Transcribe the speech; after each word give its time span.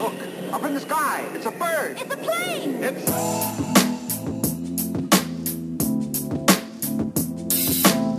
Look, 0.00 0.14
up 0.50 0.64
in 0.64 0.72
the 0.72 0.80
sky. 0.80 1.28
It's 1.34 1.44
a 1.44 1.50
bird. 1.50 1.98
It's 2.00 2.14
a 2.14 2.16
plane! 2.16 2.82
It's 2.82 3.10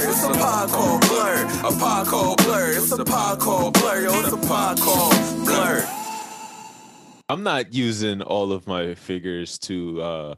It's 0.04 0.23
a 0.23 0.29
pod 0.29 0.70
called 0.70 1.02
Blur. 1.07 1.46
A 1.63 1.71
pod 1.71 2.05
called 2.05 2.38
Blur. 2.44 2.73
It's 2.73 2.91
a 2.91 3.04
pod 3.04 3.39
called 3.39 3.73
Blur. 3.73 4.04
Yo, 4.04 4.20
it's 4.20 4.31
a 4.31 4.38
pod 4.47 4.79
called 4.79 5.15
Blur. 5.44 5.83
I'm 7.28 7.42
not 7.42 7.74
using 7.74 8.22
all 8.22 8.52
of 8.52 8.68
my 8.68 8.94
figures 8.94 9.58
to 9.60 10.02
uh, 10.04 10.36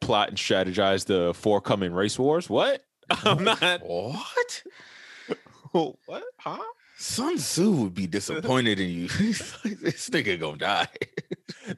plot 0.00 0.28
and 0.28 0.38
strategize 0.38 1.04
the 1.04 1.34
forthcoming 1.34 1.92
race 1.92 2.16
wars. 2.16 2.48
What? 2.48 2.84
I'm 3.10 3.42
not. 3.42 3.80
What? 3.84 4.62
what? 6.06 6.22
Huh? 6.38 6.62
Sun 7.00 7.38
Tzu 7.38 7.70
would 7.70 7.94
be 7.94 8.06
disappointed 8.06 8.78
in 8.78 8.90
you. 8.90 9.08
this 9.08 10.10
nigga 10.10 10.38
gonna 10.38 10.58
die. 10.58 10.88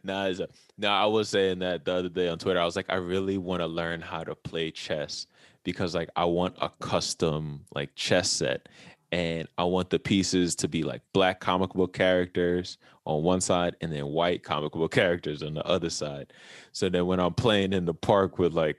Nah, 0.05 0.27
a, 0.27 0.49
nah, 0.79 1.03
I 1.03 1.07
was 1.07 1.29
saying 1.29 1.59
that 1.59 1.85
the 1.85 1.93
other 1.93 2.09
day 2.09 2.29
on 2.29 2.39
Twitter. 2.39 2.61
I 2.61 2.65
was 2.65 2.77
like, 2.77 2.87
I 2.89 2.95
really 2.95 3.37
want 3.37 3.61
to 3.61 3.67
learn 3.67 4.01
how 4.01 4.23
to 4.25 4.35
play 4.35 4.71
chess 4.71 5.27
because, 5.65 5.95
like, 5.95 6.09
I 6.17 6.25
want 6.25 6.57
a 6.61 6.71
custom 6.81 7.65
like 7.75 7.95
chess 7.95 8.31
set, 8.31 8.69
and 9.11 9.49
I 9.59 9.65
want 9.65 9.91
the 9.91 9.99
pieces 9.99 10.55
to 10.57 10.69
be 10.69 10.83
like 10.83 11.03
black 11.13 11.41
comic 11.41 11.73
book 11.73 11.93
characters 11.93 12.79
on 13.05 13.23
one 13.23 13.41
side 13.41 13.77
and 13.81 13.93
then 13.93 14.07
white 14.07 14.43
comic 14.43 14.73
book 14.73 14.93
characters 14.95 15.43
on 15.43 15.55
the 15.55 15.67
other 15.67 15.91
side. 15.91 16.33
So 16.73 16.89
then 16.89 17.07
when 17.07 17.21
I'm 17.21 17.35
playing 17.35 17.73
in 17.73 17.85
the 17.85 17.95
park 17.95 18.39
with 18.39 18.55
like 18.55 18.79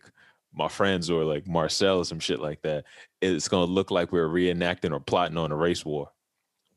my 0.53 0.67
friends 0.67 1.09
or 1.09 1.23
like 1.25 1.47
Marcel 1.47 1.99
or 1.99 2.05
some 2.05 2.19
shit 2.19 2.39
like 2.39 2.61
that, 2.63 2.85
it's 3.21 3.47
gonna 3.47 3.65
look 3.65 3.91
like 3.91 4.11
we're 4.11 4.27
reenacting 4.27 4.91
or 4.91 4.99
plotting 4.99 5.37
on 5.37 5.51
a 5.51 5.55
race 5.55 5.85
war. 5.85 6.09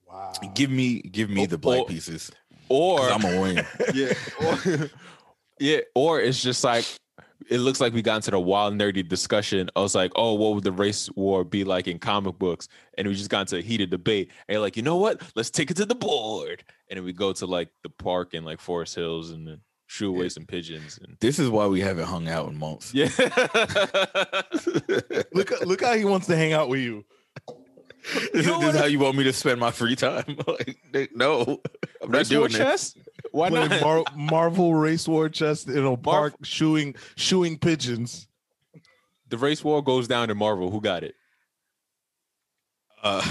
Wow. 0.06 0.32
Give 0.54 0.70
me, 0.70 1.00
give 1.02 1.30
me 1.30 1.46
the 1.46 1.58
black 1.58 1.80
Or- 1.80 1.86
pieces. 1.86 2.30
or 2.68 3.00
I'm 3.00 3.20
gonna 3.20 3.40
win. 3.40 3.56
yeah, 3.94 4.12
or, 4.40 4.90
yeah, 5.60 5.78
or 5.94 6.20
it's 6.20 6.42
just 6.42 6.62
like 6.64 6.84
it 7.48 7.58
looks 7.58 7.80
like 7.80 7.92
we 7.92 8.02
got 8.02 8.16
into 8.16 8.30
the 8.32 8.40
wild 8.40 8.74
nerdy 8.74 9.06
discussion. 9.06 9.68
I 9.76 9.80
was 9.80 9.94
like, 9.94 10.10
oh, 10.16 10.34
what 10.34 10.54
would 10.54 10.64
the 10.64 10.72
race 10.72 11.08
war 11.14 11.44
be 11.44 11.62
like 11.64 11.86
in 11.86 11.98
comic 11.98 12.38
books? 12.38 12.66
And 12.98 13.06
we 13.06 13.14
just 13.14 13.30
got 13.30 13.42
into 13.42 13.58
a 13.58 13.62
heated 13.62 13.90
debate. 13.90 14.30
And 14.48 14.54
you're 14.54 14.62
like, 14.62 14.76
you 14.76 14.82
know 14.82 14.96
what? 14.96 15.20
Let's 15.36 15.50
take 15.50 15.70
it 15.70 15.76
to 15.76 15.84
the 15.84 15.94
board. 15.94 16.64
And 16.90 16.96
then 16.96 17.04
we 17.04 17.12
go 17.12 17.32
to 17.34 17.46
like 17.46 17.68
the 17.84 17.90
park 17.90 18.34
and 18.34 18.44
like 18.44 18.58
Forest 18.60 18.94
Hills 18.96 19.30
and 19.30 19.46
then 19.46 19.60
shoot 19.86 20.08
away 20.08 20.28
some 20.28 20.44
pigeons 20.46 20.98
and 21.00 21.16
This 21.20 21.38
is 21.38 21.48
why 21.48 21.66
we 21.68 21.80
haven't 21.80 22.06
hung 22.06 22.26
out 22.28 22.48
in 22.48 22.58
months. 22.58 22.92
yeah. 22.92 23.08
Look, 25.32 25.52
look 25.64 25.82
how 25.84 25.94
he 25.94 26.04
wants 26.04 26.26
to 26.26 26.36
hang 26.36 26.52
out 26.52 26.68
with 26.68 26.80
you. 26.80 27.04
This, 28.32 28.46
know 28.46 28.60
this 28.60 28.74
is 28.74 28.80
how 28.80 28.86
you 28.86 28.98
want 28.98 29.16
me 29.16 29.24
to 29.24 29.32
spend 29.32 29.60
my 29.60 29.70
free 29.70 29.96
time. 29.96 30.24
like, 30.46 31.10
no, 31.14 31.60
I'm 32.02 32.10
not 32.10 32.18
race 32.18 32.30
war 32.30 32.48
doing 32.48 32.52
it. 32.54 32.64
chess? 32.64 32.94
Why 33.32 33.48
Playing 33.50 33.68
not? 33.70 33.80
Mar- 33.82 34.04
Marvel 34.14 34.74
race 34.74 35.06
war 35.08 35.28
chest 35.28 35.68
in 35.68 35.84
a 35.84 35.96
park, 35.96 36.34
shooing 36.42 36.94
shooing 37.16 37.58
pigeons. 37.58 38.28
the 39.28 39.36
race 39.38 39.62
war 39.64 39.82
goes 39.82 40.06
down 40.08 40.28
to 40.28 40.34
Marvel. 40.34 40.70
Who 40.70 40.80
got 40.80 41.02
it? 41.04 41.14
Uh, 43.02 43.22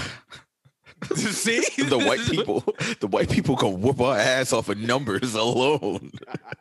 See 1.14 1.60
the 1.84 1.98
white 1.98 2.20
people, 2.20 2.60
the 3.00 3.06
white 3.06 3.28
people 3.30 3.54
can 3.56 3.80
whoop 3.82 4.00
our 4.00 4.16
ass 4.16 4.52
off 4.52 4.68
of 4.70 4.78
numbers 4.78 5.34
alone. 5.34 6.10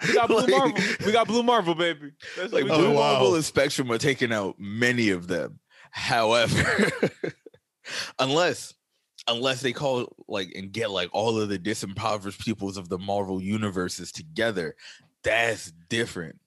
We 0.06 0.14
got 0.14 0.28
Blue 0.28 0.40
Like- 0.40 0.50
Marvel. 0.50 0.84
We 1.06 1.12
got 1.12 1.28
Blue 1.28 1.44
Marvel, 1.44 1.74
baby. 1.76 2.12
That's 2.38 2.52
Like 2.52 2.66
we 2.66 2.70
Oh, 2.72 2.78
Blue 2.78 2.90
wow. 2.94 3.14
Marvel 3.14 3.36
and 3.36 3.46
Spectrum 3.46 3.92
are 3.92 3.98
taking 3.98 4.34
out 4.34 4.56
many 4.60 5.10
of 5.10 5.28
them. 5.28 5.60
However, 5.92 6.92
unless 8.20 8.74
unless 9.28 9.62
they 9.62 9.74
call 9.74 10.16
like 10.28 10.52
and 10.56 10.72
get 10.72 10.92
like 10.92 11.10
all 11.12 11.40
of 11.40 11.50
the 11.50 11.58
disimpoverished 11.58 12.40
peoples 12.44 12.78
of 12.78 12.90
the 12.90 13.00
Marvel 13.00 13.42
universes 13.42 14.12
together, 14.12 14.76
that's 15.24 15.72
different. 15.90 16.40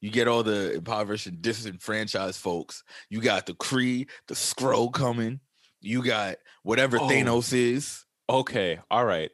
You 0.00 0.10
get 0.10 0.26
all 0.26 0.42
the 0.42 0.72
impoverished 0.74 1.26
and 1.26 1.40
disenfranchised 1.40 2.40
folks. 2.40 2.82
You 3.08 3.20
got 3.20 3.46
the 3.46 3.54
Kree, 3.54 4.08
the 4.26 4.34
Skrull 4.34 4.92
coming. 4.92 5.40
You 5.80 6.02
got 6.02 6.36
whatever 6.64 6.98
Oh. 6.98 7.08
Thanos 7.08 7.52
is. 7.52 8.04
Okay, 8.28 8.80
all 8.90 9.04
right. 9.04 9.30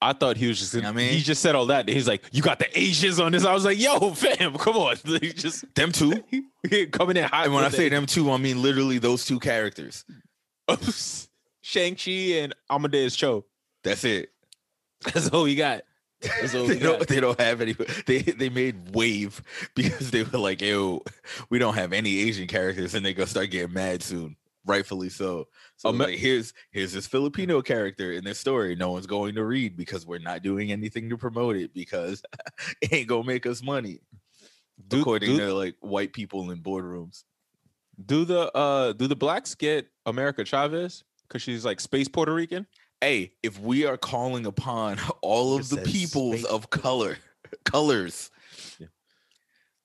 I 0.00 0.12
thought 0.12 0.36
he 0.36 0.46
was 0.46 0.58
just. 0.58 0.74
You 0.74 0.82
know 0.82 0.90
I 0.90 1.00
He 1.00 1.20
just 1.20 1.40
said 1.40 1.54
all 1.54 1.66
that. 1.66 1.88
He's 1.88 2.06
like, 2.06 2.22
"You 2.32 2.42
got 2.42 2.58
the 2.58 2.78
Asians 2.78 3.18
on 3.18 3.32
this." 3.32 3.44
I 3.44 3.54
was 3.54 3.64
like, 3.64 3.78
"Yo, 3.78 4.10
fam, 4.12 4.54
come 4.58 4.76
on!" 4.76 4.96
Just 5.20 5.64
Them 5.74 5.90
two. 5.92 6.22
coming 6.92 7.16
in 7.16 7.24
hot. 7.24 7.46
and 7.46 7.54
when 7.54 7.64
I 7.64 7.70
say 7.70 7.88
them 7.88 8.04
two, 8.06 8.30
I 8.30 8.36
mean 8.36 8.60
literally 8.62 8.98
those 8.98 9.24
two 9.24 9.38
characters. 9.40 10.04
Shang 11.62 11.96
Chi 11.96 12.10
and 12.40 12.54
Amadeus 12.70 13.16
Cho, 13.16 13.44
That's 13.84 14.04
it. 14.04 14.30
that's 15.04 15.28
all 15.28 15.44
we 15.44 15.54
got. 15.54 15.82
That's 16.22 16.54
all 16.54 16.62
we 16.66 16.74
they 16.74 16.78
don't 16.80 16.98
got. 16.98 17.08
they 17.08 17.20
don't 17.20 17.40
have 17.40 17.60
any 17.60 17.74
they 18.06 18.18
they 18.18 18.48
made 18.48 18.94
wave 18.94 19.42
because 19.74 20.10
they 20.10 20.22
were 20.22 20.38
like 20.38 20.60
yo 20.62 21.02
we 21.50 21.58
don't 21.58 21.74
have 21.74 21.92
any 21.92 22.20
asian 22.20 22.46
characters 22.46 22.94
and 22.94 23.04
they 23.04 23.12
gonna 23.12 23.26
start 23.26 23.50
getting 23.50 23.74
mad 23.74 24.02
soon 24.02 24.34
rightfully 24.66 25.08
so. 25.08 25.46
So 25.76 25.88
Ama- 25.90 26.04
like 26.04 26.18
here's 26.18 26.52
here's 26.72 26.92
this 26.92 27.06
filipino 27.06 27.62
character 27.62 28.12
in 28.12 28.24
this 28.24 28.38
story 28.38 28.74
no 28.76 28.90
one's 28.90 29.06
going 29.06 29.34
to 29.36 29.44
read 29.44 29.76
because 29.76 30.04
we're 30.04 30.18
not 30.18 30.42
doing 30.42 30.72
anything 30.72 31.08
to 31.10 31.16
promote 31.16 31.56
it 31.56 31.72
because 31.72 32.22
it 32.82 32.92
ain't 32.92 33.08
gonna 33.08 33.24
make 33.24 33.46
us 33.46 33.62
money 33.62 34.00
Do, 34.88 35.00
according 35.00 35.36
do, 35.36 35.46
to 35.46 35.54
like 35.54 35.76
white 35.80 36.12
people 36.12 36.50
in 36.50 36.60
boardrooms. 36.62 37.24
Do 38.04 38.24
the 38.24 38.50
uh 38.56 38.92
do 38.92 39.06
the 39.06 39.16
blacks 39.16 39.54
get 39.54 39.88
America 40.04 40.44
Chavez? 40.44 41.04
Because 41.28 41.42
she's 41.42 41.64
like 41.64 41.80
space 41.80 42.08
Puerto 42.08 42.34
Rican? 42.34 42.66
hey 43.00 43.32
if 43.42 43.60
we 43.60 43.84
are 43.84 43.98
calling 43.98 44.46
upon 44.46 44.98
all 45.22 45.54
of 45.54 45.70
It 45.70 45.76
the 45.76 45.82
peoples 45.82 46.40
space 46.40 46.50
of 46.50 46.70
color 46.70 47.18
colors. 47.64 48.30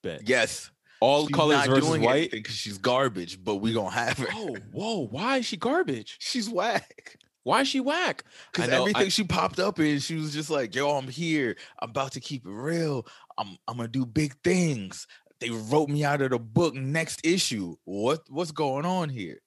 Bet. 0.02 0.28
yes 0.28 0.72
all 1.02 1.28
she's 1.28 1.36
colors 1.36 1.58
not 1.58 1.68
versus 1.68 1.88
doing 1.90 2.02
white. 2.04 2.32
because 2.32 2.56
she's 2.56 2.78
garbage 2.78 3.44
but 3.44 3.56
we 3.58 3.74
gonna 3.74 3.90
have 3.92 4.18
her 4.20 4.28
Oh, 4.34 4.56
whoa! 4.72 5.08
Why 5.08 5.38
is 5.38 5.46
she 5.46 5.58
garbage? 5.58 6.16
she's 6.22 6.50
whack. 6.50 7.18
Why 7.44 7.62
is 7.62 7.68
she 7.68 7.80
whack? 7.80 8.24
Because 8.52 8.70
I 8.70 8.72
know, 8.72 8.78
I- 8.86 8.90
everything 8.90 9.10
she 9.10 9.24
popped 9.24 9.60
up 9.60 9.80
in, 9.80 9.98
she 10.00 10.16
was 10.16 10.32
just 10.32 10.50
like, 10.52 10.74
"Yo, 10.76 10.90
I'm 10.96 11.08
here. 11.08 11.58
I'm 11.82 11.90
about 11.90 12.12
to 12.14 12.20
keep 12.20 12.46
it 12.46 12.52
real. 12.52 13.06
I'm 13.38 13.58
I'm 13.68 13.78
gonna 13.78 13.90
do 13.90 14.06
big 14.06 14.36
things." 14.44 15.08
They 15.40 15.50
wrote 15.50 15.90
me 15.90 16.04
out 16.06 16.22
of 16.22 16.30
the 16.30 16.38
book 16.40 16.76
next 16.76 17.26
issue. 17.26 17.76
What 17.84 18.22
what's 18.30 18.52
going 18.52 18.86
on 18.86 19.10
here? 19.10 19.40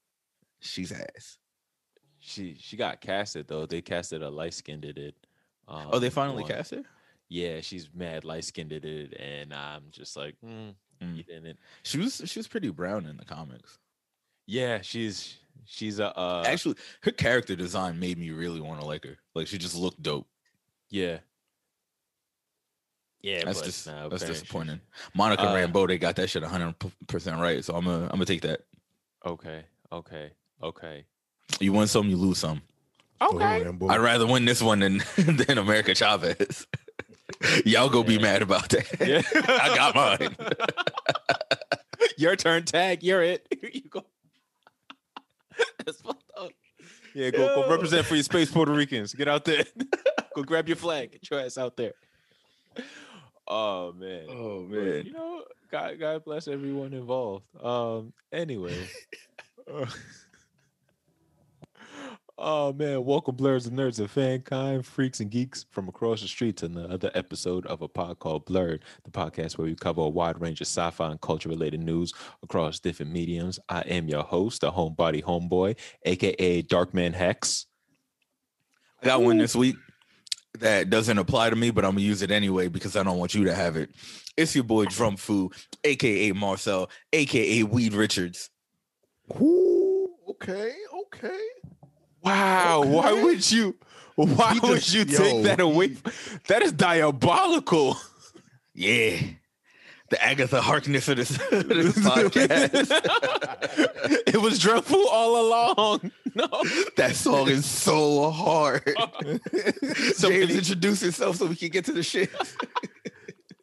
She's 0.61 0.91
ass. 0.91 1.39
She 2.19 2.57
she 2.59 2.77
got 2.77 3.01
casted 3.01 3.47
though. 3.47 3.65
They 3.67 3.81
casted 3.81 4.23
a 4.23 4.29
light 4.31 4.55
skinned 4.55 4.85
it. 4.85 5.15
Um, 5.69 5.89
Oh, 5.93 5.99
they 6.01 6.11
finally 6.11 6.43
one. 6.43 6.51
cast 6.51 6.73
her. 6.73 6.83
Yeah, 7.29 7.61
she's 7.61 7.89
mad 7.95 8.25
light 8.25 8.45
skinned 8.45 8.73
it, 8.73 8.85
and 9.19 9.53
I'm 9.55 9.85
just 9.91 10.17
like, 10.17 10.35
mm, 10.45 10.75
Mm. 11.03 11.17
you 11.17 11.23
didn't. 11.23 11.59
She 11.83 11.99
was 11.99 12.23
she 12.27 12.39
was 12.39 12.47
pretty 12.49 12.71
brown 12.71 13.07
in 13.07 13.17
the 13.17 13.25
comics. 13.25 13.79
Yeah, 14.47 14.81
she's 14.83 15.37
she's 15.65 15.99
a 15.99 16.17
uh, 16.17 16.45
Actually, 16.47 16.77
her 17.03 17.11
character 17.11 17.57
design 17.57 17.99
made 17.99 18.19
me 18.19 18.31
really 18.31 18.61
want 18.61 18.81
to 18.81 18.87
like 18.87 19.05
her. 19.05 19.17
Like 19.35 19.47
she 19.47 19.59
just 19.59 19.77
looked 19.77 20.03
dope. 20.03 20.27
yeah. 20.91 21.19
Yeah, 23.23 23.43
That's 23.45 23.61
but 23.61 23.65
just 23.65 23.87
nah, 23.87 23.93
that's 23.93 24.23
apparently 24.23 24.27
she- 24.27 24.33
disappointing. 24.43 24.81
Monica 25.15 25.43
Uh, 25.45 25.55
Rambeau, 25.55 25.89
they 25.89 25.97
got 25.97 26.15
that 26.17 26.29
shit 26.29 26.43
100 26.43 26.75
percent 27.09 27.41
right. 27.41 27.65
So 27.65 27.75
I'm 27.75 27.87
gonna 27.87 28.05
I'm 28.05 28.11
gonna 28.11 28.27
take 28.27 28.43
that. 28.43 28.61
Okay, 29.25 29.65
okay, 29.91 30.31
okay, 30.63 31.07
You 31.59 31.73
win 31.73 31.87
some, 31.87 32.11
you 32.11 32.17
lose 32.19 32.37
some. 32.37 32.61
okay. 33.23 33.65
Boy, 33.65 33.73
boy. 33.73 33.89
I'd 33.89 34.01
rather 34.01 34.27
win 34.27 34.45
this 34.45 34.61
one 34.63 34.81
than 34.81 35.03
than 35.17 35.57
America 35.57 35.95
Chavez. 35.95 36.67
Y'all 37.65 37.89
go 37.89 38.03
be 38.03 38.19
mad 38.19 38.43
about 38.43 38.69
that. 38.71 38.85
Yeah, 39.01 39.23
I 39.49 39.75
got 39.75 39.95
mine. 39.95 40.37
Your 42.19 42.37
turn, 42.37 42.65
tag. 42.65 43.03
You're 43.03 43.23
it. 43.23 43.47
you 43.73 43.89
go. 43.89 44.05
That's 45.85 46.01
fucked 46.01 46.31
up. 46.37 46.51
Yeah, 47.15 47.31
go 47.31 47.63
go 47.63 47.71
represent 47.71 48.07
for 48.07 48.15
your 48.15 48.25
space 48.25 48.51
Puerto 48.51 48.73
Ricans. 48.73 49.15
Get 49.15 49.29
out 49.29 49.45
there. 49.45 49.65
go 50.35 50.43
grab 50.43 50.69
your 50.69 50.77
flag. 50.77 51.13
Get 51.13 51.31
your 51.31 51.41
ass 51.41 51.59
out 51.59 51.77
there. 51.77 51.93
Oh 53.47 53.93
man. 53.93 54.27
Oh 54.29 54.67
But, 54.69 55.05
you 55.07 55.13
know, 55.13 55.45
God, 55.71 55.99
God 55.99 56.25
bless 56.25 56.49
everyone 56.49 56.93
involved. 56.93 57.45
Um, 57.63 58.13
anyway. 58.33 58.89
Oh 62.37 62.73
man, 62.73 63.05
welcome 63.05 63.37
blurs 63.37 63.67
and 63.67 63.79
nerds 63.79 64.01
of 64.01 64.13
fankind, 64.13 64.85
freaks 64.85 65.21
and 65.21 65.31
geeks 65.31 65.67
from 65.71 65.89
across 65.89 66.21
the 66.21 66.27
street 66.27 66.57
to 66.57 66.67
another 66.67 67.13
episode 67.15 67.65
of 67.67 67.81
a 67.81 67.87
pod 67.87 68.19
called 68.19 68.45
Blurred, 68.45 68.83
the 69.05 69.13
podcast 69.13 69.57
where 69.57 69.67
we 69.67 69.77
cover 69.77 70.01
a 70.01 70.09
wide 70.09 70.41
range 70.41 70.61
of 70.61 70.67
sci-fi 70.67 71.13
and 71.13 71.21
culture-related 71.21 71.81
news 71.81 72.13
across 72.43 72.81
different 72.81 73.13
mediums. 73.13 73.61
I 73.69 73.83
am 73.83 74.09
your 74.09 74.25
host, 74.25 74.63
the 74.63 74.73
homebody 74.73 75.23
homeboy, 75.23 75.77
aka 76.03 76.63
Darkman 76.65 77.15
Hex. 77.15 77.67
I 79.01 79.07
got 79.07 79.23
one 79.23 79.39
this 79.39 79.55
week 79.55 79.77
that 80.59 80.91
doesn't 80.91 81.19
apply 81.19 81.51
to 81.51 81.57
me, 81.57 81.71
but 81.71 81.85
I'm 81.85 81.93
gonna 81.93 82.01
use 82.01 82.23
it 82.23 82.33
anyway 82.33 82.67
because 82.67 82.97
I 82.97 83.05
don't 83.05 83.19
want 83.19 83.37
you 83.37 83.45
to 83.45 83.55
have 83.55 83.77
it. 83.77 83.91
It's 84.37 84.57
your 84.57 84.65
boy 84.65 84.87
Drum 84.87 85.17
Foo, 85.17 85.53
aka 85.85 86.33
Marcel, 86.33 86.91
aka 87.13 87.63
Weed 87.63 87.95
Richards. 87.95 88.51
Ooh, 89.41 90.09
okay, 90.31 90.73
okay. 91.07 91.39
Wow, 92.25 92.83
why 92.87 93.13
would 93.13 93.51
you 93.51 93.77
Why 94.17 94.55
He 94.55 94.61
would 94.61 94.81
just- 94.81 94.95
you 94.95 95.05
yo, 95.05 95.19
take 95.19 95.43
that 95.45 95.61
away? 95.61 95.89
he- 95.89 95.97
That 96.49 96.63
is 96.63 96.73
diabolical. 96.73 97.97
Yeah. 98.75 99.19
The 100.11 100.23
Agatha 100.23 100.61
Harkness 100.61 101.09
of 101.09 101.17
this, 101.17 101.31
of 101.31 101.41
this 101.69 101.97
podcast. 101.99 102.91
it 104.29 104.41
was 104.41 104.59
dreadful 104.59 105.09
all 105.09 105.41
along. 105.49 106.13
No. 106.35 106.47
that 106.97 107.15
song 107.17 107.49
is 107.49 107.65
so 107.65 108.31
hard. 108.31 108.83
So 110.15 110.29
James, 110.29 110.49
many- 110.49 110.55
introduce 110.59 111.03
yourself 111.03 111.37
so 111.37 111.47
we 111.47 111.57
can 111.57 111.71
get 111.71 111.85
to 111.87 111.93
the 111.93 112.03
shit. 112.03 112.31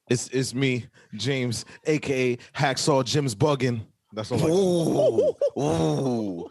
It's 0.10 0.28
it's 0.30 0.54
me, 0.54 0.88
James, 1.14 1.64
aka 1.86 2.38
Hacksaw 2.56 3.06
Jim's 3.06 3.36
bugging. 3.36 3.82
That's 4.12 4.32
all. 4.32 4.46
Ooh, 4.46 5.36
ooh. 5.62 6.50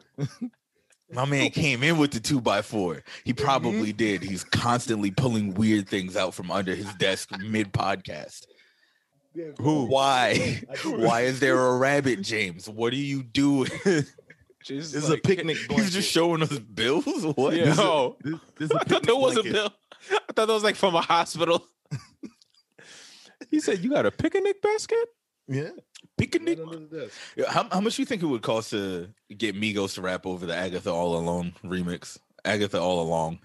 My 1.13 1.25
man 1.25 1.51
came 1.51 1.83
in 1.83 1.99
with 1.99 2.13
the 2.13 2.21
two 2.21 2.41
by 2.41 2.63
four. 2.63 3.03
He 3.25 3.33
mm-hmm. 3.33 3.45
probably 3.45 3.93
did. 3.93 4.23
He's 4.23 4.45
constantly 4.45 5.11
pulling 5.11 5.55
weird 5.55 5.89
things 5.89 6.17
out 6.17 6.35
from 6.35 6.51
under 6.51 6.75
his 6.75 6.93
desk 6.95 7.31
mid 7.39 7.73
podcast. 7.73 8.47
Who? 9.59 9.87
Why? 9.87 10.63
Why 10.85 11.23
is 11.23 11.41
there 11.41 11.59
a 11.59 11.77
rabbit, 11.77 12.21
James? 12.23 12.69
What 12.69 12.93
are 12.93 12.97
you 12.97 13.23
doing? 13.23 13.71
Just 13.85 14.93
This 14.93 14.95
is 14.95 15.11
like- 15.11 15.19
a 15.19 15.23
picnic. 15.23 15.57
He's 15.57 15.67
blanket. 15.69 15.93
just 15.93 16.11
showing 16.11 16.43
us 16.43 16.59
bills. 16.59 17.25
What? 17.37 17.55
Yeah, 17.55 17.75
no. 17.75 18.17
This, 18.21 18.35
this 18.57 18.71
is 18.71 18.73
a 18.73 18.75
I 18.75 18.79
thought 18.79 18.89
picnic 18.89 19.07
that 19.07 19.17
was 19.17 19.37
a 19.37 19.43
bill. 19.43 19.73
I 20.11 20.33
thought 20.33 20.47
that 20.47 20.53
was 20.53 20.65
like 20.65 20.77
from 20.77 20.95
a 20.95 21.01
hospital. 21.01 21.67
he 23.51 23.61
said, 23.61 23.83
"You 23.83 23.91
got 23.91 24.07
a 24.07 24.11
picnic 24.11 24.61
basket?" 24.63 25.09
Yeah. 25.51 25.71
Picnic. 26.17 26.59
Right 26.63 26.77
under. 26.77 27.09
Yeah, 27.37 27.51
How, 27.51 27.69
how 27.71 27.81
much 27.81 27.97
do 27.97 28.03
you 28.03 28.07
think 28.07 28.23
it 28.23 28.27
would 28.27 28.43
cost 28.43 28.71
to 28.71 29.09
get 29.37 29.55
Migos 29.57 29.95
to 29.95 30.03
rap 30.03 30.25
over 30.27 30.47
the 30.47 30.55
Agatha 30.55 30.91
All 30.91 31.17
Alone 31.17 31.53
remix? 31.65 32.19
Agatha 32.45 32.81
All 32.81 33.03
Along. 33.03 33.39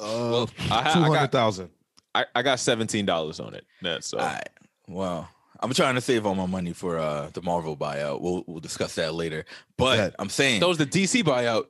Uh, 0.00 0.42
I, 0.42 0.46
ha- 0.68 0.92
two 0.94 1.00
I 1.12 1.26
got. 1.26 1.70
I, 2.14 2.24
I 2.34 2.42
got 2.42 2.58
seventeen 2.60 3.06
dollars 3.06 3.40
on 3.40 3.54
it. 3.54 3.64
That's 3.82 4.08
so. 4.08 4.18
All 4.18 4.26
right. 4.26 4.48
Well, 4.88 5.28
I'm 5.60 5.72
trying 5.72 5.94
to 5.94 6.00
save 6.00 6.26
all 6.26 6.34
my 6.34 6.46
money 6.46 6.72
for 6.72 6.98
uh 6.98 7.30
the 7.32 7.42
Marvel 7.42 7.76
buyout. 7.76 8.20
We'll 8.20 8.44
we'll 8.46 8.60
discuss 8.60 8.94
that 8.96 9.14
later. 9.14 9.44
But 9.76 9.96
Bet. 9.96 10.14
I'm 10.18 10.28
saying 10.28 10.60
That 10.60 10.68
was 10.68 10.78
the 10.78 10.86
DC 10.86 11.22
buyout. 11.22 11.66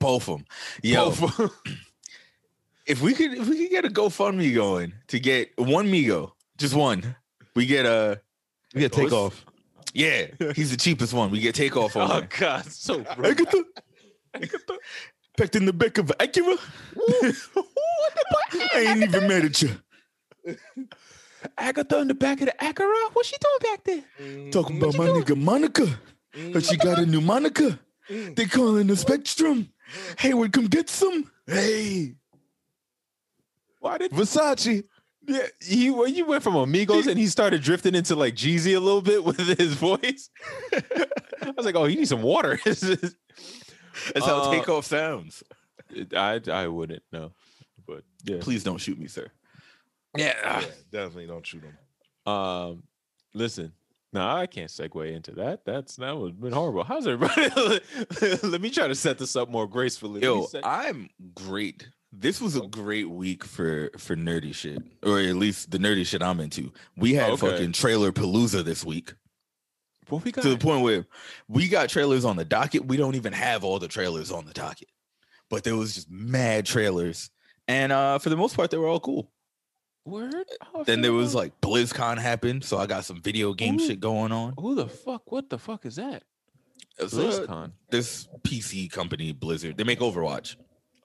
both 0.00 0.28
of 0.28 0.38
them. 0.38 0.46
Yo, 0.82 1.10
Both. 1.10 1.50
if 2.86 3.00
we 3.00 3.14
could 3.14 3.32
if 3.34 3.48
we 3.48 3.58
could 3.58 3.70
get 3.70 3.84
a 3.84 3.88
GoFundMe 3.88 4.54
going 4.54 4.94
to 5.08 5.20
get 5.20 5.50
one 5.56 5.86
Migo, 5.88 6.32
just 6.58 6.74
one, 6.74 7.16
we 7.54 7.66
get 7.66 7.86
a 7.86 8.20
We 8.74 8.80
get 8.80 8.92
takeoff. 8.92 9.44
yeah. 9.92 10.26
He's 10.54 10.70
the 10.70 10.76
cheapest 10.76 11.12
one. 11.12 11.30
We 11.30 11.40
get 11.40 11.54
takeoff 11.54 11.96
on. 11.96 12.10
oh 12.10 12.20
there. 12.20 12.28
God, 12.38 12.64
so 12.66 12.98
rude. 13.16 13.26
Agatha. 13.26 13.64
Packed 15.36 15.56
in 15.56 15.64
the 15.66 15.72
back 15.72 15.98
of 15.98 16.06
Acura. 16.18 16.58
I 18.74 18.80
ain't 18.88 19.02
even 19.02 19.26
mad 19.28 19.44
at 19.44 19.62
you. 19.62 19.70
Agatha 21.58 21.98
in 22.00 22.08
the 22.08 22.14
back 22.14 22.40
of 22.40 22.46
the 22.46 22.54
Acura. 22.60 23.10
What's 23.12 23.28
she 23.28 23.36
doing 23.40 23.72
back 23.72 23.84
there? 23.84 24.04
Mm-hmm. 24.20 24.50
Talking 24.50 24.76
about 24.78 24.96
my 24.96 25.06
nigga 25.06 25.36
Monica. 25.40 25.86
But 26.52 26.64
she 26.64 26.76
got 26.76 26.98
a 26.98 27.06
new 27.06 27.20
Monica. 27.20 27.78
Mm. 28.10 28.34
They 28.36 28.46
calling 28.46 28.86
the 28.88 28.96
Spectrum. 28.96 29.68
Hayward, 30.18 30.52
come 30.52 30.66
get 30.66 30.88
some. 30.88 31.30
Hey. 31.46 32.14
Why 33.80 33.98
did 33.98 34.10
Versace. 34.12 34.84
Yeah, 35.26 35.46
he 35.60 35.90
when 35.90 36.14
you 36.14 36.26
went 36.26 36.42
from 36.42 36.54
Amigos 36.56 37.06
and 37.06 37.18
he 37.18 37.26
started 37.26 37.62
drifting 37.62 37.94
into 37.94 38.14
like 38.16 38.34
Jeezy 38.34 38.76
a 38.76 38.80
little 38.80 39.02
bit 39.02 39.24
with 39.24 39.38
his 39.58 39.74
voice? 39.74 40.30
I 40.72 41.50
was 41.56 41.66
like, 41.66 41.74
oh, 41.76 41.84
you 41.84 41.96
need 41.96 42.08
some 42.08 42.22
water. 42.22 42.58
That's 42.64 44.26
how 44.26 44.42
Uh, 44.42 44.50
takeoff 44.50 44.84
sounds. 44.86 45.42
I 46.16 46.40
I 46.50 46.66
wouldn't 46.66 47.02
know, 47.12 47.32
but 47.86 48.02
yeah. 48.24 48.38
Please 48.40 48.64
don't 48.64 48.78
shoot 48.78 48.98
me, 48.98 49.06
sir. 49.08 49.30
Yeah. 50.16 50.34
Yeah, 50.42 50.64
definitely 50.90 51.26
don't 51.26 51.46
shoot 51.46 51.62
him. 51.64 52.32
Um, 52.32 52.82
listen. 53.34 53.72
No, 54.12 54.24
I 54.28 54.46
can't 54.46 54.70
segue 54.70 55.12
into 55.12 55.32
that. 55.32 55.64
That's 55.64 55.96
that 55.96 56.16
would 56.16 56.34
have 56.34 56.40
been 56.40 56.52
horrible. 56.52 56.84
How's 56.84 57.04
everybody? 57.08 57.50
Let 58.44 58.60
me 58.60 58.70
try 58.70 58.86
to 58.86 58.94
set 58.94 59.18
this 59.18 59.34
up 59.34 59.50
more 59.50 59.66
gracefully. 59.66 60.22
Yo, 60.22 60.46
I'm 60.62 61.10
great. 61.34 61.88
This 62.16 62.40
was 62.40 62.56
a 62.56 62.66
great 62.66 63.10
week 63.10 63.44
for 63.44 63.90
for 63.98 64.14
nerdy 64.16 64.54
shit, 64.54 64.82
or 65.02 65.18
at 65.20 65.34
least 65.36 65.70
the 65.70 65.78
nerdy 65.78 66.06
shit 66.06 66.22
I'm 66.22 66.40
into. 66.40 66.72
We 66.96 67.14
had 67.14 67.30
Okay. 67.32 67.50
fucking 67.50 67.72
trailer 67.72 68.12
palooza 68.12 68.64
this 68.64 68.84
week 68.84 69.14
what 70.08 70.22
we 70.24 70.30
got? 70.32 70.42
to 70.42 70.50
the 70.50 70.58
point 70.58 70.82
where 70.82 71.06
we 71.48 71.66
got 71.68 71.88
trailers 71.88 72.24
on 72.24 72.36
the 72.36 72.44
docket. 72.44 72.86
We 72.86 72.96
don't 72.96 73.14
even 73.16 73.32
have 73.32 73.64
all 73.64 73.78
the 73.78 73.88
trailers 73.88 74.30
on 74.30 74.44
the 74.46 74.52
docket, 74.52 74.88
but 75.50 75.64
there 75.64 75.76
was 75.76 75.94
just 75.94 76.10
mad 76.10 76.66
trailers, 76.66 77.30
and 77.68 77.90
uh 77.92 78.18
for 78.18 78.30
the 78.30 78.36
most 78.36 78.54
part, 78.56 78.70
they 78.70 78.76
were 78.78 78.88
all 78.88 79.00
cool. 79.00 79.30
Word. 80.06 80.34
Oh, 80.74 80.84
Then 80.84 81.00
there 81.00 81.14
was 81.14 81.34
like 81.34 81.58
BlizzCon 81.62 82.18
happened, 82.18 82.62
so 82.62 82.76
I 82.78 82.86
got 82.86 83.04
some 83.06 83.22
video 83.22 83.54
game 83.54 83.76
Ooh. 83.80 83.86
shit 83.86 84.00
going 84.00 84.32
on. 84.32 84.52
who 84.58 84.74
the 84.74 84.86
fuck? 84.86 85.32
What 85.32 85.48
the 85.48 85.58
fuck 85.58 85.86
is 85.86 85.96
that? 85.96 86.22
Uh, 87.00 87.04
BlizzCon. 87.06 87.72
this 87.90 88.28
PC 88.42 88.90
company, 88.92 89.32
Blizzard, 89.32 89.76
they 89.78 89.84
make 89.84 90.00
Overwatch. 90.00 90.56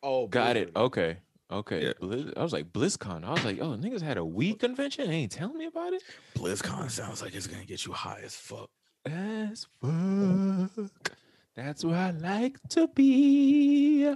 Oh, 0.04 0.28
Got 0.28 0.58
it. 0.58 0.72
Okay. 0.76 1.18
Okay. 1.52 1.84
Yeah. 1.86 1.94
Blizz- 2.02 2.38
I 2.38 2.44
was 2.44 2.54
like 2.54 2.72
BlizzCon. 2.72 3.24
I 3.26 3.32
was 3.32 3.44
like, 3.44 3.60
oh, 3.60 3.76
niggas 3.76 4.02
had 4.02 4.18
a 4.18 4.26
weed 4.26 4.60
convention. 4.60 5.08
They 5.10 5.16
ain't 5.16 5.32
telling 5.32 5.58
me 5.58 5.66
about 5.66 5.94
it. 5.94 6.04
BlizzCon 6.36 6.90
sounds 6.92 7.22
like 7.22 7.34
it's 7.34 7.48
gonna 7.48 7.66
get 7.66 7.86
you 7.86 7.92
high 7.92 8.22
as 8.24 8.36
fuck. 8.36 8.70
As 9.06 9.66
fuck. 9.82 11.12
That's 11.56 11.84
where 11.84 11.98
I 11.98 12.12
like 12.12 12.58
to 12.70 12.88
be. 12.88 14.14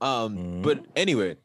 Um, 0.00 0.62
but 0.62 0.84
anyway, 0.96 1.36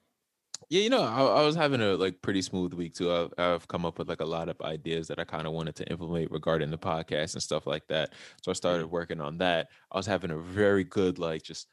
yeah, 0.70 0.82
you 0.82 0.90
know, 0.90 1.02
I, 1.04 1.42
I 1.42 1.46
was 1.46 1.56
having 1.56 1.82
a 1.82 1.96
like 1.96 2.22
pretty 2.22 2.42
smooth 2.42 2.74
week 2.74 2.94
too. 2.96 3.14
I've, 3.14 3.34
I've 3.38 3.68
come 3.68 3.86
up 3.86 4.00
with 4.00 4.10
like 4.10 4.22
a 4.22 4.26
lot 4.26 4.50
of 4.50 4.60
ideas 4.62 5.08
that 5.10 5.20
I 5.20 5.26
kind 5.26 5.46
of 5.46 5.54
wanted 5.54 5.76
to 5.76 5.90
implement 5.92 6.32
regarding 6.32 6.72
the 6.72 6.78
podcast 6.78 7.34
and 7.34 7.44
stuff 7.44 7.68
like 7.68 7.86
that. 7.88 8.14
So 8.42 8.52
I 8.52 8.54
started 8.54 8.88
working 8.88 9.22
on 9.22 9.38
that. 9.40 9.68
I 9.92 9.98
was 9.98 10.06
having 10.08 10.32
a 10.32 10.38
very 10.38 10.84
good 10.84 11.20
like 11.20 11.44
just 11.44 11.68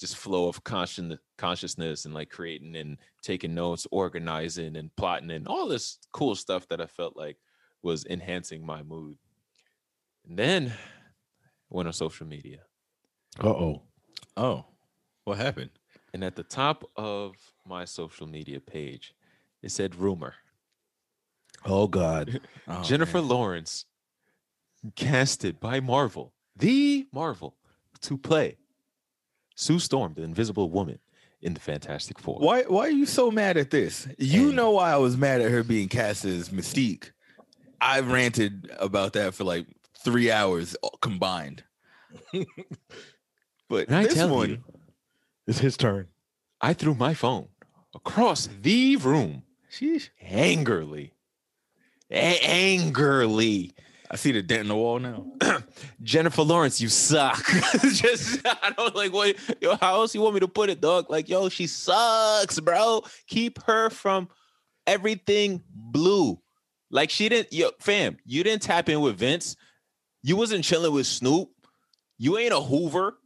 just 0.00 0.16
flow 0.16 0.48
of 0.48 0.64
conscious 0.64 1.18
consciousness 1.36 2.06
and 2.06 2.14
like 2.14 2.30
creating 2.30 2.74
and 2.76 2.96
taking 3.22 3.54
notes, 3.54 3.86
organizing 3.90 4.76
and 4.76 4.94
plotting 4.96 5.30
and 5.30 5.46
all 5.46 5.68
this 5.68 5.98
cool 6.12 6.34
stuff 6.34 6.66
that 6.68 6.80
I 6.80 6.86
felt 6.86 7.16
like 7.16 7.36
was 7.82 8.06
enhancing 8.06 8.64
my 8.64 8.82
mood. 8.82 9.18
And 10.26 10.38
then 10.38 10.68
I 10.68 10.74
went 11.68 11.86
on 11.86 11.92
social 11.92 12.26
media. 12.26 12.60
Uh 13.38 13.48
oh. 13.48 13.82
Oh, 14.36 14.64
what 15.24 15.36
happened? 15.36 15.70
And 16.14 16.24
at 16.24 16.34
the 16.34 16.42
top 16.42 16.84
of 16.96 17.34
my 17.66 17.84
social 17.84 18.26
media 18.26 18.58
page, 18.58 19.14
it 19.62 19.70
said 19.70 19.94
rumor. 19.94 20.34
Oh 21.64 21.86
God. 21.86 22.40
Oh, 22.68 22.82
Jennifer 22.84 23.18
man. 23.18 23.28
Lawrence 23.28 23.84
casted 24.94 25.58
by 25.58 25.80
Marvel, 25.80 26.32
the 26.54 27.08
Marvel, 27.12 27.56
to 28.02 28.16
play 28.16 28.58
Sue 29.60 29.78
Storm, 29.78 30.14
the 30.14 30.22
Invisible 30.22 30.70
Woman, 30.70 30.98
in 31.42 31.52
the 31.52 31.60
Fantastic 31.60 32.18
Four. 32.18 32.38
Why? 32.38 32.62
Why 32.62 32.86
are 32.86 32.90
you 32.90 33.04
so 33.04 33.30
mad 33.30 33.58
at 33.58 33.70
this? 33.70 34.08
You 34.18 34.46
And- 34.48 34.56
know 34.56 34.70
why 34.70 34.90
I 34.92 34.96
was 34.96 35.16
mad 35.18 35.42
at 35.42 35.50
her 35.50 35.62
being 35.62 35.88
cast 35.88 36.24
as 36.24 36.48
Mystique. 36.48 37.10
I 37.78 38.00
ranted 38.00 38.70
about 38.78 39.12
that 39.14 39.34
for 39.34 39.44
like 39.44 39.66
three 40.02 40.30
hours 40.30 40.76
uh, 40.82 40.88
combined. 41.02 41.62
but 43.68 43.90
I 43.92 44.04
this 44.04 44.14
tell 44.14 44.34
one, 44.34 44.50
you, 44.50 44.64
It's 45.46 45.58
his 45.58 45.76
turn. 45.76 46.08
I 46.60 46.72
threw 46.72 46.94
my 46.94 47.12
phone 47.14 47.48
across 47.94 48.48
the 48.62 48.96
room 48.96 49.42
sheesh, 49.70 50.08
angrily. 50.22 51.12
A- 52.10 52.40
angrily. 52.44 53.72
I 54.10 54.16
see 54.16 54.32
the 54.32 54.42
dent 54.42 54.62
in 54.62 54.68
the 54.68 54.74
wall 54.74 54.98
now. 54.98 55.24
Jennifer 56.02 56.42
Lawrence, 56.42 56.80
you 56.80 56.88
suck. 56.88 57.44
Just 57.80 58.40
I 58.44 58.72
don't 58.76 58.94
like 58.96 59.12
what 59.12 59.36
yo, 59.60 59.76
how 59.76 60.00
else 60.00 60.14
you 60.14 60.20
want 60.20 60.34
me 60.34 60.40
to 60.40 60.48
put 60.48 60.68
it, 60.68 60.80
dog? 60.80 61.08
Like, 61.08 61.28
yo, 61.28 61.48
she 61.48 61.68
sucks, 61.68 62.58
bro. 62.58 63.02
Keep 63.28 63.62
her 63.62 63.88
from 63.88 64.28
everything 64.86 65.62
blue. 65.72 66.40
Like 66.90 67.10
she 67.10 67.28
didn't, 67.28 67.52
yo, 67.52 67.70
fam, 67.78 68.16
you 68.24 68.42
didn't 68.42 68.62
tap 68.62 68.88
in 68.88 69.00
with 69.00 69.16
Vince. 69.16 69.56
You 70.22 70.36
wasn't 70.36 70.64
chilling 70.64 70.92
with 70.92 71.06
Snoop. 71.06 71.48
You 72.18 72.36
ain't 72.36 72.52
a 72.52 72.60
Hoover. 72.60 73.16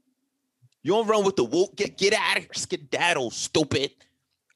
You 0.82 0.92
don't 0.92 1.08
run 1.08 1.24
with 1.24 1.36
the 1.36 1.44
whoop. 1.44 1.74
Get 1.76 1.96
get 1.96 2.12
out 2.12 2.36
of 2.36 2.42
here. 2.42 2.52
Skedaddle, 2.52 3.30
stupid. 3.30 3.90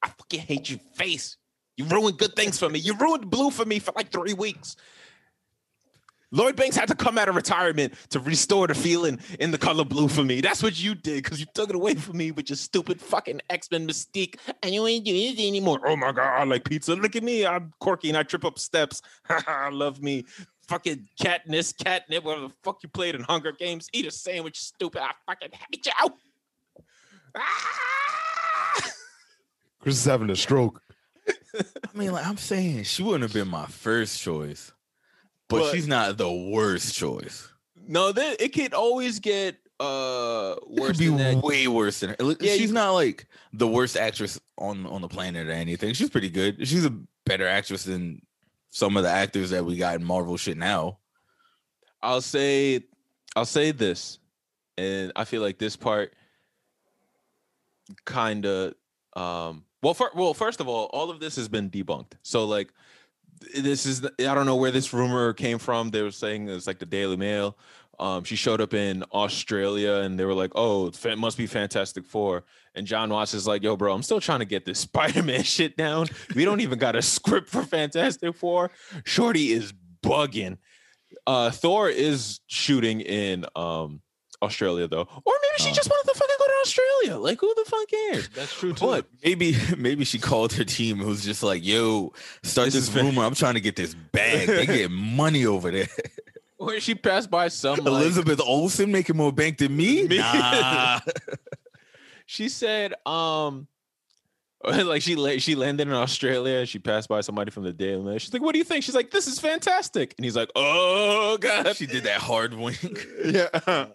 I 0.03 0.09
fucking 0.09 0.41
hate 0.41 0.69
your 0.69 0.79
face. 0.93 1.37
You 1.75 1.85
ruined 1.85 2.19
good 2.19 2.35
things 2.35 2.59
for 2.59 2.69
me. 2.69 2.77
You 2.77 2.95
ruined 2.97 3.31
blue 3.31 3.49
for 3.49 3.65
me 3.65 3.79
for 3.79 3.93
like 3.95 4.11
three 4.11 4.33
weeks. 4.33 4.75
Lloyd 6.31 6.55
Banks 6.55 6.75
had 6.75 6.87
to 6.89 6.95
come 6.95 7.17
out 7.17 7.27
of 7.27 7.35
retirement 7.35 7.93
to 8.09 8.19
restore 8.19 8.67
the 8.67 8.75
feeling 8.75 9.19
in 9.39 9.51
the 9.51 9.57
color 9.57 9.83
blue 9.83 10.07
for 10.07 10.23
me. 10.23 10.41
That's 10.41 10.61
what 10.61 10.81
you 10.81 10.93
did 10.93 11.23
because 11.23 11.39
you 11.39 11.47
took 11.53 11.69
it 11.69 11.75
away 11.75 11.95
from 11.95 12.17
me 12.17 12.31
with 12.31 12.49
your 12.49 12.57
stupid 12.57 13.01
fucking 13.01 13.41
X 13.49 13.71
Men 13.71 13.87
mystique. 13.87 14.35
And 14.61 14.73
you 14.73 14.85
ain't 14.85 15.05
doing 15.05 15.33
it 15.33 15.39
anymore. 15.39 15.79
Oh 15.85 15.95
my 15.95 16.11
God, 16.11 16.39
I 16.39 16.43
like 16.43 16.65
pizza. 16.65 16.95
Look 16.95 17.15
at 17.15 17.23
me. 17.23 17.45
I'm 17.45 17.73
quirky 17.79 18.09
and 18.09 18.17
I 18.17 18.23
trip 18.23 18.45
up 18.45 18.59
steps. 18.59 19.01
I 19.29 19.69
love 19.69 20.01
me. 20.01 20.25
Fucking 20.67 21.07
Katniss, 21.19 21.75
catnip, 21.83 22.23
whatever 22.23 22.49
the 22.49 22.53
fuck 22.63 22.83
you 22.83 22.89
played 22.89 23.15
in 23.15 23.21
Hunger 23.21 23.51
Games. 23.51 23.89
Eat 23.91 24.05
a 24.05 24.11
sandwich, 24.11 24.59
stupid. 24.59 25.01
I 25.01 25.11
fucking 25.25 25.49
hate 25.51 25.85
you. 25.87 26.13
Ah! 27.35 27.99
Chris 29.79 29.95
is 29.95 30.05
having 30.05 30.29
a 30.29 30.35
stroke. 30.35 30.81
I 31.55 31.97
mean, 31.97 32.11
like 32.11 32.27
I'm 32.27 32.37
saying, 32.37 32.83
she 32.83 33.01
wouldn't 33.01 33.23
have 33.23 33.33
been 33.33 33.47
my 33.47 33.65
first 33.65 34.21
choice, 34.21 34.73
but, 35.49 35.59
But- 35.59 35.73
she's 35.73 35.87
not 35.87 36.17
the 36.17 36.31
worst 36.31 36.95
choice. 36.95 37.47
No, 37.87 38.11
then 38.11 38.35
it 38.39 38.53
could 38.53 38.73
always 38.73 39.19
get 39.19 39.57
uh 39.79 40.55
worse. 40.67 40.89
It 40.89 40.93
could 40.93 40.97
be 40.99 41.07
than 41.09 41.41
way 41.41 41.67
worse 41.67 41.99
than 42.01 42.09
her. 42.11 42.15
Yeah, 42.39 42.53
she's 42.53 42.67
could- 42.67 42.73
not 42.75 42.91
like 42.91 43.25
the 43.53 43.67
worst 43.67 43.97
actress 43.97 44.39
on 44.57 44.85
on 44.85 45.01
the 45.01 45.07
planet 45.07 45.47
or 45.47 45.51
anything. 45.51 45.93
She's 45.93 46.09
pretty 46.09 46.29
good. 46.29 46.67
She's 46.67 46.85
a 46.85 46.93
better 47.25 47.47
actress 47.47 47.83
than 47.85 48.21
some 48.69 48.95
of 48.97 49.03
the 49.03 49.09
actors 49.09 49.49
that 49.49 49.65
we 49.65 49.75
got 49.77 49.95
in 49.95 50.03
Marvel 50.03 50.37
shit 50.37 50.57
now. 50.57 50.99
I'll 52.01 52.21
say 52.21 52.83
I'll 53.35 53.45
say 53.45 53.71
this, 53.71 54.19
and 54.77 55.11
I 55.15 55.23
feel 55.25 55.41
like 55.41 55.57
this 55.57 55.75
part 55.75 56.13
kind 58.05 58.45
of 58.45 58.73
um 59.15 59.63
well 59.81 59.93
for, 59.93 60.11
well 60.13 60.33
first 60.33 60.59
of 60.59 60.67
all 60.67 60.85
all 60.93 61.09
of 61.09 61.19
this 61.19 61.35
has 61.35 61.47
been 61.47 61.69
debunked 61.69 62.11
so 62.21 62.45
like 62.45 62.71
this 63.55 63.85
is 63.85 64.01
the- 64.01 64.13
i 64.29 64.33
don't 64.33 64.45
know 64.45 64.55
where 64.55 64.71
this 64.71 64.93
rumor 64.93 65.33
came 65.33 65.57
from. 65.59 65.89
They 65.89 66.01
were 66.01 66.11
saying 66.11 66.49
it's 66.49 66.67
like 66.67 66.79
the 66.79 66.85
daily 66.85 67.17
mail. 67.17 67.57
Um 67.99 68.23
she 68.23 68.35
showed 68.35 68.61
up 68.61 68.73
in 68.73 69.03
australia 69.13 69.95
and 69.95 70.17
they 70.19 70.25
were 70.25 70.33
like 70.33 70.51
oh 70.55 70.87
it 70.87 71.17
must 71.17 71.37
be 71.37 71.47
fantastic 71.47 72.05
four. 72.05 72.43
And 72.75 72.85
john 72.87 73.09
watts 73.09 73.33
is 73.33 73.47
like 73.47 73.63
yo 73.63 73.75
bro 73.75 73.93
i'm 73.93 74.03
still 74.03 74.21
trying 74.21 74.39
to 74.39 74.45
get 74.45 74.65
this 74.65 74.79
spider-man 74.87 75.43
shit 75.43 75.75
down. 75.77 76.07
We 76.35 76.45
don't 76.45 76.61
even 76.61 76.79
got 76.79 76.95
a 76.95 77.01
script 77.01 77.49
for 77.49 77.63
fantastic 77.63 78.35
four. 78.35 78.71
Shorty 79.05 79.51
is 79.51 79.73
bugging. 80.03 80.57
Uh 81.27 81.51
thor 81.51 81.89
is 81.89 82.39
shooting 82.47 83.01
in 83.01 83.45
um 83.55 84.01
australia 84.41 84.87
though 84.87 85.01
or 85.01 85.33
maybe 85.41 85.57
she 85.59 85.69
Oh. 85.69 85.73
just 85.73 85.89
wanted 85.89 86.11
to 86.13 86.17
fucking 86.17 86.35
go 86.39 86.45
to 86.45 86.53
australia 86.63 87.17
like 87.17 87.39
who 87.41 87.53
the 87.55 87.65
fuck 87.69 87.87
cares 87.89 88.29
That's 88.29 88.53
true 88.57 88.73
too. 88.73 88.85
But 88.85 89.05
maybe 89.23 89.55
maybe 89.77 90.05
she 90.05 90.17
called 90.19 90.53
her 90.53 90.63
team. 90.63 91.01
It 91.01 91.05
was 91.05 91.23
just 91.25 91.43
like, 91.43 91.65
"Yo, 91.65 92.13
start 92.43 92.67
This 92.71 92.87
this, 92.87 92.95
rumor. 92.95 93.23
I'm 93.23 93.35
trying 93.35 93.55
to 93.55 93.61
get 93.61 93.75
this 93.75 93.93
bag. 93.93 94.47
They 94.47 94.65
get 94.79 94.91
money 94.91 95.45
over 95.45 95.71
there." 95.71 95.87
or 96.57 96.79
she 96.79 96.95
passed 96.95 97.29
by 97.29 97.47
some 97.49 97.77
like, 97.79 97.87
Elizabeth 97.87 98.39
Olsen 98.41 98.91
making 98.91 99.17
more 99.17 99.31
bank 99.33 99.57
than 99.57 99.75
me. 99.75 100.07
Me? 100.07 100.17
Nah. 100.19 100.99
she 102.25 102.49
said 102.49 102.93
um 103.05 103.67
like 104.65 105.01
she 105.01 105.39
she 105.39 105.55
landed 105.55 105.87
in 105.87 105.93
Australia. 105.93 106.65
She 106.65 106.79
passed 106.79 107.07
by 107.07 107.21
somebody 107.21 107.49
from 107.51 107.63
the 107.63 107.71
Daily 107.73 108.01
Mail. 108.03 108.17
She's 108.17 108.33
like, 108.33 108.41
"What 108.41 108.51
do 108.53 108.57
you 108.59 108.65
think?" 108.65 108.83
She's 108.83 108.95
like, 108.95 109.09
"This 109.11 109.25
is 109.27 109.39
fantastic." 109.39 110.13
And 110.17 110.25
he's 110.25 110.35
like, 110.35 110.49
"Oh 110.55 111.37
god." 111.39 111.75
she 111.77 111.85
did 111.85 112.03
that 112.03 112.19
hard 112.21 112.53
wink. 112.53 113.05
yeah. 113.25 113.87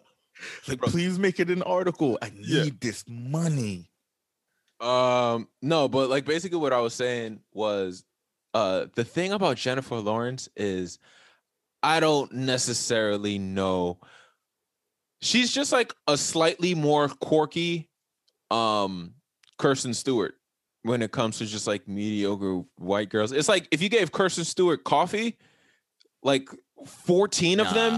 Like, 0.68 0.80
please 0.80 1.18
make 1.18 1.40
it 1.40 1.50
an 1.50 1.62
article. 1.62 2.18
I 2.22 2.30
need 2.30 2.46
Yeah. 2.46 2.64
this 2.80 3.04
money. 3.08 3.90
Um, 4.80 5.48
no, 5.62 5.88
but 5.88 6.10
like 6.10 6.24
basically 6.24 6.58
what 6.58 6.72
I 6.72 6.80
was 6.80 6.94
saying 6.94 7.40
was 7.52 8.04
uh 8.52 8.86
the 8.94 9.04
thing 9.04 9.32
about 9.32 9.56
Jennifer 9.56 9.96
Lawrence 9.96 10.48
is 10.56 10.98
I 11.82 12.00
don't 12.00 12.32
necessarily 12.32 13.38
know. 13.38 13.98
She's 15.20 15.52
just 15.52 15.72
like 15.72 15.94
a 16.06 16.16
slightly 16.18 16.74
more 16.74 17.08
quirky 17.08 17.88
um 18.50 19.14
Kirsten 19.58 19.94
Stewart 19.94 20.34
when 20.82 21.00
it 21.02 21.12
comes 21.12 21.38
to 21.38 21.46
just 21.46 21.66
like 21.66 21.88
mediocre 21.88 22.62
white 22.76 23.08
girls. 23.08 23.32
It's 23.32 23.48
like 23.48 23.68
if 23.70 23.80
you 23.80 23.88
gave 23.88 24.12
Kirsten 24.12 24.44
Stewart 24.44 24.84
coffee, 24.84 25.38
like 26.22 26.48
14 26.86 27.60
of 27.60 27.72
them, 27.72 27.94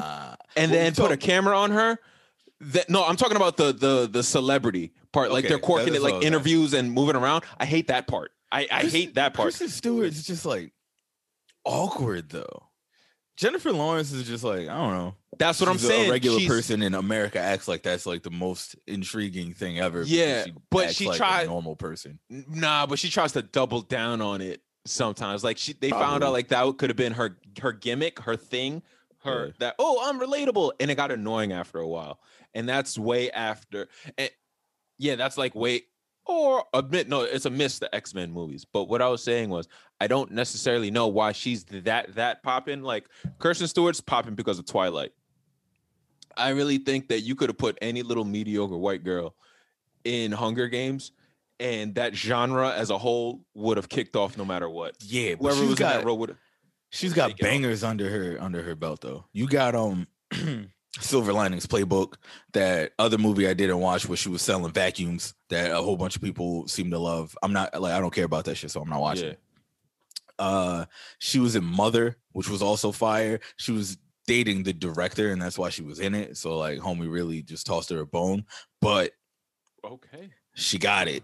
and 0.57 0.71
Well, 0.71 0.81
then 0.81 0.95
put 0.95 1.11
a 1.11 1.17
camera 1.17 1.59
on 1.59 1.71
her. 1.73 1.99
That 2.61 2.89
no, 2.89 3.05
I'm 3.05 3.17
talking 3.17 3.37
about 3.37 3.57
the 3.59 3.73
the 3.73 4.09
the 4.11 4.23
celebrity 4.23 4.93
part. 5.13 5.31
like 5.31 5.47
they're 5.47 5.57
Okay, 5.57 5.67
corking 5.67 5.93
that 5.93 5.97
it 5.97 6.03
like 6.03 6.23
interviews 6.25 6.73
and 6.73 6.91
moving 6.91 7.15
around. 7.17 7.45
I 7.59 7.67
hate 7.67 7.89
that 7.89 8.07
part. 8.07 8.33
I, 8.51 8.63
I 8.71 8.81
Kristen- 8.81 8.91
hate 9.01 9.15
that 9.17 9.35
part. 9.35 9.47
Kristen 9.47 9.69
Stewart's 9.69 10.23
just 10.27 10.47
like 10.47 10.73
awkward 11.65 12.31
though. 12.31 12.63
Jennifer 13.37 13.73
Lawrence 13.73 14.13
is 14.13 14.27
just 14.27 14.45
like 14.45 14.69
I 14.69 14.75
don't 14.77 14.93
know. 14.95 15.15
That's 15.39 15.61
what 15.61 15.69
I'm 15.69 15.75
She's 15.77 15.85
a 15.85 15.89
saying. 15.89 16.11
regular 16.11 16.39
She's- 16.39 16.51
person 16.51 16.83
in 16.83 16.95
America 16.95 17.39
acts 17.39 17.69
like 17.69 17.83
that's 17.83 18.07
like 18.07 18.23
the 18.23 18.31
most 18.31 18.77
intriguing 18.87 19.53
thing 19.53 19.79
ever. 19.79 20.03
Yeah, 20.03 20.47
but 20.71 20.95
she 20.95 21.07
like 21.09 21.21
a 21.21 21.47
normal 21.47 21.77
person. 21.77 22.19
Nah, 22.31 22.87
but 22.87 22.99
she 22.99 23.11
tries 23.11 23.33
to 23.33 23.43
double 23.43 23.83
down 23.83 24.23
on 24.23 24.41
it 24.41 24.63
sometimes. 24.87 25.45
Like 25.45 25.59
she 25.59 25.75
they 25.75 25.91
found 25.91 26.25
out 26.25 26.33
like 26.33 26.49
that 26.49 26.79
could 26.79 26.89
have 26.89 26.97
been 26.97 27.13
her 27.13 27.37
her 27.61 27.73
gimmick, 27.73 28.21
her 28.21 28.37
thing, 28.37 28.83
her 29.25 29.47
Yeah. 29.49 29.53
that 29.59 29.75
oh, 29.79 30.09
I'm 30.09 30.19
relatable. 30.19 30.73
And 30.81 30.91
it 30.91 30.95
got 30.95 31.11
annoying 31.11 31.53
after 31.53 31.79
a 31.79 31.87
while. 31.87 32.21
And 32.57 32.67
that's 32.69 32.99
way 32.99 33.31
after. 33.31 33.89
And 34.17 34.31
yeah, 34.99 35.15
that's 35.17 35.37
like 35.37 35.55
way 35.55 35.83
or 36.25 36.65
admit 36.75 37.07
no, 37.09 37.21
it's 37.23 37.45
a 37.45 37.51
miss 37.51 37.79
the 37.79 37.95
X-Men 37.95 38.33
movies. 38.33 38.65
But 38.65 38.89
what 38.89 39.03
I 39.03 39.09
was 39.09 39.23
saying 39.23 39.51
was 39.51 39.69
I 40.01 40.07
don't 40.07 40.33
necessarily 40.33 40.91
know 40.91 41.07
why 41.07 41.33
she's 41.33 41.65
that 41.65 42.15
that 42.15 42.43
popping. 42.43 42.83
Like 42.83 43.05
Kirsten 43.39 43.69
Stewart's 43.69 44.01
popping 44.01 44.35
because 44.35 44.59
of 44.59 44.67
Twilight. 44.67 45.13
I 46.37 46.51
really 46.51 46.79
think 46.79 47.09
that 47.09 47.21
you 47.21 47.35
could 47.35 47.49
have 47.51 47.59
put 47.59 47.79
any 47.81 48.03
little 48.03 48.25
mediocre 48.25 48.77
white 48.77 49.05
girl 49.05 49.35
in 50.05 50.33
Hunger 50.33 50.69
Games, 50.69 51.13
and 51.61 51.95
that 51.97 52.15
genre 52.15 52.73
as 52.73 52.91
a 52.91 52.99
whole 52.99 53.43
would 53.55 53.77
have 53.77 53.89
kicked 53.89 54.17
off 54.17 54.37
no 54.39 54.45
matter 54.45 54.69
what. 54.69 54.97
Yeah, 55.01 55.35
but 55.35 55.43
Whoever 55.55 55.61
she's 55.61 55.69
was 55.71 55.81
in 55.81 55.87
that 55.87 56.05
role 56.05 56.19
would. 56.19 56.37
she's 56.91 57.13
got 57.13 57.39
bangers 57.39 57.85
under 57.85 58.09
her 58.09 58.39
under 58.41 58.63
her 58.63 58.75
belt 58.75 59.01
though. 59.03 59.27
You 59.33 59.47
got 59.47 59.75
um 59.75 60.07
Silver 61.01 61.33
Linings 61.33 61.67
Playbook, 61.67 62.15
that 62.53 62.93
other 62.99 63.19
movie 63.19 63.47
I 63.49 63.55
didn't 63.55 63.79
watch 63.81 64.09
where 64.09 64.17
she 64.17 64.29
was 64.29 64.43
selling 64.43 64.73
vacuums 64.73 65.35
that 65.51 65.71
a 65.71 65.83
whole 65.83 65.97
bunch 65.97 66.17
of 66.17 66.23
people 66.23 66.67
seem 66.69 66.91
to 66.91 66.99
love. 66.99 67.37
I'm 67.43 67.53
not 67.53 67.81
like 67.81 67.93
I 67.93 68.01
don't 68.01 68.13
care 68.15 68.25
about 68.25 68.45
that 68.47 68.57
shit, 68.57 68.71
so 68.71 68.81
I'm 68.81 68.89
not 68.89 69.01
watching. 69.01 69.29
Yeah. 69.29 69.35
Uh, 70.39 70.85
she 71.19 71.39
was 71.39 71.57
in 71.57 71.65
Mother, 71.65 72.17
which 72.33 72.49
was 72.49 72.63
also 72.63 72.93
fire. 72.93 73.41
She 73.57 73.73
was 73.73 73.97
dating 74.27 74.65
the 74.65 74.73
director, 74.73 75.31
and 75.33 75.41
that's 75.41 75.59
why 75.59 75.71
she 75.71 75.83
was 75.83 75.99
in 76.01 76.15
it. 76.15 76.37
So 76.37 76.59
like, 76.59 76.79
homie 76.79 77.11
really 77.11 77.43
just 77.43 77.67
tossed 77.67 77.91
her 77.91 78.01
a 78.01 78.07
bone, 78.07 78.45
but 78.81 79.13
Okay. 79.85 80.31
she 80.55 80.79
got 80.79 81.09
it. 81.09 81.23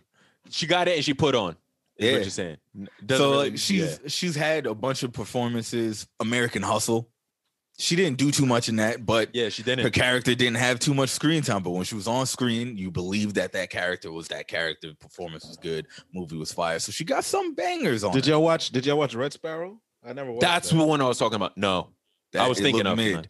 She 0.51 0.67
got 0.67 0.89
it 0.89 0.97
and 0.97 1.05
she 1.05 1.15
put 1.15 1.35
on. 1.35 1.57
Yeah. 1.99 2.13
what 2.13 2.21
you're 2.23 2.31
saying. 2.31 2.57
Doesn't 3.05 3.23
so 3.23 3.31
really- 3.33 3.51
like 3.51 3.59
she's 3.59 3.99
yeah. 4.03 4.09
she's 4.09 4.35
had 4.35 4.67
a 4.67 4.75
bunch 4.75 5.03
of 5.03 5.13
performances. 5.13 6.07
American 6.21 6.63
Hustle. 6.63 7.09
She 7.83 7.97
didn't 7.97 8.17
do 8.17 8.31
too 8.31 8.47
much 8.47 8.69
in 8.69 8.77
that, 8.77 9.05
but 9.05 9.35
yeah, 9.35 9.49
she 9.49 9.65
didn't. 9.65 9.85
her 9.85 9.91
character 9.91 10.37
didn't 10.37 10.59
have 10.59 10.79
too 10.79 10.95
much 10.95 11.09
screen 11.09 11.43
time. 11.43 11.65
But 11.65 11.71
when 11.71 11.83
she 11.83 11.97
was 11.97 12.07
on 12.07 12.27
screen, 12.27 12.77
you 12.77 12.93
believed 12.93 13.35
that 13.35 13.51
that 13.53 13.71
character 13.71 14.13
was 14.13 14.29
that 14.29 14.47
character. 14.47 14.95
Performance 15.01 15.45
was 15.45 15.57
good. 15.57 15.89
Movie 16.15 16.37
was 16.37 16.53
fire. 16.53 16.79
So 16.79 16.93
she 16.93 17.05
got 17.05 17.25
some 17.25 17.57
bangers 17.57 18.05
on. 18.05 18.13
Did 18.13 18.29
y'all 18.29 18.41
watch? 18.41 18.71
Did 18.71 18.87
y'all 18.87 18.99
watch 18.99 19.17
Red 19.17 19.33
Sparrow? 19.33 19.81
I 20.05 20.13
never. 20.13 20.31
Watched 20.31 20.43
That's 20.43 20.71
that. 20.71 20.77
the 20.77 20.85
one 20.85 21.01
I 21.01 21.09
was 21.09 21.19
talking 21.19 21.35
about. 21.35 21.59
No. 21.59 21.89
I 22.39 22.49
was 22.49 22.61
thinking 22.61 22.85
looked 22.85 23.01
of 23.01 23.05
mid. 23.05 23.29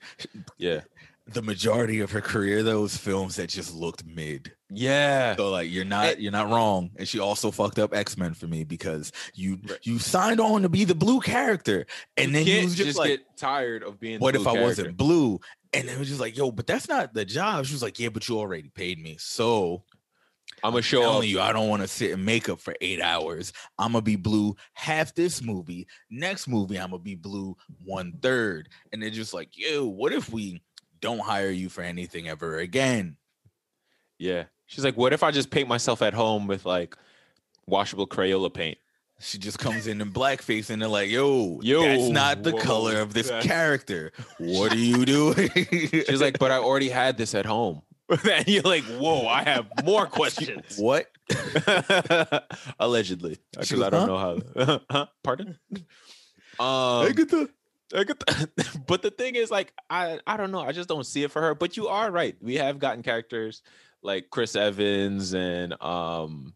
Yeah. 0.59 0.83
The 1.29 1.43
majority 1.43 2.01
of 2.01 2.11
her 2.11 2.21
career, 2.21 2.63
though, 2.65 2.83
was 2.83 2.97
films 2.97 3.37
that 3.37 3.49
just 3.49 3.73
looked 3.73 4.05
mid. 4.05 4.53
Yeah. 4.71 5.37
So 5.37 5.51
like 5.51 5.71
you're 5.71 5.85
not 5.85 6.21
you're 6.21 6.33
not 6.33 6.51
wrong. 6.51 6.91
And 6.97 7.07
she 7.07 7.21
also 7.21 7.51
fucked 7.51 7.79
up 7.79 7.95
X-Men 7.95 8.35
for 8.35 8.47
me 8.49 8.65
because 8.65 9.13
you 9.35 9.59
Right. 9.69 9.79
you 9.83 9.99
signed 10.01 10.41
on 10.41 10.63
to 10.63 10.69
be 10.69 10.85
the 10.85 10.95
blue 10.97 11.21
character. 11.21 11.87
And 12.17 12.29
You 12.29 12.33
then 12.39 12.47
you 12.47 12.61
can't 12.63 12.73
just, 12.73 12.99
like, 12.99 13.09
get 13.11 13.37
tired 13.37 13.83
of 13.85 14.01
being. 14.01 14.19
what 14.19 14.35
if 14.35 14.41
I 14.43 14.53
character. 14.55 14.63
wasn't 14.83 14.97
blue? 14.97 15.39
And 15.73 15.89
it 15.89 15.99
was 15.99 16.09
just 16.09 16.21
like, 16.21 16.37
yo, 16.37 16.51
but 16.51 16.67
that's 16.67 16.89
not 16.89 17.15
the 17.15 17.25
job. 17.25 17.67
She 17.67 17.73
was 17.75 17.83
like, 17.83 17.99
yeah, 18.01 18.09
but 18.09 18.29
you 18.29 18.39
already 18.39 18.69
paid 18.71 18.99
me. 19.01 19.17
So 19.19 19.85
I'm 20.65 20.73
gonna 20.73 20.83
show 20.83 21.01
telling 21.01 21.29
you, 21.29 21.41
I 21.41 21.53
don't 21.53 21.69
want 21.69 21.83
to 21.83 21.89
sit 21.89 22.11
in 22.11 22.25
makeup 22.25 22.61
for 22.61 22.75
eight 22.81 23.01
hours. 23.01 23.53
I'm 23.79 23.93
gonna 23.93 24.03
be 24.03 24.17
blue 24.17 24.57
half 24.75 25.15
this 25.15 25.41
movie. 25.43 25.87
Next 26.11 26.49
movie, 26.49 26.79
I'm 26.79 26.91
gonna 26.91 27.03
be 27.03 27.15
blue 27.15 27.57
one 27.85 28.13
third. 28.23 28.69
And 28.93 29.03
they're 29.03 29.11
just 29.11 29.33
like, 29.35 29.51
yo, 29.57 29.87
what 29.87 30.13
if 30.13 30.31
we 30.31 30.63
don't 31.03 31.21
hire 31.21 31.51
you 31.51 31.69
for 31.69 31.83
anything 31.83 32.27
ever 32.29 32.57
again? 32.59 33.17
Yeah. 34.19 34.45
She's 34.67 34.85
like, 34.85 34.97
what 34.97 35.13
if 35.13 35.23
I 35.23 35.31
just 35.31 35.51
paint 35.51 35.69
myself 35.69 36.01
at 36.01 36.15
home 36.15 36.47
with 36.47 36.65
like 36.65 36.97
washable 37.67 38.07
Crayola 38.07 38.53
paint? 38.53 38.79
She 39.21 39.39
just 39.39 39.59
comes 39.59 39.87
in 39.87 40.01
in 40.01 40.11
blackface 40.13 40.71
and 40.71 40.81
they're 40.83 40.89
like, 40.89 41.09
yo, 41.11 41.61
Yo, 41.63 41.83
that's 41.83 42.09
not 42.09 42.43
the 42.43 42.53
whoa, 42.53 42.59
color 42.61 42.97
of 43.01 43.13
this 43.15 43.29
that's- 43.29 43.45
character. 43.47 44.11
What 44.39 44.73
are 44.73 44.77
you 44.77 45.05
doing? 45.05 45.51
She's 45.71 46.21
like, 46.21 46.39
but 46.39 46.51
I 46.51 46.57
already 46.57 46.89
had 46.89 47.19
this 47.19 47.35
at 47.35 47.45
home. 47.47 47.83
and 48.31 48.49
you're 48.49 48.63
like, 48.63 48.83
whoa, 48.85 49.27
I 49.29 49.43
have 49.45 49.67
more 49.85 50.07
questions. 50.19 50.77
what? 50.77 51.07
Allegedly, 52.79 53.39
because 53.53 53.81
I 53.81 53.91
don't 53.91 54.01
"Huh?" 54.01 54.07
know 54.07 54.19
how. 54.65 54.81
huh? 54.91 55.07
Pardon? 55.23 55.59
Um, 56.59 57.07
Agatha. 57.95 58.25
I 58.29 58.33
get 58.35 58.57
the- 58.57 58.81
but 58.87 59.03
the 59.03 59.11
thing 59.11 59.35
is, 59.37 59.51
like, 59.51 59.73
I 59.91 60.21
I 60.27 60.37
don't 60.37 60.51
know. 60.53 60.61
I 60.61 60.73
just 60.73 60.89
don't 60.89 61.05
see 61.07 61.23
it 61.25 61.31
for 61.31 61.41
her. 61.43 61.55
But 61.55 61.77
you 61.77 61.89
are 61.89 62.11
right. 62.11 62.37
We 62.41 62.57
have 62.57 62.79
gotten 62.79 63.03
characters 63.03 63.63
like 64.03 64.31
Chris 64.31 64.57
Evans 64.57 65.35
and 65.35 65.81
um 65.83 66.55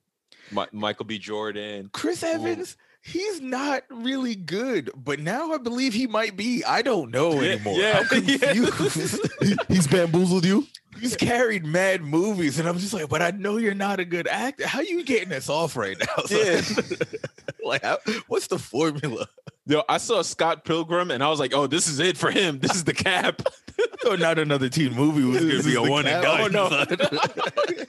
Mi- 0.53 0.67
Michael 0.73 1.07
B. 1.07 1.19
Jordan. 1.19 1.91
Chris 1.93 2.23
Evans, 2.23 2.77
he's 3.03 3.41
not 3.41 3.83
really 3.91 4.35
good, 4.37 4.91
but 4.97 5.19
now 5.21 5.53
I 5.53 5.59
believe 5.59 5.93
he 5.95 6.07
might 6.07 6.37
be. 6.37 6.63
I 6.65 6.83
don't 6.83 7.11
know 7.11 7.41
anymore. 7.41 7.79
yeah, 7.79 8.03
yeah. 8.13 8.53
He- 9.41 9.57
he's 9.69 9.87
bamboozled 9.87 10.45
you. 10.45 10.67
He's 10.99 11.15
carried 11.15 11.67
mad 11.67 12.01
movies, 12.01 12.59
and 12.59 12.67
I'm 12.67 12.79
just 12.79 12.95
like, 12.95 13.09
but 13.11 13.21
I 13.21 13.31
know 13.31 13.59
you're 13.59 13.75
not 13.75 14.01
a 14.01 14.05
good 14.07 14.27
actor. 14.27 14.67
How 14.67 14.81
you 14.81 15.05
getting 15.05 15.29
this 15.29 15.51
off 15.51 15.77
right 15.77 15.95
now? 15.99 16.23
Yeah. 16.31 16.63
like, 17.63 17.83
how, 17.83 17.99
what's 18.29 18.47
the 18.47 18.59
formula? 18.59 19.29
Yo, 19.67 19.83
I 19.89 19.99
saw 19.99 20.23
Scott 20.23 20.65
Pilgrim 20.65 21.11
and 21.11 21.25
I 21.25 21.29
was 21.29 21.41
like, 21.41 21.53
oh, 21.53 21.67
this 21.67 21.89
is 21.89 21.99
it 21.99 22.17
for 22.17 22.31
him. 22.31 22.61
This 22.61 22.75
is 22.77 22.85
the 22.85 22.95
cap. 22.95 23.43
So 23.79 23.85
oh, 24.13 24.17
not 24.17 24.39
another 24.39 24.69
teen 24.69 24.95
movie 24.95 25.25
was 25.25 25.41
gonna 25.45 25.63
be 25.63 25.75
a 25.75 25.83
one 25.83 26.07
and 26.07 26.23
cap. 26.25 26.53
done. 26.53 26.57
Oh, 26.57 26.69
no. 26.69 27.85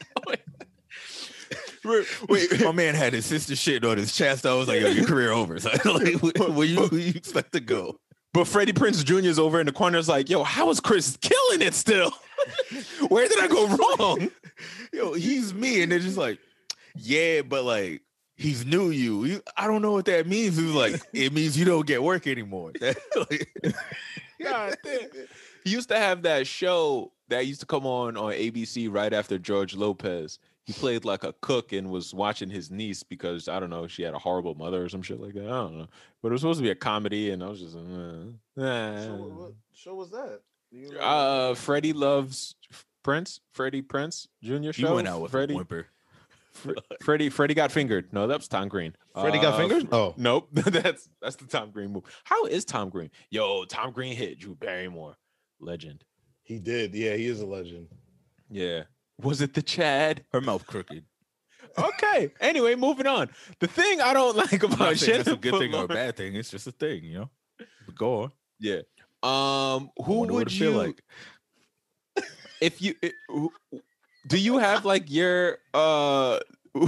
Wait, 2.28 2.62
my 2.62 2.72
man 2.72 2.96
had 2.96 3.14
his 3.14 3.26
sister 3.26 3.56
shit 3.56 3.86
on 3.86 3.98
his 3.98 4.14
chest. 4.14 4.46
I 4.46 4.54
was 4.56 4.68
like, 4.68 4.82
yo, 4.82 4.90
your 4.90 5.06
career 5.08 5.32
over. 5.32 5.60
So, 5.60 5.70
like, 5.86 6.16
where, 6.22 6.50
where 6.50 6.68
you, 6.68 6.82
where 6.88 7.00
you 7.00 7.14
expect 7.16 7.54
to 7.54 7.60
go? 7.60 8.00
But 8.34 8.46
Freddie 8.46 8.74
Prinze 8.74 9.06
Jr. 9.06 9.28
is 9.30 9.40
over 9.40 9.60
in 9.60 9.68
the 9.68 9.72
corner. 9.72 9.98
Is 9.98 10.10
like, 10.10 10.30
yo, 10.30 10.44
how 10.44 10.70
is 10.70 10.80
Chris 10.80 11.18
killing 11.22 11.62
it 11.62 11.74
still? 11.74 12.12
Where 13.08 13.28
did 13.28 13.40
I 13.40 13.48
go 13.48 13.68
wrong? 13.68 14.30
Yo, 14.92 15.14
he's 15.14 15.54
me, 15.54 15.82
and 15.82 15.92
they're 15.92 16.00
just 16.00 16.18
like, 16.18 16.40
yeah, 16.96 17.42
but 17.42 17.64
like. 17.64 18.02
He's 18.38 18.66
new 18.66 18.92
you. 18.92 19.26
you. 19.26 19.42
I 19.58 19.66
don't 19.68 19.82
know 19.82 19.92
what 19.92 20.06
that 20.06 20.28
means. 20.28 20.58
He's 20.58 20.72
like, 20.72 21.02
it 21.14 21.34
means 21.34 21.58
you 21.58 21.66
don't 21.66 21.86
get 21.88 22.02
work 22.04 22.28
anymore. 22.28 22.72
Like, 22.80 23.52
God 24.42 24.78
damn. 24.84 25.10
He 25.64 25.72
used 25.72 25.90
to 25.90 25.98
have 25.98 26.22
that 26.22 26.48
show 26.48 27.12
that 27.30 27.46
used 27.48 27.60
to 27.62 27.66
come 27.66 27.86
on 27.86 28.16
on 28.16 28.32
ABC 28.34 28.88
right 28.94 29.12
after 29.12 29.38
George 29.38 29.76
Lopez. 29.76 30.40
He 30.66 30.74
played 30.74 31.04
like 31.06 31.24
a 31.24 31.34
cook 31.42 31.72
and 31.74 31.90
was 31.90 32.14
watching 32.14 32.50
his 32.50 32.70
niece 32.70 33.02
because 33.02 33.48
I 33.48 33.60
don't 33.60 33.70
know 33.70 33.88
she 33.88 34.04
had 34.04 34.14
a 34.14 34.20
horrible 34.20 34.54
mother 34.54 34.84
or 34.84 34.90
some 34.90 35.02
shit 35.02 35.20
like 35.20 35.34
that. 35.34 35.46
I 35.46 35.50
don't 35.50 35.78
know, 35.80 35.88
but 36.22 36.28
it 36.30 36.32
was 36.34 36.42
supposed 36.42 36.60
to 36.60 36.64
be 36.64 36.70
a 36.72 36.76
comedy, 36.76 37.32
and 37.32 37.42
I 37.44 37.48
was 37.48 37.62
just 37.62 37.76
uh, 37.76 38.62
uh, 38.62 39.04
Show, 39.06 39.16
what 39.16 39.52
show 39.74 39.96
was 39.96 40.12
that? 40.12 40.42
You 40.72 40.92
know? 40.92 41.00
uh 41.00 41.56
Freddie 41.56 41.94
loves 41.94 42.56
Prince, 43.04 43.40
Freddie 43.54 43.82
Prinze 43.82 44.28
Jr. 44.44 44.58
he 44.58 44.72
show. 44.74 44.96
went 44.96 45.08
out 45.08 45.22
with 45.22 45.32
Freddie. 45.32 45.54
a 45.54 45.58
whimper. 45.58 45.88
Fre- 46.58 46.72
Freddie 47.04 47.30
Freddie 47.30 47.54
got 47.54 47.72
fingered. 47.72 48.12
No, 48.14 48.28
that 48.28 48.38
was 48.40 48.48
Tom 48.48 48.68
Green. 48.68 48.96
Freddie 49.14 49.40
got 49.40 49.54
Uh, 49.54 49.58
fingered? 49.58 49.88
Oh, 49.92 50.14
Nope, 50.18 50.50
that's 50.52 51.10
that's 51.22 51.36
the 51.38 51.46
Tom 51.46 51.72
Green 51.72 51.92
move. 51.94 52.04
How 52.24 52.46
is 52.46 52.66
Tom 52.66 52.90
Green? 52.90 53.10
Yo, 53.30 53.64
Tom 53.66 53.92
Green 53.92 54.16
hit 54.16 54.40
Drew 54.40 54.56
Barrymore, 54.56 55.16
legend. 55.60 56.04
he 56.44 56.60
did. 56.60 56.94
Yeah, 56.94 57.16
he 57.16 57.28
is 57.28 57.42
a 57.42 57.46
legend. 57.46 57.88
Yeah. 58.50 58.84
Was 59.22 59.42
it 59.42 59.54
the 59.54 59.62
Chad? 59.62 60.24
Her 60.32 60.42
mouth 60.42 60.66
crooked. 60.68 61.04
Okay. 61.78 62.32
anyway, 62.40 62.74
moving 62.74 63.06
on. 63.06 63.30
The 63.60 63.68
thing 63.68 64.02
I 64.02 64.12
don't 64.14 64.36
like 64.36 64.64
about 64.64 64.98
saying 64.98 65.18
that's 65.18 65.28
a 65.30 65.36
good 65.36 65.60
thing 65.60 65.76
or 65.76 65.84
a 65.84 65.88
bad 65.88 66.16
thing. 66.16 66.34
It's 66.36 66.50
just 66.50 66.66
a 66.66 66.72
thing, 66.72 67.04
you 67.04 67.20
know. 67.20 67.30
But 67.86 67.94
go 67.96 68.24
on. 68.24 68.32
Yeah. 68.60 68.80
Um. 69.22 69.92
Who 70.06 70.22
would 70.22 70.52
you 70.52 70.72
feel 70.72 70.78
like? 70.78 71.04
if 72.62 72.82
you 72.82 72.96
it- 73.02 73.14
who- 73.28 73.52
do 74.28 74.38
you 74.38 74.58
have 74.58 74.86
like 74.86 75.10
your 75.10 75.58
uh? 75.74 76.40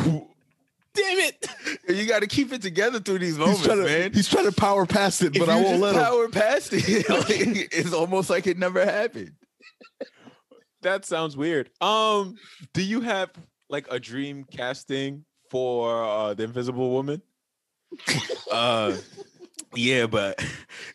Damn 0.96 1.20
it! 1.20 1.48
You 1.88 2.06
got 2.08 2.22
to 2.22 2.28
keep 2.28 2.52
it 2.52 2.62
together 2.62 3.00
through 3.00 3.20
these 3.20 3.38
moments, 3.38 3.60
He's 3.60 3.68
to, 3.70 3.76
man. 3.78 4.12
he's 4.14 4.28
trying 4.28 4.46
to 4.46 4.52
power 4.52 4.86
past 4.86 5.22
it, 5.22 5.36
If 5.36 5.40
but 5.40 5.48
I 5.50 5.56
won't 5.56 5.68
just 5.70 5.82
let 5.82 5.96
him. 5.96 6.02
power 6.04 6.30
past 6.30 6.70
it. 6.74 7.10
like, 7.10 7.30
it's 7.74 7.94
almost 7.94 8.30
like 8.30 8.48
it 8.48 8.58
never 8.58 8.84
happened. 8.84 9.34
That 10.82 11.06
sounds 11.06 11.38
weird. 11.38 11.70
Um. 11.82 12.36
Do 12.74 12.82
you 12.84 13.02
have 13.02 13.30
like 13.70 13.88
a 13.92 14.00
dream 14.00 14.46
casting 14.46 15.26
for 15.52 16.04
uh, 16.04 16.34
the 16.34 16.44
Invisible 16.44 16.90
Woman? 16.92 17.22
Uh, 18.52 18.98
yeah, 19.76 20.08
but 20.08 20.44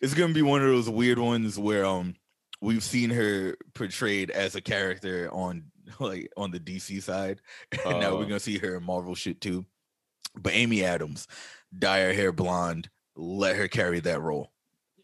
it's 0.01 0.13
gonna 0.15 0.35
be 0.35 0.43
one 0.43 0.61
of 0.61 0.67
those 0.67 0.91
weird 0.91 1.21
ones 1.21 1.57
where 1.57 1.85
um 1.87 2.17
we've 2.61 2.83
seen 2.83 3.11
her 3.11 3.57
portrayed 3.75 4.31
as 4.31 4.57
a 4.57 4.61
character 4.61 5.29
on 5.33 5.63
like 5.99 6.31
on 6.37 6.51
the 6.51 6.61
DC 6.61 7.03
side, 7.03 7.41
and 7.87 8.01
now 8.01 8.11
Oh. 8.11 8.17
we're 8.19 8.25
gonna 8.25 8.41
see 8.41 8.59
her 8.59 8.77
in 8.77 8.85
Marvel 8.85 9.15
shit 9.15 9.41
too. 9.41 9.65
But 10.37 10.55
Amy 10.55 10.83
Adams, 10.85 11.29
dye 11.77 12.01
her 12.01 12.13
hair 12.13 12.33
blonde, 12.33 12.89
let 13.17 13.57
her 13.57 13.69
carry 13.69 14.01
that 14.01 14.21
role. 14.21 14.51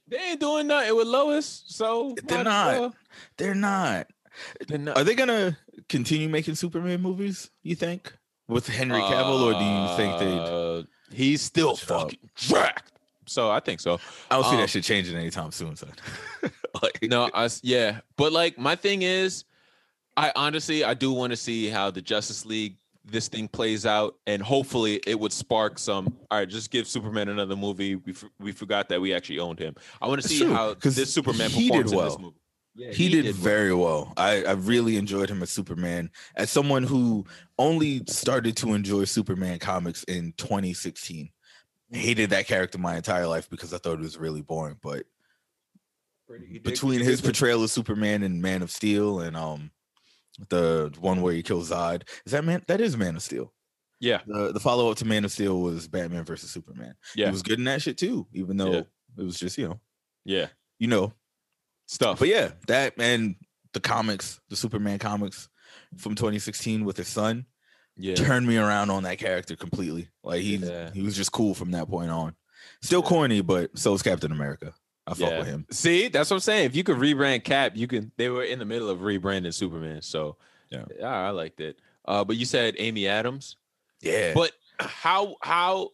They 0.08 0.16
ain't 0.18 0.40
doing 0.40 0.66
nothing 0.66 0.96
with 0.96 1.06
Lois, 1.06 1.62
so 1.66 2.16
They're 2.24 2.42
not. 2.42 2.94
They're 3.36 3.54
not. 3.54 4.08
They're 4.66 4.78
not. 4.78 4.96
Are 4.96 5.04
they 5.04 5.14
gonna 5.14 5.56
continue 5.88 6.28
making 6.28 6.56
Superman 6.56 7.00
movies? 7.00 7.50
You 7.62 7.76
think 7.76 8.12
with 8.48 8.66
Henry 8.66 9.00
Cavill, 9.00 9.42
or 9.42 9.52
do 9.52 9.64
you 9.64 9.96
think 9.96 10.18
they? 10.18 10.38
Uh, 10.38 10.82
he's 11.14 11.42
still 11.42 11.70
up. 11.70 11.78
fucking 11.78 12.30
jacked. 12.34 12.90
So 13.26 13.48
I 13.50 13.60
think 13.60 13.78
so. 13.78 14.00
I 14.28 14.34
don't 14.34 14.44
see 14.44 14.50
um, 14.50 14.56
that 14.56 14.70
shit 14.70 14.82
changing 14.82 15.16
anytime 15.16 15.52
soon, 15.52 15.76
son. 15.76 15.92
like, 16.82 16.98
No, 17.02 17.30
I 17.32 17.48
yeah, 17.62 18.00
but 18.16 18.32
like 18.32 18.58
my 18.58 18.74
thing 18.74 19.02
is, 19.02 19.44
I 20.16 20.32
honestly 20.36 20.84
I 20.84 20.94
do 20.94 21.12
want 21.12 21.30
to 21.32 21.36
see 21.36 21.68
how 21.68 21.90
the 21.90 22.02
Justice 22.02 22.44
League 22.44 22.76
this 23.04 23.28
thing 23.28 23.48
plays 23.48 23.86
out, 23.86 24.16
and 24.26 24.42
hopefully 24.42 25.00
it 25.06 25.18
would 25.18 25.32
spark 25.32 25.78
some. 25.78 26.14
All 26.30 26.38
right, 26.38 26.48
just 26.48 26.70
give 26.70 26.86
Superman 26.86 27.28
another 27.30 27.56
movie. 27.56 27.96
We 27.96 28.12
f- 28.12 28.24
we 28.38 28.52
forgot 28.52 28.88
that 28.90 29.00
we 29.00 29.14
actually 29.14 29.38
owned 29.38 29.58
him. 29.58 29.74
I 30.02 30.06
want 30.08 30.20
to 30.22 30.28
see 30.28 30.40
true, 30.40 30.52
how 30.52 30.74
'cause 30.74 30.96
this 30.96 31.12
Superman 31.12 31.50
he 31.50 31.68
performs 31.70 31.90
did 31.90 31.98
in 31.98 32.04
this 32.04 32.12
well. 32.12 32.18
movie. 32.20 32.36
Yeah, 32.76 32.92
he, 32.92 33.08
did, 33.08 33.24
well. 33.24 33.34
very 33.34 33.74
well. 33.74 34.12
I, 34.16 34.44
I 34.44 34.52
really 34.52 34.96
enjoyed 34.96 35.28
him 35.28 35.42
as 35.42 35.50
Superman. 35.50 36.08
As 36.36 36.50
someone 36.50 36.84
who 36.84 37.26
only 37.58 38.02
started 38.06 38.56
to 38.58 38.74
enjoy 38.74 39.04
Superman 39.04 39.58
comics 39.58 40.04
in 40.04 40.32
2016, 40.36 41.30
hated 41.90 42.30
that 42.30 42.46
character 42.46 42.78
my 42.78 42.96
entire 42.96 43.26
life 43.26 43.50
because 43.50 43.74
I 43.74 43.78
thought 43.78 43.94
it 43.94 44.00
was 44.00 44.18
really 44.18 44.42
boring. 44.42 44.76
But 44.80 45.04
He 46.46 46.54
did- 46.54 46.62
between 46.62 47.00
he 47.00 47.04
his 47.06 47.20
portrayal 47.20 47.64
of 47.64 47.70
Superman 47.70 48.22
and 48.22 48.40
Man 48.40 48.62
of 48.62 48.70
Steel 48.70 49.20
and 49.20 49.36
um 49.36 49.72
the 50.48 50.92
one 51.00 51.20
where 51.22 51.32
he 51.34 51.42
kills 51.42 51.70
Zod, 51.70 52.02
is 52.26 52.32
that 52.32 52.44
man? 52.44 52.62
That 52.66 52.80
is 52.80 52.96
Man 52.96 53.16
of 53.16 53.22
Steel. 53.22 53.52
yeah, 54.00 54.20
The 54.26 54.52
the 54.52 54.60
follow 54.60 54.90
up 54.90 54.96
to 54.98 55.04
Man 55.04 55.24
of 55.24 55.32
Steel 55.32 55.60
was 55.60 55.86
Batman 55.88 56.24
versus 56.24 56.50
Superman. 56.50 56.94
yeah, 57.14 57.26
He 57.26 57.32
was 57.32 57.42
good 57.42 57.58
in 57.58 57.64
that 57.66 57.82
shit 57.82 57.98
too, 57.98 58.26
even 58.32 58.56
though 58.56 58.72
Yeah. 58.72 58.82
it 59.18 59.22
was 59.24 59.38
just 59.38 59.58
you 59.58 59.68
know 59.68 59.80
yeah, 60.24 60.46
you 60.78 60.86
know 60.88 61.12
stuff. 61.86 62.18
But 62.20 62.28
yeah, 62.28 62.52
that 62.66 62.94
and 62.98 63.36
the 63.72 63.80
comics, 63.80 64.40
the 64.48 64.56
Superman 64.56 64.98
comics 64.98 65.48
from 65.96 66.14
2016 66.14 66.84
with 66.84 66.96
his 66.96 67.08
son, 67.08 67.46
yeah, 67.96 68.14
turned 68.14 68.46
me 68.46 68.56
around 68.56 68.90
on 68.90 69.02
that 69.04 69.18
character 69.18 69.56
completely. 69.56 70.08
Like 70.24 70.40
he 70.42 70.56
Yeah. 70.56 70.90
he 70.92 71.02
was 71.02 71.16
just 71.16 71.32
cool 71.32 71.54
from 71.54 71.70
that 71.72 71.88
point 71.88 72.10
on. 72.10 72.34
Still 72.82 73.02
corny, 73.02 73.40
but 73.40 73.76
so 73.78 73.94
is 73.94 74.02
Captain 74.02 74.32
America. 74.32 74.74
I 75.10 75.14
fuck 75.14 75.30
Yeah. 75.30 75.38
with 75.40 75.46
him. 75.48 75.66
See, 75.70 76.08
that's 76.08 76.30
what 76.30 76.36
I'm 76.36 76.40
saying. 76.40 76.66
If 76.66 76.76
you 76.76 76.84
could 76.84 76.96
rebrand 76.96 77.44
Cap, 77.44 77.72
you 77.76 77.86
can. 77.86 78.12
They 78.16 78.28
were 78.28 78.44
in 78.44 78.58
the 78.58 78.64
middle 78.64 78.88
of 78.88 79.00
rebranding 79.00 79.52
Superman, 79.52 80.02
so 80.02 80.36
Yeah. 80.70 80.84
yeah, 80.98 81.06
I 81.08 81.30
liked 81.30 81.60
it. 81.60 81.78
Uh, 82.06 82.24
but 82.24 82.36
you 82.36 82.44
said 82.46 82.74
Amy 82.78 83.06
Adams. 83.06 83.56
Yeah. 84.00 84.32
But 84.34 84.52
how 84.78 85.36
how 85.42 85.90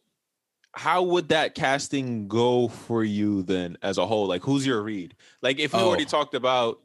how 0.72 1.02
would 1.02 1.30
that 1.30 1.54
casting 1.54 2.28
go 2.28 2.68
for 2.68 3.02
you 3.02 3.42
then 3.42 3.76
as 3.82 3.98
a 3.98 4.06
whole? 4.06 4.26
Like 4.26 4.42
who's 4.42 4.66
your 4.66 4.82
read? 4.82 5.14
Like 5.42 5.58
if 5.58 5.72
we 5.72 5.80
already 5.80 6.04
Oh. 6.04 6.08
talked 6.08 6.34
about 6.34 6.80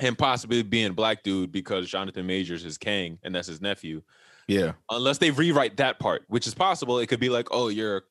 him 0.00 0.16
possibly 0.16 0.62
being 0.62 0.92
black 0.94 1.22
dude 1.22 1.52
because 1.52 1.88
Jonathan 1.88 2.26
Majors 2.26 2.64
is 2.64 2.76
Kang 2.78 3.18
and 3.22 3.34
that's 3.34 3.46
his 3.48 3.60
nephew. 3.60 4.02
yeah. 4.48 4.72
Unless 4.90 5.18
they 5.18 5.30
rewrite 5.30 5.76
that 5.76 5.98
part, 6.00 6.24
which 6.28 6.46
is 6.46 6.54
possible, 6.54 6.98
it 6.98 7.06
could 7.06 7.20
be 7.20 7.28
like, 7.28 7.48
oh, 7.52 7.68
you're 7.68 8.02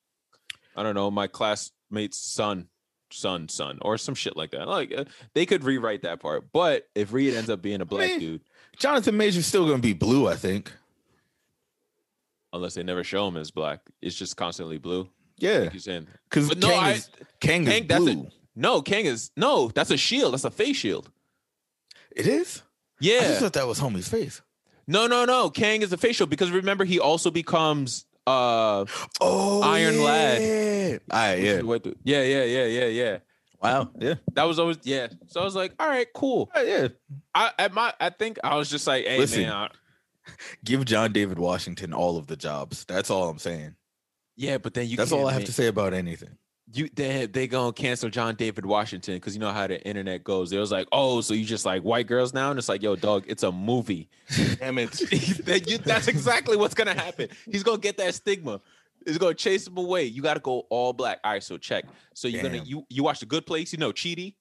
I 0.75 0.83
don't 0.83 0.95
know, 0.95 1.11
my 1.11 1.27
classmate's 1.27 2.17
son, 2.17 2.69
son, 3.11 3.49
son, 3.49 3.79
or 3.81 3.97
some 3.97 4.15
shit 4.15 4.35
like 4.37 4.51
that. 4.51 4.67
Like 4.67 4.93
uh, 4.95 5.05
they 5.33 5.45
could 5.45 5.63
rewrite 5.63 6.01
that 6.03 6.19
part. 6.19 6.51
But 6.51 6.87
if 6.95 7.11
Reed 7.13 7.33
ends 7.33 7.49
up 7.49 7.61
being 7.61 7.81
a 7.81 7.85
black 7.85 8.09
mean, 8.09 8.19
dude, 8.19 8.41
Jonathan 8.77 9.17
Major's 9.17 9.45
still 9.45 9.65
gonna 9.67 9.79
be 9.79 9.93
blue, 9.93 10.27
I 10.27 10.35
think. 10.35 10.71
unless 12.53 12.73
they 12.73 12.83
never 12.83 13.03
show 13.03 13.27
him 13.27 13.37
as 13.37 13.51
black, 13.51 13.81
it's 14.01 14.15
just 14.15 14.35
constantly 14.37 14.77
blue. 14.77 15.09
Yeah. 15.37 15.59
Like 15.59 15.73
you're 15.73 15.79
saying. 15.79 16.07
Because 16.29 16.55
no, 16.57 16.67
Kang, 16.69 16.83
I- 16.83 16.91
is, 16.93 17.09
Kang, 17.39 17.63
is 17.63 17.69
Kang, 17.69 17.87
that's 17.87 18.01
a- 18.01 18.03
blue. 18.03 18.27
No, 18.55 18.81
Kang 18.81 19.05
is 19.05 19.31
no, 19.37 19.69
that's 19.69 19.91
a 19.91 19.97
shield. 19.97 20.33
That's 20.33 20.43
a 20.43 20.51
face 20.51 20.75
shield. 20.77 21.09
It 22.15 22.27
is? 22.27 22.61
I 22.61 23.05
Yeah. 23.05 23.19
just 23.21 23.39
thought 23.39 23.53
that 23.53 23.67
was 23.67 23.79
homie's 23.79 24.09
face. 24.09 24.41
No, 24.87 25.07
no, 25.07 25.23
no. 25.23 25.49
Kang 25.49 25.81
is 25.81 25.93
a 25.93 25.97
face 25.97 26.15
shield 26.17 26.29
because 26.29 26.51
remember 26.51 26.83
he 26.83 26.99
also 26.99 27.29
becomes 27.31 28.05
uh 28.29 28.85
Oh 29.21 29.61
Iron 29.63 30.03
Lad. 30.03 30.41
yeah. 30.41 31.33
Yeah. 31.35 31.61
what 31.61 31.83
the- 31.83 31.95
yeah, 32.03 32.21
yeah, 32.23 32.43
yeah, 32.43 32.65
yeah, 32.65 32.85
yeah. 32.85 33.17
Wow. 33.61 33.89
Yeah. 33.99 34.15
That 34.33 34.43
was 34.43 34.57
always 34.59 34.77
yeah. 34.83 35.07
So 35.27 35.41
I 35.41 35.43
was 35.43 35.55
like, 35.55 35.73
all 35.79 35.87
right, 35.87 36.07
cool. 36.13 36.49
Right, 36.55 36.67
yeah. 36.67 36.87
I 37.35 37.51
at 37.59 37.73
my 37.73 37.93
I 37.99 38.09
think 38.09 38.37
I 38.43 38.55
was 38.55 38.69
just 38.69 38.87
like, 38.87 39.05
hey 39.05 39.17
Listen. 39.19 39.41
man, 39.43 39.51
I- 39.51 39.69
Give 40.63 40.85
John 40.85 41.11
David 41.11 41.39
Washington 41.39 41.93
all 41.93 42.17
of 42.17 42.27
the 42.27 42.35
jobs. 42.37 42.85
That's 42.85 43.09
all 43.09 43.29
I'm 43.29 43.39
saying. 43.39 43.75
yeah, 44.37 44.57
but 44.59 44.73
then 44.75 44.87
you 44.87 44.95
That's 44.97 45.11
all 45.11 45.27
I 45.27 45.31
have 45.33 45.41
make- 45.41 45.47
to 45.47 45.53
say 45.53 45.67
about 45.67 45.93
anything. 45.93 46.37
You 46.71 46.87
they 46.93 47.25
they 47.25 47.47
gonna 47.47 47.73
cancel 47.73 48.09
John 48.09 48.35
David 48.35 48.65
Washington 48.65 49.15
because 49.15 49.33
you 49.33 49.39
know 49.39 49.51
how 49.51 49.65
the 49.65 49.81
internet 49.85 50.23
goes. 50.23 50.51
It 50.51 50.59
was 50.59 50.71
like, 50.71 50.87
oh, 50.91 51.21
so 51.21 51.33
you 51.33 51.43
just 51.43 51.65
like 51.65 51.81
white 51.81 52.05
girls 52.05 52.33
now, 52.33 52.51
and 52.51 52.59
it's 52.59 52.69
like, 52.69 52.83
yo, 52.83 52.95
dog, 52.95 53.25
it's 53.27 53.41
a 53.41 53.51
movie. 53.51 54.07
Damn 54.59 54.77
it. 54.77 54.91
that's 55.85 56.07
exactly 56.07 56.57
what's 56.57 56.75
gonna 56.75 56.93
happen. 56.93 57.29
He's 57.45 57.63
gonna 57.63 57.79
get 57.79 57.97
that 57.97 58.13
stigma. 58.13 58.61
It's 59.05 59.17
gonna 59.17 59.33
chase 59.33 59.65
him 59.65 59.77
away. 59.77 60.03
You 60.03 60.21
got 60.21 60.35
to 60.35 60.39
go 60.39 60.67
all 60.69 60.93
black. 60.93 61.19
All 61.23 61.31
right, 61.31 61.43
so 61.43 61.57
check. 61.57 61.85
So 62.13 62.27
you're 62.27 62.43
gonna 62.43 62.63
you 62.63 62.85
you 62.89 63.03
watch 63.03 63.19
the 63.19 63.25
Good 63.25 63.45
Place. 63.47 63.71
You 63.73 63.79
know, 63.79 63.91
Chidi, 63.91 64.35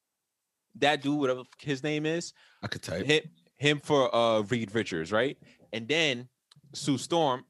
that 0.76 1.02
dude, 1.02 1.18
whatever 1.18 1.42
his 1.60 1.82
name 1.82 2.04
is. 2.04 2.34
I 2.62 2.66
could 2.66 2.82
type. 2.82 3.06
Him, 3.06 3.22
him 3.56 3.80
for 3.80 4.14
uh 4.14 4.42
Reed 4.42 4.74
Richards, 4.74 5.12
right? 5.12 5.38
And 5.72 5.88
then 5.88 6.28
Sue 6.74 6.98
Storm, 6.98 7.44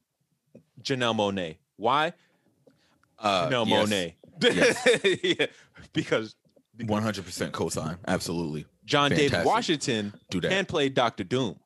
Janelle 0.83 1.17
Monáe. 1.17 1.57
Why? 1.77 2.13
Uh, 3.19 3.49
Janelle 3.49 3.67
yes. 3.67 3.89
Monáe. 3.89 4.15
yeah, 5.23 5.47
because 5.93 6.35
One 6.87 7.03
hundred 7.03 7.25
percent 7.25 7.53
cosign. 7.53 7.99
Absolutely. 8.07 8.67
John 8.85 9.11
David 9.11 9.45
Washington 9.45 10.15
Do 10.31 10.41
that. 10.41 10.51
can 10.51 10.65
play 10.65 10.89
Doctor 10.89 11.25
Doom. 11.25 11.59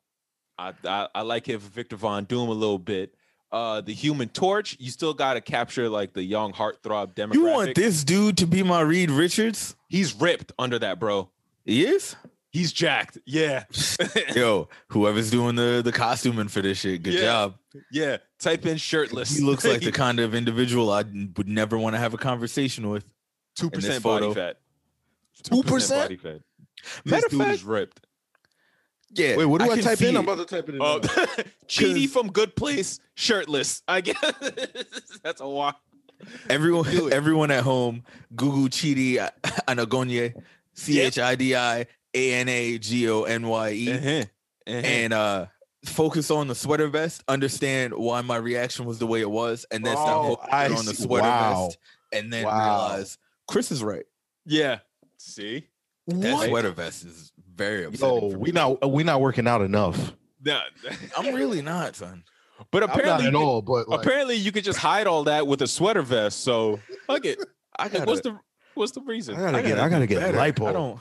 I, 0.57 0.73
I 0.85 1.07
I 1.15 1.21
like 1.21 1.47
him 1.47 1.59
for 1.59 1.69
Victor 1.69 1.95
Von 1.95 2.25
Doom 2.25 2.49
a 2.49 2.53
little 2.53 2.79
bit. 2.79 3.13
Uh, 3.51 3.81
the 3.81 3.93
Human 3.93 4.29
Torch, 4.29 4.75
you 4.79 4.89
still 4.89 5.13
got 5.13 5.35
to 5.35 5.41
capture 5.41 5.87
like 5.87 6.13
the 6.13 6.23
young 6.23 6.51
heartthrob 6.53 7.13
demographic. 7.13 7.33
You 7.35 7.43
want 7.45 7.75
this 7.75 8.03
dude 8.03 8.37
to 8.37 8.47
be 8.47 8.63
my 8.63 8.81
Reed 8.81 9.11
Richards? 9.11 9.75
He's 9.89 10.15
ripped 10.15 10.51
under 10.57 10.79
that, 10.79 10.99
bro. 10.99 11.29
He 11.63 11.85
is. 11.85 12.15
He's 12.53 12.71
jacked. 12.71 13.17
Yeah, 13.25 13.63
Yo, 14.35 14.69
whoever's 14.89 15.31
doing 15.31 15.55
the 15.55 15.81
the 15.83 15.91
costuming 15.91 16.47
for 16.47 16.61
this 16.61 16.77
shit, 16.79 17.01
good 17.03 17.15
Yeah. 17.15 17.21
job. 17.21 17.55
yeah. 17.91 18.17
Type 18.39 18.65
in 18.67 18.77
shirtless. 18.77 19.35
He 19.35 19.43
looks 19.43 19.65
like 19.65 19.81
the 19.81 19.91
kind 20.03 20.19
of 20.19 20.35
individual 20.35 20.91
I 20.91 20.99
would 21.35 21.47
never 21.49 21.77
want 21.79 21.95
to 21.95 21.99
have 21.99 22.13
a 22.13 22.17
conversation 22.17 22.89
with. 22.89 23.05
Two 23.55 23.69
percent 23.71 24.03
body 24.03 24.31
fat. 24.33 24.57
2%? 25.43 25.89
body 25.89 26.15
fat. 26.15 26.41
Matter 27.05 27.21
This 27.21 27.25
dude 27.31 27.39
fact- 27.41 27.53
is 27.53 27.63
ripped. 27.63 28.05
Yeah. 29.15 29.35
Wait, 29.37 29.45
what 29.45 29.59
do 29.61 29.65
I, 29.71 29.75
can 29.75 29.83
type 29.83 29.97
see 29.99 30.07
in? 30.09 30.17
I'm 30.17 30.23
about 30.23 30.37
to 30.39 30.45
type 30.45 30.69
it 30.69 30.75
in. 30.75 30.81
Oh, 30.81 30.99
now. 31.03 31.09
Chidi 31.67 32.07
from 32.09 32.31
Good 32.31 32.55
Place, 32.55 32.99
shirtless. 33.15 33.81
I 33.87 34.01
guess 34.01 34.17
that's 35.23 35.41
a 35.41 35.47
walk. 35.47 35.79
Everyone, 36.49 37.11
everyone 37.13 37.51
at 37.51 37.63
home, 37.63 38.03
Google 38.35 38.69
Chidi 38.69 39.17
Anagonye, 39.67 40.33
C 40.73 40.99
H 41.01 41.19
I 41.19 41.35
D 41.35 41.55
I 41.55 41.85
A 42.13 42.33
N 42.33 42.49
A 42.49 42.77
G 42.77 43.09
O 43.09 43.23
N 43.23 43.47
Y 43.47 43.71
E, 43.71 43.91
Uh-huh. 43.93 44.09
Uh-huh. 44.09 44.25
and 44.67 45.13
uh 45.13 45.45
focus 45.85 46.31
on 46.31 46.47
the 46.47 46.55
sweater 46.55 46.87
vest. 46.87 47.23
Understand 47.27 47.93
why 47.93 48.21
my 48.21 48.37
reaction 48.37 48.85
was 48.85 48.99
the 48.99 49.07
way 49.07 49.19
it 49.21 49.29
was, 49.29 49.65
and 49.71 49.85
then 49.85 49.97
Oh, 49.97 50.37
I 50.51 50.67
on 50.69 50.85
the 50.85 50.93
sweater 50.93 51.27
Wow. 51.27 51.53
vest, 51.65 51.77
and 52.13 52.31
then 52.31 52.45
Wow. 52.45 52.69
realize 52.69 53.17
Chris 53.47 53.71
is 53.71 53.83
right. 53.83 54.05
yeah. 54.45 54.79
See, 55.17 55.67
That 56.07 56.33
What? 56.33 56.47
sweater 56.49 56.71
vest 56.71 57.05
is 57.05 57.31
very 57.55 57.85
upsetting. 57.85 58.31
Yo, 58.31 58.37
we 58.37 58.51
not 58.51 58.89
we 58.91 59.03
not 59.03 59.21
working 59.21 59.47
out 59.47 59.61
enough. 59.61 60.13
no. 60.43 60.61
I'm 61.17 61.33
really 61.33 61.61
not, 61.61 61.95
son. 61.95 62.23
but 62.71 62.83
apparently, 62.83 63.27
at 63.27 63.35
all, 63.35 63.61
but 63.61 63.87
like, 63.87 64.01
apparently, 64.01 64.35
you 64.35 64.51
could 64.51 64.63
just 64.63 64.79
hide 64.79 65.07
all 65.07 65.23
that 65.25 65.47
with 65.47 65.61
a 65.61 65.67
sweater 65.67 66.01
vest. 66.01 66.41
So 66.41 66.79
fuck 67.07 67.25
it. 67.25 67.39
I 67.79 67.83
Like, 67.83 67.93
got 67.93 68.07
what's 68.07 68.21
the 68.21 68.39
what's 68.75 68.91
the 68.93 69.01
reason? 69.01 69.35
I 69.35 69.39
gotta 69.51 69.61
get 69.63 69.79
I 69.79 69.89
gotta 69.89 70.07
get 70.07 70.21
lipo. 70.33 70.67
I 70.67 70.73
don't. 70.73 70.99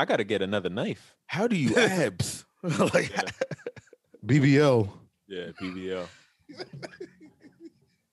I 0.00 0.04
gotta 0.04 0.24
get 0.24 0.42
another 0.42 0.68
knife. 0.68 1.14
How 1.26 1.46
do 1.48 1.56
you 1.56 1.74
abs? 1.76 2.44
like, 2.62 3.12
BBL. 4.24 4.88
Yeah, 5.28 5.46
BBL. 5.60 6.06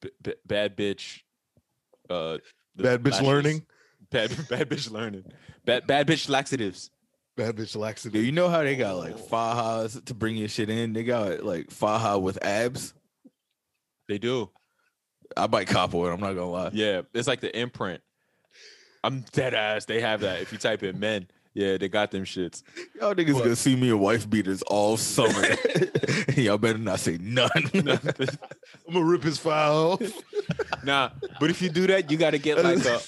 B- 0.01 0.09
b- 0.21 0.33
bad 0.45 0.75
bitch. 0.77 1.21
Uh, 2.09 2.37
Bad 2.75 3.03
bitch 3.03 3.11
lashes. 3.11 3.27
learning. 3.27 3.65
Bad 4.11 4.29
bad 4.49 4.69
bitch 4.69 4.91
learning. 4.91 5.23
Bad 5.65 5.87
bad 5.87 6.07
bitch 6.07 6.29
laxatives. 6.29 6.91
Bad 7.37 7.55
bitch 7.55 7.73
Yo, 7.73 7.81
laxative. 7.81 8.23
you 8.23 8.31
know 8.31 8.49
how 8.49 8.63
they 8.63 8.75
got 8.75 8.97
like 8.97 9.17
fajas 9.17 10.03
to 10.05 10.13
bring 10.13 10.35
your 10.35 10.47
shit 10.47 10.69
in? 10.69 10.93
They 10.93 11.03
got 11.03 11.43
like 11.43 11.67
faja 11.71 12.19
with 12.21 12.43
abs. 12.43 12.93
They 14.07 14.17
do. 14.17 14.49
I 15.35 15.47
might 15.47 15.67
cop 15.67 15.93
one. 15.93 16.11
I'm 16.11 16.19
not 16.19 16.33
gonna 16.33 16.49
lie. 16.51 16.69
Yeah, 16.73 17.01
it's 17.13 17.27
like 17.27 17.39
the 17.41 17.57
imprint. 17.57 18.01
I'm 19.03 19.21
dead 19.31 19.53
ass. 19.53 19.85
They 19.85 20.01
have 20.01 20.21
that. 20.21 20.41
If 20.41 20.51
you 20.51 20.57
type 20.57 20.83
in 20.83 20.99
men, 20.99 21.27
yeah, 21.55 21.77
they 21.77 21.87
got 21.87 22.11
them 22.11 22.25
shits. 22.25 22.63
Y'all 22.99 23.15
niggas 23.15 23.39
gonna 23.39 23.55
see 23.55 23.77
me 23.77 23.89
in 23.89 23.97
wife 23.97 24.29
beaters 24.29 24.61
all 24.63 24.97
summer. 24.97 25.47
Y'all 26.35 26.57
better 26.57 26.77
not 26.77 26.99
say 26.99 27.17
none. 27.21 27.49
I'm 27.73 28.93
gonna 28.93 29.05
rip 29.05 29.23
his 29.23 29.39
file. 29.39 29.93
off. 29.93 30.01
nah, 30.83 31.11
but 31.39 31.49
if 31.49 31.61
you 31.61 31.69
do 31.69 31.87
that, 31.87 32.11
you 32.11 32.17
got 32.17 32.31
to 32.31 32.39
get 32.39 32.61
like 32.61 32.83
a, 32.85 32.99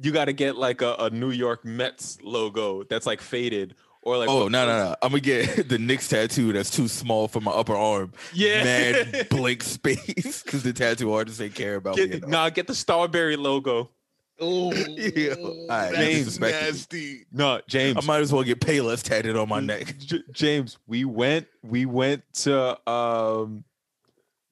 you 0.00 0.12
got 0.12 0.26
to 0.26 0.32
get 0.32 0.56
like 0.56 0.82
a, 0.82 0.94
a 1.00 1.10
New 1.10 1.30
York 1.30 1.64
Mets 1.64 2.18
logo 2.22 2.84
that's 2.84 3.06
like 3.06 3.20
faded 3.20 3.74
or 4.02 4.16
like. 4.16 4.28
oh 4.28 4.46
no 4.46 4.66
no 4.66 4.84
no! 4.84 4.96
I'm 5.02 5.10
gonna 5.10 5.20
get 5.20 5.68
the 5.68 5.78
Knicks 5.78 6.06
tattoo 6.08 6.52
that's 6.52 6.70
too 6.70 6.86
small 6.86 7.26
for 7.26 7.40
my 7.40 7.50
upper 7.50 7.74
arm. 7.74 8.12
Yeah. 8.32 8.62
mad 8.62 9.28
blank 9.30 9.64
space 9.64 10.42
because 10.44 10.62
the 10.62 10.72
tattoo 10.72 11.12
artist 11.12 11.40
ain't 11.40 11.56
care 11.56 11.74
about. 11.74 11.96
Get, 11.96 12.12
enough. 12.12 12.30
nah, 12.30 12.50
get 12.50 12.68
the 12.68 12.74
Starbury 12.74 13.36
logo. 13.36 13.90
Oh, 14.38 14.72
Yeah. 14.88 15.34
All 15.34 15.66
right, 15.68 15.94
James. 15.94 16.38
nasty. 16.38 17.26
No, 17.32 17.60
James. 17.68 17.96
I 17.96 18.06
might 18.06 18.20
as 18.20 18.32
well 18.32 18.42
get 18.42 18.60
Payless 18.60 19.02
tatted 19.02 19.36
on 19.36 19.48
my 19.48 19.60
neck. 19.60 19.96
J- 19.98 20.22
James, 20.32 20.78
we 20.86 21.04
went 21.04 21.46
we 21.62 21.86
went 21.86 22.22
to 22.34 22.90
um 22.90 23.64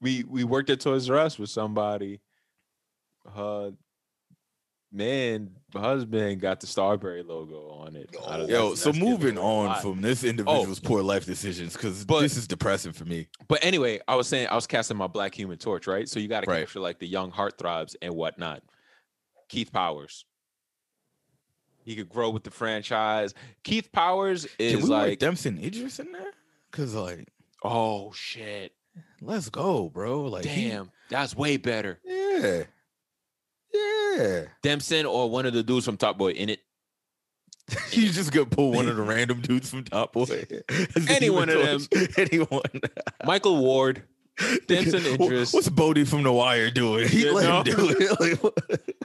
we 0.01 0.23
we 0.23 0.43
worked 0.43 0.69
at 0.69 0.79
Toys 0.79 1.09
R 1.09 1.17
Us 1.17 1.37
with 1.37 1.49
somebody. 1.49 2.19
Uh 3.35 3.71
man, 4.91 5.51
husband 5.75 6.39
got 6.39 6.61
the 6.61 6.67
Starbury 6.67 7.21
logo 7.21 7.69
on 7.71 7.95
it. 7.97 8.15
I 8.25 8.37
don't- 8.37 8.47
Yo, 8.49 8.69
that's- 8.69 8.79
so 8.79 8.91
that's 8.91 9.03
moving 9.03 9.37
on 9.37 9.81
from 9.81 10.01
this 10.01 10.23
individual's 10.23 10.79
poor 10.79 11.01
life 11.03 11.25
decisions 11.25 11.73
because 11.73 12.05
this 12.05 12.37
is 12.37 12.47
depressing 12.47 12.93
for 12.93 13.03
me. 13.05 13.27
But 13.49 13.63
anyway, 13.63 13.99
I 14.07 14.15
was 14.15 14.27
saying 14.27 14.47
I 14.47 14.55
was 14.55 14.67
casting 14.67 14.95
my 14.97 15.07
Black 15.07 15.35
Human 15.37 15.57
Torch, 15.57 15.85
right? 15.87 16.07
So 16.07 16.19
you 16.19 16.27
got 16.29 16.43
to 16.45 16.49
Right. 16.49 16.59
capture 16.61 16.79
like 16.79 16.99
the 16.99 17.07
young 17.07 17.31
heartthrobs 17.31 17.95
and 18.01 18.15
whatnot. 18.15 18.63
Keith 19.55 19.71
Powers. 19.71 20.25
He 21.85 21.95
could 21.95 22.09
grow 22.09 22.29
with 22.31 22.43
the 22.43 22.51
franchise. 22.51 23.33
Keith 23.63 23.89
Powers 23.91 24.45
Can 24.57 24.67
is 24.67 24.83
we 24.83 24.89
like 24.89 25.19
Dempsey 25.19 25.49
Idris 25.49 25.99
in 25.99 26.11
there? 26.11 26.31
Cause 26.71 26.93
like, 26.93 27.29
oh 27.63 28.11
shit, 28.11 28.73
let's 29.21 29.49
go, 29.49 29.87
bro. 29.87 30.23
Like, 30.23 30.43
he- 30.43 30.69
damn, 30.69 30.91
that's 31.09 31.35
way 31.37 31.55
better. 31.55 31.99
yeah, 32.03 32.63
yeah. 33.73 34.41
Dempson 34.61 35.05
or 35.05 35.29
one 35.29 35.45
of 35.45 35.53
the 35.53 35.63
dudes 35.63 35.85
from 35.85 35.95
Top 35.95 36.17
Boy 36.17 36.31
in 36.31 36.49
it. 36.49 36.59
you 37.91 38.09
just 38.09 38.33
gonna 38.33 38.45
pull 38.45 38.73
one 38.73 38.89
of 38.89 38.97
the 38.97 39.03
random 39.03 39.39
dudes 39.39 39.69
from 39.69 39.85
Top 39.85 40.11
Boy. 40.11 40.45
Any 41.07 41.29
one 41.29 41.49
of 41.49 41.89
Torch. 41.89 42.17
Anyone. 42.17 42.61
Michael 43.23 43.57
Ward, 43.57 44.03
Dempson 44.67 45.05
Idris. 45.05 45.53
What's 45.53 45.69
Bodie 45.69 46.03
from 46.03 46.23
The 46.23 46.31
Wire 46.31 46.71
doing? 46.71 47.07
He 47.07 47.29
let 47.29 47.67
him 47.67 47.75
do 47.75 47.95
it. 47.97 48.95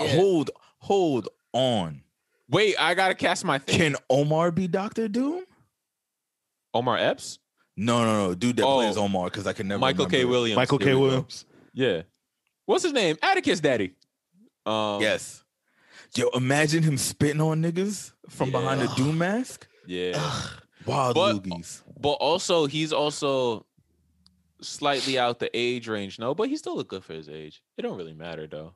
Yeah. 0.00 0.16
Hold, 0.16 0.50
hold 0.78 1.28
on. 1.52 2.02
Wait, 2.48 2.74
I 2.78 2.94
gotta 2.94 3.14
cast 3.14 3.44
my 3.44 3.58
thing. 3.58 3.76
Can 3.78 3.96
Omar 4.08 4.50
be 4.50 4.66
Doctor 4.66 5.06
Doom? 5.08 5.44
Omar 6.74 6.98
Epps, 6.98 7.38
No, 7.76 8.04
no, 8.04 8.28
no. 8.28 8.34
Dude 8.34 8.56
that 8.56 8.64
Oh. 8.66 8.76
plays 8.76 8.96
Omar 8.96 9.24
because 9.24 9.46
I 9.46 9.52
can 9.52 9.68
never. 9.68 9.78
Michael 9.80 10.06
K. 10.06 10.24
Williams, 10.24 10.56
Michael 10.56 10.78
K. 10.78 10.94
Williams. 10.94 11.44
Yeah, 11.72 12.02
what's 12.66 12.82
his 12.84 12.92
name? 12.92 13.16
Atticus 13.22 13.60
Daddy. 13.60 13.94
Um, 14.66 15.00
Yes. 15.00 15.44
Yo, 16.16 16.28
imagine 16.30 16.82
him 16.82 16.96
spitting 16.98 17.40
on 17.40 17.62
niggas 17.62 18.12
from 18.28 18.50
behind 18.50 18.82
a 18.82 18.88
Doom 18.96 19.18
mask. 19.18 19.66
yeah. 19.86 20.20
Wild 20.86 21.14
But- 21.14 21.36
loogies. 21.42 21.82
But 22.00 22.12
also, 22.14 22.66
he's 22.66 22.92
also 22.92 23.66
slightly 24.62 25.18
out 25.18 25.38
the 25.38 25.50
age 25.56 25.86
range. 25.88 26.18
No, 26.18 26.34
but 26.34 26.48
he 26.48 26.56
still 26.56 26.74
look 26.76 26.88
good 26.88 27.04
for 27.04 27.12
his 27.12 27.28
age. 27.28 27.62
It 27.76 27.82
don't 27.82 27.96
really 27.98 28.14
matter 28.14 28.46
though. 28.46 28.74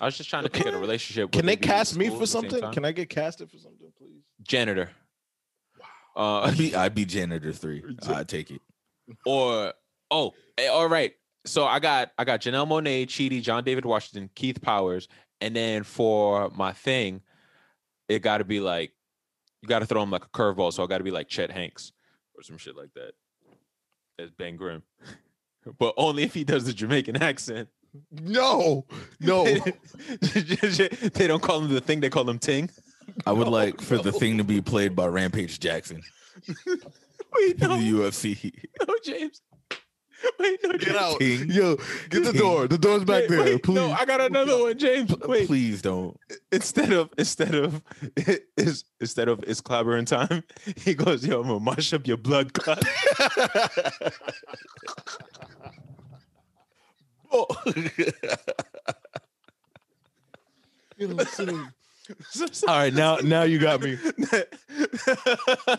I 0.00 0.06
was 0.06 0.16
just 0.16 0.30
trying 0.30 0.44
to 0.44 0.48
get 0.48 0.74
a 0.74 0.78
relationship. 0.78 1.32
Can 1.32 1.38
with 1.38 1.46
they 1.46 1.54
the 1.54 1.60
dude 1.60 1.70
in 1.70 1.76
cast 1.76 1.96
me 1.96 2.08
for 2.08 2.14
at 2.14 2.18
the 2.20 2.26
same 2.26 2.50
something? 2.50 2.72
Can 2.72 2.84
I 2.84 2.92
get 2.92 3.08
casted 3.08 3.50
for 3.50 3.58
something, 3.58 3.92
please? 3.98 4.22
janitor? 4.42 4.90
Uh, 6.16 6.40
I'd 6.40 6.58
be, 6.58 6.74
I'd 6.74 6.94
be 6.94 7.04
janitor 7.04 7.52
three. 7.52 7.84
I'd 8.08 8.28
take 8.28 8.50
it. 8.50 8.60
or 9.24 9.72
oh, 10.10 10.34
eh, 10.56 10.68
all 10.68 10.88
right. 10.88 11.14
So 11.46 11.64
I 11.64 11.78
got 11.78 12.10
I 12.18 12.24
got 12.24 12.40
Janelle 12.40 12.66
Monáe, 12.66 13.06
Chidi, 13.06 13.40
John 13.40 13.64
David 13.64 13.84
Washington, 13.84 14.28
Keith 14.34 14.60
Powers, 14.60 15.08
and 15.40 15.54
then 15.54 15.82
for 15.82 16.50
my 16.50 16.72
thing, 16.72 17.22
it 18.08 18.20
got 18.20 18.38
to 18.38 18.44
be 18.44 18.60
like 18.60 18.92
you 19.62 19.68
got 19.68 19.78
to 19.78 19.86
throw 19.86 20.02
him 20.02 20.10
like 20.10 20.24
a 20.24 20.28
curveball. 20.28 20.72
So 20.72 20.82
I 20.82 20.86
got 20.86 20.98
to 20.98 21.04
be 21.04 21.10
like 21.10 21.28
Chet 21.28 21.50
Hanks 21.50 21.92
or 22.34 22.42
some 22.42 22.58
shit 22.58 22.76
like 22.76 22.92
that. 22.94 23.12
As 24.18 24.30
Ben 24.30 24.56
Grimm, 24.56 24.82
but 25.78 25.94
only 25.96 26.24
if 26.24 26.34
he 26.34 26.42
does 26.42 26.64
the 26.64 26.72
Jamaican 26.72 27.16
accent. 27.22 27.68
No, 28.10 28.84
no. 29.20 29.44
they 30.20 31.26
don't 31.26 31.42
call 31.42 31.60
him 31.60 31.72
the 31.72 31.80
thing; 31.80 32.00
they 32.00 32.10
call 32.10 32.28
him 32.28 32.38
Ting. 32.38 32.70
I 33.26 33.32
would 33.32 33.48
like 33.48 33.80
for 33.80 33.98
the 33.98 34.12
thing 34.12 34.38
to 34.38 34.44
be 34.44 34.60
played 34.60 34.94
by 34.94 35.06
Rampage 35.06 35.58
Jackson 35.60 36.02
Wait, 36.66 37.52
in 37.54 37.58
the 37.58 37.68
no, 37.68 37.76
UFC. 37.76 38.52
no, 38.86 38.94
James. 39.04 39.40
Wait, 40.38 40.58
no, 40.64 40.72
Get 40.72 40.96
out. 40.96 41.18
Ting. 41.20 41.50
Yo, 41.50 41.76
get 42.10 42.24
the 42.24 42.32
door. 42.32 42.66
The 42.66 42.78
door's 42.78 43.04
back 43.04 43.22
Wait, 43.22 43.30
there. 43.30 43.44
wait, 43.44 43.62
please. 43.62 43.74
No, 43.76 43.92
I 43.92 44.04
got 44.04 44.20
another 44.20 44.58
one, 44.58 44.76
James. 44.78 45.14
Wait, 45.26 45.46
Please 45.46 45.80
don't. 45.82 46.18
instead 46.50 46.92
of 46.92 47.10
instead 47.16 47.54
of 47.54 47.82
is 48.56 48.84
instead 49.00 49.28
of 49.28 49.44
it's 49.46 49.60
clobbering 49.60 50.06
time, 50.06 50.42
he 50.76 50.94
goes, 50.94 51.24
"Yo, 51.26 51.40
I'm 51.40 51.48
gonna 51.48 51.60
mash 51.60 51.92
up 51.92 52.06
your 52.06 52.16
blood 52.16 52.52
clot." 52.52 52.82
All 62.66 62.68
right, 62.68 62.94
now 62.94 63.16
now 63.16 63.42
you 63.42 63.58
got 63.58 63.82
me. 63.82 63.98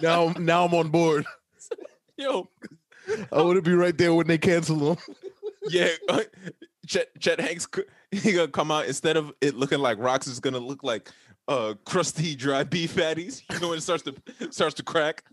now, 0.01 0.33
now 0.37 0.65
I'm 0.65 0.73
on 0.73 0.89
board. 0.89 1.25
Yo, 2.17 2.49
I 3.31 3.41
want 3.41 3.55
to 3.55 3.61
be 3.61 3.73
right 3.73 3.97
there 3.97 4.13
when 4.13 4.27
they 4.27 4.37
cancel 4.37 4.77
them. 4.77 4.97
yeah. 5.69 5.89
Chet, 6.85 7.07
Chet 7.19 7.39
Hanks, 7.39 7.67
he 8.11 8.31
gonna 8.31 8.47
come 8.47 8.71
out 8.71 8.87
instead 8.87 9.17
of 9.17 9.33
it 9.41 9.55
looking 9.55 9.79
like 9.79 9.97
rocks, 9.99 10.27
it's 10.27 10.39
gonna 10.39 10.59
look 10.59 10.83
like 10.83 11.09
uh 11.47 11.75
crusty 11.85 12.35
dry 12.35 12.63
beef 12.63 12.95
patties. 12.95 13.43
You 13.51 13.59
know 13.59 13.69
when 13.69 13.77
it 13.77 13.81
starts 13.81 14.03
to 14.03 14.15
starts 14.51 14.75
to 14.75 14.83
crack. 14.83 15.23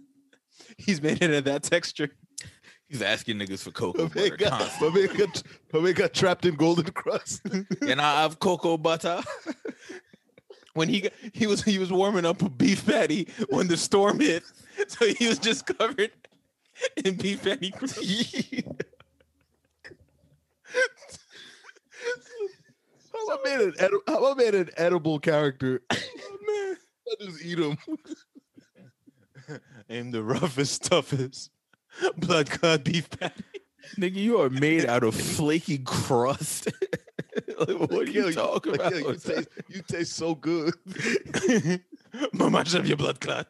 He's 0.79 1.00
made 1.00 1.22
it 1.22 1.31
in 1.31 1.44
that 1.44 1.62
texture. 1.62 2.11
He's 2.88 3.03
asking 3.03 3.38
niggas 3.38 3.62
for 3.62 3.72
cocoa 3.72 4.03
man 4.03 4.09
butter 4.09 4.37
got, 4.37 4.61
constantly. 4.61 5.07
my 5.07 5.07
man 5.09 5.16
got, 5.16 5.42
my 5.72 5.81
man 5.81 5.92
got 5.94 6.14
trapped 6.14 6.46
in 6.46 6.55
golden 6.55 6.87
crust. 6.92 7.42
Can 7.83 7.99
I 7.99 8.22
have 8.22 8.38
cocoa 8.38 8.77
butter? 8.77 9.22
When 10.75 10.90
he 10.90 11.01
got, 11.01 11.12
he 11.33 11.46
was 11.46 11.62
he 11.62 11.79
was 11.79 11.90
warming 11.90 12.27
up 12.27 12.42
a 12.42 12.51
beef 12.51 12.85
patty 12.85 13.29
when 13.49 13.66
the 13.66 13.79
storm 13.79 14.20
hit, 14.20 14.42
so 14.88 15.07
he 15.07 15.27
was 15.27 15.38
just 15.38 15.64
covered 15.64 16.11
in 17.03 17.16
beef 17.16 17.42
patty. 17.42 17.70
crust. 17.70 17.99
How 23.11 23.31
I 23.31 23.38
made 23.42 23.61
an 23.68 23.75
edi- 23.81 24.03
how 24.07 24.31
I 24.31 24.35
made 24.35 24.55
an 24.55 24.68
edible 24.77 25.18
character. 25.18 25.81
man. 25.90 26.77
I 27.09 27.25
just 27.25 27.42
eat 27.42 27.59
him. 27.59 27.79
I'm 29.88 30.11
the 30.11 30.22
roughest, 30.22 30.85
toughest 30.85 31.51
blood 32.17 32.51
clot 32.51 32.85
beef 32.85 33.09
patty. 33.11 33.45
Nigga, 33.97 34.17
you 34.17 34.41
are 34.41 34.51
made 34.51 34.85
out 34.87 35.05
of 35.05 35.15
flaky 35.37 35.79
crust. 35.79 36.67
like, 37.59 37.79
what 37.79 37.93
are 37.93 38.05
you 38.11 38.33
talking 38.33 38.75
about? 38.75 38.95
you, 38.95 39.15
taste, 39.15 39.49
you 39.69 39.83
taste 39.83 40.13
so 40.15 40.35
good. 40.35 40.75
Mama, 42.33 42.65
have 42.69 42.87
your 42.87 42.97
blood 42.97 43.21
clot. 43.21 43.47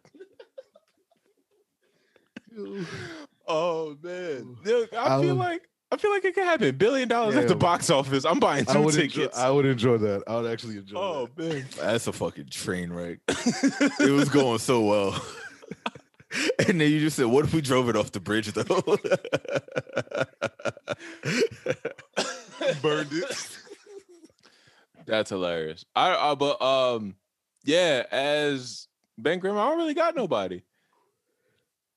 Oh 3.48 3.96
man, 4.02 4.56
Dude, 4.64 4.92
I 4.94 5.20
feel 5.20 5.32
Um, 5.32 5.38
like 5.38 5.62
I 5.92 5.96
feel 5.98 6.10
like 6.10 6.24
it 6.24 6.34
could 6.34 6.44
happen. 6.44 6.74
Billion 6.76 7.08
dollars 7.08 7.36
at 7.36 7.46
the 7.48 7.54
box 7.54 7.90
office. 7.90 8.24
I'm 8.24 8.40
buying 8.40 8.64
I 8.68 8.72
two 8.72 8.80
would 8.82 8.94
enjoy, 8.96 9.20
tickets. 9.20 9.38
I 9.38 9.50
would 9.50 9.66
enjoy 9.66 9.98
that. 9.98 10.24
I 10.26 10.36
would 10.40 10.50
actually 10.50 10.78
enjoy 10.78 10.96
oh 10.98 11.28
man, 11.36 11.64
That's 11.78 12.06
a 12.08 12.12
fucking 12.12 12.48
train 12.50 12.92
wreck. 12.92 13.18
it 13.28 14.10
was 14.12 14.28
going 14.28 14.58
so 14.58 14.80
well. 14.82 15.22
and 16.66 16.80
then 16.80 16.90
you 16.90 17.00
just 17.00 17.16
said, 17.16 17.26
what 17.26 17.44
if 17.44 17.54
we 17.54 17.60
drove 17.60 17.88
it 17.88 17.96
off 17.96 18.12
the 18.12 18.20
bridge 18.20 18.52
though? 18.52 18.64
Burned 22.82 23.10
it. 23.12 23.48
that's 25.06 25.30
hilarious. 25.30 25.84
I, 25.94 26.16
I 26.16 26.34
but 26.34 26.60
um, 26.60 27.14
yeah, 27.64 28.04
as 28.10 28.88
Ben 29.18 29.38
Grimm, 29.38 29.56
I 29.56 29.68
don't 29.68 29.78
really 29.78 29.94
got 29.94 30.16
nobody. 30.16 30.62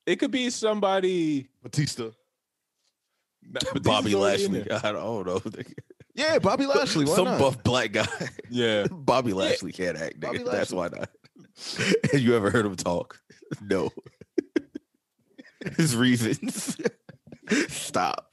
It 0.05 0.17
could 0.17 0.31
be 0.31 0.49
somebody. 0.49 1.49
Batista. 1.63 2.09
but 3.51 3.63
Bobby 3.83 4.09
he's 4.09 4.15
already 4.15 4.45
in 4.45 4.51
Lashley. 4.53 4.69
there. 4.69 4.79
I 4.83 4.91
don't 4.91 5.25
know. 5.25 5.41
Yeah, 6.15 6.39
Bobby 6.39 6.65
Lashley. 6.65 7.05
Why 7.05 7.15
Some 7.15 7.25
not? 7.25 7.39
buff 7.39 7.63
black 7.63 7.91
guy. 7.93 8.07
Yeah, 8.49 8.87
Bobby 8.91 9.33
Lashley 9.33 9.71
can't 9.71 9.97
act. 9.97 10.19
Bobby 10.19 10.39
nigga. 10.39 10.51
That's 10.51 10.71
why 10.71 10.89
not. 10.89 11.09
Have 12.11 12.21
you 12.21 12.35
ever 12.35 12.49
heard 12.49 12.65
him 12.65 12.75
talk? 12.75 13.19
No. 13.61 13.89
His 15.77 15.95
reasons. 15.95 16.77
Stop. 17.67 18.31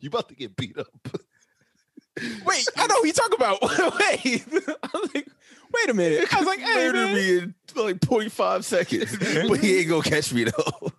You 0.00 0.08
about 0.08 0.28
to 0.28 0.34
get 0.34 0.56
beat 0.56 0.78
up. 0.78 0.88
Wait, 2.44 2.68
I 2.76 2.86
know 2.86 3.00
who 3.00 3.06
you 3.06 3.12
talking 3.12 3.34
about. 3.36 3.60
Wait, 3.62 4.44
I 4.82 4.88
was 4.94 5.14
like, 5.14 5.26
wait 5.72 5.90
a 5.90 5.94
minute. 5.94 6.32
I 6.32 6.38
was 6.38 6.46
like, 6.46 6.60
hey, 6.60 6.86
murder 6.86 7.06
man. 7.06 7.14
me 7.14 7.38
in 7.38 7.54
like 7.74 7.98
0.5 7.98 8.62
seconds, 8.62 9.18
but 9.48 9.58
he 9.58 9.80
ain't 9.80 9.88
gonna 9.88 10.02
catch 10.02 10.32
me 10.32 10.44
though. 10.44 10.92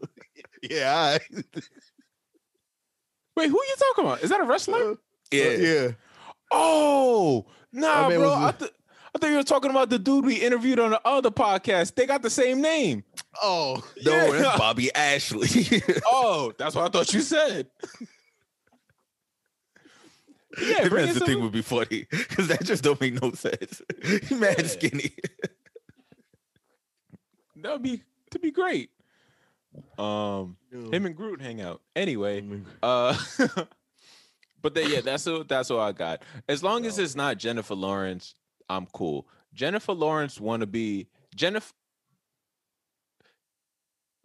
Yeah, 0.69 0.93
I... 0.93 1.19
wait, 3.37 3.49
who 3.49 3.55
you 3.55 3.75
talking 3.79 4.05
about? 4.05 4.23
Is 4.23 4.29
that 4.29 4.41
a 4.41 4.43
wrestler? 4.43 4.91
Uh, 4.91 4.95
yeah, 5.31 5.43
uh, 5.45 5.49
yeah. 5.51 5.87
Oh, 6.51 7.45
nah, 7.71 8.03
My 8.03 8.09
man 8.09 8.19
bro. 8.19 8.29
was 8.29 8.37
I, 8.37 8.51
th- 8.51 8.71
I 9.15 9.17
thought 9.17 9.29
you 9.29 9.37
were 9.37 9.43
talking 9.43 9.71
about 9.71 9.89
the 9.89 9.99
dude 9.99 10.25
we 10.25 10.35
interviewed 10.35 10.79
on 10.79 10.91
the 10.91 11.01
other 11.05 11.31
podcast. 11.31 11.95
They 11.95 12.05
got 12.05 12.21
the 12.21 12.29
same 12.29 12.61
name. 12.61 13.05
Oh, 13.41 13.83
no, 14.03 14.11
Yeah. 14.27 14.31
that's 14.41 14.57
Bobby 14.57 14.93
Ashley. 14.93 15.81
Oh, 16.07 16.53
that's 16.57 16.75
what 16.75 16.85
I 16.85 16.89
thought 16.89 17.13
you 17.13 17.21
said. 17.21 17.67
yeah, 20.61 20.83
Him 20.83 20.89
bring 20.89 21.09
as 21.09 21.15
in 21.15 21.19
the 21.19 21.25
thing 21.25 21.41
would 21.41 21.51
be 21.51 21.61
funny 21.61 22.07
because 22.09 22.47
that 22.47 22.63
just 22.63 22.83
don't 22.83 22.99
make 23.01 23.21
no 23.21 23.31
sense. 23.31 23.81
He 24.27 24.35
mad 24.35 24.55
Yeah. 24.59 24.67
skinny. 24.67 25.11
that 27.57 27.71
would 27.73 27.81
be 27.83 28.01
to 28.31 28.39
be 28.39 28.51
great. 28.51 28.89
Um, 29.97 30.55
him 30.71 31.05
and 31.05 31.15
Groot 31.15 31.41
hang 31.41 31.59
out. 31.61 31.81
Anyway, 31.95 32.45
uh, 32.81 33.17
but 34.61 34.73
then 34.73 34.89
yeah, 34.89 35.01
that's 35.01 35.25
what 35.25 35.49
that's 35.49 35.69
what 35.69 35.79
I 35.79 35.91
got. 35.91 36.21
As 36.47 36.63
long 36.63 36.85
as 36.85 36.97
it's 36.97 37.15
not 37.15 37.37
Jennifer 37.37 37.75
Lawrence, 37.75 38.35
I'm 38.69 38.85
cool. 38.93 39.27
Jennifer 39.53 39.91
Lawrence 39.93 40.39
want 40.39 40.61
to 40.61 40.67
be 40.67 41.07
Jennifer. 41.35 41.73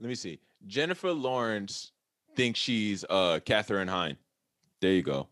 Let 0.01 0.09
me 0.09 0.15
see. 0.15 0.41
Jennifer 0.67 1.13
Lawrence 1.13 1.93
thinks 2.37 2.59
she's 2.59 3.05
uh 3.11 3.41
Kathryn 3.45 3.89
Hahn. 3.89 4.17
There 4.81 4.93
you 4.93 5.03
go. 5.03 5.29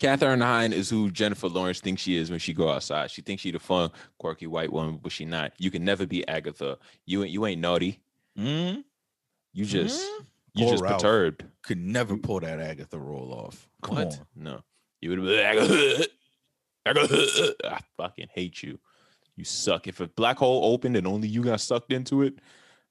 Kathryn 0.00 0.42
Hahn 0.42 0.72
is 0.74 0.90
who 0.90 1.10
Jennifer 1.10 1.48
Lawrence 1.48 1.80
thinks 1.80 2.02
she 2.02 2.16
is 2.16 2.30
when 2.30 2.38
she 2.38 2.52
go 2.52 2.70
outside. 2.70 3.10
She 3.10 3.22
thinks 3.22 3.42
she 3.42 3.50
the 3.50 3.58
fun, 3.58 3.90
quirky 4.18 4.46
white 4.46 4.70
woman, 4.70 4.98
but 5.02 5.10
she 5.12 5.24
not. 5.24 5.52
You 5.58 5.70
can 5.70 5.84
never 5.84 6.06
be 6.06 6.26
Agatha. 6.28 6.78
You 7.06 7.22
ain't 7.24 7.32
you 7.32 7.46
ain't 7.46 7.60
naughty. 7.60 8.00
Mm, 8.38 8.84
You 9.54 9.64
just 9.64 10.06
you 10.54 10.66
Or 10.66 10.70
just 10.72 10.82
Ralph. 10.82 11.00
perturbed. 11.00 11.44
could 11.62 11.78
never 11.78 12.16
pull 12.16 12.40
that 12.40 12.60
Agatha 12.60 12.98
role 12.98 13.32
off. 13.32 13.66
Come 13.82 13.96
what? 13.96 14.06
on. 14.08 14.26
No. 14.34 14.60
You 15.00 15.10
would 15.10 15.18
have 15.18 15.26
been 15.28 15.46
Agatha. 15.46 16.06
Agatha. 16.86 17.54
I 17.64 17.80
fucking 17.96 18.28
hate 18.34 18.62
you. 18.62 18.78
You 19.36 19.44
suck. 19.44 19.86
If 19.86 20.00
a 20.00 20.08
black 20.08 20.38
hole 20.38 20.72
opened 20.74 20.96
and 20.96 21.06
only 21.06 21.28
you 21.28 21.42
got 21.42 21.60
sucked 21.60 21.92
into 21.92 22.22
it, 22.22 22.34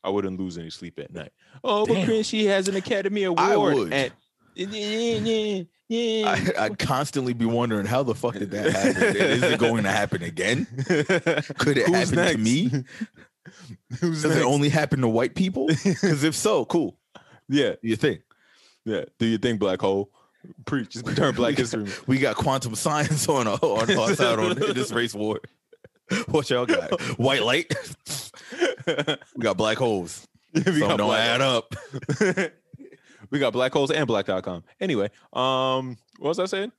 I 0.06 0.10
wouldn't 0.10 0.40
lose 0.40 0.58
any 0.58 0.70
sleep 0.70 1.00
at 1.00 1.12
night. 1.12 1.32
Oh, 1.64 1.86
but 1.86 1.96
Damn. 1.96 2.06
Chris, 2.06 2.28
she 2.28 2.46
has 2.46 2.68
an 2.68 2.76
Academy 2.76 3.24
Award. 3.24 3.40
I 3.40 3.58
would. 3.58 4.12
Yeah. 5.88 6.30
I, 6.58 6.66
I'd 6.66 6.80
constantly 6.80 7.34
be 7.34 7.46
wondering 7.46 7.86
how 7.86 8.02
the 8.04 8.16
fuck 8.16 8.34
did 8.34 8.52
that 8.52 8.72
happen? 8.72 9.16
Is 9.16 9.44
it 9.44 9.60
going 9.60 9.84
to 9.84 9.92
happen 9.92 10.24
again? 10.24 10.66
Could 10.88 11.78
it 11.78 11.86
Who's 11.88 11.96
happen 12.10 12.16
next? 12.16 12.32
to 12.34 12.38
me? 12.38 12.70
Who's 14.00 14.24
Does 14.24 14.32
next? 14.32 14.38
it 14.38 14.46
only 14.46 14.70
happen 14.70 15.02
to 15.02 15.08
white 15.08 15.36
people? 15.36 15.68
Because 15.84 16.24
if 16.24 16.34
so, 16.36 16.66
cool. 16.66 16.98
yeah, 17.48 17.76
You 17.84 17.96
think 17.96 18.22
yeah. 18.84 19.06
Do 19.20 19.26
you 19.28 19.38
think 19.38 19.60
black 19.60 19.82
hole? 19.82 20.10
Preach. 20.66 20.96
Turn 21.16 21.34
Black 21.34 21.56
History. 21.58 21.88
we 22.06 22.20
got 22.20 22.36
quantum 22.36 22.76
science 22.76 23.28
on 23.28 23.48
our, 23.48 23.58
on 23.62 23.98
our 23.98 24.16
side 24.16 24.38
on 24.40 24.56
this 24.56 24.92
race 24.92 25.14
war? 25.16 25.40
What 26.28 26.50
y'all 26.50 26.66
got? 26.66 27.00
White 27.20 27.44
light. 27.44 27.74
We 29.36 29.42
got 29.42 29.58
black 29.58 29.78
holes. 29.78 30.28
we 30.54 30.62
Some 30.62 30.80
got 30.80 30.98
don't 30.98 31.08
black 31.08 31.28
add 31.28 31.42
up. 31.42 31.74
we 33.32 33.40
got 33.40 33.52
black 33.52 33.74
holes 33.74 33.90
and 33.90 34.06
black.com. 34.06 34.64
Anyway, 34.80 35.10
um, 35.34 35.98
what 36.20 36.30
was 36.30 36.40
I 36.40 36.46
saying? 36.46 36.72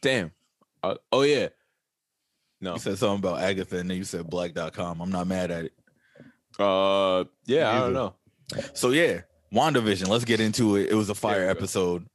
Damn. 0.00 0.32
Uh, 0.82 0.94
oh 1.12 1.20
yeah. 1.22 1.48
No. 2.62 2.74
You 2.74 2.78
said 2.78 2.96
something 2.96 3.18
about 3.18 3.42
Agatha 3.42 3.76
and 3.78 3.90
then 3.90 3.98
you 3.98 4.04
said 4.04 4.28
black.com. 4.30 5.02
I'm 5.02 5.10
not 5.10 5.26
mad 5.26 5.50
at 5.50 5.66
it. 5.66 5.72
Uh 6.58 7.24
yeah, 7.44 7.70
I 7.70 7.80
don't 7.80 7.92
know. 7.92 8.14
So 8.72 8.90
yeah, 8.90 9.20
WandaVision. 9.52 10.08
Let's 10.08 10.24
get 10.24 10.40
into 10.40 10.76
it. 10.76 10.88
It 10.90 10.94
was 10.94 11.10
a 11.10 11.14
fire 11.14 11.48
episode. 11.48 12.06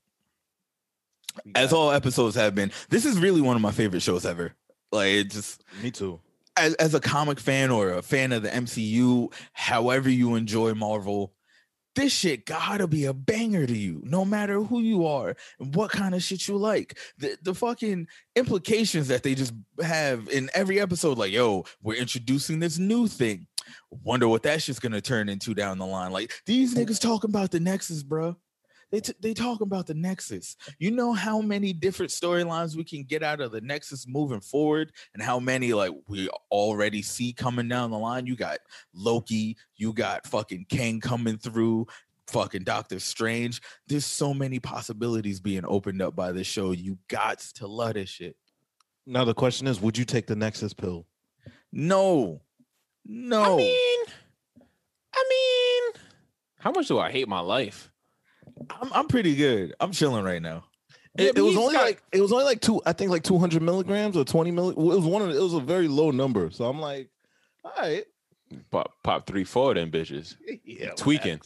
As 1.54 1.72
all 1.74 1.92
episodes 1.92 2.36
have 2.36 2.56
been. 2.56 2.72
This 2.90 3.06
is 3.06 3.20
really 3.20 3.42
one 3.42 3.56
of 3.56 3.62
my 3.62 3.72
favorite 3.72 4.02
shows 4.02 4.26
ever. 4.26 4.54
Like 4.96 5.10
it 5.12 5.30
just 5.32 5.64
Me 5.84 5.92
too. 5.92 6.20
as, 6.58 6.74
as 6.76 6.94
a 6.96 7.00
comic 7.00 7.40
fan 7.40 7.70
or 7.70 7.92
a 7.92 8.02
fan 8.02 8.32
of 8.32 8.44
the 8.44 8.50
MCU, 8.50 9.32
however 9.54 10.10
you 10.10 10.36
enjoy 10.36 10.74
Marvel, 10.74 11.34
this 11.96 12.12
shit 12.12 12.46
gotta 12.46 12.88
be 12.88 13.06
a 13.06 13.14
banger 13.14 13.66
to 13.66 13.78
you, 13.78 14.02
no 14.04 14.26
matter 14.26 14.62
who 14.62 14.82
you 14.82 15.06
are 15.06 15.36
and 15.60 15.74
what 15.76 15.92
kind 15.92 16.14
of 16.14 16.22
shit 16.22 16.48
you 16.48 16.58
like. 16.58 16.98
The, 17.18 17.38
the 17.42 17.54
fucking 17.54 18.08
implications 18.36 19.08
that 19.08 19.24
they 19.24 19.34
just 19.34 19.54
have 19.82 20.28
in 20.30 20.50
every 20.54 20.80
episode, 20.80 21.18
like, 21.18 21.32
yo, 21.32 21.64
we're 21.82 21.96
introducing 21.96 22.60
this 22.60 22.78
new 22.78 23.08
thing. 23.08 23.48
Wonder 24.04 24.28
what 24.28 24.44
that 24.44 24.62
shit's 24.62 24.80
gonna 24.80 25.00
turn 25.02 25.30
into 25.30 25.54
down 25.54 25.78
the 25.78 25.86
line. 25.86 26.12
Like, 26.12 26.34
these 26.46 26.76
niggas 26.76 27.00
talking 27.00 27.30
about 27.30 27.52
the 27.52 27.60
Nexus, 27.62 28.04
bro. 28.04 28.36
They, 28.92 29.00
t- 29.00 29.14
they 29.20 29.34
talk 29.34 29.62
about 29.62 29.88
the 29.88 29.94
Nexus. 29.94 30.56
You 30.80 30.92
know 30.92 31.14
how 31.14 31.42
many 31.42 31.74
different 31.74 32.12
storylines 32.12 32.76
we 32.76 32.84
can 32.84 33.04
get 33.04 33.24
out 33.24 33.42
of 33.42 33.52
the 33.52 33.62
Nexus 33.62 34.08
moving 34.08 34.42
forward, 34.42 34.92
and 35.14 35.22
how 35.24 35.40
many 35.40 35.74
like 35.74 35.92
we 36.08 36.30
already 36.52 37.02
see 37.02 37.34
coming 37.34 37.68
down 37.68 37.92
the 37.92 37.98
line. 37.98 38.28
You 38.28 38.36
got 38.36 38.60
Loki, 38.94 39.58
you 39.76 39.92
got 39.94 40.26
fucking 40.28 40.68
Kang 40.70 41.00
coming 41.02 41.38
through, 41.38 41.88
fucking 42.28 42.64
Doctor 42.64 43.00
Strange. 43.00 43.62
There's 43.88 44.06
so 44.06 44.34
many 44.34 44.60
possibilities 44.60 45.40
being 45.40 45.64
opened 45.66 46.02
up 46.02 46.16
by 46.16 46.32
this 46.32 46.48
show. 46.48 46.72
You 46.72 46.98
got 47.08 47.40
to 47.56 47.68
love 47.68 47.96
this 47.96 48.10
shit. 48.10 48.36
Now 49.06 49.26
the 49.26 49.34
question 49.34 49.68
is, 49.68 49.82
would 49.82 49.98
you 49.98 50.06
take 50.06 50.28
the 50.28 50.36
Nexus 50.36 50.74
pill? 50.74 51.06
No, 51.72 52.42
No. 53.06 53.56
I 53.56 53.58
mean, 53.58 54.00
I 55.14 55.26
mean, 55.30 56.02
how 56.60 56.72
much 56.72 56.88
do 56.88 56.98
I 56.98 57.12
hate 57.12 57.28
my 57.28 57.40
life? 57.40 57.92
I'm 58.70 58.94
I'm 58.94 59.08
pretty 59.08 59.36
good. 59.36 59.74
I'm 59.80 59.92
chilling 59.92 60.24
right 60.24 60.42
now. 60.42 60.64
Yeah, 61.18 61.28
It, 61.28 61.36
but 61.36 61.42
it 61.42 61.44
was 61.44 61.58
only 61.58 61.74
got- 61.74 61.84
like 61.86 62.04
it 62.12 62.22
was 62.22 62.32
only 62.32 62.46
like 62.46 62.62
two. 62.62 62.82
I 62.86 62.94
think 62.94 63.12
like 63.12 63.24
two 63.24 63.38
hundred 63.40 63.62
milligrams 63.62 64.18
or 64.18 64.26
twenty 64.26 64.52
milli. 64.52 64.72
It 64.72 64.78
was 64.78 65.06
one 65.06 65.22
of 65.22 65.30
the, 65.30 65.38
it 65.38 65.42
was 65.42 65.54
a 65.54 65.60
very 65.60 65.88
low 65.88 66.12
number. 66.12 66.50
So 66.52 66.66
I'm 66.66 66.80
like, 66.80 67.10
all 67.64 67.72
right, 67.80 68.06
Pop, 68.72 68.92
pop 69.04 69.26
three, 69.28 69.44
four 69.44 69.74
then 69.74 69.92
bitches. 69.92 70.36
yeah, 70.66 70.92
Tweaking. 70.92 71.42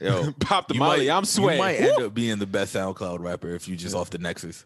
Yo, 0.00 0.32
Pop 0.40 0.68
the 0.68 0.74
molly. 0.74 1.06
might- 1.08 1.16
I'm 1.16 1.24
sweating. 1.24 1.58
You 1.58 1.64
might 1.64 1.80
Woo! 1.80 1.86
end 1.88 2.02
up 2.02 2.14
being 2.14 2.38
the 2.38 2.46
best 2.46 2.74
SoundCloud 2.74 3.18
rapper 3.20 3.54
if 3.54 3.68
you 3.68 3.76
just 3.76 3.94
off 3.94 4.10
the 4.10 4.18
Nexus. 4.18 4.64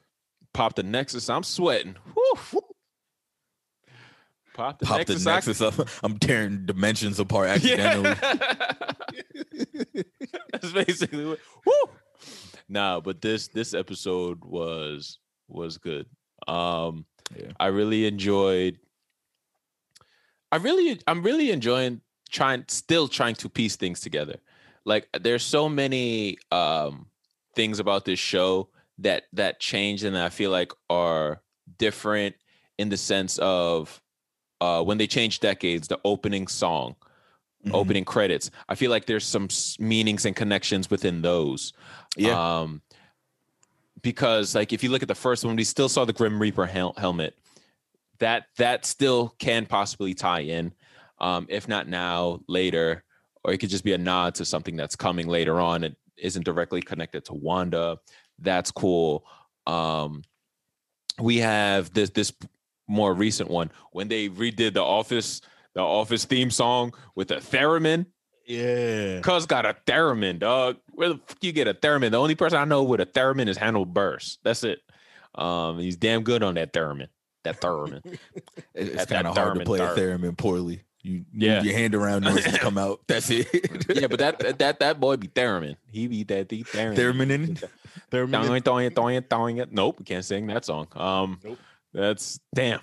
Pop 0.52 0.74
the 0.76 0.82
Nexus. 0.82 1.28
I'm 1.28 1.42
sweating. 1.42 1.96
Woo! 2.14 2.60
Pop 4.56 4.78
the 4.78 4.86
Pop 4.86 4.98
Nexus. 4.98 5.24
the 5.24 5.30
I- 5.30 5.34
Nexus 5.34 5.60
up. 5.60 5.88
I'm 6.02 6.18
tearing 6.18 6.66
dimensions 6.66 7.18
apart 7.20 7.48
accidentally. 7.50 8.16
Yeah. 8.22 10.02
That's 10.52 10.72
basically 10.72 11.26
what. 11.26 11.38
Woo! 11.64 11.72
Nah, 12.68 13.00
but 13.00 13.20
this 13.20 13.48
this 13.48 13.74
episode 13.74 14.44
was 14.44 15.18
was 15.48 15.78
good. 15.78 16.06
Um, 16.48 17.04
Yeah. 17.36 17.52
I 17.60 17.66
really 17.66 18.06
enjoyed. 18.06 18.78
I 20.52 20.56
really, 20.56 21.00
I'm 21.06 21.22
really 21.22 21.50
enjoying 21.50 22.00
trying, 22.30 22.64
still 22.68 23.08
trying 23.08 23.34
to 23.36 23.48
piece 23.48 23.76
things 23.76 24.00
together. 24.00 24.36
Like, 24.84 25.08
there's 25.20 25.42
so 25.44 25.68
many 25.68 26.38
um 26.52 27.06
things 27.54 27.78
about 27.80 28.04
this 28.04 28.18
show 28.18 28.68
that 28.98 29.24
that 29.32 29.60
changed 29.60 30.04
and 30.04 30.16
I 30.16 30.28
feel 30.28 30.50
like 30.50 30.72
are 30.90 31.42
different 31.78 32.36
in 32.78 32.88
the 32.90 32.96
sense 32.96 33.38
of 33.38 34.00
uh 34.60 34.82
when 34.82 34.98
they 34.98 35.06
change 35.06 35.40
decades, 35.40 35.88
the 35.88 36.00
opening 36.04 36.46
song 36.46 36.96
Mhm. 37.64 37.74
opening 37.74 38.04
credits. 38.04 38.50
I 38.68 38.76
feel 38.76 38.90
like 38.92 39.06
there's 39.06 39.24
some 39.24 39.48
meanings 39.80 40.24
and 40.24 40.36
connections 40.36 40.88
within 40.88 41.20
those. 41.22 41.72
Yeah. 42.16 42.60
Um, 42.60 42.80
because 44.02 44.54
like 44.54 44.72
if 44.72 44.82
you 44.84 44.90
look 44.90 45.02
at 45.02 45.08
the 45.08 45.14
first 45.14 45.44
one, 45.44 45.56
we 45.56 45.64
still 45.64 45.88
saw 45.88 46.04
the 46.04 46.12
Grim 46.12 46.40
Reaper 46.40 46.66
hel- 46.66 46.94
helmet. 46.96 47.34
That 48.18 48.46
that 48.56 48.86
still 48.86 49.34
can 49.38 49.66
possibly 49.66 50.14
tie 50.14 50.40
in, 50.40 50.72
um, 51.18 51.46
if 51.50 51.66
not 51.68 51.88
now, 51.88 52.40
later, 52.46 53.04
or 53.44 53.52
it 53.52 53.58
could 53.58 53.70
just 53.70 53.84
be 53.84 53.92
a 53.92 53.98
nod 53.98 54.34
to 54.36 54.44
something 54.44 54.76
that's 54.76 54.96
coming 54.96 55.26
later 55.28 55.60
on. 55.60 55.84
It 55.84 55.96
isn't 56.16 56.44
directly 56.44 56.80
connected 56.80 57.24
to 57.26 57.34
Wanda. 57.34 57.98
That's 58.38 58.70
cool. 58.70 59.26
Um, 59.66 60.22
we 61.18 61.38
have 61.38 61.92
this 61.92 62.10
this 62.10 62.32
more 62.88 63.12
recent 63.14 63.50
one 63.50 63.70
when 63.92 64.08
they 64.08 64.28
redid 64.28 64.74
the 64.74 64.82
Office 64.82 65.40
the 65.74 65.80
Office 65.82 66.24
theme 66.24 66.50
song 66.50 66.94
with 67.14 67.30
a 67.30 67.36
theremin. 67.36 68.06
yeah. 68.46 69.20
Cuz 69.20 69.46
got 69.46 69.66
a 69.66 69.76
theremin, 69.86 70.38
dog. 70.38 70.76
Where 70.92 71.10
the 71.10 71.20
fuck 71.26 71.38
you 71.42 71.52
get 71.52 71.68
a 71.68 71.74
theremin? 71.74 72.12
The 72.12 72.18
only 72.20 72.34
person 72.34 72.58
I 72.58 72.64
know 72.64 72.82
with 72.84 73.00
a 73.00 73.06
theremin 73.06 73.48
is 73.48 73.56
Handle 73.58 73.84
Burst. 73.84 74.38
That's 74.44 74.64
it. 74.64 74.78
Um, 75.34 75.78
he's 75.78 75.96
damn 75.96 76.22
good 76.22 76.42
on 76.42 76.54
that 76.54 76.72
theremin. 76.72 77.08
That 77.44 77.60
theremin. 77.60 78.02
It's 78.74 79.04
kind 79.06 79.26
of 79.26 79.36
hard 79.36 79.54
to 79.54 79.60
theremin 79.60 79.64
play 79.66 79.80
a 79.80 79.88
third. 79.88 80.20
theremin 80.20 80.36
poorly. 80.36 80.82
You 81.02 81.24
Yeah. 81.34 81.56
move 81.56 81.66
your 81.66 81.74
hand 81.74 81.94
around, 81.94 82.24
noises 82.24 82.56
come 82.58 82.78
out. 82.78 83.00
That's 83.06 83.28
it. 83.30 83.46
yeah, 83.94 84.06
but 84.06 84.18
that 84.38 84.58
that 84.58 84.80
that 84.80 84.98
boy 84.98 85.16
be 85.16 85.28
theremin. 85.28 85.76
He 85.90 86.06
be 86.08 86.22
that 86.24 86.48
the 86.48 86.62
theremin. 86.64 86.96
theremin 86.96 87.30
in 87.30 87.58
They're 88.10 88.26
Doing, 88.26 88.62
doing, 88.62 88.62
doing, 88.92 89.20
doing 89.28 89.56
it. 89.58 89.72
Nope, 89.72 89.98
we 89.98 90.04
can't 90.04 90.24
sing 90.24 90.46
that 90.48 90.64
song. 90.64 90.86
Um, 90.96 91.38
Nope. 91.44 91.58
That's 91.92 92.38
damn. 92.54 92.80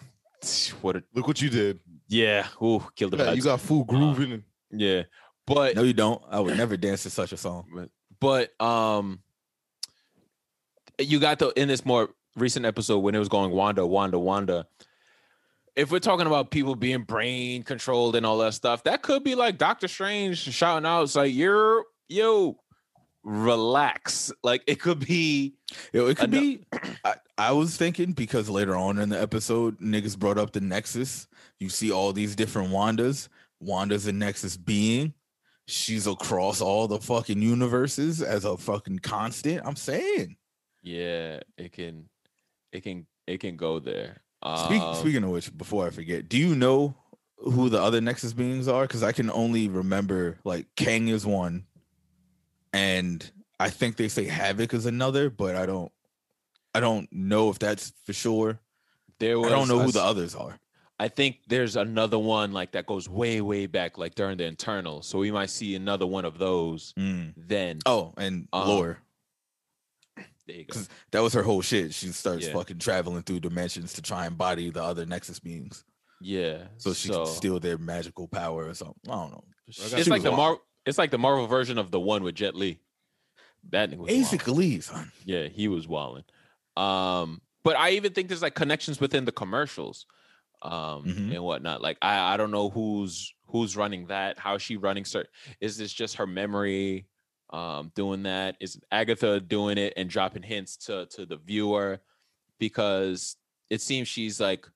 What 0.81 0.97
a 0.97 1.03
Look 1.13 1.27
what 1.27 1.41
you 1.41 1.49
did. 1.49 1.79
yeah. 2.07 2.47
Ooh, 2.61 2.83
killed 2.95 3.11
the 3.13 3.17
You 3.17 3.23
got, 3.23 3.33
vibes. 3.33 3.35
you 3.37 3.43
got 3.43 3.61
food 3.61 3.87
grooving. 3.87 4.31
and 4.33 4.43
yeah, 4.71 5.03
but 5.47 5.75
No, 5.75 5.83
you 5.83 5.93
don't. 5.93 6.21
I 6.29 6.39
would 6.39 6.57
never 6.57 6.75
dance 6.77 7.03
to 7.03 7.09
such 7.09 7.31
a 7.31 7.37
song. 7.37 7.89
but 8.19 8.59
um 8.61 9.19
you 10.99 11.19
got 11.19 11.39
the 11.39 11.49
in 11.59 11.67
this 11.67 11.85
more 11.85 12.09
recent 12.35 12.65
episode 12.65 12.99
when 12.99 13.15
it 13.15 13.19
was 13.19 13.29
going 13.29 13.51
wanda 13.51 13.85
wanda 13.85 14.17
wanda 14.19 14.65
if 15.75 15.91
we're 15.91 15.99
talking 15.99 16.27
about 16.27 16.51
people 16.51 16.75
being 16.75 17.01
brain 17.03 17.63
controlled 17.63 18.15
and 18.15 18.25
all 18.25 18.37
that 18.39 18.53
stuff 18.53 18.83
that 18.83 19.01
could 19.01 19.23
be 19.23 19.33
like 19.35 19.57
doctor 19.57 19.87
strange 19.87 20.37
shouting 20.37 20.85
out 20.85 21.03
it's 21.03 21.15
like 21.15 21.33
you're 21.33 21.83
yo 22.09 22.57
relax 23.23 24.31
like 24.43 24.61
it 24.67 24.79
could 24.79 24.99
be 25.05 25.53
Yo, 25.91 26.07
it 26.07 26.17
could 26.17 26.31
be. 26.31 26.65
I, 27.05 27.15
I 27.37 27.51
was 27.51 27.77
thinking 27.77 28.11
because 28.11 28.49
later 28.49 28.75
on 28.75 28.99
in 28.99 29.09
the 29.09 29.19
episode, 29.19 29.79
niggas 29.79 30.17
brought 30.17 30.37
up 30.37 30.51
the 30.51 30.61
Nexus. 30.61 31.27
You 31.59 31.69
see 31.69 31.91
all 31.91 32.13
these 32.13 32.35
different 32.35 32.69
Wandas. 32.69 33.29
Wanda's 33.61 34.05
a 34.07 34.11
Nexus 34.11 34.57
being. 34.57 35.13
She's 35.67 36.05
across 36.07 36.61
all 36.61 36.87
the 36.87 36.99
fucking 36.99 37.41
universes 37.41 38.21
as 38.21 38.45
a 38.45 38.57
fucking 38.57 38.99
constant. 38.99 39.61
I'm 39.65 39.75
saying. 39.77 40.35
yeah 40.81 41.39
it 41.57 41.71
can 41.71 42.09
it 42.73 42.81
can 42.83 43.07
it 43.25 43.39
can 43.39 43.55
go 43.55 43.79
there 43.79 44.21
Speak, 44.65 44.81
Um, 44.81 44.95
speaking 44.95 45.23
of 45.23 45.29
which, 45.29 45.57
before 45.57 45.87
I 45.87 45.89
forget, 45.89 46.27
do 46.27 46.37
you 46.37 46.53
know 46.53 46.93
who 47.37 47.69
the 47.69 47.81
other 47.81 48.01
Nexus 48.01 48.33
beings 48.33 48.67
are? 48.67 48.81
Because 48.81 49.01
I 49.01 49.13
can 49.13 49.31
only 49.31 49.69
remember 49.69 50.37
like 50.43 50.67
Kang 50.75 51.07
is 51.07 51.25
one, 51.25 51.65
and 52.73 53.29
I 53.59 53.69
think 53.69 53.95
they 53.97 54.07
say 54.09 54.25
Havok 54.27 54.73
is 54.73 54.85
another, 54.85 55.29
but 55.29 55.55
I 55.55 55.65
don't. 55.65 55.91
I 56.75 56.79
don't 56.79 57.07
know 57.13 57.49
if 57.51 57.59
that's 57.59 57.93
for 58.03 58.13
sure. 58.13 58.59
there 59.19 59.39
was, 59.39 59.51
I 59.51 59.55
don't 59.55 59.67
know 59.67 59.79
who 59.79 59.91
the 59.91 60.01
others 60.03 60.33
are. 60.35 60.59
I 60.99 61.07
think 61.07 61.37
there's 61.47 61.75
another 61.75 62.17
one 62.17 62.51
like 62.51 62.71
that 62.71 62.85
goes 62.87 63.07
way, 63.07 63.41
way 63.41 63.67
back, 63.67 63.97
like 63.99 64.15
during 64.15 64.37
the 64.37 64.45
internal. 64.45 65.01
So 65.03 65.19
we 65.19 65.31
might 65.31 65.49
see 65.51 65.75
another 65.75 66.07
one 66.07 66.25
of 66.25 66.37
those 66.39 66.93
Mm. 66.97 67.33
then. 67.37 67.79
Oh, 67.85 68.13
and 68.17 68.47
Um, 68.53 68.67
Lore. 68.67 68.99
there 70.47 70.55
you 70.57 70.65
go. 70.65 70.79
That 71.11 71.21
was 71.21 71.33
her 71.33 71.43
whole 71.43 71.61
shit. 71.61 71.93
She 71.93 72.07
starts 72.07 72.47
Yeah. 72.47 72.53
fucking 72.53 72.79
traveling 72.79 73.23
through 73.23 73.41
dimensions 73.41 73.93
to 73.93 74.01
try 74.01 74.25
and 74.25 74.37
body 74.37 74.69
the 74.71 74.83
other 74.83 75.05
Nexus 75.05 75.39
beings, 75.39 75.83
Yeah. 76.21 76.67
so 76.77 76.93
she 76.93 77.09
can 77.09 77.25
steal 77.27 77.59
their 77.59 77.77
magical 77.77 78.27
power 78.27 78.67
or 78.67 78.73
something. 78.73 78.95
I 79.09 79.13
don't 79.13 79.31
know. 79.31 79.43
It's 79.67 80.07
like 80.07 80.21
the 80.23 80.31
wild. 80.31 80.37
Mar. 80.37 80.57
It's 80.85 80.97
like 80.97 81.11
the 81.11 81.17
Marvel 81.17 81.47
version 81.47 81.77
of 81.77 81.91
the 81.91 81.99
one 81.99 82.23
with 82.23 82.35
Jet 82.35 82.55
Li. 82.55 82.79
That 83.69 83.91
nigga 83.91 83.97
was. 83.97 84.07
Basically, 84.07 84.79
son. 84.81 85.11
Yeah, 85.25 85.47
he 85.47 85.67
was 85.67 85.87
wilding. 85.87 86.25
Um, 86.75 87.41
but 87.63 87.77
I 87.77 87.91
even 87.91 88.11
think 88.13 88.27
there's 88.27 88.41
like 88.41 88.55
connections 88.55 88.99
within 88.99 89.23
the 89.25 89.31
commercials, 89.31 90.05
um, 90.61 91.05
Mhm. 91.05 91.33
and 91.35 91.43
whatnot. 91.43 91.81
Like 91.81 91.97
I, 92.01 92.33
I 92.33 92.37
don't 92.37 92.51
know 92.51 92.69
who's 92.69 93.33
who's 93.47 93.77
running 93.77 94.07
that. 94.07 94.37
How 94.39 94.55
is 94.55 94.61
she 94.61 94.75
running? 94.77 95.05
Certain 95.05 95.31
is 95.61 95.77
this 95.77 95.93
just 95.93 96.15
her 96.17 96.27
memory 96.27 97.07
um, 97.51 97.91
doing 97.95 98.23
that? 98.23 98.57
Is 98.59 98.79
Agatha 98.91 99.39
doing 99.39 99.77
it 99.77 99.93
and 99.95 100.09
dropping 100.09 100.43
hints 100.43 100.75
to 100.87 101.05
to 101.11 101.25
the 101.25 101.37
viewer? 101.37 102.01
Because 102.59 103.37
it 103.69 103.81
seems 103.81 104.07
she's 104.07 104.39
like 104.39 104.67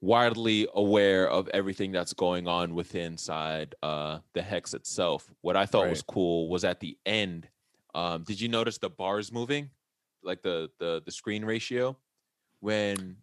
widely 0.00 0.68
aware 0.74 1.28
of 1.28 1.48
everything 1.48 1.90
that's 1.92 2.12
going 2.12 2.46
on 2.46 2.74
within 2.74 3.12
inside 3.12 3.74
uh 3.82 4.18
the 4.32 4.42
hex 4.42 4.74
itself. 4.74 5.28
What 5.40 5.56
i 5.56 5.66
thought 5.66 5.88
was 5.90 6.02
cool 6.02 6.48
was 6.48 6.64
at 6.64 6.78
the 6.80 6.96
end 7.04 7.48
um 7.94 8.22
did 8.22 8.40
you 8.40 8.48
notice 8.48 8.78
the 8.78 8.90
bars 8.90 9.32
moving? 9.32 9.70
Like 10.22 10.42
the 10.42 10.70
the 10.78 11.02
the 11.04 11.10
screen 11.10 11.44
ratio? 11.44 11.96
When 12.60 13.16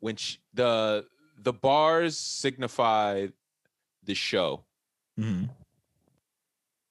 when 0.00 0.16
sh 0.16 0.36
the 0.52 1.06
the 1.38 1.52
bars 1.52 2.18
signify 2.18 3.28
the 4.04 4.14
show. 4.14 4.64
Mhm. 5.18 5.48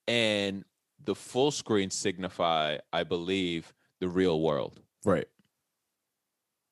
and 0.07 0.65
the 1.03 1.13
full 1.15 1.51
screen 1.51 1.91
signify 1.91 2.77
i 2.91 3.03
believe 3.03 3.71
the 3.99 4.07
real 4.07 4.41
world. 4.41 4.79
Right. 5.03 5.27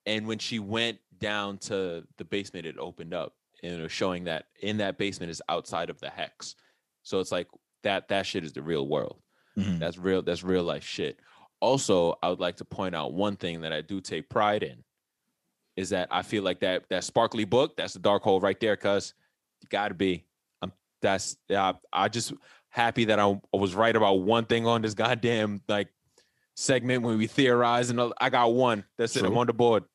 and 0.08 0.26
when 0.28 0.40
she 0.40 0.58
went 0.58 1.00
down 1.24 1.58
to 1.58 2.04
the 2.18 2.26
basement 2.26 2.66
it 2.66 2.76
opened 2.78 3.14
up 3.14 3.34
and 3.64 3.72
it 3.80 3.82
was 3.82 3.94
showing 3.94 4.26
that 4.26 4.48
in 4.62 4.76
that 4.78 4.98
basement 4.98 5.32
is 5.32 5.42
outside 5.48 5.90
of 5.90 5.98
the 6.02 6.10
hex. 6.10 6.56
So 7.04 7.22
it's 7.22 7.32
like 7.32 7.48
that 7.84 8.10
that 8.10 8.26
shit 8.26 8.44
is 8.44 8.52
the 8.52 8.62
real 8.62 8.88
world. 8.88 9.20
Mhm. 9.58 9.80
that's 9.80 9.98
real 9.98 10.22
that's 10.22 10.44
real 10.44 10.64
life 10.64 10.84
shit. 10.84 11.20
Also 11.62 12.16
i 12.22 12.28
would 12.30 12.42
like 12.42 12.58
to 12.58 12.66
point 12.66 12.94
out 12.94 13.14
one 13.14 13.38
thing 13.38 13.62
that 13.62 13.72
i 13.72 13.80
do 13.82 14.02
take 14.02 14.28
pride 14.28 14.64
in 14.64 14.84
is 15.78 15.90
that 15.92 16.08
i 16.12 16.22
feel 16.24 16.44
like 16.44 16.60
that 16.60 16.84
that 16.90 17.04
sparkly 17.06 17.46
book 17.46 17.78
that's 17.78 17.94
the 17.94 18.00
Darkhold 18.00 18.42
right 18.42 18.60
there 18.60 18.76
cuz 18.76 19.14
you 19.62 19.68
gotta 19.70 19.94
be. 19.94 20.26
I'm 20.62 20.74
that's 21.02 21.38
yeah 21.48 21.74
i 21.94 22.10
just 22.10 22.34
happy 22.68 23.06
that 23.06 23.20
I, 23.20 23.30
I 23.54 23.58
was 23.58 23.76
right 23.76 23.96
about 23.96 24.16
one 24.24 24.46
thing 24.46 24.68
on 24.68 24.82
this 24.82 24.94
goddamn 24.94 25.62
like 25.70 25.88
segment 26.56 27.04
when 27.04 27.18
we 27.18 27.28
theorize 27.28 27.90
and 27.92 28.02
i 28.20 28.30
got 28.30 28.54
one. 28.54 28.84
That's 28.98 29.16
it. 29.16 29.24
I'm 29.24 29.38
on 29.38 29.48
the 29.48 29.54
board 29.54 29.86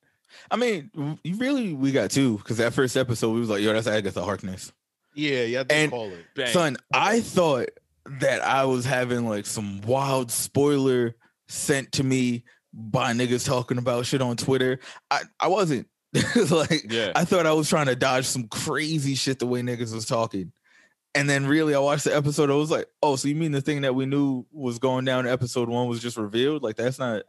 I 0.51 0.57
mean, 0.57 0.91
you 1.25 1.37
really 1.37 1.73
we 1.75 1.93
got 1.93 2.11
two 2.11 2.39
because 2.39 2.59
that 2.59 2.73
first 2.75 2.97
episode 2.97 3.33
we 3.33 3.41
was 3.41 3.49
like, 3.49 3.63
yo, 3.63 3.73
that's 3.73 3.87
Agatha 3.87 4.23
Harkness. 4.23 4.73
Yeah, 5.15 5.43
yeah, 5.45 5.63
they 5.65 5.83
And- 5.85 5.91
call 5.91 6.11
it. 6.13 6.25
Bang. 6.35 6.53
Son, 6.53 6.77
I 6.93 7.21
thought 7.21 7.69
that 8.21 8.43
I 8.43 8.65
was 8.65 8.85
having 8.85 9.29
like 9.29 9.47
some 9.47 9.81
wild 9.83 10.31
spoiler 10.31 11.17
sent 11.49 11.93
to 11.93 12.05
me 12.05 12.45
by 12.73 13.13
niggas 13.13 13.45
talking 13.47 13.79
about 13.79 14.07
shit 14.07 14.23
on 14.23 14.37
Twitter. 14.37 14.79
I, 15.11 15.23
I 15.41 15.49
wasn't 15.49 15.89
like 16.51 16.91
Yeah. 16.91 17.13
I 17.15 17.25
thought 17.25 17.47
I 17.47 17.53
was 17.53 17.69
trying 17.69 17.87
to 17.87 17.97
dodge 17.97 18.25
some 18.27 18.49
crazy 18.49 19.15
shit 19.15 19.39
the 19.39 19.47
way 19.47 19.61
niggas 19.63 19.93
was 19.93 20.07
talking. 20.07 20.53
And 21.15 21.29
then 21.29 21.47
really 21.47 21.75
I 21.75 21.79
watched 21.79 22.05
the 22.05 22.15
episode, 22.15 22.51
I 22.51 22.55
was 22.55 22.71
like, 22.71 22.87
oh, 23.03 23.17
so 23.17 23.29
you 23.29 23.35
mean 23.35 23.51
the 23.53 23.61
thing 23.63 23.81
that 23.81 23.95
we 23.95 24.07
knew 24.07 24.47
was 24.53 24.79
going 24.79 25.05
down 25.05 25.27
in 25.27 25.33
episode 25.33 25.69
one 25.69 25.89
was 25.89 26.01
just 26.01 26.17
revealed? 26.17 26.63
Like 26.63 26.77
that's 26.77 26.99
not 26.99 27.23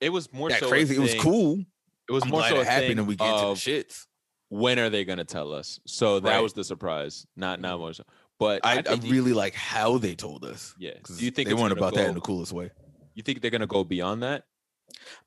It 0.00 0.10
was 0.10 0.32
more 0.32 0.50
that 0.50 0.60
so 0.60 0.68
crazy. 0.68 0.94
It 0.96 1.00
was 1.00 1.14
cool. 1.16 1.64
It 2.08 2.12
was 2.12 2.22
I'm 2.24 2.30
more 2.30 2.42
so 2.42 2.60
it 2.60 2.66
happened 2.66 2.98
and 2.98 3.08
we 3.08 3.16
get 3.16 3.26
to 3.26 3.46
the 3.46 3.54
shits. 3.54 4.06
when 4.48 4.78
are 4.78 4.90
they 4.90 5.04
gonna 5.04 5.24
tell 5.24 5.52
us? 5.52 5.80
So 5.86 6.20
that 6.20 6.30
Right. 6.30 6.40
was 6.40 6.52
the 6.52 6.64
surprise, 6.64 7.26
not 7.36 7.60
not 7.60 7.72
mm-hmm. 7.74 7.80
more 7.80 7.92
so. 7.94 8.04
But 8.38 8.64
I, 8.66 8.78
I, 8.78 8.82
think 8.82 9.04
you- 9.04 9.12
really 9.12 9.32
like 9.32 9.54
how 9.54 9.98
they 9.98 10.14
told 10.14 10.44
us. 10.44 10.74
yeah. 10.78 10.98
'cause 11.02 11.18
Do 11.18 11.24
you 11.24 11.30
think 11.30 11.48
they 11.48 11.54
it's 11.54 11.62
gonna 11.62 11.74
about 11.74 11.94
that 11.94 12.02
in 12.06 12.10
go- 12.10 12.14
the 12.14 12.20
coolest 12.20 12.52
way? 12.52 12.70
You 13.14 13.22
think 13.22 13.40
they're 13.40 13.50
gonna 13.50 13.66
go 13.66 13.84
beyond 13.84 14.22
that? 14.22 14.44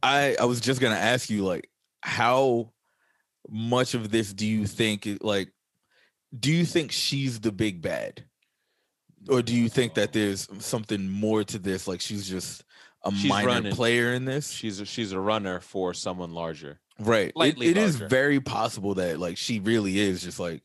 I 0.04 0.36
I 0.40 0.46
was 0.46 0.60
just 0.60 0.80
gonna 0.82 0.96
ask 0.96 1.30
you 1.30 1.44
like 1.46 1.70
how 2.02 2.74
much 3.50 3.94
of 3.94 4.12
this 4.12 4.34
do 4.34 4.46
you 4.46 4.66
think 4.68 5.08
it- 5.08 5.24
like 5.24 5.52
do 6.38 6.52
you 6.52 6.66
think 6.66 6.92
she's 6.92 7.40
the 7.40 7.52
big 7.52 7.82
bad 7.82 8.26
or 9.30 9.42
do 9.42 9.56
you 9.56 9.70
think 9.70 9.94
that 9.96 10.12
there's 10.14 10.48
something 10.60 11.10
more 11.10 11.44
to 11.46 11.58
this 11.58 11.88
like 11.88 12.02
she's 12.02 12.28
just 12.30 12.64
a 13.08 13.16
She's 13.16 13.30
minor 13.30 13.48
running. 13.48 13.74
player 13.76 14.14
in 14.14 14.26
this 14.26 14.50
She's 14.52 14.80
a, 14.80 14.86
she's 14.86 15.12
a 15.12 15.20
runner 15.20 15.60
for 15.60 15.94
someone 15.94 16.34
larger. 16.34 16.80
right 17.00 17.28
it, 17.30 17.34
Slightly 17.36 17.68
it 17.68 17.78
is 17.78 17.96
larger. 18.00 18.08
very 18.10 18.40
possible 18.40 18.94
that 18.96 19.20
like 19.20 19.38
she 19.38 19.60
really 19.60 20.00
is 20.00 20.22
just 20.22 20.40
like 20.40 20.64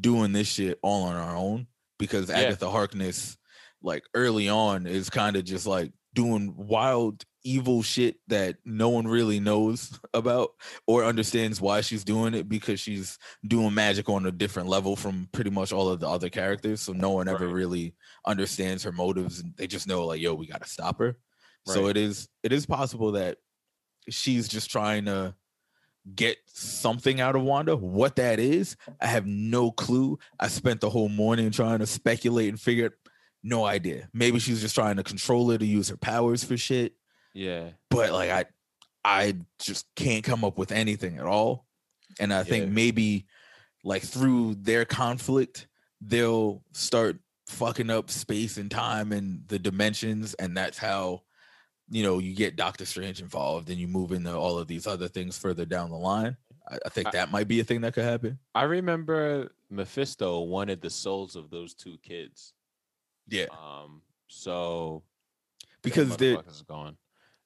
doing 0.00 0.32
this 0.32 0.48
shit 0.48 0.78
all 0.82 1.04
on 1.04 1.14
her 1.16 1.34
own 1.36 1.66
because 1.98 2.28
Yeah. 2.28 2.36
agatha 2.38 2.70
harkness 2.70 3.36
like 3.82 4.02
early 4.14 4.48
on 4.48 4.86
is 4.86 5.10
kind 5.10 5.36
of 5.36 5.44
just 5.44 5.66
like 5.66 5.92
doing 6.14 6.54
wild 6.56 7.24
evil 7.44 7.82
shit 7.82 8.16
that 8.28 8.56
no 8.66 8.90
one 8.90 9.06
really 9.08 9.40
knows 9.40 9.98
about 10.14 10.50
or 10.86 11.04
understands 11.04 11.60
why 11.60 11.80
she's 11.80 12.04
doing 12.04 12.34
it 12.34 12.46
because 12.48 12.78
she's 12.78 13.16
doing 13.46 13.72
magic 13.72 14.08
on 14.10 14.26
a 14.26 14.30
different 14.32 14.68
level 14.68 14.94
from 14.96 15.26
pretty 15.32 15.48
much 15.50 15.72
all 15.72 15.88
of 15.88 16.00
the 16.00 16.06
other 16.08 16.28
characters 16.28 16.82
so 16.82 16.92
no 16.92 17.10
one 17.10 17.26
ever 17.28 17.46
Right. 17.46 17.54
really 17.54 17.94
understands 18.26 18.82
her 18.82 18.92
motives 18.92 19.40
and 19.40 19.54
they 19.56 19.66
just 19.66 19.86
know 19.88 20.04
like 20.04 20.20
yo 20.20 20.34
we 20.34 20.46
got 20.46 20.62
to 20.62 20.68
stop 20.68 20.98
her 20.98 21.16
so 21.66 21.86
it 21.88 21.96
is 21.96 22.28
it 22.42 22.52
is 22.52 22.66
possible 22.66 23.12
that 23.12 23.38
she's 24.08 24.48
just 24.48 24.70
trying 24.70 25.04
to 25.04 25.34
get 26.14 26.38
something 26.46 27.20
out 27.20 27.36
of 27.36 27.42
Wanda. 27.42 27.76
What 27.76 28.16
that 28.16 28.40
is, 28.40 28.76
I 29.00 29.06
have 29.06 29.26
no 29.26 29.70
clue. 29.70 30.18
I 30.38 30.48
spent 30.48 30.80
the 30.80 30.90
whole 30.90 31.08
morning 31.10 31.50
trying 31.50 31.80
to 31.80 31.86
speculate 31.86 32.48
and 32.48 32.60
figure 32.60 32.86
it. 32.86 32.92
No 33.42 33.64
idea. 33.64 34.08
Maybe 34.12 34.38
she's 34.38 34.60
just 34.60 34.74
trying 34.74 34.96
to 34.96 35.02
control 35.02 35.50
her 35.50 35.58
to 35.58 35.66
use 35.66 35.88
her 35.88 35.96
powers 35.96 36.42
for 36.44 36.56
shit. 36.56 36.94
Yeah. 37.34 37.70
But 37.90 38.12
like 38.12 38.30
I 38.30 38.44
I 39.04 39.36
just 39.58 39.86
can't 39.96 40.24
come 40.24 40.44
up 40.44 40.58
with 40.58 40.72
anything 40.72 41.18
at 41.18 41.24
all. 41.26 41.66
And 42.18 42.34
I 42.34 42.44
think 42.44 42.66
Yeah. 42.66 42.70
maybe 42.72 43.26
like 43.84 44.02
through 44.02 44.56
their 44.56 44.84
conflict, 44.84 45.68
they'll 46.00 46.62
start 46.72 47.18
fucking 47.46 47.90
up 47.90 48.10
space 48.10 48.56
and 48.56 48.70
time 48.70 49.12
and 49.12 49.46
the 49.48 49.58
dimensions, 49.58 50.34
and 50.34 50.56
that's 50.56 50.78
how 50.78 51.22
you 51.90 52.02
know 52.02 52.18
you 52.18 52.34
get 52.34 52.56
Doctor 52.56 52.84
Strange 52.86 53.20
involved 53.20 53.68
and 53.70 53.78
you 53.78 53.88
move 53.88 54.12
into 54.12 54.34
all 54.34 54.58
of 54.58 54.68
these 54.68 54.86
other 54.86 55.08
things 55.08 55.36
further 55.36 55.64
down 55.64 55.90
the 55.90 55.96
line. 55.96 56.36
I, 56.68 56.78
I 56.86 56.88
think 56.88 57.08
I- 57.08 57.10
that 57.12 57.30
might 57.30 57.48
be 57.48 57.60
a 57.60 57.64
thing 57.64 57.80
that 57.82 57.94
could 57.94 58.04
happen. 58.04 58.38
I 58.54 58.62
remember 58.64 59.52
Mephisto 59.70 60.40
wanted 60.42 60.80
the 60.80 60.90
souls 60.90 61.36
of 61.36 61.50
those 61.50 61.74
two 61.74 61.98
kids. 62.02 62.52
Yeah, 63.28 63.46
Um, 63.52 64.02
so 64.28 65.02
because 65.82 66.16
they're 66.16 66.42
is 66.48 66.62
gone. 66.62 66.96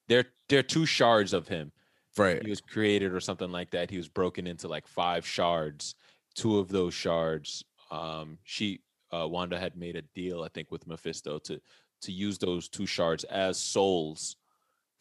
They're 0.09 0.25
they're 0.49 0.63
two 0.63 0.87
shards 0.87 1.33
of 1.33 1.49
him. 1.49 1.73
right. 2.17 2.43
He 2.43 2.49
was 2.51 2.61
created 2.61 3.13
or 3.13 3.21
something 3.21 3.51
like 3.51 3.71
that. 3.71 3.91
He 3.91 3.97
was 3.97 4.09
broken 4.09 4.47
into 4.47 4.69
like 4.69 4.87
five 4.87 5.27
shards. 5.27 5.95
Two 6.35 6.59
of 6.59 6.69
those 6.69 6.93
shards, 6.95 7.65
um, 7.91 8.39
she 8.45 8.81
uh, 9.13 9.29
Wanda 9.29 9.59
had 9.59 9.77
made 9.77 9.95
a 9.97 10.03
deal, 10.15 10.43
I 10.43 10.49
think, 10.49 10.71
with 10.73 10.87
Mephisto 10.87 11.39
to 11.41 11.61
to 12.05 12.13
use 12.13 12.39
those 12.39 12.69
two 12.69 12.87
shards 12.87 13.25
as 13.25 13.61
souls 13.61 14.37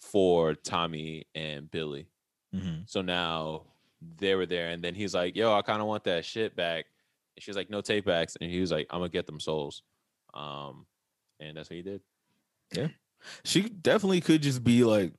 for 0.01 0.53
Tommy 0.53 1.25
and 1.35 1.69
Billy. 1.71 2.07
Mhm. 2.53 2.89
So 2.89 3.01
now 3.01 3.63
they 4.17 4.35
were 4.35 4.45
there, 4.45 4.69
and 4.69 4.83
then 4.83 4.95
he's 4.95 5.13
like, 5.13 5.35
"Yo, 5.35 5.53
I 5.53 5.61
kind 5.61 5.81
of 5.81 5.87
want 5.87 6.03
that 6.05 6.25
shit 6.25 6.55
back." 6.55 6.85
And 7.35 7.43
she's 7.43 7.55
like, 7.55 7.69
"No 7.69 7.81
take 7.81 8.05
backs," 8.05 8.35
and 8.39 8.49
he 8.51 8.59
was 8.59 8.71
like, 8.71 8.87
"I'm 8.89 8.99
gonna 8.99 9.09
get 9.09 9.25
them 9.25 9.39
souls," 9.39 9.81
um, 10.33 10.85
and 11.39 11.55
that's 11.57 11.69
what 11.69 11.77
he 11.77 11.81
did. 11.81 12.01
Yeah, 12.73 12.89
she 13.43 13.69
definitely 13.69 14.21
could 14.21 14.41
just 14.41 14.63
be 14.63 14.83
like 14.83 15.13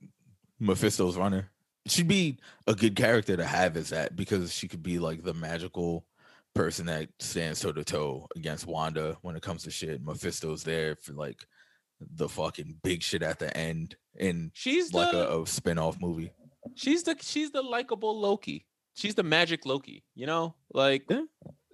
Mephisto's 0.61 1.17
runner. 1.17 1.51
She'd 1.87 2.09
be 2.09 2.39
a 2.67 2.75
good 2.75 2.95
character 2.97 3.37
to 3.37 3.45
have 3.45 3.77
as 3.77 3.91
that 3.91 4.17
because 4.17 4.53
she 4.55 4.69
could 4.69 4.83
be 4.83 4.99
like 4.99 5.23
the 5.23 5.35
magical 5.35 6.07
person 6.55 6.87
that 6.87 7.09
stands 7.19 7.61
toe 7.61 7.73
to 7.73 7.85
toe 7.85 8.29
against 8.37 8.67
Wanda 8.67 9.19
when 9.23 9.35
it 9.35 9.43
comes 9.43 9.65
to 9.65 9.71
shit. 9.71 10.01
Mephisto's 10.03 10.63
there 10.63 10.95
for 10.97 11.13
like 11.15 11.47
the 12.15 12.29
fucking 12.29 12.77
big 12.83 13.03
shit 13.03 13.23
at 13.23 13.39
the 13.39 13.55
end 13.57 13.97
in 14.17 14.51
She's 14.55 14.93
like 14.93 15.13
the 15.13 15.31
a, 15.31 15.43
a 15.43 15.47
spin-off 15.47 15.99
movie. 16.01 16.31
she's 16.75 17.03
the 17.03 17.17
she's 17.21 17.51
the 17.51 17.63
likable 17.63 18.21
Loki. 18.21 18.67
She's 18.95 19.15
the 19.15 19.23
magic 19.25 19.67
Loki. 19.67 20.05
You 20.15 20.27
know, 20.27 20.55
like 20.73 21.05
Yeah. 21.11 21.23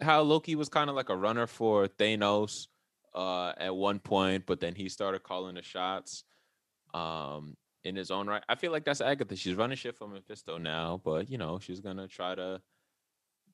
how 0.01 0.23
Loki 0.23 0.55
was 0.57 0.69
kind 0.69 0.89
of 0.91 0.97
like 0.97 1.09
a 1.11 1.17
runner 1.17 1.47
for 1.47 1.87
Thanos 1.89 2.67
uh, 3.15 3.53
at 3.59 3.75
one 3.75 3.99
point, 3.99 4.45
but 4.47 4.61
then 4.61 4.75
he 4.75 4.89
started 4.89 5.23
calling 5.23 5.55
the 5.57 5.63
shots 5.63 6.25
um, 6.95 7.57
in 7.85 7.97
his 7.97 8.11
own 8.11 8.27
right. 8.27 8.43
I 8.49 8.55
feel 8.55 8.73
like 8.73 8.85
that's 8.85 9.01
Agatha. 9.01 9.37
She's 9.37 9.55
running 9.55 9.77
shit 9.77 9.97
for 9.97 10.09
Mephisto 10.09 10.59
now, 10.59 11.01
but 11.05 11.31
you 11.31 11.39
know 11.39 11.59
she's 11.59 11.81
gonna 11.81 12.09
try 12.09 12.35
to 12.35 12.61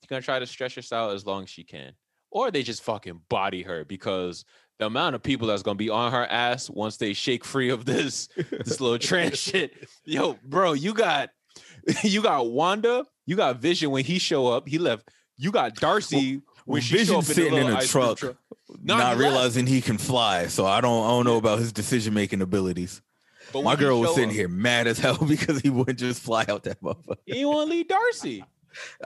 she's 0.00 0.08
gonna 0.08 0.22
try 0.22 0.38
to 0.38 0.46
stretch 0.46 0.74
this 0.76 0.92
out 0.92 1.12
as 1.14 1.26
long 1.26 1.42
as 1.44 1.50
she 1.50 1.64
can, 1.64 1.92
or 2.30 2.50
they 2.50 2.62
just 2.62 2.82
fucking 2.82 3.20
body 3.28 3.62
her 3.62 3.84
because 3.84 4.44
the 4.78 4.86
amount 4.86 5.14
of 5.14 5.22
people 5.22 5.48
that's 5.48 5.62
gonna 5.62 5.76
be 5.76 5.90
on 5.90 6.12
her 6.12 6.26
ass 6.26 6.68
once 6.68 6.96
they 6.98 7.12
shake 7.12 7.44
free 7.44 7.70
of 7.70 7.84
this 7.84 8.28
this 8.50 8.80
little 8.80 8.98
trans 8.98 9.38
shit. 9.40 9.72
Yo, 10.04 10.38
bro, 10.44 10.72
you 10.72 10.92
got 10.94 11.30
you 12.02 12.22
got 12.22 12.50
Wanda, 12.50 13.04
you 13.26 13.36
got 13.36 13.56
Vision 13.56 13.90
when 13.90 14.04
he 14.04 14.18
show 14.18 14.46
up. 14.48 14.68
He 14.68 14.78
left. 14.78 15.08
You 15.38 15.50
got 15.50 15.74
Darcy 15.76 16.42
when 16.64 16.80
she 16.82 16.98
show 16.98 16.98
Vision 16.98 17.14
up 17.16 17.20
in, 17.20 17.24
sitting 17.34 17.54
in 17.54 17.64
little 17.66 17.78
a 17.78 17.86
truck, 17.86 18.20
Nah, 18.82 18.96
not 18.96 18.98
he 18.98 19.04
left. 19.04 19.18
realizing 19.20 19.66
he 19.66 19.80
can 19.80 19.98
fly. 19.98 20.46
So 20.48 20.66
I 20.66 20.80
don't 20.80 21.04
I 21.04 21.08
don't 21.08 21.24
know 21.24 21.36
about 21.36 21.58
his 21.58 21.72
decision 21.72 22.14
making 22.14 22.42
abilities. 22.42 23.00
But 23.52 23.62
My 23.62 23.76
girl 23.76 24.00
was 24.00 24.14
sitting 24.14 24.30
up, 24.30 24.34
here 24.34 24.48
mad 24.48 24.86
as 24.88 24.98
hell 24.98 25.18
because 25.28 25.60
he 25.60 25.70
wouldn't 25.70 25.98
just 25.98 26.20
fly 26.20 26.44
out 26.48 26.64
that 26.64 26.82
motherfucker. 26.82 27.18
He 27.26 27.42
to 27.42 27.48
leave 27.48 27.88
Darcy. 27.88 28.44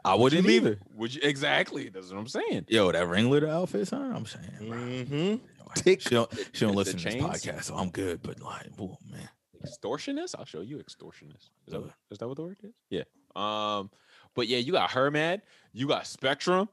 I 0.04 0.14
wouldn't 0.14 0.46
leave 0.46 0.62
either. 0.66 0.78
Would 0.94 1.14
you 1.14 1.20
exactly? 1.22 1.90
That's 1.90 2.10
what 2.10 2.18
I'm 2.18 2.26
saying. 2.26 2.64
Yo, 2.68 2.90
that 2.90 3.06
ringleader 3.06 3.48
outfit, 3.48 3.86
son. 3.88 4.12
I'm 4.12 4.26
saying, 4.26 4.50
bro. 4.60 4.78
Mm-hmm. 4.78 5.44
Mm-hmm. 5.76 5.90
She 6.00 6.10
don't, 6.10 6.32
she 6.52 6.64
don't 6.66 6.74
listen 6.74 6.98
to 6.98 7.04
this 7.04 7.14
podcast, 7.16 7.64
so 7.64 7.74
I'm 7.76 7.90
good. 7.90 8.22
But 8.22 8.40
like, 8.40 8.66
oh 8.78 8.96
man, 9.10 9.28
Extortionist? 9.64 10.34
I'll 10.38 10.44
show 10.44 10.60
you 10.60 10.78
extortionist. 10.78 11.50
Is 11.66 11.72
that, 11.72 11.80
what- 11.80 11.92
is 12.10 12.18
that 12.18 12.28
what 12.28 12.36
the 12.36 12.42
word 12.42 12.58
is? 12.62 12.72
Yeah. 12.90 13.02
Um, 13.36 13.90
but 14.34 14.48
yeah, 14.48 14.58
you 14.58 14.72
got 14.72 14.90
her 14.92 15.10
mad. 15.10 15.42
You 15.72 15.86
got 15.86 16.06
Spectrum. 16.06 16.68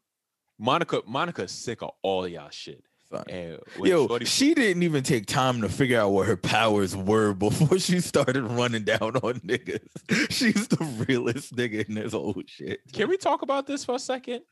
Monica, 0.59 1.01
Monica's 1.05 1.51
sick 1.51 1.83
of 1.83 1.91
all 2.01 2.27
y'all 2.27 2.49
shit. 2.49 2.83
And 3.29 3.59
yo, 3.81 4.07
Shorty- 4.07 4.25
she 4.25 4.53
didn't 4.53 4.83
even 4.83 5.01
take 5.03 5.27
time 5.27 5.61
to 5.61 5.69
figure 5.69 5.99
out 5.99 6.09
what 6.11 6.27
her 6.27 6.35
powers 6.35 6.95
were 6.95 7.33
before 7.35 7.79
she 7.79 7.99
started 8.01 8.43
running 8.43 8.83
down 8.83 8.99
on 9.01 9.39
niggas. 9.41 9.79
She's 10.31 10.67
the 10.67 10.83
realest 11.07 11.55
nigga 11.55 11.87
in 11.87 11.95
this 11.95 12.11
whole 12.13 12.41
shit. 12.45 12.81
can 12.91 13.07
we 13.09 13.15
talk 13.17 13.41
about 13.43 13.65
this 13.67 13.85
for 13.85 13.95
a 13.95 13.99
second? 13.99 14.41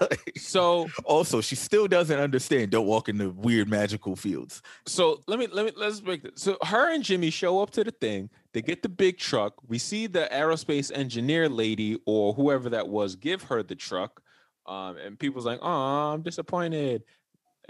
Like, 0.00 0.32
So, 0.38 0.88
also, 1.04 1.40
she 1.40 1.56
still 1.56 1.86
doesn't 1.86 2.18
understand. 2.18 2.70
Don't 2.70 2.86
walk 2.86 3.08
in 3.08 3.18
the 3.18 3.30
weird 3.30 3.68
magical 3.68 4.16
fields. 4.16 4.62
so 4.86 5.20
let 5.26 5.38
me 5.38 5.46
let 5.52 5.66
me 5.66 5.72
let's 5.76 6.00
break 6.00 6.22
this. 6.22 6.32
So 6.36 6.56
her 6.64 6.92
and 6.94 7.02
Jimmy 7.04 7.30
show 7.30 7.60
up 7.60 7.70
to 7.72 7.84
the 7.84 7.90
thing. 7.90 8.30
They 8.54 8.62
get 8.62 8.82
the 8.82 8.88
big 8.88 9.18
truck. 9.18 9.54
We 9.68 9.78
see 9.78 10.06
the 10.06 10.28
aerospace 10.32 10.90
engineer 10.94 11.48
lady 11.48 11.98
or 12.06 12.32
whoever 12.34 12.70
that 12.70 12.88
was 12.88 13.14
give 13.16 13.42
her 13.44 13.62
the 13.62 13.74
truck. 13.74 14.22
Um, 14.66 14.96
and 14.96 15.18
people's 15.18 15.44
like, 15.46 15.58
"Oh, 15.62 16.12
I'm 16.12 16.22
disappointed." 16.22 17.02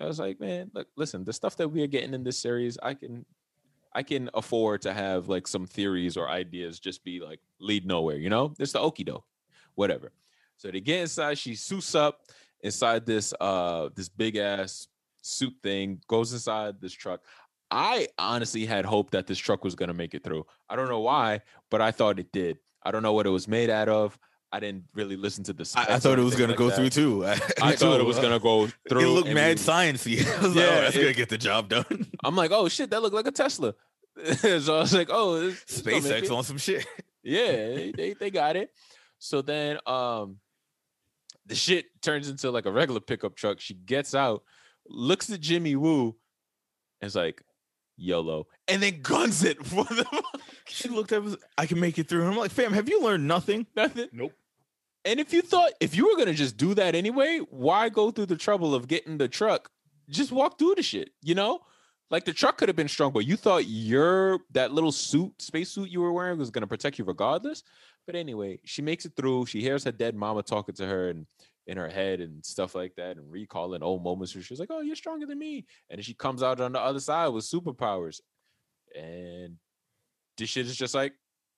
I 0.00 0.06
was 0.06 0.18
like, 0.18 0.40
"Man, 0.40 0.70
look, 0.74 0.88
listen, 0.96 1.24
the 1.24 1.32
stuff 1.32 1.56
that 1.56 1.68
we 1.68 1.82
are 1.82 1.86
getting 1.86 2.14
in 2.14 2.24
this 2.24 2.38
series, 2.38 2.78
I 2.82 2.94
can, 2.94 3.24
I 3.94 4.02
can 4.02 4.30
afford 4.34 4.82
to 4.82 4.92
have 4.92 5.28
like 5.28 5.46
some 5.46 5.66
theories 5.66 6.16
or 6.16 6.28
ideas 6.28 6.80
just 6.80 7.04
be 7.04 7.20
like 7.20 7.40
lead 7.60 7.86
nowhere. 7.86 8.16
You 8.16 8.30
know, 8.30 8.54
it's 8.58 8.72
the 8.72 8.78
okie 8.78 9.04
doke, 9.06 9.24
whatever." 9.74 10.12
So 10.56 10.70
they 10.70 10.80
get 10.80 11.00
inside. 11.00 11.38
She 11.38 11.54
suits 11.54 11.94
up 11.94 12.20
inside 12.62 13.06
this 13.06 13.32
uh 13.40 13.88
this 13.94 14.08
big 14.08 14.36
ass 14.36 14.88
suit 15.22 15.54
thing. 15.62 16.00
Goes 16.08 16.32
inside 16.32 16.80
this 16.80 16.92
truck. 16.92 17.20
I 17.70 18.08
honestly 18.18 18.66
had 18.66 18.84
hoped 18.84 19.12
that 19.12 19.26
this 19.26 19.38
truck 19.38 19.64
was 19.64 19.74
gonna 19.74 19.94
make 19.94 20.14
it 20.14 20.24
through. 20.24 20.44
I 20.68 20.76
don't 20.76 20.88
know 20.88 21.00
why, 21.00 21.40
but 21.70 21.80
I 21.80 21.92
thought 21.92 22.18
it 22.18 22.32
did. 22.32 22.58
I 22.82 22.90
don't 22.90 23.02
know 23.02 23.12
what 23.12 23.26
it 23.26 23.30
was 23.30 23.48
made 23.48 23.70
out 23.70 23.88
of. 23.88 24.18
I 24.52 24.58
didn't 24.60 24.84
really 24.94 25.16
listen 25.16 25.44
to 25.44 25.52
the. 25.52 25.70
I, 25.76 25.94
I 25.94 25.98
thought 26.00 26.18
it 26.18 26.22
was 26.22 26.34
gonna 26.34 26.48
like 26.48 26.58
go 26.58 26.68
that. 26.70 26.76
through 26.76 26.90
too. 26.90 27.24
I 27.62 27.76
thought 27.76 28.00
it 28.00 28.06
was 28.06 28.18
gonna 28.18 28.40
go 28.40 28.68
through. 28.88 29.00
It 29.00 29.08
looked 29.08 29.28
mad 29.30 29.58
we- 29.58 29.62
sciencey. 29.64 30.26
I 30.38 30.42
was 30.42 30.56
like, 30.56 30.64
Yeah, 30.64 30.70
oh, 30.72 30.80
that's 30.82 30.96
it- 30.96 31.00
gonna 31.02 31.14
get 31.14 31.28
the 31.28 31.38
job 31.38 31.68
done. 31.68 32.06
I'm 32.24 32.34
like, 32.36 32.50
oh 32.50 32.68
shit, 32.68 32.90
that 32.90 33.00
looked 33.02 33.14
like 33.14 33.26
a 33.26 33.30
Tesla. 33.32 33.74
so 34.34 34.76
I 34.76 34.80
was 34.80 34.92
like, 34.94 35.08
oh, 35.10 35.36
it's- 35.36 35.62
it's 35.62 35.82
gonna 35.82 35.96
make 36.00 36.04
SpaceX 36.04 36.22
it. 36.24 36.30
on 36.32 36.44
some 36.44 36.58
shit. 36.58 36.86
Yeah, 37.22 37.52
they, 37.52 37.92
they 37.96 38.12
they 38.14 38.30
got 38.30 38.56
it. 38.56 38.70
So 39.18 39.42
then 39.42 39.78
um 39.86 40.38
the 41.46 41.54
shit 41.54 41.86
turns 42.02 42.28
into 42.28 42.50
like 42.50 42.66
a 42.66 42.72
regular 42.72 43.00
pickup 43.00 43.36
truck. 43.36 43.60
She 43.60 43.74
gets 43.74 44.14
out, 44.14 44.42
looks 44.88 45.30
at 45.30 45.40
Jimmy 45.40 45.76
Woo, 45.76 46.16
and 47.00 47.06
is 47.08 47.14
like, 47.16 47.42
YOLO, 47.96 48.46
and 48.68 48.82
then 48.82 49.00
guns 49.02 49.44
it 49.44 49.64
for 49.64 49.84
the 49.84 50.22
She 50.66 50.88
looked 50.88 51.12
at 51.12 51.22
us. 51.22 51.36
I 51.58 51.66
can 51.66 51.78
make 51.80 51.98
it 51.98 52.08
through. 52.08 52.22
And 52.22 52.30
I'm 52.30 52.36
like, 52.36 52.50
fam, 52.52 52.72
have 52.72 52.88
you 52.88 53.02
learned 53.02 53.26
nothing? 53.28 53.66
nothing. 53.76 54.08
Nope. 54.12 54.32
And 55.04 55.18
if 55.18 55.32
you 55.32 55.42
thought 55.42 55.72
if 55.80 55.96
you 55.96 56.08
were 56.08 56.16
gonna 56.16 56.34
just 56.34 56.56
do 56.56 56.74
that 56.74 56.94
anyway, 56.94 57.40
why 57.50 57.88
go 57.88 58.10
through 58.10 58.26
the 58.26 58.36
trouble 58.36 58.74
of 58.74 58.88
getting 58.88 59.18
the 59.18 59.28
truck? 59.28 59.70
Just 60.08 60.32
walk 60.32 60.58
through 60.58 60.74
the 60.74 60.82
shit, 60.82 61.10
you 61.22 61.34
know? 61.34 61.60
Like 62.10 62.24
the 62.24 62.32
truck 62.32 62.58
could 62.58 62.68
have 62.68 62.76
been 62.76 62.88
strong, 62.88 63.12
but 63.12 63.24
you 63.26 63.36
thought 63.36 63.66
your 63.66 64.40
that 64.50 64.72
little 64.72 64.92
suit, 64.92 65.40
space 65.40 65.70
suit 65.70 65.90
you 65.90 66.00
were 66.00 66.12
wearing 66.12 66.38
was 66.38 66.50
gonna 66.50 66.66
protect 66.66 66.98
you 66.98 67.04
regardless. 67.04 67.62
But 68.06 68.16
anyway, 68.16 68.58
she 68.64 68.82
makes 68.82 69.04
it 69.04 69.12
through. 69.16 69.46
She 69.46 69.60
hears 69.60 69.84
her 69.84 69.92
dead 69.92 70.16
mama 70.16 70.42
talking 70.42 70.74
to 70.76 70.86
her 70.86 71.10
and 71.10 71.26
in 71.66 71.76
her 71.76 71.88
head 71.88 72.20
and 72.20 72.44
stuff 72.44 72.74
like 72.74 72.94
that, 72.96 73.16
and 73.16 73.30
recalling 73.30 73.82
old 73.82 74.02
moments 74.02 74.34
where 74.34 74.42
she's 74.42 74.58
like, 74.58 74.70
"Oh, 74.72 74.80
you're 74.80 74.96
stronger 74.96 75.26
than 75.26 75.38
me," 75.38 75.66
and 75.88 76.04
she 76.04 76.14
comes 76.14 76.42
out 76.42 76.60
on 76.60 76.72
the 76.72 76.80
other 76.80 76.98
side 76.98 77.28
with 77.28 77.44
superpowers, 77.44 78.20
and 78.96 79.56
this 80.36 80.50
shit 80.50 80.66
is 80.66 80.76
just 80.76 80.94
like, 80.94 81.12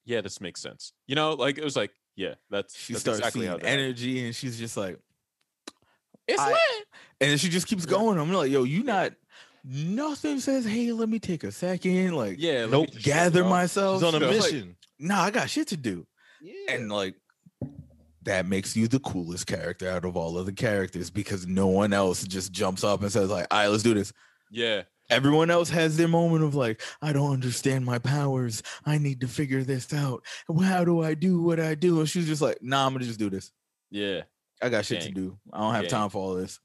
yeah, 0.05 0.21
this 0.21 0.41
makes 0.41 0.61
sense. 0.61 0.93
You 1.07 1.15
know, 1.15 1.33
like 1.35 1.59
it 1.59 1.65
was 1.65 1.77
like, 1.77 1.93
yeah, 2.17 2.35
that's 2.51 2.77
She 2.77 2.93
that's 2.93 3.01
starts 3.03 3.19
exactly 3.21 3.43
seeing 3.43 3.51
that 3.53 3.61
happened. 3.67 3.81
energy 3.83 4.25
and 4.25 4.35
she's 4.35 4.59
just 4.59 4.77
like, 4.77 4.99
It's 6.29 6.41
I- 6.41 6.51
lit. 6.51 6.59
and 7.21 7.41
she 7.41 7.49
just 7.49 7.67
keeps 7.67 7.87
going. 7.87 8.19
I'm 8.19 8.33
like, 8.33 8.51
yo, 8.51 8.65
you 8.65 8.83
not 8.85 9.13
nothing 9.65 10.41
says, 10.41 10.65
hey, 10.65 10.93
let 10.93 11.09
me 11.09 11.19
take 11.19 11.45
a 11.45 11.53
second. 11.53 12.13
Like, 12.15 12.37
Yeah, 12.39 12.67
let 12.67 12.71
me 12.71 12.71
nope, 12.73 12.89
gather 13.03 13.45
myself. 13.45 14.03
She's 14.03 14.15
on 14.15 14.21
a 14.23 14.27
Like, 14.27 14.37
mission. 14.37 14.77
nah, 14.99 15.23
I 15.23 15.31
got 15.31 15.49
shit 15.51 15.69
to 15.69 15.77
do. 15.77 16.07
Yeah. 16.41 16.75
And 16.75 16.91
like 16.91 17.15
that 18.25 18.47
makes 18.47 18.77
you 18.77 18.87
the 18.89 19.01
coolest 19.01 19.47
character 19.47 19.89
out 19.89 20.05
of 20.05 20.17
all 20.17 20.39
of 20.39 20.47
the 20.47 20.53
characters 20.53 21.11
because 21.11 21.47
no 21.47 21.67
one 21.67 21.93
else 21.93 22.23
just 22.25 22.53
jumps 22.53 22.85
up 22.85 23.03
and 23.03 23.11
says, 23.11 23.31
like, 23.31 23.47
all 23.51 23.59
right, 23.61 23.67
let's 23.69 23.83
do 23.83 23.95
this. 23.95 24.13
Yeah, 24.51 24.83
Everyone 25.13 25.51
else 25.51 25.71
has 25.71 25.97
their 25.97 26.09
moment 26.09 26.43
of 26.45 26.55
like, 26.55 26.81
I 27.01 27.13
don't 27.13 27.33
understand 27.33 27.85
my 27.85 27.99
powers. 27.99 28.63
I 28.85 28.99
need 28.99 29.21
to 29.21 29.29
figure 29.29 29.63
this 29.63 29.93
out. 29.93 30.25
How 30.61 30.85
do 30.85 31.03
I 31.03 31.15
do 31.15 31.41
what 31.43 31.61
I 31.61 31.75
do? 31.75 32.01
And 32.01 32.09
she's 32.09 32.27
just 32.27 32.43
like, 32.43 32.59
nah, 32.63 32.87
I'm 32.87 32.93
gonna 32.95 33.05
just 33.05 33.19
do 33.19 33.31
this. 33.31 33.53
yeah, 33.91 34.23
I 34.63 34.69
got 34.69 34.85
shit 34.85 35.01
Gang. 35.01 35.09
to 35.09 35.15
do. 35.15 35.39
I 35.53 35.59
don't 35.61 35.75
have 35.75 35.83
Gang. 35.83 35.91
time 35.91 36.09
for 36.11 36.23
all 36.23 36.35
this. 36.35 36.59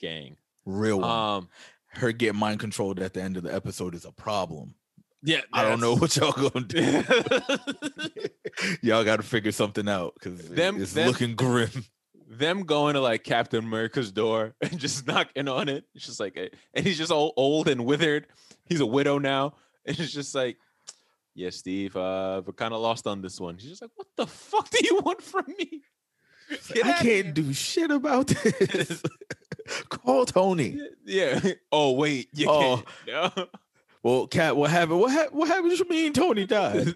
gang. 0.00 0.36
Real 0.66 1.00
one. 1.00 1.10
Um, 1.10 1.48
Her 1.88 2.12
get 2.12 2.34
mind 2.34 2.60
controlled 2.60 3.00
at 3.00 3.14
the 3.14 3.22
end 3.22 3.36
of 3.36 3.42
the 3.42 3.54
episode 3.54 3.94
is 3.94 4.04
a 4.04 4.12
problem. 4.12 4.74
yeah, 5.22 5.40
I 5.52 5.62
don't 5.62 5.80
know 5.80 5.96
what 5.96 6.14
y'all 6.16 6.32
gonna 6.32 6.64
do. 6.66 6.80
y'all 8.82 9.04
got 9.04 9.16
to 9.16 9.22
figure 9.22 9.52
something 9.52 9.88
out 9.88 10.14
because 10.14 10.48
Them- 10.48 10.80
it's 10.80 10.92
them- 10.92 11.08
looking 11.08 11.34
grim. 11.34 11.70
Them 12.30 12.62
going 12.62 12.94
to 12.94 13.00
like 13.00 13.24
Captain 13.24 13.64
America's 13.64 14.12
door 14.12 14.54
and 14.62 14.78
just 14.78 15.06
knocking 15.06 15.48
on 15.48 15.68
it. 15.68 15.84
It's 15.94 16.06
just 16.06 16.20
like, 16.20 16.36
a, 16.36 16.48
and 16.72 16.86
he's 16.86 16.96
just 16.96 17.10
all 17.12 17.34
old 17.36 17.68
and 17.68 17.84
withered. 17.84 18.26
He's 18.66 18.80
a 18.80 18.86
widow 18.86 19.18
now, 19.18 19.54
and 19.84 19.98
it's 19.98 20.12
just 20.12 20.34
like, 20.34 20.56
yeah, 21.34 21.50
Steve, 21.50 21.96
uh, 21.96 22.40
we're 22.46 22.52
kind 22.52 22.72
of 22.72 22.80
lost 22.80 23.06
on 23.06 23.20
this 23.20 23.40
one. 23.40 23.58
She's 23.58 23.70
just 23.70 23.82
like, 23.82 23.90
what 23.96 24.06
the 24.16 24.26
fuck 24.26 24.70
do 24.70 24.78
you 24.82 25.00
want 25.00 25.20
from 25.22 25.44
me? 25.58 25.82
Get 26.74 26.84
I 26.86 26.92
can't 26.94 27.34
do 27.34 27.52
shit 27.52 27.90
about 27.90 28.26
this. 28.28 29.02
Call 29.88 30.26
Tony. 30.26 30.80
Yeah. 31.04 31.38
Oh 31.70 31.92
wait, 31.92 32.28
you 32.34 32.48
Oh. 32.50 32.82
can't. 33.06 33.34
No. 33.36 33.46
Well, 34.02 34.26
Cat, 34.26 34.56
what 34.56 34.70
happened? 34.70 34.98
What, 34.98 35.12
hap- 35.12 35.32
what 35.32 35.46
happened 35.46 35.76
to 35.78 35.84
me 35.84 36.06
and 36.06 36.14
Tony 36.14 36.46
died? 36.46 36.94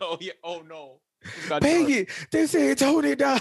oh 0.00 0.16
yeah. 0.20 0.32
Oh 0.44 0.62
no. 0.66 1.00
Got. 1.48 1.60
Peggy, 1.62 2.06
they 2.30 2.46
said 2.46 2.78
Tony 2.78 3.14
died. 3.16 3.40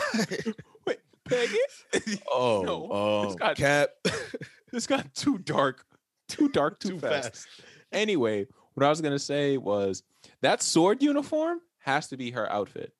Peggy. 1.28 1.58
Oh, 2.32 2.62
No, 2.66 2.84
it's 2.84 2.92
oh, 2.92 3.30
um, 3.32 3.36
got- 3.36 3.56
Cap. 3.58 3.90
this 4.72 4.88
got 4.88 5.14
too 5.14 5.38
dark. 5.40 5.86
Too 6.28 6.50
dark. 6.50 6.80
Too, 6.80 6.90
Too 6.92 7.00
fast. 7.00 7.30
fast. 7.30 7.48
Anyway, 7.92 8.48
what 8.74 8.86
I 8.86 8.90
was 8.90 9.02
gonna 9.02 9.20
say 9.20 9.58
was 9.58 10.04
that 10.42 10.62
sword 10.62 11.02
uniform 11.02 11.60
has 11.80 12.08
to 12.10 12.18
be 12.18 12.32
her 12.32 12.52
outfit. 12.52 12.94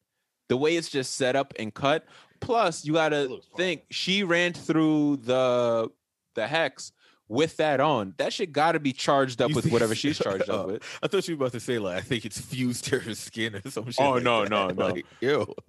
The 0.48 0.58
way 0.58 0.76
it's 0.76 0.90
just 0.90 1.16
set 1.16 1.36
up 1.36 1.54
and 1.58 1.74
cut. 1.74 2.06
Plus, 2.40 2.86
you 2.86 2.94
gotta 2.94 3.40
think 3.58 3.84
she 3.90 4.24
ran 4.24 4.54
through 4.54 5.18
the 5.18 5.90
the 6.36 6.48
hex 6.48 6.92
with 7.28 7.58
that 7.58 7.80
on. 7.80 8.14
That 8.18 8.34
shit 8.34 8.52
gotta 8.52 8.80
be 8.80 8.94
charged 8.94 9.42
up 9.42 9.50
You 9.50 9.56
with 9.56 9.72
whatever 9.72 9.96
she's 9.96 10.18
charged 10.18 10.50
up 10.50 10.68
with. 10.68 11.00
I 11.02 11.08
thought 11.08 11.28
you 11.28 11.36
were 11.36 11.46
about 11.46 11.54
to 11.54 11.60
say 11.60 11.80
like 11.80 11.98
I 11.98 12.02
think 12.02 12.26
it's 12.26 12.40
fused 12.40 12.86
to 12.86 13.00
her 13.00 13.16
skin 13.16 13.56
or 13.56 13.70
some 13.70 13.86
shit. 13.86 13.96
Oh, 14.00 14.12
like 14.12 14.24
no, 14.24 14.44
that. 14.44 14.50
no, 14.50 14.68
no. 14.70 14.86
Like, 14.88 15.06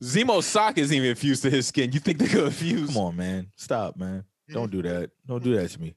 Zemo's 0.02 0.46
sock 0.46 0.78
isn't 0.78 0.94
even 0.96 1.14
fused 1.14 1.42
to 1.42 1.50
his 1.50 1.66
skin. 1.66 1.92
You 1.92 2.00
think 2.00 2.18
they're 2.18 2.28
gonna 2.28 2.50
fuse? 2.50 2.88
come 2.88 2.98
on, 2.98 3.16
man, 3.16 3.50
stop, 3.56 3.96
man. 3.96 4.24
Don't 4.48 4.70
do 4.70 4.82
that. 4.82 5.10
Don't 5.26 5.42
do 5.42 5.56
that 5.56 5.70
to 5.70 5.80
me. 5.80 5.96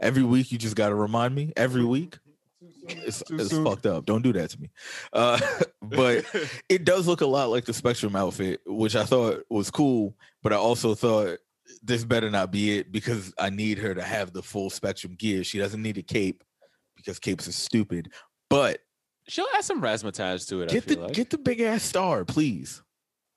Every 0.00 0.22
week 0.22 0.50
you 0.50 0.58
just 0.58 0.74
got 0.74 0.88
to 0.88 0.94
remind 0.94 1.34
me. 1.34 1.52
Every 1.56 1.84
week, 1.84 2.18
it's, 2.88 3.22
it's 3.30 3.56
fucked 3.56 3.86
up. 3.86 4.04
Don't 4.04 4.22
do 4.22 4.32
that 4.32 4.50
to 4.50 4.60
me. 4.60 4.70
Uh, 5.12 5.38
but 5.80 6.24
it 6.68 6.84
does 6.84 7.06
look 7.06 7.20
a 7.20 7.26
lot 7.26 7.50
like 7.50 7.64
the 7.64 7.72
Spectrum 7.72 8.16
outfit, 8.16 8.60
which 8.66 8.96
I 8.96 9.04
thought 9.04 9.44
was 9.48 9.70
cool. 9.70 10.16
But 10.42 10.52
I 10.52 10.56
also 10.56 10.94
thought 10.94 11.38
this 11.82 12.04
better 12.04 12.30
not 12.30 12.50
be 12.50 12.78
it 12.78 12.92
because 12.92 13.32
I 13.38 13.50
need 13.50 13.78
her 13.78 13.94
to 13.94 14.02
have 14.02 14.32
the 14.32 14.42
full 14.42 14.70
Spectrum 14.70 15.14
gear. 15.18 15.44
She 15.44 15.58
doesn't 15.58 15.80
need 15.82 15.98
a 15.98 16.02
cape 16.02 16.44
because 16.96 17.18
capes 17.18 17.48
are 17.48 17.52
stupid. 17.52 18.12
But 18.50 18.80
She'll 19.26 19.46
add 19.56 19.64
some 19.64 19.80
razzmatazz 19.80 20.46
to 20.48 20.60
it. 20.62 20.68
get 20.68 20.84
I 20.84 20.86
feel 20.86 20.96
the 20.96 21.02
like. 21.04 21.12
get 21.14 21.30
the 21.30 21.38
big 21.38 21.60
ass 21.60 21.82
star, 21.82 22.24
please. 22.26 22.82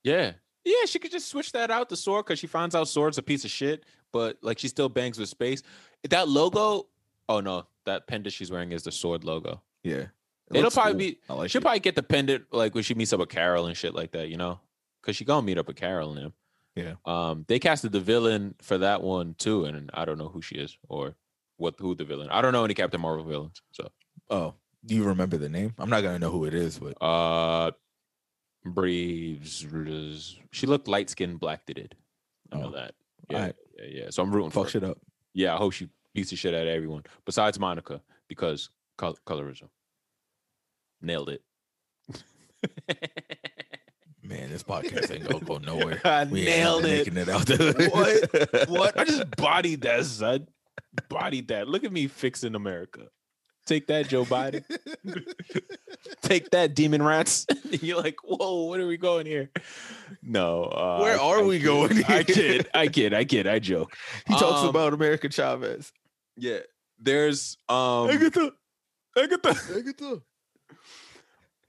Yeah. 0.04 0.34
Yeah, 0.66 0.86
she 0.86 1.00
could 1.00 1.12
just 1.12 1.30
switch 1.30 1.54
that 1.54 1.72
out 1.72 1.88
the 1.88 1.96
sword 1.96 2.26
because 2.26 2.40
she 2.40 2.48
finds 2.48 2.76
out 2.76 2.90
sword's 2.90 3.18
a 3.18 3.22
piece 3.24 3.46
of 3.46 3.52
shit, 3.52 3.86
but 4.12 4.38
like 4.42 4.60
she 4.60 4.68
still 4.68 4.90
bangs 4.90 5.18
with 5.18 5.30
space. 5.30 5.64
That 6.10 6.28
logo, 6.28 6.88
oh 7.30 7.40
no, 7.40 7.68
that 7.86 8.06
pendant 8.08 8.34
she's 8.34 8.52
wearing 8.52 8.74
is 8.74 8.84
the 8.84 8.92
sword 8.92 9.24
logo. 9.24 9.62
Yeah, 9.84 10.08
It 10.52 10.58
It'll 10.58 10.70
probably 10.72 10.92
cool. 10.92 10.98
be 11.38 11.42
like 11.42 11.50
she'll 11.52 11.60
it. 11.60 11.62
probably 11.62 11.80
get 11.80 11.96
the 11.96 12.04
pendant 12.04 12.44
like 12.52 12.76
when 12.76 12.84
she 12.84 12.94
meets 12.96 13.14
up 13.14 13.22
with 13.22 13.30
Carol 13.30 13.68
and 13.68 13.78
shit 13.78 13.96
like 13.96 14.12
that, 14.12 14.28
you 14.28 14.36
know? 14.36 14.60
Cause 15.04 15.16
she 15.16 15.24
gonna 15.24 15.46
meet 15.46 15.58
up 15.58 15.68
with 15.68 15.78
Carol 15.78 16.12
and 16.12 16.20
him. 16.20 16.34
Yeah. 16.78 16.94
Um, 17.06 17.44
they 17.48 17.60
casted 17.60 17.92
the 17.92 18.00
villain 18.00 18.56
for 18.62 18.78
that 18.78 19.02
one 19.02 19.34
too, 19.38 19.66
and 19.66 19.90
I 19.94 20.06
don't 20.06 20.18
know 20.18 20.28
who 20.30 20.42
she 20.42 20.56
is 20.56 20.78
or 20.88 21.16
what 21.58 21.76
who 21.80 21.96
the 21.96 22.06
villain. 22.06 22.30
I 22.30 22.42
don't 22.42 22.54
know 22.54 22.64
any 22.64 22.74
Captain 22.76 23.02
Marvel 23.02 23.26
villains. 23.26 23.62
So 23.72 23.90
Oh, 24.30 24.54
do 24.86 24.94
you 24.96 25.04
remember 25.06 25.38
the 25.38 25.50
name? 25.50 25.74
I'm 25.80 25.90
not 25.90 26.02
gonna 26.04 26.20
know 26.20 26.30
who 26.32 26.46
it 26.46 26.54
is, 26.54 26.78
but 26.80 27.02
uh 27.04 27.72
Breeze 28.66 29.66
she 30.52 30.68
looked 30.68 30.88
light 30.88 31.10
skinned 31.10 31.40
black 31.40 31.66
did. 31.66 31.96
I 32.52 32.58
know 32.58 32.68
Oh, 32.68 32.72
that. 32.72 32.94
Yeah, 33.30 33.38
alright. 33.38 33.56
yeah, 33.80 33.86
yeah. 34.04 34.10
So 34.12 34.22
I'm 34.24 34.32
rooting 34.32 34.52
for 34.52 34.60
fuck 34.66 34.66
her. 34.66 34.72
shit 34.80 34.84
up. 34.84 34.98
Yeah, 35.34 35.54
I 35.54 35.58
hope 35.58 35.74
she 35.74 35.90
beats 36.14 36.30
the 36.30 36.36
shit 36.36 36.54
out 36.54 36.62
of 36.64 36.68
everyone 36.68 37.04
besides 37.26 37.60
Monica 37.60 38.02
because 38.28 38.70
col- 38.98 39.18
colorism. 39.26 39.70
Nailed 41.02 41.30
it. 41.30 41.42
Man, 44.28 44.50
this 44.50 44.64
podcast 44.64 45.12
ain't 45.14 45.28
gonna 45.28 45.44
go 45.46 45.58
nowhere. 45.66 46.02
I 46.04 46.26
We 46.26 46.44
nailed 46.46 46.86
it. 46.86 47.14
making 47.14 47.18
it 47.18 47.30
out. 47.30 47.48
What? 47.94 48.70
What? 48.70 49.00
I 49.00 49.06
just 49.06 49.32
bodied 49.38 49.82
that, 49.82 50.06
son. 50.06 50.48
Bodied 51.10 51.48
that. 51.50 51.68
Look 51.68 51.84
at 51.84 51.92
me 51.94 52.08
fixing 52.08 52.54
America. 52.56 53.08
Take 53.66 53.88
that, 53.88 54.08
Joe 54.08 54.24
Biden. 54.26 54.64
Take 56.22 56.50
that, 56.52 56.74
demon 56.74 57.04
rats. 57.04 57.46
You're 57.70 58.02
like, 58.02 58.16
whoa, 58.24 58.66
where 58.66 58.80
are 58.82 58.88
we 58.88 58.96
going 58.98 59.26
here? 59.26 59.50
No. 60.24 60.64
Uh, 60.64 61.00
Where 61.00 61.20
are 61.20 61.40
I 61.40 61.44
we 61.44 61.58
kid. 61.60 61.66
going 61.66 62.04
I 62.06 62.24
kid. 62.24 62.70
I 62.74 62.88
kid. 62.88 63.14
I 63.14 63.26
kid. 63.26 63.46
I 63.48 63.60
joke. 63.60 63.94
He 64.26 64.34
talks 64.36 64.62
Um, 64.64 64.70
about 64.70 64.94
America 64.94 65.30
Chavez. 65.30 65.92
Yeah. 66.38 66.60
There's 67.00 67.58
um 67.68 68.10
Agatha. 68.10 68.52
Agatha. 69.18 69.50
Agatha. 69.78 70.22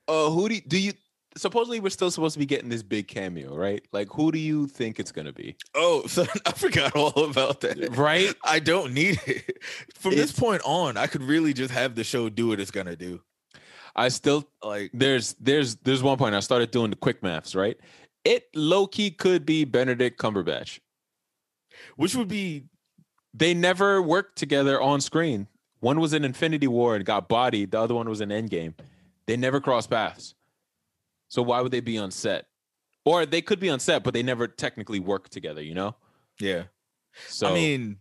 uh 0.06 0.30
who 0.30 0.48
do 0.48 0.54
you, 0.54 0.60
do 0.66 0.78
you 0.78 0.92
supposedly 1.38 1.80
we're 1.80 1.90
still 1.90 2.10
supposed 2.10 2.34
to 2.34 2.38
be 2.38 2.46
getting 2.46 2.68
this 2.68 2.82
big 2.82 3.08
cameo, 3.08 3.56
right? 3.56 3.82
Like 3.92 4.08
who 4.12 4.32
do 4.32 4.38
you 4.38 4.66
think 4.68 5.00
it's 5.00 5.12
gonna 5.12 5.32
be? 5.32 5.56
Oh, 5.74 6.06
so 6.08 6.26
I 6.46 6.52
forgot 6.52 6.94
all 6.96 7.24
about 7.24 7.60
that. 7.62 7.96
Right? 7.96 8.34
I 8.44 8.58
don't 8.60 8.92
need 8.94 9.20
it. 9.26 9.58
From 9.94 10.14
this 10.16 10.32
point 10.32 10.62
on, 10.64 10.96
I 10.96 11.06
could 11.06 11.22
really 11.22 11.52
just 11.54 11.72
have 11.72 11.94
the 11.94 12.04
show 12.04 12.28
do 12.28 12.48
what 12.48 12.60
it's 12.60 12.70
gonna 12.70 12.96
do. 12.96 13.22
I 13.96 14.08
still 14.08 14.48
Like, 14.62 14.90
there's 14.94 15.34
there's 15.40 15.76
there's 15.76 16.02
one 16.02 16.18
point 16.18 16.34
I 16.34 16.40
started 16.40 16.70
doing 16.70 16.90
the 16.90 16.96
quick 16.96 17.22
maths, 17.22 17.54
right? 17.54 17.76
It 18.24 18.44
low 18.54 18.86
key 18.86 19.10
could 19.10 19.46
be 19.46 19.64
Benedict 19.64 20.20
Cumberbatch. 20.20 20.80
which 21.96 22.14
would 22.14 22.28
be 22.28 22.64
They 23.34 23.54
never 23.54 24.02
worked 24.02 24.36
together 24.38 24.80
on 24.80 25.00
screen. 25.00 25.48
One 25.80 26.00
was 26.00 26.12
in 26.12 26.24
Infinity 26.24 26.66
War 26.68 26.96
and 26.96 27.04
got 27.04 27.28
bodied. 27.28 27.70
The 27.72 27.80
other 27.80 27.94
one 27.94 28.08
was 28.08 28.20
in 28.20 28.30
Endgame. 28.30 28.74
They 29.26 29.36
never 29.36 29.60
crossed 29.60 29.90
paths. 29.90 30.34
So 31.28 31.42
why 31.42 31.60
would 31.60 31.72
they 31.72 31.80
be 31.80 31.98
on 31.98 32.10
set? 32.10 32.46
Or 33.04 33.24
they 33.26 33.40
could 33.42 33.60
be 33.60 33.70
on 33.70 33.80
set, 33.80 34.02
but 34.04 34.12
they 34.14 34.22
never 34.22 34.46
technically 34.48 35.00
work 35.00 35.28
together. 35.28 35.62
You 35.62 35.74
know. 35.74 35.96
yeah. 36.40 36.64
So 37.28 37.48
I 37.48 37.54
mean, 37.54 37.98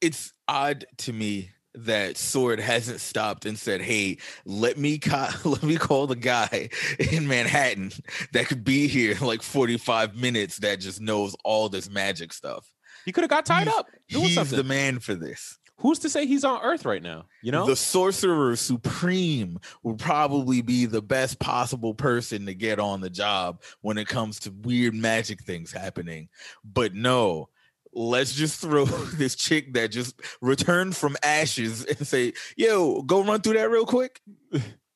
it's 0.00 0.32
odd 0.48 0.84
to 0.98 1.12
me 1.12 1.50
that 1.74 2.16
Sword 2.16 2.58
hasn't 2.58 3.00
stopped 3.00 3.44
and 3.46 3.58
said, 3.58 3.80
"Hey, 3.82 4.18
let 4.44 4.78
me 4.78 4.98
ca- 4.98 5.38
let 5.44 5.62
me 5.62 5.76
call 5.76 6.06
the 6.06 6.16
guy 6.16 6.70
in 6.98 7.26
Manhattan 7.28 7.92
that 8.32 8.46
could 8.46 8.64
be 8.64 8.88
here 8.88 9.16
like 9.20 9.42
45 9.42 10.16
minutes 10.16 10.56
that 10.58 10.80
just 10.80 11.00
knows 11.00 11.36
all 11.44 11.68
this 11.68 11.90
magic 11.90 12.32
stuff." 12.32 12.72
He 13.04 13.12
could 13.12 13.22
have 13.22 13.30
got 13.30 13.46
tied 13.46 13.64
He's- 13.68 13.78
up 13.78 13.86
doing 14.08 14.24
He's 14.24 14.34
something. 14.34 14.56
the 14.56 14.64
man 14.64 14.98
for 14.98 15.14
this. 15.14 15.58
Who's 15.78 15.98
to 16.00 16.08
say 16.08 16.26
he's 16.26 16.44
on 16.44 16.62
Earth 16.62 16.84
right 16.84 17.02
now? 17.02 17.26
You 17.42 17.52
know, 17.52 17.66
the 17.66 17.76
sorcerer 17.76 18.56
supreme 18.56 19.58
would 19.82 19.98
probably 19.98 20.62
be 20.62 20.86
the 20.86 21.02
best 21.02 21.38
possible 21.38 21.92
person 21.94 22.46
to 22.46 22.54
get 22.54 22.80
on 22.80 23.00
the 23.00 23.10
job 23.10 23.62
when 23.82 23.98
it 23.98 24.08
comes 24.08 24.40
to 24.40 24.50
weird 24.50 24.94
magic 24.94 25.42
things 25.42 25.70
happening. 25.72 26.28
But 26.64 26.94
no, 26.94 27.50
let's 27.92 28.32
just 28.32 28.60
throw 28.60 28.84
this 29.14 29.34
chick 29.34 29.74
that 29.74 29.90
just 29.90 30.20
returned 30.40 30.96
from 30.96 31.16
ashes 31.22 31.84
and 31.84 32.06
say, 32.06 32.32
"Yo, 32.56 33.02
go 33.02 33.22
run 33.22 33.42
through 33.42 33.54
that 33.54 33.70
real 33.70 33.86
quick." 33.86 34.20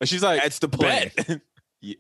And 0.01 0.09
she's 0.09 0.23
like, 0.23 0.43
That's 0.43 0.59
the 0.59 0.69
plan. 0.69 1.11
Yeah. 1.83 1.95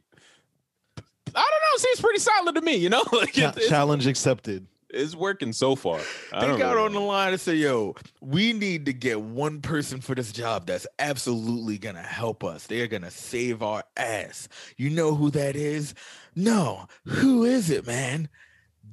I 1.28 1.32
don't 1.32 1.36
know. 1.36 1.78
Seems 1.78 2.00
pretty 2.00 2.18
solid 2.18 2.54
to 2.56 2.60
me. 2.60 2.74
You 2.76 2.90
know, 2.90 3.02
like 3.12 3.32
Cha- 3.32 3.48
it's, 3.48 3.58
it's, 3.58 3.68
challenge 3.68 4.06
accepted. 4.06 4.66
It's 4.92 5.14
working 5.14 5.52
so 5.52 5.76
far. 5.76 6.00
I 6.32 6.40
They 6.46 6.58
got 6.58 6.74
really 6.74 6.86
on 6.86 6.92
the 6.92 7.00
line 7.00 7.32
and 7.32 7.40
say, 7.40 7.54
"Yo, 7.54 7.94
we 8.20 8.52
need 8.52 8.86
to 8.86 8.92
get 8.92 9.20
one 9.20 9.60
person 9.60 10.00
for 10.00 10.14
this 10.14 10.32
job 10.32 10.66
that's 10.66 10.86
absolutely 10.98 11.78
gonna 11.78 12.02
help 12.02 12.42
us. 12.44 12.66
They're 12.66 12.86
gonna 12.86 13.10
save 13.10 13.62
our 13.62 13.84
ass. 13.96 14.48
You 14.76 14.90
know 14.90 15.14
who 15.14 15.30
that 15.30 15.56
is? 15.56 15.94
No, 16.34 16.86
who 17.06 17.44
is 17.44 17.70
it, 17.70 17.86
man? 17.86 18.28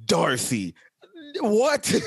Darcy. 0.06 0.74
What? 1.40 1.92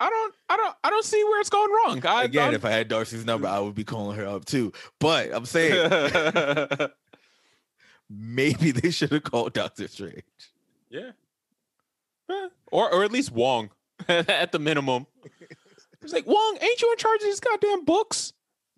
I 0.00 0.10
don't. 0.10 0.34
I 0.48 0.56
don't. 0.56 0.74
I 0.84 0.90
don't 0.90 1.04
see 1.04 1.22
where 1.24 1.40
it's 1.40 1.50
going 1.50 1.70
wrong. 1.72 2.06
I, 2.06 2.24
Again, 2.24 2.44
I'm- 2.44 2.54
if 2.54 2.64
I 2.64 2.70
had 2.70 2.86
Darcy's 2.88 3.24
number, 3.24 3.48
I 3.48 3.58
would 3.58 3.74
be 3.74 3.82
calling 3.84 4.16
her 4.16 4.26
up 4.26 4.44
too. 4.44 4.72
But 5.00 5.34
I'm 5.34 5.44
saying 5.44 5.90
maybe 8.10 8.70
they 8.72 8.90
should 8.90 9.12
have 9.12 9.22
called 9.24 9.52
Doctor 9.52 9.88
Strange. 9.88 10.22
yeah, 10.90 11.10
Eh, 12.30 12.48
or 12.70 12.92
or 12.92 13.04
at 13.04 13.12
least 13.12 13.32
Wong 13.32 13.70
at 14.08 14.52
the 14.52 14.58
minimum. 14.58 15.06
It's 16.02 16.12
like 16.12 16.26
Wong, 16.26 16.58
ain't 16.60 16.80
you 16.82 16.90
in 16.92 16.98
charge 16.98 17.20
of 17.20 17.24
these 17.26 17.40
goddamn 17.40 17.84
books? 17.84 18.32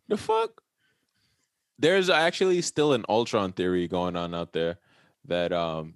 The 0.09 0.17
fuck. 0.17 0.63
There's 1.79 2.11
actually 2.11 2.61
still 2.63 2.93
an 2.93 3.05
Ultron 3.09 3.53
theory 3.53 3.89
going 3.89 4.17
on 4.17 4.35
out 4.35 4.53
there 4.53 4.79
that 5.27 5.53
um 5.53 5.95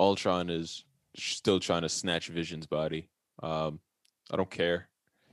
Ultron 0.00 0.50
is 0.50 0.84
still 1.16 1.60
trying 1.60 1.82
to 1.82 1.88
snatch 1.88 2.28
Vision's 2.28 2.66
body. 2.66 3.08
Um, 3.42 3.80
I 4.30 4.36
don't 4.36 4.50
care. 4.50 4.88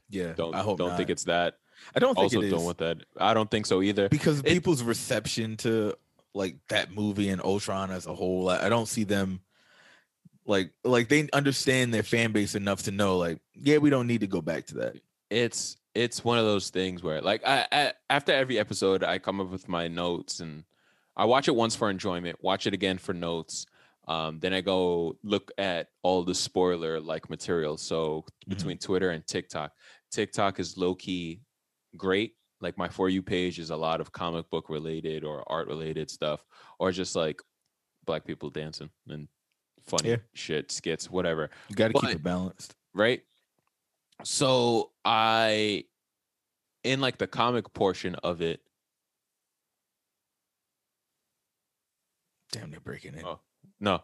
Yeah, 0.09 0.33
Don't 0.33 0.53
I 0.53 0.59
hope 0.61 0.77
don't 0.77 0.89
not. 0.89 0.97
think 0.97 1.09
it's 1.09 1.23
that. 1.23 1.57
I 1.95 1.99
don't 1.99 2.13
think 2.15 2.33
Also, 2.35 2.41
don't 2.49 2.63
want 2.65 2.77
that. 2.79 2.97
I 3.17 3.33
don't 3.33 3.49
think 3.49 3.65
so 3.65 3.81
either. 3.81 4.09
because 4.09 4.39
It- 4.39 4.45
people's 4.45 4.83
reception 4.83 5.55
to 5.57 5.95
like 6.33 6.55
that 6.69 6.91
movie 6.93 7.29
and 7.29 7.41
Ultron 7.41 7.91
as 7.91 8.05
a 8.05 8.13
whole, 8.13 8.49
I 8.49 8.65
I 8.65 8.69
don't 8.69 8.87
see 8.87 9.03
them 9.03 9.41
like 10.45 10.71
like 10.83 11.07
they 11.07 11.29
understand 11.33 11.93
their 11.93 12.03
fan 12.03 12.31
base 12.31 12.55
enough 12.55 12.83
to 12.83 12.91
know 12.91 13.17
like 13.17 13.39
yeah 13.53 13.77
we 13.77 13.89
don't 13.89 14.07
need 14.07 14.21
to 14.21 14.27
go 14.27 14.41
back 14.41 14.65
to 14.67 14.75
that. 14.75 14.95
it's 15.29 15.77
it's 15.93 16.23
one 16.23 16.37
of 16.39 16.45
those 16.45 16.69
things 16.69 17.03
where 17.03 17.21
like 17.21 17.45
I, 17.45 17.67
I 17.71 17.93
after 18.09 18.31
every 18.31 18.57
episode 18.57 19.03
I 19.03 19.19
come 19.19 19.39
up 19.41 19.49
with 19.49 19.67
my 19.67 19.87
notes 19.87 20.39
and 20.39 20.63
I 21.15 21.25
watch 21.25 21.47
it 21.47 21.55
once 21.55 21.75
for 21.75 21.89
enjoyment, 21.89 22.41
watch 22.41 22.65
it 22.65 22.73
again 22.73 22.97
for 22.97 23.13
notes. 23.13 23.65
Um, 24.07 24.39
then 24.39 24.53
I 24.53 24.61
go 24.61 25.17
look 25.23 25.51
at 25.57 25.89
all 26.01 26.23
the 26.23 26.33
spoiler 26.33 26.99
like 26.99 27.29
material. 27.29 27.77
So 27.77 28.25
Mhm. 28.45 28.49
between 28.49 28.77
Twitter 28.77 29.11
and 29.11 29.25
TikTok, 29.27 29.73
TikTok 30.09 30.59
is 30.59 30.77
low 30.77 30.95
key 30.95 31.41
great. 31.97 32.35
Like 32.61 32.77
my 32.77 32.87
for 32.87 33.09
you 33.09 33.21
page 33.23 33.59
is 33.59 33.71
a 33.71 33.75
lot 33.75 33.99
of 34.01 34.11
comic 34.11 34.49
book 34.49 34.69
related 34.69 35.23
or 35.23 35.43
art 35.51 35.67
related 35.67 36.09
stuff, 36.11 36.45
or 36.79 36.91
just 36.91 37.15
like 37.15 37.41
black 38.05 38.23
people 38.23 38.49
dancing 38.49 38.89
and 39.09 39.27
funny 39.83 40.09
Yeah. 40.09 40.17
shit, 40.33 40.71
skits, 40.71 41.09
whatever 41.09 41.49
You 41.69 41.75
got 41.75 41.87
to 41.89 41.93
keep 41.99 42.09
it 42.11 42.23
balanced. 42.23 42.75
right? 42.93 43.23
So 44.23 44.91
I, 45.03 45.85
in 46.83 47.01
like 47.01 47.17
the 47.17 47.27
comic 47.27 47.73
portion 47.73 48.15
of 48.15 48.41
it, 48.41 48.61
Damn, 52.51 52.69
they're 52.69 52.79
breaking 52.81 53.15
it 53.15 53.23
Oh. 53.25 53.39
no, 53.79 54.03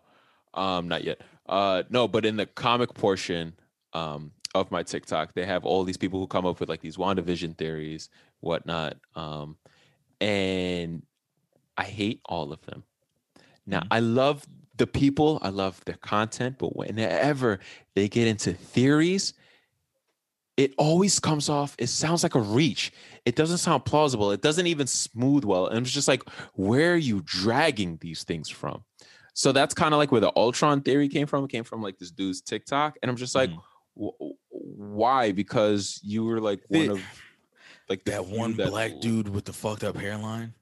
um, 0.53 0.88
not 0.88 1.03
yet. 1.03 1.22
Uh, 1.47 1.84
no, 1.89 2.08
but 2.08 2.26
in 2.26 2.38
the 2.38 2.45
comic 2.45 2.93
portion, 2.93 3.53
um, 3.93 4.32
of 4.56 4.72
my 4.72 4.84
TikTok, 4.84 5.34
they 5.34 5.45
have 5.45 5.66
all 5.66 5.84
these 5.84 5.98
people 5.98 6.20
who 6.20 6.28
come 6.28 6.45
up 6.45 6.60
with 6.60 6.70
like 6.70 6.82
these 6.82 6.98
WandaVision 6.98 7.58
theories, 7.58 8.10
whatnot. 8.39 8.98
Um, 9.16 9.58
and 10.22 11.04
I 11.78 11.84
hate 11.84 12.22
all 12.26 12.52
of 12.52 12.62
them. 12.66 12.84
Now, 13.66 13.82
Mhm. 13.82 13.88
I 13.91 14.00
love 14.00 14.45
the 14.78 14.88
people, 14.88 15.39
I 15.41 15.50
love 15.50 15.84
their 15.86 15.98
content, 15.98 16.58
but 16.58 16.76
whenever 16.76 17.60
they 17.95 18.08
get 18.08 18.28
into 18.28 18.54
theories, 18.54 19.34
it 20.56 20.74
always 20.78 21.20
comes 21.20 21.50
off, 21.50 21.76
it 21.78 21.88
sounds 21.88 22.24
like 22.24 22.34
a 22.34 22.39
reach. 22.41 22.91
It 23.26 23.36
doesn't 23.36 23.60
sound 23.60 23.86
plausible. 23.86 24.32
It 24.32 24.41
doesn't 24.41 24.66
even 24.66 24.88
smooth 24.88 25.43
well. 25.43 25.68
And 25.68 25.86
it's 25.86 25.93
just 25.93 26.08
like, 26.08 26.28
where 26.54 26.93
are 26.93 26.98
you 26.98 27.22
dragging 27.24 27.98
these 28.02 28.24
things 28.24 28.50
from? 28.50 28.84
So 29.36 29.52
that's 29.52 29.76
kind 29.76 29.93
of 29.93 30.00
like 30.00 30.12
where 30.12 30.22
the 30.22 30.32
Ultron 30.36 30.82
theory 30.82 31.10
came 31.10 31.28
from. 31.28 31.43
It 31.43 31.52
came 31.52 31.64
from 31.64 31.84
like 31.84 32.00
this 32.00 32.10
dude's 32.10 32.41
TikTok. 32.41 32.98
And 33.04 33.12
I'm 33.12 33.18
just 33.18 33.36
like, 33.36 33.52
Mhm. 33.52 33.62
"Wh- 33.98 34.22
why? 34.50 35.32
Because 35.32 36.00
you 36.04 36.24
were 36.26 36.39
like 36.39 36.62
one 36.70 36.89
of 36.89 37.02
like 37.89 38.04
that 38.06 38.26
one 38.26 38.56
that- 38.58 38.70
black 38.70 39.00
dude 39.02 39.30
with 39.30 39.45
the 39.45 39.54
fucked 39.54 39.84
up 39.84 39.98
hairline. 39.98 40.54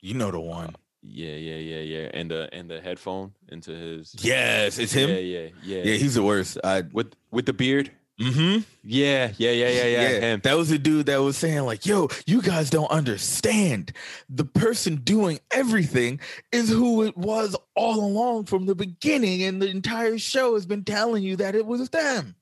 You 0.00 0.14
know 0.14 0.30
the 0.30 0.38
uh, 0.38 0.40
one. 0.40 0.76
Yeah, 1.02 1.34
yeah, 1.34 1.56
yeah, 1.56 1.80
yeah. 1.80 2.10
And 2.12 2.30
the 2.30 2.48
and 2.52 2.70
the 2.70 2.80
headphone 2.80 3.32
into 3.48 3.70
his 3.72 4.14
Yes, 4.18 4.78
it's 4.78 4.92
him. 4.92 5.08
Yeah, 5.10 5.16
Yeah, 5.16 5.48
yeah, 5.62 5.82
yeah. 5.84 5.94
he's 5.94 6.14
the 6.14 6.22
worst. 6.22 6.58
I. 6.62 6.82
with 6.92 7.14
with 7.30 7.46
the 7.46 7.52
beard. 7.54 7.90
Mm-hmm. 8.20 8.60
Yeah, 8.84 9.32
yeah, 9.38 9.50
yeah, 9.50 9.68
yeah, 9.68 9.84
yeah. 9.86 10.08
Him. 10.20 10.40
That 10.44 10.56
was 10.56 10.68
the 10.68 10.78
dude 10.78 11.06
that 11.06 11.16
was 11.22 11.36
saying, 11.36 11.60
like, 11.62 11.86
yo, 11.86 12.08
you 12.26 12.42
guys 12.42 12.68
don't 12.70 12.90
understand. 12.90 13.92
The 14.28 14.44
person 14.44 14.96
doing 14.96 15.40
everything 15.50 16.20
is 16.52 16.68
who 16.68 17.02
it 17.02 17.16
was 17.16 17.56
all 17.74 18.04
along 18.04 18.44
from 18.44 18.66
the 18.66 18.74
beginning. 18.74 19.42
And 19.42 19.60
the 19.62 19.68
entire 19.68 20.18
show 20.18 20.54
has 20.54 20.66
been 20.66 20.84
telling 20.84 21.22
you 21.22 21.36
that 21.36 21.54
it 21.54 21.64
was 21.66 21.88
them. 21.90 22.34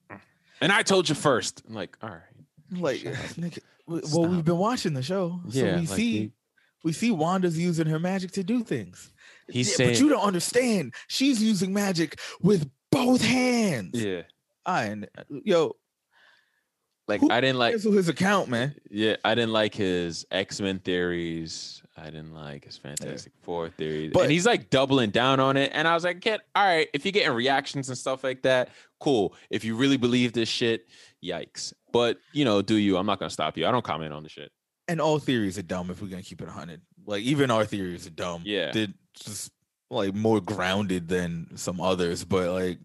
And 0.60 0.72
I 0.72 0.82
told 0.82 1.08
you 1.08 1.14
first. 1.14 1.62
I'm 1.68 1.74
like, 1.74 1.96
all 2.02 2.10
right. 2.10 2.18
Like, 2.72 2.98
nigga, 3.00 3.60
well, 3.86 4.02
Stop. 4.02 4.30
we've 4.30 4.44
been 4.44 4.58
watching 4.58 4.94
the 4.94 5.02
show. 5.02 5.40
So 5.50 5.64
we 5.64 5.70
like, 5.70 5.88
see 5.88 6.20
we- 6.20 6.32
we 6.84 6.92
see 6.92 7.10
Wanda's 7.10 7.58
using 7.58 7.86
her 7.86 7.98
magic 7.98 8.30
to 8.32 8.44
do 8.44 8.62
things. 8.62 9.12
He's 9.50 9.68
Yeah, 9.70 9.76
saying, 9.76 9.90
but 9.90 10.00
you 10.00 10.08
don't 10.08 10.22
understand. 10.22 10.94
She's 11.08 11.42
using 11.42 11.72
magic 11.72 12.20
with 12.40 12.70
both 12.92 13.20
hands. 13.20 14.00
yeah. 14.00 14.22
I 14.68 14.84
and 14.84 15.08
uh, 15.16 15.22
uh, 15.22 15.38
yo, 15.44 15.76
Like 17.08 17.20
Who 17.20 17.30
I 17.30 17.40
didn't 17.40 17.58
like. 17.58 17.72
cancel 17.72 17.92
his 17.92 18.08
account, 18.08 18.48
man. 18.48 18.74
Yeah, 18.90 19.16
I 19.24 19.34
didn't 19.34 19.52
like 19.52 19.74
his 19.74 20.26
X 20.30 20.60
Men 20.60 20.78
theories. 20.78 21.82
I 21.96 22.04
didn't 22.04 22.34
like 22.34 22.64
his 22.64 22.76
Fantastic 22.76 23.32
Four 23.42 23.70
theories. 23.70 24.12
But- 24.12 24.24
and 24.24 24.30
he's 24.32 24.46
like 24.46 24.70
doubling 24.70 25.10
down 25.10 25.40
on 25.40 25.56
it. 25.56 25.72
And 25.74 25.88
I 25.88 25.94
was 25.94 26.04
like, 26.04 26.20
"Kid, 26.20 26.40
all 26.54 26.64
right, 26.64 26.88
if 26.92 27.04
you're 27.04 27.12
getting 27.12 27.32
reactions 27.32 27.88
and 27.88 27.98
stuff 27.98 28.22
like 28.22 28.42
that, 28.42 28.68
cool. 29.00 29.34
If 29.50 29.64
you 29.64 29.74
really 29.74 29.96
believe 29.96 30.32
this 30.32 30.48
shit, 30.48 30.86
yikes. 31.24 31.72
But 31.92 32.18
you 32.32 32.44
know, 32.44 32.60
do 32.62 32.74
you? 32.76 32.98
I'm 32.98 33.06
not 33.06 33.18
gonna 33.18 33.30
stop 33.30 33.56
you. 33.56 33.66
I 33.66 33.72
don't 33.72 33.84
comment 33.84 34.12
on 34.12 34.22
the 34.22 34.28
shit. 34.28 34.52
And 34.86 35.00
all 35.00 35.18
theories 35.18 35.58
are 35.58 35.62
dumb 35.62 35.90
if 35.90 36.00
we're 36.02 36.08
gonna 36.08 36.22
keep 36.22 36.40
it 36.42 36.48
hundred. 36.48 36.82
Like 37.06 37.22
even 37.22 37.50
our 37.50 37.64
theories 37.64 38.06
are 38.06 38.10
dumb. 38.10 38.42
Yeah. 38.44 38.70
they're 38.70 38.88
just 39.14 39.50
like 39.90 40.14
more 40.14 40.40
grounded 40.42 41.08
than 41.08 41.56
some 41.56 41.80
others. 41.80 42.22
But 42.24 42.50
like, 42.52 42.78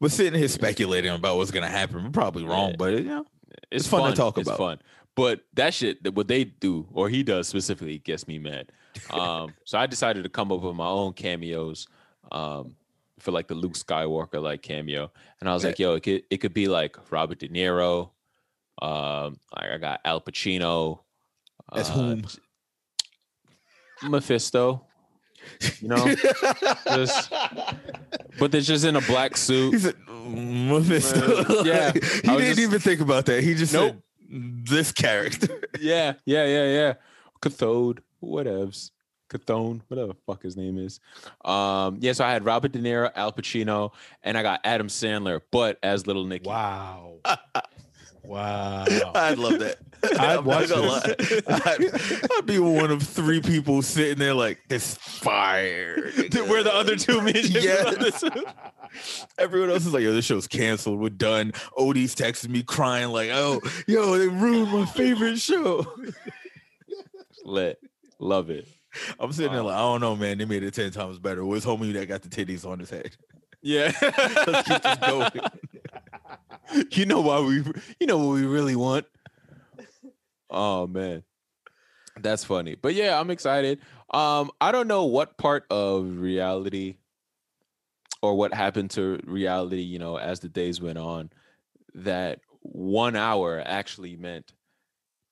we're 0.00 0.08
sitting 0.08 0.38
here 0.38 0.48
speculating 0.48 1.10
about 1.12 1.36
what's 1.36 1.50
gonna 1.50 1.68
happen. 1.68 2.04
We're 2.04 2.10
probably 2.10 2.44
wrong, 2.44 2.70
Yeah. 2.70 2.76
but 2.78 2.92
you 2.94 3.00
know, 3.04 3.26
It's, 3.70 3.84
It's 3.84 3.86
fun 3.88 4.10
to 4.10 4.16
talk 4.16 4.38
it's 4.38 4.48
about. 4.48 4.58
fun. 4.58 4.78
But 5.14 5.44
that 5.54 5.74
shit, 5.74 6.02
that 6.04 6.14
what 6.14 6.26
they 6.28 6.44
do 6.44 6.88
or 6.92 7.08
he 7.08 7.22
does 7.22 7.46
specifically 7.48 7.98
gets 7.98 8.26
me 8.28 8.38
mad. 8.38 8.72
Um, 9.10 9.54
so 9.64 9.78
I 9.78 9.86
decided 9.86 10.22
to 10.24 10.28
come 10.28 10.52
up 10.52 10.60
with 10.60 10.74
my 10.76 10.86
own 10.86 11.14
cameos 11.14 11.86
um, 12.30 12.76
for 13.18 13.30
like 13.30 13.48
the 13.48 13.54
Luke 13.54 13.72
Skywalker 13.72 14.42
like 14.42 14.60
cameo, 14.62 15.10
and 15.40 15.48
I 15.48 15.54
was 15.54 15.64
like, 15.64 15.78
yo, 15.78 15.94
it 15.94 16.02
could 16.02 16.22
it 16.30 16.38
could 16.38 16.52
be 16.52 16.68
like 16.68 16.96
Robert 17.10 17.38
De 17.38 17.48
Niro. 17.48 18.10
Um, 18.82 19.38
like 19.56 19.70
I 19.70 19.78
got 19.78 20.00
Al 20.04 20.20
Pacino. 20.20 21.00
As 21.74 21.88
uh, 21.88 21.92
whom? 21.94 22.24
Mephisto. 24.02 24.84
You 25.80 25.88
know, 25.88 26.14
Just- 26.86 27.32
but 28.38 28.52
they're 28.52 28.60
just 28.60 28.84
in 28.84 28.96
a 28.96 29.00
black 29.02 29.36
suit. 29.36 29.72
he 29.74 29.78
said 29.80 29.94
Mephisto. 30.26 31.44
Uh, 31.44 31.62
yeah, 31.64 31.92
he 31.92 31.98
I 32.28 32.36
didn't 32.36 32.40
just- 32.40 32.58
even 32.60 32.80
think 32.80 33.00
about 33.00 33.26
that. 33.26 33.42
He 33.42 33.54
just 33.54 33.72
Nope. 33.72 33.96
said 34.30 34.66
this 34.66 34.92
character. 34.92 35.60
yeah, 35.80 36.14
yeah, 36.24 36.44
yeah, 36.46 36.64
yeah. 36.72 36.94
Cathode, 37.40 38.02
whatevs. 38.22 38.90
Cathone, 39.28 39.80
whatever 39.88 40.08
the 40.08 40.16
fuck 40.26 40.42
his 40.42 40.58
name 40.58 40.76
is. 40.76 41.00
Um, 41.42 41.96
yeah, 42.00 42.12
so 42.12 42.22
I 42.22 42.32
had 42.32 42.44
Robert 42.44 42.72
De 42.72 42.78
Niro, 42.78 43.10
Al 43.16 43.32
Pacino, 43.32 43.92
and 44.22 44.36
I 44.36 44.42
got 44.42 44.60
Adam 44.62 44.88
Sandler, 44.88 45.40
but 45.50 45.78
as 45.82 46.06
Little 46.06 46.24
Nicky. 46.26 46.48
Wow. 46.50 47.14
wow. 48.24 48.84
I'd 49.14 49.38
love 49.38 49.58
that. 49.60 49.78
I'd 50.18 50.44
watch 50.44 50.68
gonna. 50.68 51.14
I'd, 51.48 52.30
I'd 52.32 52.46
be 52.46 52.58
one 52.58 52.90
of 52.90 53.02
three 53.02 53.40
people 53.40 53.82
sitting 53.82 54.18
there 54.18 54.34
like 54.34 54.58
this 54.68 54.94
fire. 54.96 56.10
Where 56.32 56.62
the 56.62 56.72
other 56.74 56.96
two 56.96 57.20
midgets? 57.22 57.50
Yes. 57.50 58.24
Everyone 59.38 59.70
else 59.70 59.86
is 59.86 59.92
like, 59.92 60.02
yo, 60.02 60.12
this 60.12 60.24
show's 60.24 60.48
canceled. 60.48 61.00
We're 61.00 61.10
done. 61.10 61.52
Odie's 61.78 62.14
texting 62.14 62.50
me 62.50 62.62
crying, 62.62 63.10
like, 63.10 63.30
oh, 63.32 63.60
yo, 63.86 64.18
they 64.18 64.28
ruined 64.28 64.72
my 64.72 64.86
favorite 64.86 65.38
show. 65.38 65.86
Lit. 67.44 67.78
Love 68.18 68.50
it. 68.50 68.68
I'm 69.18 69.32
sitting 69.32 69.52
there 69.52 69.62
like, 69.62 69.74
I 69.74 69.78
don't 69.78 70.00
know, 70.00 70.16
man. 70.16 70.38
They 70.38 70.44
made 70.44 70.62
it 70.62 70.74
10 70.74 70.90
times 70.90 71.18
better. 71.18 71.44
Where's 71.44 71.64
homie 71.64 71.92
that 71.94 72.06
got 72.06 72.22
the 72.22 72.28
titties 72.28 72.66
on 72.68 72.78
his 72.78 72.90
head? 72.90 73.16
Yeah. 73.62 73.92
Let's 74.02 74.68
keep 74.68 74.82
this 74.82 74.96
going. 74.98 75.30
you 76.92 77.06
know 77.06 77.20
why 77.20 77.40
we 77.40 77.62
you 78.00 78.06
know 78.06 78.18
what 78.18 78.34
we 78.34 78.44
really 78.44 78.76
want. 78.76 79.06
Oh 80.50 80.86
man. 80.86 81.22
That's 82.20 82.44
funny. 82.44 82.74
But 82.74 82.94
yeah, 82.94 83.18
I'm 83.18 83.30
excited. 83.30 83.80
Um 84.12 84.50
I 84.60 84.72
don't 84.72 84.88
know 84.88 85.04
what 85.04 85.38
part 85.38 85.64
of 85.70 86.18
reality 86.18 86.96
or 88.20 88.36
what 88.36 88.54
happened 88.54 88.90
to 88.92 89.18
reality, 89.24 89.80
you 89.80 89.98
know, 89.98 90.16
as 90.16 90.40
the 90.40 90.48
days 90.48 90.80
went 90.80 90.98
on 90.98 91.30
that 91.94 92.40
1 92.60 93.16
hour 93.16 93.62
actually 93.64 94.16
meant 94.16 94.52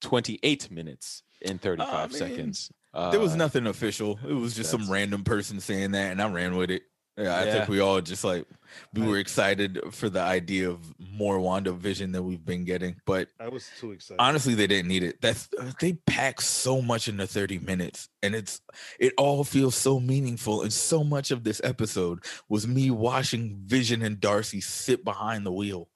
28 0.01 0.71
minutes 0.71 1.23
and 1.45 1.61
35 1.61 1.89
I 1.95 2.07
mean, 2.09 2.11
seconds. 2.18 2.73
There 2.93 3.21
was 3.21 3.33
Uh, 3.35 3.37
nothing 3.37 3.66
official. 3.66 4.18
It 4.27 4.33
was 4.33 4.55
just 4.57 4.71
some 4.71 4.91
random 4.91 5.23
person 5.23 5.61
saying 5.61 5.93
that, 5.93 6.11
and 6.11 6.21
I 6.21 6.29
ran 6.29 6.57
with 6.57 6.71
it. 6.71 6.83
Yeah, 7.17 7.35
I 7.37 7.45
Yeah. 7.45 7.53
think 7.53 7.69
we 7.69 7.81
all 7.81 8.01
just 8.01 8.25
like 8.25 8.47
we 8.95 9.03
were 9.07 9.19
excited 9.19 9.79
for 9.91 10.09
the 10.09 10.21
idea 10.21 10.71
of 10.71 10.79
more 10.99 11.39
Wanda 11.41 11.73
Vision 11.73 12.13
that 12.13 12.23
we've 12.23 12.45
been 12.45 12.65
getting. 12.65 12.97
But 13.05 13.29
I 13.39 13.49
was 13.49 13.69
too 13.79 13.93
excited. 13.93 14.21
honestly, 14.21 14.55
they 14.55 14.67
didn't 14.69 14.89
need 14.89 15.03
it. 15.03 15.21
That's 15.21 15.49
uh, 15.59 15.73
they 15.81 15.95
pack 15.95 16.41
so 16.41 16.81
much 16.81 17.09
into 17.09 17.27
30 17.27 17.59
minutes, 17.59 18.09
and 18.23 18.35
it's 18.35 18.61
it 18.99 19.13
all 19.19 19.45
feels 19.45 19.75
so 19.75 19.99
meaningful. 20.01 20.63
And 20.63 20.73
so 20.73 21.03
much 21.05 21.31
of 21.31 21.45
this 21.45 21.61
episode 21.65 22.21
was 22.49 22.67
me 22.67 22.91
watching 22.91 23.61
Vision 23.67 24.03
and 24.03 24.21
Darcy 24.21 24.61
sit 24.61 25.05
behind 25.05 25.45
the 25.45 25.53
wheel, 25.53 25.89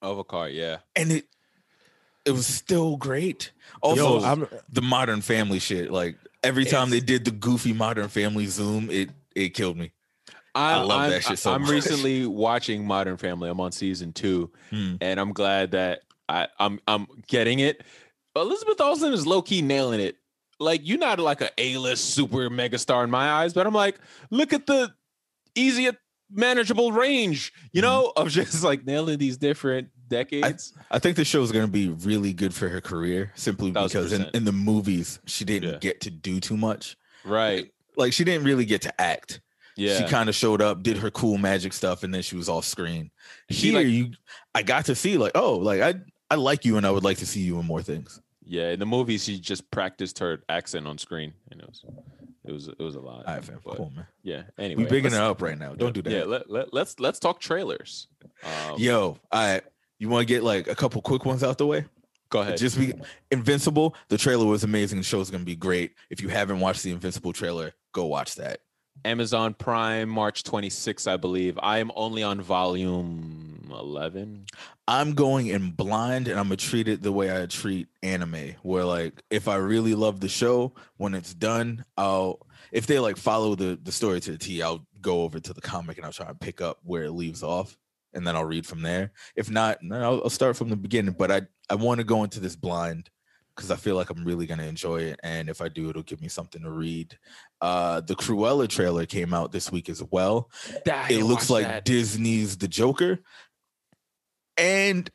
of 0.00 0.18
a 0.18 0.24
car, 0.24 0.48
yeah. 0.48 0.78
and 0.94 1.10
it 1.12 1.26
it 2.24 2.30
was 2.30 2.46
still 2.46 2.96
great. 2.96 3.52
Also, 3.82 4.20
Yo, 4.20 4.24
I'm 4.24 4.48
the 4.70 4.82
Modern 4.82 5.20
Family 5.20 5.58
shit. 5.58 5.90
Like 5.90 6.16
every 6.42 6.64
time 6.64 6.90
they 6.90 7.00
did 7.00 7.24
the 7.24 7.30
goofy 7.30 7.72
Modern 7.72 8.08
Family 8.08 8.46
Zoom, 8.46 8.90
it 8.90 9.10
it 9.34 9.50
killed 9.50 9.76
me. 9.76 9.92
I 10.56 10.78
I'm, 10.80 10.86
love 10.88 11.00
I'm- 11.02 11.10
that 11.10 11.22
shit 11.24 11.38
so 11.38 11.52
I'm 11.52 11.62
much. 11.62 11.70
recently 11.70 12.26
watching 12.26 12.86
Modern 12.86 13.16
Family. 13.16 13.48
I'm 13.50 13.60
on 13.60 13.72
season 13.72 14.12
two, 14.12 14.50
Hmm. 14.70 14.96
and 15.00 15.20
I'm 15.20 15.32
glad 15.32 15.72
that 15.72 16.00
I, 16.28 16.48
I'm 16.58 16.80
I'm 16.88 17.06
getting 17.28 17.58
it. 17.60 17.82
Elizabeth 18.34 18.80
Olsen 18.80 19.12
is 19.12 19.26
low 19.26 19.42
key 19.42 19.62
nailing 19.62 20.00
it. 20.00 20.16
Like 20.58 20.80
you're 20.84 20.98
not 20.98 21.18
like 21.18 21.40
a 21.42 21.50
A-list 21.58 22.14
super 22.14 22.48
mega 22.50 22.78
star 22.78 23.04
in 23.04 23.10
my 23.10 23.28
eyes, 23.30 23.52
but 23.52 23.66
I'm 23.66 23.74
like, 23.74 23.98
look 24.30 24.52
at 24.52 24.66
the 24.66 24.92
easy 25.54 25.88
manageable 26.30 26.92
range, 26.92 27.52
you 27.72 27.82
Mm-hmm. 27.82 27.90
know, 27.90 28.12
of 28.16 28.28
just 28.30 28.64
like 28.64 28.84
nailing 28.86 29.18
these 29.18 29.36
different 29.36 29.88
decades. 30.08 30.72
I 30.90 30.98
think 30.98 31.16
the 31.16 31.24
show 31.24 31.42
is 31.42 31.52
going 31.52 31.66
to 31.66 31.70
be 31.70 31.88
really 31.88 32.32
good 32.32 32.54
for 32.54 32.68
her 32.68 32.80
career 32.80 33.32
simply 33.34 33.72
Thousand 33.72 34.00
because 34.02 34.12
in, 34.12 34.26
in 34.34 34.44
the 34.44 34.52
movies 34.52 35.18
she 35.26 35.44
didn't 35.44 35.70
Yeah. 35.72 35.78
get 35.78 36.00
to 36.02 36.10
do 36.10 36.40
too 36.40 36.56
much. 36.56 36.96
right. 37.24 37.70
Like 37.98 38.12
she 38.12 38.24
didn't 38.24 38.44
really 38.44 38.64
get 38.66 38.82
to 38.82 39.00
act. 39.00 39.40
Yeah. 39.76 39.98
She 39.98 40.04
kind 40.08 40.28
of 40.28 40.34
showed 40.34 40.62
up, 40.62 40.82
did 40.82 40.96
her 40.98 41.10
cool 41.10 41.36
magic 41.38 41.72
stuff, 41.72 42.02
and 42.02 42.12
then 42.12 42.22
she 42.22 42.34
was 42.36 42.48
off 42.48 42.64
screen. 42.64 43.10
She, 43.50 43.68
Here, 43.70 43.78
like- 43.78 43.86
you, 43.86 44.10
I 44.54 44.62
got 44.62 44.86
to 44.86 44.94
see 44.94 45.18
like, 45.18 45.32
oh, 45.34 45.56
like 45.56 45.80
I, 45.80 45.94
I 46.30 46.36
like 46.36 46.64
you, 46.64 46.76
and 46.76 46.86
I 46.86 46.90
would 46.90 47.04
like 47.04 47.18
to 47.18 47.26
see 47.26 47.40
you 47.40 47.58
in 47.60 47.66
more 47.66 47.82
things. 47.82 48.20
yeah. 48.42 48.70
In 48.70 48.80
the 48.80 48.86
movies, 48.86 49.24
she 49.24 49.38
just 49.38 49.70
practiced 49.70 50.18
her 50.20 50.42
accent 50.48 50.86
on 50.86 50.98
screen, 50.98 51.34
and 51.50 51.60
it 51.60 51.66
was 51.68 51.84
it 52.44 52.52
was 52.52 52.68
it 52.68 52.78
was 52.78 52.94
a 52.94 53.00
lot. 53.00 53.26
All 53.26 53.34
right, 53.34 53.44
fam, 53.44 53.60
but 53.64 53.76
cool, 53.76 53.92
man. 53.94 54.06
Yeah. 54.22 54.42
Anyway, 54.58 54.84
we 54.84 54.88
bigging 54.88 55.12
it 55.12 55.18
up 55.20 55.42
right 55.42 55.58
now. 55.58 55.74
Don't 55.74 55.92
do 55.92 56.00
that. 56.02 56.10
Yeah, 56.12 56.24
let, 56.24 56.50
let, 56.50 56.72
let's 56.72 56.98
let's 56.98 57.18
talk 57.18 57.38
trailers. 57.40 58.08
Um, 58.42 58.78
Yo, 58.78 59.18
I, 59.30 59.60
you 59.98 60.08
want 60.08 60.26
to 60.26 60.32
get 60.32 60.42
like 60.42 60.68
a 60.68 60.74
couple 60.74 61.00
quick 61.02 61.24
ones 61.24 61.42
out 61.44 61.58
the 61.58 61.66
way? 61.66 61.84
go 62.28 62.40
ahead. 62.40 62.56
Just 62.58 62.78
be 62.78 62.92
Invincible. 63.30 63.94
The 64.08 64.18
trailer 64.18 64.46
was 64.46 64.64
amazing. 64.64 64.98
The 64.98 65.04
show's 65.04 65.30
gonna 65.30 65.44
be 65.44 65.56
great. 65.56 65.92
If 66.10 66.20
you 66.20 66.28
haven't 66.28 66.60
watched 66.60 66.82
the 66.82 66.90
Invincible 66.92 67.32
trailer, 67.32 67.72
go 67.92 68.06
watch 68.06 68.34
that. 68.36 68.60
Amazon 69.04 69.54
Prime, 69.54 70.08
March 70.08 70.42
26th, 70.42 71.06
I 71.06 71.16
believe. 71.16 71.58
I 71.62 71.78
am 71.78 71.90
only 71.94 72.22
on 72.22 72.40
volume 72.40 73.68
11. 73.70 74.46
I'm 74.88 75.14
going 75.14 75.48
in 75.48 75.70
blind 75.70 76.28
and 76.28 76.38
I'm 76.38 76.46
gonna 76.46 76.56
treat 76.56 76.88
it 76.88 77.02
the 77.02 77.12
way 77.12 77.42
I 77.42 77.46
treat 77.46 77.88
anime, 78.02 78.54
where 78.62 78.84
like 78.84 79.22
if 79.30 79.48
I 79.48 79.56
really 79.56 79.94
love 79.94 80.20
the 80.20 80.28
show, 80.28 80.72
when 80.96 81.14
it's 81.14 81.34
done, 81.34 81.84
I'll 81.96 82.46
if 82.72 82.86
they 82.86 82.98
like 82.98 83.16
follow 83.16 83.54
the 83.54 83.78
the 83.82 83.92
story 83.92 84.20
to 84.20 84.32
the 84.32 84.38
T, 84.38 84.62
I'll 84.62 84.86
go 85.00 85.22
over 85.22 85.40
to 85.40 85.52
the 85.52 85.60
comic 85.60 85.96
and 85.96 86.06
I'll 86.06 86.12
try 86.12 86.28
and 86.28 86.40
pick 86.40 86.60
up 86.60 86.78
where 86.82 87.04
it 87.04 87.12
leaves 87.12 87.42
off, 87.42 87.76
and 88.14 88.26
then 88.26 88.36
I'll 88.36 88.44
read 88.44 88.66
from 88.66 88.82
there. 88.82 89.12
If 89.34 89.50
not, 89.50 89.78
then 89.82 90.02
I'll, 90.02 90.22
I'll 90.24 90.30
start 90.30 90.56
from 90.56 90.68
the 90.68 90.76
beginning. 90.76 91.14
But 91.18 91.30
I 91.30 91.42
I 91.68 91.74
want 91.74 91.98
to 91.98 92.04
go 92.04 92.22
into 92.22 92.40
this 92.40 92.56
blind 92.56 93.10
because 93.56 93.70
I 93.70 93.76
feel 93.76 93.96
like 93.96 94.10
I'm 94.10 94.22
really 94.24 94.44
gonna 94.46 94.64
enjoy 94.64 94.98
it, 95.00 95.18
and 95.22 95.48
if 95.48 95.60
I 95.62 95.68
do, 95.68 95.88
it'll 95.88 96.02
give 96.02 96.20
me 96.20 96.28
something 96.28 96.62
to 96.62 96.70
read. 96.70 97.16
Uh, 97.62 98.02
the 98.02 98.14
Cruella 98.14 98.68
trailer 98.68 99.06
came 99.06 99.32
out 99.32 99.50
this 99.50 99.72
week 99.72 99.88
as 99.88 100.02
well 100.10 100.50
it 101.08 101.24
looks 101.24 101.48
like 101.48 101.84
Disney's 101.84 102.58
The 102.58 102.68
Joker. 102.68 103.18
And 104.58 105.10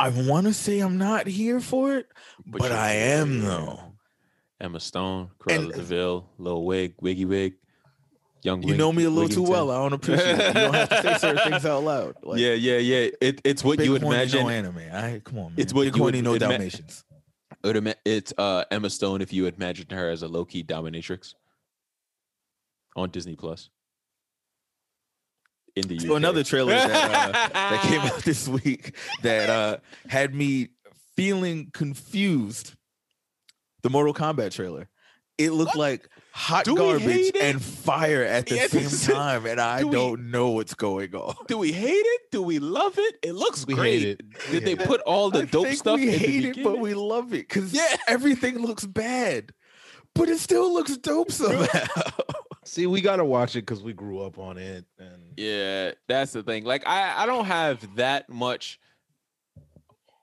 I 0.00 0.08
want 0.10 0.46
to 0.46 0.52
say 0.54 0.80
I'm 0.80 0.98
not 0.98 1.26
here 1.26 1.60
for 1.60 1.96
it, 1.96 2.06
but, 2.46 2.62
you're 2.62 2.72
I 2.72 2.92
am 2.92 3.32
here. 3.40 3.42
though. 3.42 3.80
Emma 4.60 4.80
Stone, 4.80 5.30
Cruella 5.38 5.64
And- 5.64 5.72
de 5.72 5.82
Vil, 5.82 6.28
Lil 6.38 6.64
Wig, 6.64 6.94
Wiggy 7.00 7.24
Wig, 7.24 7.54
Young. 8.42 8.62
You 8.62 8.68
Wig- 8.70 8.78
know 8.78 8.92
me 8.92 9.04
a 9.04 9.10
little 9.10 9.28
too 9.28 9.42
well. 9.42 9.70
I 9.70 9.76
don't 9.76 9.92
appreciate 9.92 10.38
it. 10.38 10.48
You 10.48 10.52
don't 10.54 10.74
have 10.74 10.88
to 10.88 11.02
say 11.02 11.18
certain 11.18 11.50
things 11.52 11.64
out 11.66 11.84
loud. 11.84 12.16
Like, 12.22 12.38
yeah, 12.40 12.54
yeah, 12.54 12.78
yeah. 12.78 13.10
It, 13.20 13.40
it's 13.44 13.62
what 13.64 13.78
big 13.78 13.86
you 13.86 13.92
would 13.92 14.02
imagine. 14.02 14.42
No 14.42 14.48
anime. 14.48 14.78
I 14.92 15.20
come 15.24 15.38
on, 15.38 15.44
man. 15.46 15.54
It's 15.58 15.72
what 15.72 15.84
big 15.84 15.96
you 15.96 16.02
would 16.02 16.14
horny, 16.14 16.22
no 16.22 16.34
admit- 16.34 16.50
Dalmatians. 16.50 17.04
It 17.62 17.66
would 17.66 17.76
ima- 17.76 17.94
it's 18.04 18.32
uh, 18.38 18.64
Emma 18.70 18.90
Stone 18.90 19.22
if 19.22 19.32
you 19.32 19.46
imagined 19.46 19.90
her 19.92 20.10
as 20.10 20.22
a 20.22 20.28
low 20.28 20.44
key 20.44 20.62
dominatrix 20.64 21.34
on 22.96 23.10
Disney 23.10 23.36
Plus. 23.36 23.70
In 25.74 25.88
the 25.88 25.98
So 26.00 26.10
UK. 26.12 26.16
another 26.18 26.44
trailer 26.44 26.72
that, 26.74 26.90
uh, 27.34 27.48
that 27.70 27.82
came 27.82 28.00
out 28.00 28.18
this 28.24 28.46
week 28.46 28.94
that 29.22 29.48
uh, 29.48 29.78
had 30.06 30.34
me 30.34 30.68
feeling 31.16 31.70
confused. 31.72 32.74
The 33.82 33.90
Mortal 33.90 34.12
Kombat 34.14 34.52
trailer. 34.52 34.88
It 35.38 35.50
looked 35.52 35.74
like 35.76 36.08
hot 36.32 36.64
Do 36.64 36.74
garbage 36.76 37.32
and 37.40 37.62
fire 37.62 38.22
at 38.24 38.46
the 38.46 38.56
Yeah, 38.56 38.66
same 38.68 39.14
time, 39.14 39.46
and 39.52 39.60
I 39.60 39.80
do 39.80 39.88
we- 39.88 39.92
don't 39.94 40.30
know 40.30 40.50
what's 40.50 40.74
going 40.74 41.14
on. 41.14 41.34
Do 41.46 41.58
we 41.58 41.72
hate 41.72 41.90
it? 41.92 42.20
Do 42.30 42.42
we 42.42 42.58
love 42.58 42.94
it? 42.98 43.16
It 43.22 43.34
looks 43.34 43.66
We 43.66 43.74
great. 43.74 44.00
hate 44.00 44.08
it. 44.20 44.22
We 44.50 44.60
Did 44.60 44.64
they 44.64 44.76
put 44.86 45.00
all 45.02 45.30
the 45.30 45.40
I 45.42 45.44
dope 45.44 45.66
think 45.66 45.78
stuff? 45.78 45.96
We 45.96 46.06
in 46.06 46.12
the 46.12 46.18
hate 46.18 46.44
it, 46.58 46.64
but 46.64 46.78
we 46.78 46.94
love 46.94 47.32
it 47.34 47.48
because 47.48 47.72
Yeah. 47.74 47.96
everything 48.08 48.58
looks 48.58 48.84
bad, 48.86 49.52
but 50.14 50.28
it 50.28 50.38
still 50.38 50.72
looks 50.72 50.96
dope 50.96 51.30
somehow. 51.30 51.86
See, 52.64 52.86
we 52.86 53.00
gotta 53.00 53.24
watch 53.24 53.56
it 53.56 53.62
because 53.62 53.82
we 53.82 53.92
grew 53.92 54.20
up 54.20 54.38
on 54.38 54.56
it, 54.56 54.84
and 54.98 55.32
Yeah, 55.36 55.92
that's 56.08 56.32
the 56.32 56.42
thing. 56.42 56.64
Like 56.64 56.86
I, 56.86 57.22
I 57.24 57.26
don't 57.26 57.44
have 57.46 57.96
that 57.96 58.28
much 58.30 58.78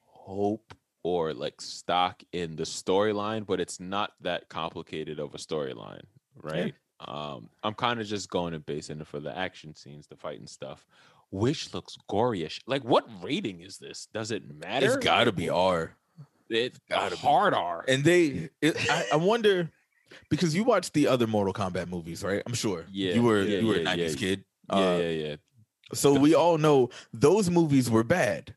hope 0.06 0.74
or 1.04 1.34
like 1.34 1.62
stock 1.62 2.22
in 2.34 2.56
the 2.56 2.64
storyline, 2.64 3.46
but 3.46 3.60
it's 3.60 3.80
not 3.80 4.12
that 4.22 4.50
complicated 4.50 5.20
of 5.20 5.34
a 5.34 5.38
storyline, 5.38 6.04
right? 6.42 6.74
Um, 7.00 7.50
I'm 7.64 7.74
kind 7.74 8.02
of 8.02 8.08
just 8.08 8.30
going 8.30 8.54
and 8.54 8.66
basing 8.66 9.00
it 9.00 9.08
for 9.08 9.20
the 9.20 9.36
action 9.36 9.74
scenes, 9.76 10.08
the 10.08 10.18
fighting 10.18 10.48
stuff, 10.48 10.86
which 11.32 11.74
looks 11.74 11.98
goryish. 12.10 12.60
Like, 12.68 12.84
what 12.84 13.08
rating 13.24 13.62
is 13.62 13.78
this? 13.78 14.08
Does 14.14 14.32
it 14.32 14.44
matter? 14.60 14.86
it's 14.86 14.98
got 14.98 15.26
to 15.26 15.32
be 15.32 15.50
R. 15.50 15.96
It's 16.50 16.80
gotta 16.90 17.12
be. 17.12 17.18
hard 17.18 17.54
R. 17.54 17.86
And 17.88 18.04
they, 18.04 18.50
it, 18.62 18.76
I, 18.90 19.06
I 19.14 19.16
wonder 19.18 19.70
because 20.30 20.56
you 20.56 20.64
watched 20.64 20.94
the 20.94 21.08
other 21.08 21.28
Mortal 21.28 21.54
Kombat 21.54 21.88
movies, 21.88 22.24
right? 22.24 22.42
I'm 22.46 22.54
sure. 22.54 22.86
Yeah, 22.92 23.14
you 23.14 23.24
were 23.24 23.44
yeah, 23.44 23.60
you 23.60 23.68
were 23.68 23.78
yeah, 23.78 23.92
a 23.92 23.96
90s 23.96 24.10
yeah. 24.10 24.16
kid. 24.16 24.46
yeah, 24.72 24.76
Uh, 24.76 24.98
yeah, 24.98 25.10
yeah. 25.10 25.36
So 25.94 26.14
we 26.14 26.36
all 26.36 26.58
know 26.58 26.90
those 27.14 27.50
movies 27.50 27.90
were 27.90 28.04
bad, 28.04 28.56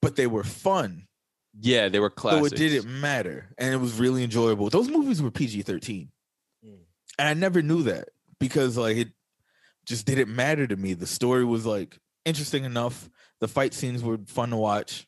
but 0.00 0.16
they 0.16 0.26
were 0.26 0.44
fun. 0.44 1.07
Yeah, 1.60 1.88
they 1.88 1.98
were 1.98 2.10
classics. 2.10 2.50
So 2.50 2.54
it 2.54 2.58
didn't 2.58 3.00
matter, 3.00 3.48
and 3.58 3.72
it 3.74 3.78
was 3.78 3.98
really 3.98 4.22
enjoyable. 4.24 4.70
Those 4.70 4.88
movies 4.88 5.20
were 5.22 5.30
PG 5.30 5.62
thirteen, 5.62 6.10
Mm. 6.64 6.78
and 7.18 7.28
I 7.28 7.34
never 7.34 7.62
knew 7.62 7.82
that 7.84 8.08
because 8.38 8.76
like 8.76 8.96
it 8.96 9.08
just 9.86 10.06
didn't 10.06 10.34
matter 10.34 10.66
to 10.66 10.76
me. 10.76 10.94
The 10.94 11.06
story 11.06 11.44
was 11.44 11.66
like 11.66 11.98
interesting 12.24 12.64
enough. 12.64 13.08
The 13.40 13.48
fight 13.48 13.74
scenes 13.74 14.02
were 14.02 14.18
fun 14.26 14.50
to 14.50 14.56
watch. 14.56 15.06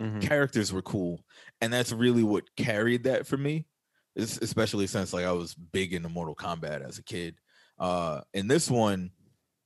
Mhm. 0.00 0.20
Characters 0.22 0.72
were 0.72 0.82
cool, 0.82 1.24
and 1.60 1.72
that's 1.72 1.92
really 1.92 2.22
what 2.22 2.54
carried 2.56 3.04
that 3.04 3.26
for 3.26 3.36
me. 3.36 3.66
es- 4.14 4.36
especially 4.42 4.86
since 4.86 5.14
like 5.14 5.24
I 5.24 5.32
was 5.32 5.54
big 5.54 5.94
into 5.94 6.10
Mortal 6.10 6.34
Kombat 6.36 6.86
as 6.86 6.98
a 6.98 7.02
kid. 7.02 7.36
Uh, 7.78 8.20
in 8.34 8.46
this 8.46 8.70
one, 8.70 9.10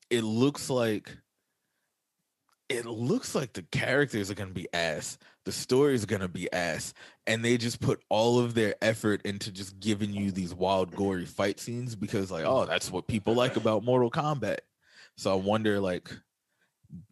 it 0.09 0.23
looks 0.23 0.71
like 0.71 1.17
it 2.69 2.85
looks 2.87 3.35
like 3.35 3.53
the 3.53 3.63
characters 3.63 4.31
are 4.31 4.35
gonna 4.35 4.51
be 4.51 4.67
ass, 4.73 5.19
the 5.45 5.53
story 5.53 5.95
is 5.95 6.05
gonna 6.05 6.29
be 6.29 6.53
ass, 6.53 6.95
and 7.27 7.45
they 7.45 7.57
just 7.57 7.81
put 7.81 8.03
all 8.09 8.39
of 8.39 8.55
their 8.55 8.75
effort 8.83 9.23
into 9.25 9.53
just 9.53 9.79
giving 9.81 10.13
you 10.13 10.31
these 10.33 10.53
wild, 10.55 10.95
gory 10.95 11.25
fight 11.27 11.61
scenes 11.61 11.95
because, 11.95 12.31
like, 12.31 12.45
oh, 12.45 12.65
that's 12.67 12.91
what 12.91 13.07
people 13.07 13.35
like 13.35 13.57
about 13.57 13.85
Mortal 13.85 14.11
Kombat. 14.11 14.59
So 15.17 15.33
I 15.33 15.37
wonder, 15.37 15.79
like, 15.81 16.11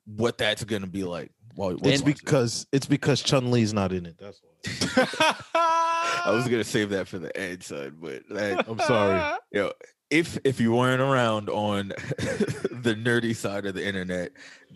what 0.07 0.39
that's 0.39 0.65
gonna 0.65 0.87
be 0.87 1.05
like. 1.05 1.31
While, 1.55 1.77
while 1.77 1.93
It's 1.93 2.01
you 2.01 2.07
watch 2.07 2.17
it. 2.17 2.25
because 2.25 2.67
it's 2.73 2.87
because 2.87 3.23
Chun 3.23 3.51
Li's 3.53 3.73
not 3.73 3.93
in 3.93 4.07
it. 4.07 4.19
That's 4.19 4.41
why. 4.43 5.41
I 6.25 6.31
was 6.31 6.49
gonna 6.49 6.65
save 6.65 6.91
that 6.91 7.09
for 7.09 7.19
the 7.19 7.37
end, 7.37 7.63
son, 7.63 7.97
but 8.01 8.23
that, 8.31 8.69
I'm 8.69 8.79
sorry. 8.81 9.39
yo, 9.53 9.73
if 10.11 10.39
if 10.45 10.61
you 10.61 10.73
weren't 10.73 11.03
around 11.03 11.49
on 11.49 11.89
the 11.89 12.95
nerdy 12.99 13.35
side 13.35 13.67
of 13.67 13.75
the 13.75 13.87
internet, 13.87 14.33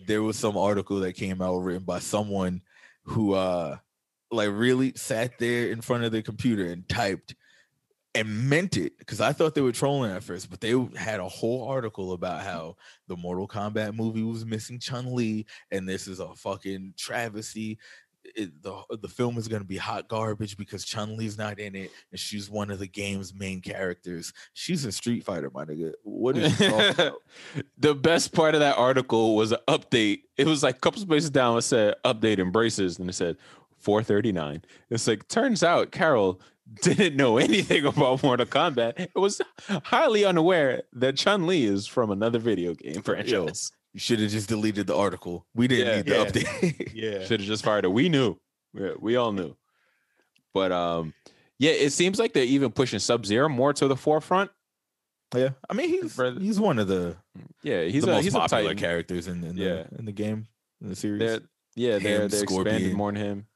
there 0.07 0.21
was 0.21 0.37
some 0.37 0.57
article 0.57 0.99
that 0.99 1.13
came 1.13 1.41
out 1.41 1.57
written 1.57 1.83
by 1.83 1.99
someone 1.99 2.61
who 3.03 3.33
uh 3.33 3.77
like 4.31 4.49
really 4.51 4.93
sat 4.95 5.39
there 5.39 5.71
in 5.71 5.81
front 5.81 6.03
of 6.03 6.11
the 6.11 6.21
computer 6.21 6.65
and 6.65 6.87
typed 6.87 7.35
and 8.15 8.49
meant 8.49 8.75
it 8.75 8.97
because 8.97 9.21
I 9.21 9.33
thought 9.33 9.55
they 9.55 9.61
were 9.61 9.71
trolling 9.71 10.11
at 10.11 10.23
first, 10.23 10.49
but 10.49 10.59
they 10.61 10.71
had 10.95 11.19
a 11.19 11.27
whole 11.27 11.67
article 11.67 12.13
about 12.13 12.41
how 12.41 12.75
the 13.07 13.15
Mortal 13.15 13.47
Kombat 13.47 13.95
movie 13.95 14.23
was 14.23 14.45
missing 14.45 14.79
Chun 14.79 15.13
Li 15.13 15.45
and 15.71 15.87
this 15.87 16.07
is 16.07 16.19
a 16.19 16.33
fucking 16.35 16.95
travesty. 16.97 17.77
It, 18.35 18.61
the 18.61 18.83
the 19.01 19.07
film 19.07 19.37
is 19.37 19.47
gonna 19.47 19.63
be 19.63 19.77
hot 19.77 20.07
garbage 20.07 20.57
because 20.57 20.85
Chun 20.85 21.17
Li's 21.17 21.37
not 21.37 21.59
in 21.59 21.75
it, 21.75 21.91
and 22.11 22.19
she's 22.19 22.49
one 22.49 22.69
of 22.69 22.79
the 22.79 22.87
game's 22.87 23.33
main 23.33 23.61
characters. 23.61 24.33
She's 24.53 24.85
a 24.85 24.91
Street 24.91 25.23
Fighter, 25.23 25.49
my 25.53 25.65
nigga. 25.65 25.93
What 26.03 26.37
is 26.37 26.57
the 27.77 27.95
best 27.95 28.33
part 28.33 28.53
of 28.55 28.61
that 28.61 28.77
article 28.77 29.35
was 29.35 29.51
an 29.51 29.59
update. 29.67 30.23
It 30.37 30.47
was 30.47 30.63
like 30.63 30.77
a 30.77 30.79
couple 30.79 31.01
spaces 31.01 31.29
down. 31.29 31.57
It 31.57 31.61
said 31.61 31.95
update 32.05 32.39
embraces, 32.39 32.99
and 32.99 33.09
it 33.09 33.13
said 33.13 33.37
439. 33.79 34.63
It's 34.89 35.07
like 35.07 35.27
turns 35.27 35.63
out 35.63 35.91
Carol 35.91 36.39
didn't 36.81 37.15
know 37.15 37.37
anything 37.37 37.85
about 37.85 38.23
Mortal 38.23 38.45
Kombat. 38.45 38.99
It 38.99 39.15
was 39.15 39.41
highly 39.83 40.25
unaware 40.25 40.83
that 40.93 41.17
Chun 41.17 41.47
Li 41.47 41.65
is 41.65 41.87
from 41.87 42.11
another 42.11 42.39
video 42.39 42.73
game 42.73 43.01
franchise. 43.01 43.71
You 43.93 43.99
should 43.99 44.19
have 44.19 44.29
just 44.31 44.47
deleted 44.49 44.87
the 44.87 44.95
article. 44.95 45.45
We 45.55 45.67
didn't 45.67 45.87
Yeah, 45.87 45.95
need 45.97 46.05
the 46.05 46.15
yeah. 46.15 46.25
update. 46.25 46.91
Yeah. 46.93 47.25
Should 47.25 47.39
have 47.39 47.47
just 47.47 47.65
fired 47.65 47.85
it. 47.85 47.91
We 47.91 48.07
knew. 48.09 48.37
Yeah, 48.73 48.91
we 48.99 49.15
all 49.15 49.31
knew. 49.31 49.55
But 50.53 50.71
um, 50.71 51.13
yeah, 51.57 51.71
it 51.71 51.91
seems 51.91 52.19
like 52.19 52.33
they're 52.33 52.43
even 52.43 52.71
pushing 52.71 52.99
Sub 52.99 53.25
Zero 53.25 53.49
more 53.49 53.73
to 53.73 53.87
the 53.87 53.95
forefront. 53.95 54.51
yeah, 55.35 55.49
I 55.69 55.73
mean 55.73 55.89
he's 55.89 56.15
he's 56.39 56.59
one 56.59 56.77
of 56.79 56.87
the, 56.87 57.15
Yeah, 57.63 57.83
he's 57.83 58.03
the 58.03 58.11
a 58.11 58.15
most 58.15 58.23
he's 58.25 58.35
a 58.35 58.39
popular 58.39 58.63
titan. 58.69 58.77
characters 58.77 59.27
in, 59.27 59.43
in 59.43 59.57
Yeah. 59.57 59.83
the 59.91 59.99
in 59.99 60.05
the 60.05 60.11
game 60.11 60.47
in 60.81 60.89
the 60.89 60.95
series. 60.95 61.19
They're, 61.19 61.39
yeah, 61.75 61.97
they're 61.99 62.21
Him, 62.23 62.29
they're 62.29 62.43
expanding 62.43 62.95
more 62.95 63.09
on 63.09 63.15
him. 63.15 63.47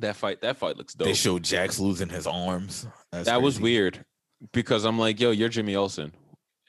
That 0.00 0.16
fight, 0.16 0.40
that 0.42 0.56
fight 0.56 0.76
looks 0.78 0.94
dope. 0.94 1.06
They 1.08 1.14
showed 1.14 1.42
Jax 1.44 1.78
losing 1.78 2.08
his 2.08 2.26
arms. 2.26 2.86
That's 3.12 3.26
that 3.26 3.42
was 3.42 3.60
weird 3.60 4.04
because 4.52 4.84
I'm 4.84 4.98
like, 4.98 5.20
yo, 5.20 5.30
you're 5.30 5.48
Jimmy 5.50 5.76
Olsen, 5.76 6.12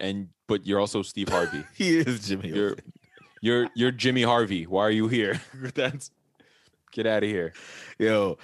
and 0.02 0.30
but 0.47 0.68
you're 0.68 0.80
also 0.80 1.02
Steve 1.02 1.30
Harvey. 1.30 1.64
He 1.76 1.97
is 1.97 2.28
Jimmy. 2.28 2.49
You're 2.49 2.72
Olsen. 2.72 2.93
you're 3.41 3.70
you're 3.76 3.91
Jimmy 3.91 4.24
Harvey. 4.24 4.66
Why 4.66 4.82
are 4.82 4.91
you 4.91 5.08
here? 5.08 5.39
That's 5.76 6.12
get 6.91 7.08
out 7.08 7.24
of 7.24 7.30
here. 7.30 7.54
Yo, 7.97 8.38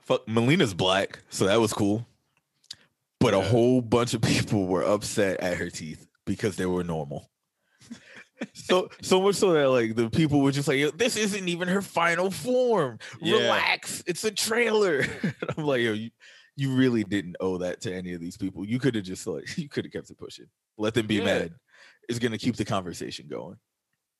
fuck. 0.00 0.26
Mileena's 0.26 0.74
black, 0.74 1.20
so 1.28 1.46
that 1.46 1.60
was 1.60 1.72
cool. 1.72 2.06
But 3.20 3.34
a 3.34 3.40
whole 3.40 3.80
bunch 3.80 4.14
of 4.14 4.22
people 4.22 4.66
were 4.66 4.82
upset 4.82 5.38
at 5.38 5.56
her 5.58 5.70
teeth 5.70 6.08
because 6.24 6.56
they 6.56 6.66
were 6.66 6.82
normal. 6.82 7.30
so 8.52 8.88
so 9.00 9.20
much 9.22 9.36
so 9.36 9.52
that 9.52 9.70
like 9.70 9.94
the 9.94 10.10
people 10.10 10.40
were 10.40 10.50
just 10.50 10.66
like, 10.66 10.98
this 10.98 11.16
isn't 11.16 11.48
even 11.48 11.68
her 11.68 11.82
final 11.82 12.32
form. 12.32 12.98
Yeah. 13.20 13.36
Relax, 13.36 14.02
it's 14.08 14.24
a 14.24 14.32
trailer. 14.32 15.04
I'm 15.56 15.64
like, 15.64 15.82
yo, 15.82 15.92
you 15.92 16.10
you 16.56 16.74
really 16.74 17.02
didn't 17.04 17.36
owe 17.40 17.58
that 17.58 17.80
to 17.82 17.94
any 17.94 18.12
of 18.12 18.20
these 18.20 18.36
people. 18.36 18.64
You 18.66 18.78
could 18.78 18.94
have 18.94 19.04
just 19.04 19.26
like 19.26 19.44
you 19.58 19.68
could 19.68 19.84
have 19.84 19.92
kept 19.92 20.10
it 20.10 20.18
pushing. 20.18 20.46
Let 20.78 20.94
them 20.94 21.06
be 21.06 21.16
Yeah. 21.16 21.24
mad. 21.24 21.54
It's 22.08 22.18
gonna 22.18 22.38
keep 22.38 22.56
the 22.56 22.64
conversation 22.64 23.26
going. 23.28 23.56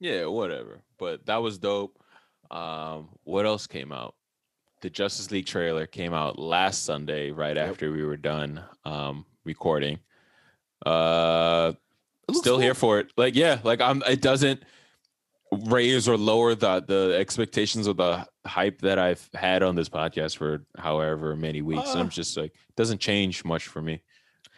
Yeah, 0.01 0.27
whatever. 0.27 0.83
But 0.99 1.27
that 1.27 1.37
was 1.43 1.59
dope. 1.59 1.99
Um, 2.51 3.11
what 3.25 3.47
else 3.47 3.67
came 3.67 3.93
out? 3.93 4.15
The 4.81 4.91
Justice 4.91 5.31
League 5.31 5.47
trailer 5.47 5.87
came 5.87 6.13
out 6.13 6.39
last 6.39 6.85
Sunday, 6.85 7.31
right 7.31 7.57
Yep. 7.57 7.69
after 7.71 7.93
we 7.93 8.05
were 8.05 8.17
done 8.17 8.63
um 8.85 9.27
recording. 9.45 9.99
Uh 10.85 11.73
still 12.33 12.59
here 12.59 12.75
for 12.75 12.99
it. 12.99 13.13
Like, 13.17 13.35
yeah, 13.37 13.61
like 13.63 13.81
I'm 13.81 14.03
it 14.09 14.23
doesn't 14.23 14.63
raise 15.67 16.09
or 16.09 16.17
lower 16.17 16.55
the 16.55 16.83
the 16.87 17.15
expectations 17.19 17.87
of 17.87 17.97
the 17.99 18.27
hype 18.47 18.81
that 18.81 18.99
I've 18.99 19.29
had 19.35 19.63
on 19.63 19.75
this 19.75 19.89
podcast 19.89 20.37
for 20.39 20.65
however 20.79 21.37
many 21.37 21.63
weeks. 21.63 21.95
Uh, 21.95 21.99
I'm 21.99 22.09
just 22.09 22.37
like 22.37 22.53
it 22.55 22.77
doesn't 22.77 23.01
change 23.01 23.45
much 23.45 23.67
for 23.67 23.81
me. 23.83 24.03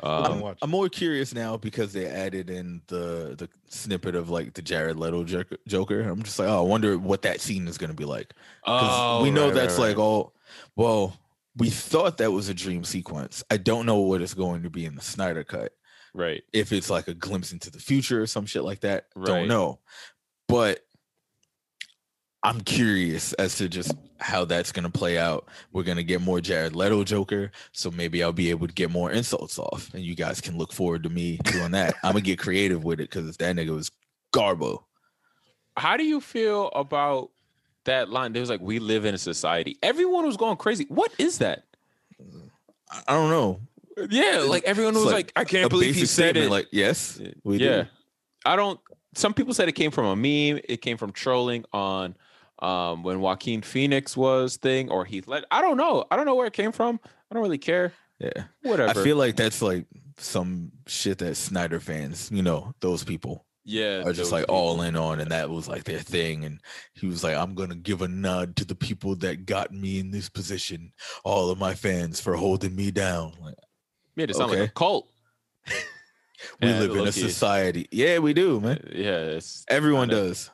I'm- 0.01 0.33
Um, 0.33 0.43
I'm. 0.45 0.57
I'm 0.63 0.71
more 0.71 0.89
curious 0.89 1.33
now 1.35 1.57
because 1.57 1.93
they 1.93 2.07
added 2.07 2.51
in 2.51 2.83
the 2.89 3.35
the 3.39 3.49
snippet 3.69 4.15
of 4.17 4.29
like 4.31 4.55
the 4.55 4.63
Jared 4.63 4.97
Leto 4.99 5.23
Joker. 5.25 5.57
Joker. 5.69 6.01
I'm 6.01 6.23
just 6.23 6.39
like, 6.39 6.49
oh, 6.49 6.59
I 6.59 6.67
wonder 6.67 6.99
what 6.99 7.23
that 7.23 7.41
scene 7.41 7.69
is 7.69 7.79
gonna 7.79 7.95
be 7.95 8.05
like. 8.05 8.33
Oh, 8.67 9.23
we 9.23 9.31
know 9.31 9.47
right, 9.47 9.55
that's 9.55 9.79
right, 9.79 9.89
like 9.89 9.97
right. 9.99 10.03
all. 10.03 10.35
Well, 10.77 11.17
we 11.57 11.71
thought 11.71 12.19
that 12.19 12.33
was 12.33 12.49
a 12.49 12.55
dream 12.55 12.83
sequence. 12.85 13.45
I 13.51 13.57
don't 13.57 13.87
know 13.87 13.99
what 14.01 14.21
it's 14.21 14.35
going 14.35 14.65
to 14.65 14.71
be 14.71 14.85
in 14.85 14.97
the 14.97 15.01
Snyder 15.03 15.45
cut. 15.45 15.73
right. 16.13 16.43
If 16.53 16.73
it's 16.73 16.91
like 16.91 17.07
a 17.09 17.15
glimpse 17.15 17.53
into 17.53 17.71
the 17.71 17.79
future 17.79 18.21
or 18.23 18.27
some 18.27 18.47
shit 18.47 18.65
like 18.65 18.81
that, 18.81 19.07
Right. 19.15 19.27
don't 19.27 19.49
know. 19.49 19.79
But 20.49 20.84
I'm 22.45 22.61
curious 22.61 23.33
as 23.35 23.57
to 23.57 23.71
just 23.71 23.93
how 24.21 24.45
that's 24.45 24.71
gonna 24.71 24.91
play 24.91 25.19
out. 25.19 25.49
We're 25.73 25.83
gonna 25.83 26.03
get 26.03 26.21
more 26.21 26.43
Jared 26.43 26.77
Leto 26.77 27.03
Joker, 27.03 27.51
so 27.73 27.91
maybe 27.91 28.23
I'll 28.23 28.33
be 28.33 28.51
able 28.51 28.67
to 28.67 28.73
get 28.75 28.91
more 28.91 29.11
insults 29.11 29.59
off, 29.59 29.93
and 29.95 30.05
you 30.05 30.15
guys 30.15 30.43
can 30.43 30.59
look 30.59 30.73
forward 30.73 31.03
to 31.05 31.09
me 31.09 31.39
doing 31.45 31.71
that. 31.71 31.95
I'm 32.05 32.13
gonna 32.13 32.21
get 32.21 32.39
creative 32.39 32.85
with 32.85 33.01
it 33.01 33.11
because 33.11 33.37
that 33.39 33.57
nigga 33.57 33.71
was 33.71 33.91
Garbo. 34.33 34.83
How 35.77 35.97
do 35.97 36.05
you 36.05 36.21
feel 36.21 36.69
about 36.69 37.31
that 37.85 38.11
line? 38.11 38.35
There 38.35 38.41
was 38.41 38.51
like, 38.51 38.61
"We 38.61 38.79
live 38.79 39.07
in 39.07 39.15
a 39.15 39.19
society." 39.19 39.79
Everyone 39.83 40.27
was 40.27 40.37
going 40.37 40.59
crazy. 40.59 40.85
What 40.89 41.13
is 41.17 41.39
that? 41.39 41.65
I 43.09 43.15
don't 43.15 43.31
know. 43.31 43.61
Yeah, 44.11 44.45
like 44.47 44.65
everyone 44.65 44.95
was 44.95 45.05
like 45.05 45.15
like, 45.15 45.33
"I 45.35 45.45
can't 45.45 45.71
believe 45.71 45.95
he 45.95 46.05
said 46.05 46.37
it." 46.37 46.51
Like, 46.51 46.69
yes, 46.73 47.19
we 47.43 47.57
do. 47.57 47.65
yeah, 47.65 47.85
I 48.45 48.55
don't. 48.55 48.79
Some 49.15 49.33
people 49.33 49.55
said 49.55 49.69
it 49.69 49.73
came 49.73 49.91
from 49.91 50.07
a 50.07 50.17
meme. 50.17 50.61
It 50.69 50.83
came 50.83 50.99
from 50.99 51.13
trolling 51.13 51.65
on 51.73 52.17
um 52.65 53.03
when 53.03 53.21
Joaquin 53.21 53.63
Phoenix 53.63 54.17
was 54.17 54.57
thing 54.57 54.91
or 54.91 55.05
Heath 55.05 55.27
Ledger. 55.29 55.47
I 55.51 55.61
don't 55.61 55.77
know. 55.77 56.05
I 56.11 56.17
don't 56.17 56.27
know 56.27 56.35
where 56.35 56.47
it 56.47 56.53
came 56.53 56.73
from. 56.73 56.99
I 57.05 57.35
don't 57.35 57.43
really 57.43 57.59
care. 57.59 57.93
yeah. 58.19 58.45
Whatever. 58.63 58.99
I 58.99 59.05
feel 59.05 59.17
like 59.17 59.37
that's 59.37 59.61
like 59.61 59.87
some 60.19 60.71
shit 60.87 61.19
that 61.19 61.35
Snyder 61.37 61.81
fans, 61.81 62.31
you 62.33 62.43
know, 62.43 62.73
those 62.81 63.03
people 63.05 63.45
yeah, 63.65 64.03
are 64.05 64.13
just 64.13 64.31
like 64.31 64.45
all 64.49 64.83
in 64.83 64.95
on, 64.95 65.21
and 65.21 65.31
that 65.31 65.49
was 65.49 65.67
like 65.69 65.85
their 65.85 65.99
thing. 65.99 66.45
And 66.45 66.61
he 66.93 67.07
was 67.07 67.25
like, 67.25 67.35
"I'm 67.35 67.55
gonna 67.55 67.75
give 67.75 68.03
a 68.03 68.09
nod 68.09 68.57
to 68.57 68.65
the 68.65 68.75
people 68.75 69.17
that 69.17 69.47
got 69.47 69.73
me 69.73 69.99
in 69.99 70.11
this 70.11 70.29
position, 70.29 70.93
all 71.25 71.49
of 71.51 71.59
my 71.59 71.73
fans 71.75 72.21
for 72.21 72.37
holding 72.37 72.77
me 72.77 72.91
down." 72.91 73.33
Like, 73.41 73.55
Made 74.17 74.29
it 74.31 74.37
sound 74.37 74.51
like 74.53 74.61
a 74.61 74.69
cult. 74.69 75.09
we 76.61 76.69
Yeah, 76.69 76.79
live 76.79 76.95
in 76.95 77.07
a 77.09 77.13
society. 77.13 77.89
Yeah, 77.91 78.19
we 78.19 78.35
do, 78.35 78.61
man. 78.61 78.79
Yeah, 78.95 79.41
Everyone 79.69 80.09
kinda- 80.09 80.29
does. 80.29 80.51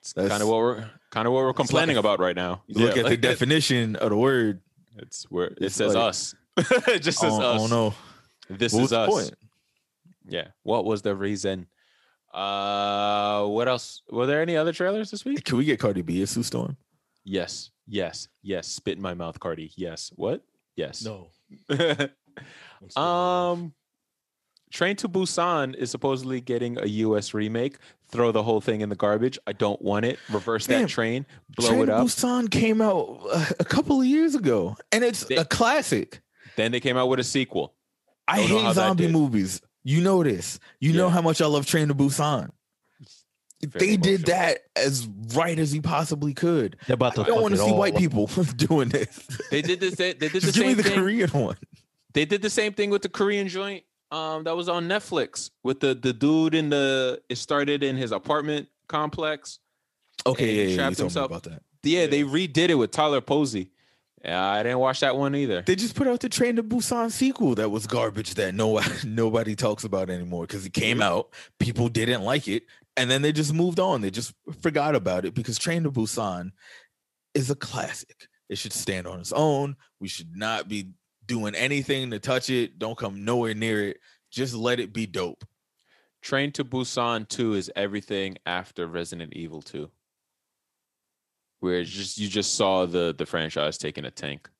It's 0.00 0.12
That's- 0.12 0.30
kind 0.30 0.42
of 0.42 0.48
what 0.48 0.58
we're 0.58 0.90
kind 1.10 1.26
of 1.26 1.32
what 1.32 1.44
we're 1.44 1.52
complaining 1.52 1.96
life. 1.96 2.04
about 2.04 2.20
right 2.20 2.36
now. 2.36 2.62
You 2.66 2.84
look 2.86 2.94
Yeah, 2.96 3.00
at 3.02 3.04
the 3.04 3.10
like, 3.10 3.20
definition 3.20 3.96
of 3.96 4.10
the 4.10 4.16
word. 4.16 4.60
It's 4.96 5.24
where 5.30 5.46
it 5.48 5.58
It's 5.60 5.74
says 5.76 5.94
like- 5.94 6.08
us. 6.08 6.34
it 6.88 7.00
just 7.02 7.18
says 7.18 7.32
us. 7.32 7.60
oh 7.60 7.66
no, 7.68 7.94
This 8.48 8.72
What 8.72 8.82
is 8.84 8.92
us. 8.92 9.08
point? 9.08 9.34
Yeah. 10.28 10.48
What 10.62 10.84
was 10.84 11.02
the 11.02 11.14
reason? 11.14 11.66
Uh, 12.32 13.44
what 13.46 13.66
else? 13.68 14.02
Were 14.10 14.26
there 14.26 14.40
any 14.42 14.56
other 14.56 14.72
trailers 14.72 15.10
this 15.10 15.24
week? 15.24 15.44
Can 15.44 15.58
we 15.58 15.64
get 15.64 15.80
Cardi 15.80 16.02
B 16.02 16.22
a 16.22 16.26
Sue 16.26 16.42
Storm? 16.42 16.76
Yes. 17.24 17.70
Yes. 17.86 18.28
Yes. 18.42 18.68
Spit 18.68 18.96
in 18.96 19.02
my 19.02 19.14
mouth, 19.14 19.40
Cardi. 19.40 19.72
Yes. 19.76 20.12
What? 20.14 20.42
Yes. 20.76 21.02
No. 21.04 21.30
I'm 21.68 22.08
still 22.88 23.02
alive. 23.02 23.58
um, 23.58 23.72
Train 24.70 24.96
to 24.96 25.08
Busan 25.08 25.74
is 25.74 25.90
supposedly 25.90 26.40
getting 26.40 26.78
a 26.78 26.86
U.S. 26.86 27.34
remake. 27.34 27.76
Throw 28.08 28.30
the 28.32 28.42
whole 28.42 28.60
thing 28.60 28.80
in 28.80 28.88
the 28.88 28.96
garbage. 28.96 29.38
I 29.46 29.52
don't 29.52 29.80
want 29.82 30.04
it. 30.04 30.18
Reverse 30.30 30.66
Damn. 30.66 30.82
that 30.82 30.88
train. 30.88 31.26
Blow 31.56 31.68
Train 31.68 31.82
it 31.82 31.86
to 31.86 31.96
up. 31.96 32.06
Busan 32.06 32.50
came 32.50 32.80
out 32.80 33.20
uh, 33.32 33.46
a 33.58 33.64
couple 33.64 34.00
of 34.00 34.06
years 34.06 34.34
ago, 34.34 34.76
and 34.92 35.02
it's 35.04 35.24
They- 35.24 35.36
a 35.36 35.44
classic. 35.44 36.20
Then 36.56 36.72
they 36.72 36.80
came 36.80 36.96
out 36.96 37.08
with 37.08 37.20
a 37.20 37.24
sequel. 37.24 37.74
I 38.28 38.38
Don't 38.40 38.50
know 38.50 38.58
how 38.60 38.64
hate 38.68 38.74
zombie 38.74 39.08
movies. 39.08 39.60
You 39.82 40.00
know 40.02 40.22
this. 40.22 40.58
You 40.78 40.92
know 40.92 41.08
how 41.08 41.22
much 41.22 41.40
I 41.40 41.46
love 41.46 41.66
Train 41.66 41.88
to 41.88 41.94
Busan. 41.94 42.50
Very 43.62 43.86
They 43.88 43.96
did 43.96 44.26
that 44.26 44.58
as 44.76 45.06
right 45.34 45.58
as 45.58 45.70
he 45.72 45.80
possibly 45.80 46.32
could. 46.32 46.76
They're 46.86 46.94
about 46.94 47.14
to 47.16 47.22
I 47.22 47.24
don't 47.24 47.42
want 47.42 47.54
to 47.54 47.60
see 47.60 47.72
white 47.72 47.94
up. 47.94 48.00
people 48.00 48.26
doing 48.56 48.88
this. 48.88 49.26
They 49.50 49.62
did 49.62 49.80
this. 49.80 49.96
They 49.96 50.14
did 50.14 50.32
the 50.32 50.40
Just 50.40 50.54
give 50.56 50.66
me 50.66 50.74
the 50.74 50.82
thing. 50.82 50.94
Korean 50.94 51.28
one. 51.30 51.56
They 52.14 52.24
did 52.24 52.40
the 52.42 52.50
same 52.50 52.72
thing 52.72 52.90
with 52.90 53.02
the 53.02 53.08
Korean 53.08 53.48
joint. 53.48 53.84
Um, 54.10 54.44
that 54.44 54.56
was 54.56 54.68
on 54.68 54.88
Netflix 54.88 55.50
with 55.62 55.80
the 55.80 55.94
the 55.94 56.12
dude 56.12 56.54
in 56.54 56.70
the. 56.70 57.20
It 57.28 57.36
started 57.36 57.82
in 57.82 57.96
his 57.96 58.12
apartment 58.12 58.68
complex. 58.88 59.60
Okay, 60.26 60.54
yeah, 60.54 60.62
yeah, 60.62 60.76
trapped 60.76 60.90
you 60.90 60.96
told 60.96 60.98
me 60.98 61.04
himself. 61.04 61.26
about 61.26 61.42
that. 61.44 61.62
Yeah, 61.82 62.06
they 62.06 62.22
redid 62.22 62.68
it 62.68 62.74
with 62.74 62.90
Tyler 62.90 63.20
Posey. 63.20 63.70
Yeah, 64.24 64.44
I 64.44 64.62
didn't 64.62 64.80
watch 64.80 65.00
that 65.00 65.16
one 65.16 65.34
either. 65.34 65.62
They 65.62 65.76
just 65.76 65.94
put 65.94 66.06
out 66.06 66.20
the 66.20 66.28
Train 66.28 66.56
to 66.56 66.62
Busan 66.62 67.10
sequel 67.10 67.54
that 67.54 67.70
was 67.70 67.86
garbage 67.86 68.34
that 68.34 68.54
no 68.54 68.80
nobody 69.04 69.54
talks 69.54 69.84
about 69.84 70.10
anymore 70.10 70.42
because 70.46 70.66
it 70.66 70.74
came 70.74 71.00
out, 71.00 71.32
people 71.58 71.88
didn't 71.88 72.22
like 72.22 72.46
it, 72.46 72.64
and 72.96 73.10
then 73.10 73.22
they 73.22 73.32
just 73.32 73.54
moved 73.54 73.80
on. 73.80 74.02
They 74.02 74.10
just 74.10 74.34
forgot 74.60 74.94
about 74.94 75.24
it 75.24 75.34
because 75.34 75.58
Train 75.58 75.84
to 75.84 75.90
Busan 75.90 76.50
is 77.32 77.50
a 77.50 77.54
classic. 77.54 78.28
It 78.50 78.58
should 78.58 78.72
stand 78.72 79.06
on 79.06 79.20
its 79.20 79.32
own. 79.32 79.76
We 80.00 80.08
should 80.08 80.36
not 80.36 80.68
be 80.68 80.88
doing 81.30 81.54
anything 81.54 82.10
to 82.10 82.18
touch 82.18 82.50
it. 82.50 82.76
Don't 82.80 82.98
come 82.98 83.24
nowhere 83.24 83.54
near 83.54 83.90
it. 83.90 83.98
Just 84.32 84.52
let 84.52 84.80
it 84.80 84.92
be 84.92 85.06
dope. 85.06 85.44
Train 86.22 86.50
to 86.52 86.64
Busan 86.64 87.28
2 87.28 87.54
is 87.54 87.70
everything 87.76 88.36
after 88.46 88.88
Resident 88.88 89.32
Evil 89.34 89.62
2. 89.62 89.88
Where 91.60 91.78
it's 91.78 91.90
just 91.90 92.18
you 92.18 92.26
just 92.28 92.54
saw 92.56 92.84
the 92.84 93.14
the 93.16 93.26
franchise 93.26 93.78
taking 93.78 94.06
a 94.06 94.10
tank. 94.10 94.50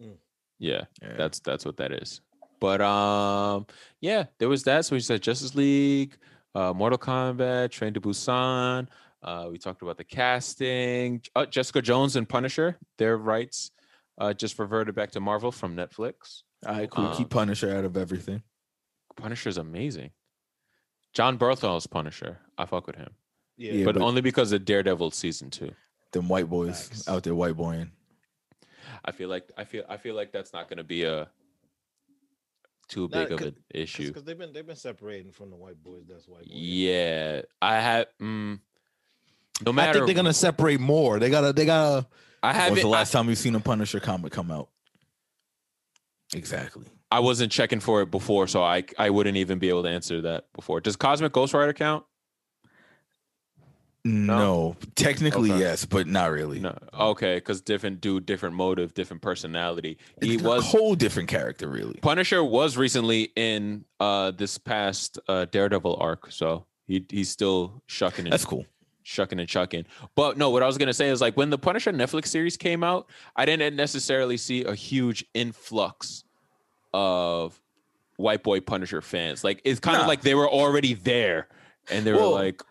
Mm. 0.00 0.16
Yeah, 0.58 0.84
Yeah. 1.02 1.16
that's 1.18 1.40
that's 1.40 1.66
what 1.66 1.76
that 1.76 1.92
is. 1.92 2.22
But 2.60 2.80
um 2.80 3.66
yeah, 4.00 4.24
there 4.38 4.48
was 4.48 4.62
that. 4.62 4.86
So 4.86 4.96
we 4.96 5.00
said 5.00 5.20
Justice 5.22 5.54
League, 5.54 6.16
uh 6.54 6.72
Mortal 6.72 6.98
Kombat, 6.98 7.72
Train 7.72 7.92
to 7.92 8.00
Busan. 8.00 8.88
Uh 9.22 9.48
we 9.50 9.58
talked 9.58 9.82
about 9.82 9.98
the 9.98 10.04
casting. 10.04 11.20
Uh, 11.36 11.44
Jessica 11.44 11.82
Jones 11.82 12.16
and 12.16 12.26
Punisher, 12.26 12.78
their 12.96 13.18
rights 13.18 13.70
uh 14.18 14.32
just 14.32 14.58
reverted 14.58 14.94
back 14.94 15.10
to 15.12 15.20
Marvel 15.20 15.50
from 15.52 15.76
Netflix. 15.76 16.42
All 16.66 16.74
right, 16.74 16.90
cool. 16.90 17.06
Um, 17.06 17.16
Keep 17.16 17.30
Punisher 17.30 17.76
out 17.76 17.84
of 17.84 17.96
everything. 17.96 18.42
Punisher's 19.16 19.58
amazing. 19.58 20.10
Jon 21.12 21.38
Bernthal's 21.38 21.86
Punisher. 21.86 22.38
I 22.58 22.66
fuck 22.66 22.86
with 22.86 22.96
him. 22.96 23.10
Yeah, 23.56 23.72
Yeah, 23.72 23.84
but, 23.84 23.94
but- 23.96 24.02
only 24.02 24.20
because 24.20 24.52
of 24.52 24.64
Daredevil 24.64 25.10
season 25.12 25.50
two. 25.50 25.72
Them 26.12 26.28
white 26.28 26.48
boys 26.48 26.88
Facts. 26.88 27.08
out 27.08 27.22
there 27.24 27.34
white 27.34 27.56
boying. 27.56 27.90
I 29.04 29.10
feel 29.12 29.28
like 29.28 29.50
I 29.56 29.64
feel 29.64 29.84
I 29.88 29.96
feel 29.96 30.14
like 30.14 30.30
that's 30.32 30.52
not 30.52 30.68
going 30.68 30.78
to 30.78 30.84
be 30.84 31.02
a 31.04 31.28
too 32.88 33.08
Nah, 33.10 33.24
big 33.24 33.32
of 33.32 33.40
an 33.40 33.56
issue. 33.74 34.08
because 34.08 34.24
they've 34.24 34.38
been 34.38 34.52
they've 34.52 34.66
been 34.66 34.76
separating 34.76 35.32
from 35.32 35.50
the 35.50 35.56
white 35.56 35.82
boys. 35.82 36.04
That's 36.08 36.28
white 36.28 36.40
boys. 36.44 36.50
Yeah, 36.52 37.42
I 37.60 37.80
have. 37.80 38.06
Mm, 38.20 38.60
no 39.64 39.72
I 39.72 39.74
matter. 39.74 39.92
think 39.94 40.06
they're 40.06 40.14
gonna 40.14 40.32
separate 40.32 40.80
more. 40.80 41.18
They 41.18 41.30
gotta. 41.30 41.52
They 41.52 41.64
gotta. 41.66 42.06
I 42.44 42.64
When 42.64 42.72
was 42.72 42.82
the 42.82 42.88
last 42.88 43.14
I, 43.14 43.18
time 43.18 43.28
you 43.28 43.34
seen 43.34 43.54
a 43.54 43.60
Punisher 43.60 44.00
comic 44.00 44.32
come 44.32 44.50
out? 44.50 44.68
Exactly. 46.34 46.86
I 47.10 47.20
wasn't 47.20 47.52
checking 47.52 47.80
for 47.80 48.02
it 48.02 48.10
before, 48.10 48.46
so 48.48 48.62
I 48.62 48.84
I 48.98 49.10
wouldn't 49.10 49.36
even 49.36 49.58
be 49.58 49.68
able 49.68 49.84
to 49.84 49.88
answer 49.88 50.20
that 50.22 50.52
before. 50.52 50.80
Does 50.80 50.96
Cosmic 50.96 51.32
Ghost 51.32 51.54
Rider 51.54 51.72
count? 51.72 52.04
No, 54.06 54.76
technically 54.96 55.50
Okay. 55.50 55.60
yes, 55.60 55.86
but 55.86 56.06
not 56.06 56.30
really. 56.30 56.60
No. 56.60 56.76
Okay, 56.92 57.36
because 57.36 57.62
different 57.62 58.02
dude, 58.02 58.26
different 58.26 58.54
motive, 58.54 58.92
different 58.92 59.22
personality. 59.22 59.96
He 60.20 60.34
It's 60.34 60.42
a 60.42 60.46
was 60.46 60.66
whole 60.70 60.94
different 60.94 61.30
character, 61.30 61.68
really. 61.68 62.00
Punisher 62.02 62.44
was 62.44 62.76
recently 62.76 63.32
in 63.34 63.86
uh 64.00 64.32
this 64.32 64.58
past 64.58 65.18
uh 65.26 65.46
Daredevil 65.46 65.96
arc, 65.96 66.30
so 66.32 66.66
he 66.86 67.06
he's 67.08 67.30
still 67.30 67.82
shucking 67.86 68.26
That's 68.28 68.44
cool. 68.44 68.66
Shucking 69.04 69.38
and 69.38 69.48
chucking. 69.48 69.84
But 70.16 70.36
no, 70.36 70.50
what 70.50 70.64
I 70.64 70.66
was 70.66 70.76
gonna 70.78 70.92
say 70.94 71.08
is 71.10 71.20
like 71.20 71.36
when 71.36 71.50
the 71.50 71.58
Punisher 71.58 71.92
Netflix 71.92 72.26
series 72.26 72.56
came 72.56 72.82
out, 72.82 73.08
I 73.36 73.44
didn't 73.46 73.76
necessarily 73.76 74.36
see 74.36 74.64
a 74.64 74.74
huge 74.74 75.24
influx 75.34 76.24
of 76.92 77.60
white 78.16 78.42
boy 78.42 78.60
Punisher 78.60 79.00
fans. 79.00 79.44
Like 79.44 79.60
it's 79.64 79.78
kind 79.78 80.00
of 80.00 80.06
like 80.08 80.22
they 80.22 80.34
were 80.34 80.48
already 80.48 80.94
there, 80.94 81.48
and 81.90 82.04
they 82.04 82.12
were 82.12 82.18
Well, 82.18 82.32
like, 82.32 82.62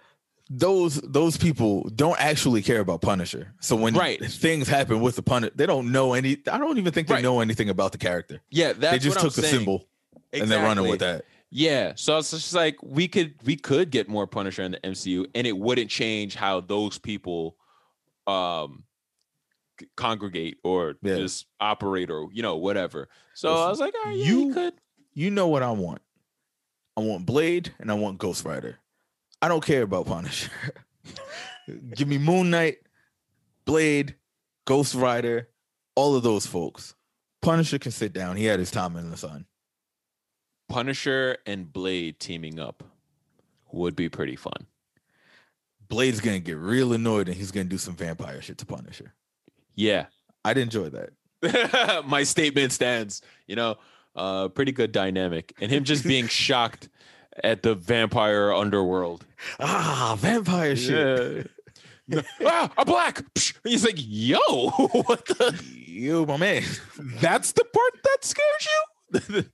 Those 0.49 0.95
those 1.01 1.37
people 1.37 1.89
don't 1.95 2.19
actually 2.19 2.61
care 2.61 2.79
about 2.81 3.01
Punisher. 3.01 3.53
So 3.61 3.75
when 3.75 3.93
Right. 3.95 4.23
things 4.23 4.67
happen 4.67 4.99
with 5.01 5.15
the 5.15 5.23
Punisher, 5.23 5.53
they 5.55 5.65
don't 5.65 5.91
know 5.91 6.13
any. 6.13 6.37
I 6.51 6.57
don't 6.57 6.77
even 6.77 6.91
think 6.91 7.07
they 7.07 7.15
Right. 7.15 7.23
know 7.23 7.39
anything 7.39 7.69
about 7.69 7.91
the 7.93 7.97
character. 7.97 8.41
"Yeah, 8.49 8.73
that's 8.73 8.91
they 8.91 8.99
just 8.99 9.15
took 9.19 9.31
I'm 9.35 9.41
the 9.41 9.41
saying. 9.47 9.53
symbol 9.55 9.87
and 10.33 10.49
they're 10.51 10.61
running 10.61 10.87
with 10.87 10.99
that. 10.99 11.25
Yeah, 11.55 11.93
so 11.95 12.17
it's 12.17 12.31
just 12.31 12.53
like 12.55 12.77
we 12.81 13.07
could 13.07 13.35
we 13.43 13.55
could 13.55 13.91
get 13.91 14.09
more 14.09 14.25
Punisher 14.25 14.63
in 14.63 14.71
the 14.71 14.79
MCU, 14.79 15.27
and 15.35 15.45
it 15.45 15.55
wouldn't 15.55 15.91
change 15.91 16.33
how 16.35 16.61
those 16.61 16.97
people 16.97 17.55
um 18.25 18.83
congregate 19.95 20.57
or 20.63 20.95
Yeah. 21.03 21.17
just 21.17 21.45
operate 21.59 22.09
or 22.09 22.27
you 22.31 22.41
know 22.41 22.55
whatever. 22.55 23.07
So 23.35 23.53
I 23.53 23.69
was 23.69 23.79
like, 23.79 23.93
yeah, 24.05 24.11
you- 24.11 24.47
you 24.47 24.53
could. 24.53 24.73
You 25.13 25.29
know 25.29 25.47
what 25.47 25.61
I 25.61 25.69
want? 25.71 26.01
I 26.97 27.01
want 27.01 27.25
Blade 27.27 27.71
and 27.79 27.91
I 27.91 27.93
want 27.93 28.17
Ghost 28.17 28.45
Rider. 28.45 28.79
I 29.41 29.47
don't 29.47 29.63
care 29.63 29.83
about 29.83 30.07
Punisher. 30.07 30.49
Give 31.95 32.07
me 32.07 32.17
Moon 32.17 32.49
Knight, 32.49 32.77
Blade, 33.65 34.15
Ghost 34.65 34.95
Rider, 34.95 35.49
all 35.95 36.15
of 36.15 36.23
those 36.23 36.47
folks. 36.47 36.95
Punisher 37.41 37.77
can 37.77 37.91
sit 37.91 38.11
down. 38.13 38.37
He 38.37 38.45
had 38.45 38.59
his 38.59 38.71
time 38.71 38.95
in 38.95 39.11
the 39.11 39.17
sun. 39.17 39.45
Punisher 40.73 41.37
and 41.45 41.71
Blade 41.71 42.19
teaming 42.19 42.59
up 42.59 42.83
would 43.71 43.95
be 43.95 44.09
pretty 44.09 44.35
fun. 44.35 44.65
Blade's 45.87 46.19
gonna 46.19 46.39
get 46.39 46.57
real 46.57 46.93
annoyed 46.93 47.27
and 47.27 47.37
he's 47.37 47.51
gonna 47.51 47.65
do 47.65 47.77
some 47.77 47.95
vampire 47.95 48.41
shit 48.41 48.57
to 48.57 48.65
Punisher. 48.65 49.13
Yeah, 49.75 50.07
I'd 50.43 50.57
enjoy 50.57 50.89
that. 50.89 52.05
my 52.07 52.23
statement 52.23 52.71
stands. 52.71 53.21
You 53.45 53.55
know, 53.55 53.75
uh, 54.15 54.47
pretty 54.47 54.71
good 54.71 54.91
dynamic, 54.91 55.53
and 55.61 55.71
him 55.71 55.83
just 55.83 56.05
being 56.05 56.27
shocked 56.47 56.89
at 57.43 57.61
the 57.61 57.75
vampire 57.75 58.51
underworld. 58.51 59.27
Ah, 59.59 60.15
vampire 60.17 60.75
shit. 60.75 61.51
Yeah. 62.07 62.21
ah, 62.45 62.71
a 62.79 62.83
black. 62.83 63.21
Psh. 63.35 63.53
He's 63.63 63.85
like, 63.85 63.97
yo, 63.99 64.71
what 64.71 65.23
the? 65.27 65.63
You, 65.71 66.25
my 66.25 66.37
man. 66.37 66.63
That's 67.21 67.51
the 67.51 67.63
part 67.63 67.93
that 68.03 68.17
scares 68.25 68.67
you. 69.37 69.45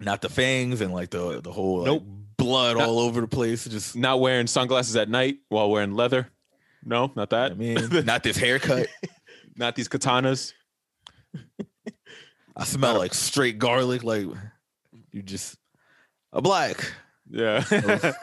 Not 0.00 0.20
the 0.22 0.28
fangs 0.28 0.80
and 0.80 0.92
like 0.92 1.10
the 1.10 1.40
the 1.40 1.50
whole 1.52 1.78
like, 1.78 1.86
Nope. 1.86 2.04
blood 2.36 2.76
Not- 2.76 2.86
all 2.88 2.98
over 2.98 3.20
the 3.20 3.26
place. 3.28 3.64
Just 3.64 3.96
Not 3.96 4.20
wearing 4.20 4.46
sunglasses 4.46 4.94
at 4.96 5.08
night 5.08 5.38
while 5.48 5.70
wearing 5.70 5.94
leather. 5.94 6.28
No, 6.84 7.10
not 7.16 7.30
that. 7.30 7.52
I 7.52 7.54
mean, 7.54 7.76
not 8.04 8.22
this 8.22 8.36
haircut. 8.36 8.86
not 9.56 9.74
these 9.74 9.88
katanas. 9.88 10.52
I 12.56 12.64
smell 12.64 12.96
like 12.98 13.12
straight 13.14 13.58
garlic. 13.58 14.04
Like 14.04 14.26
you 15.10 15.22
just 15.22 15.56
a 16.32 16.40
black. 16.42 16.92
Yeah. 17.30 17.60
That 17.60 18.14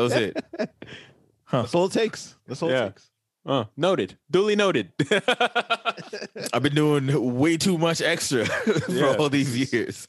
was 0.00 0.12
it. 0.12 0.44
That's 1.50 1.74
all 1.74 1.86
it 1.86 1.92
takes. 1.92 2.34
That's 2.46 2.62
all 2.62 2.70
Yeah. 2.70 2.84
it 2.86 2.88
takes. 2.96 3.10
Oh, 3.46 3.68
noted. 3.76 4.16
Duly 4.30 4.56
noted. 4.56 4.92
I've 6.52 6.62
been 6.62 6.74
doing 6.74 7.38
way 7.38 7.56
too 7.56 7.78
much 7.78 8.00
extra 8.00 8.44
for 8.46 8.92
Yeah. 8.92 9.16
all 9.18 9.28
these 9.28 9.72
years. 9.72 10.08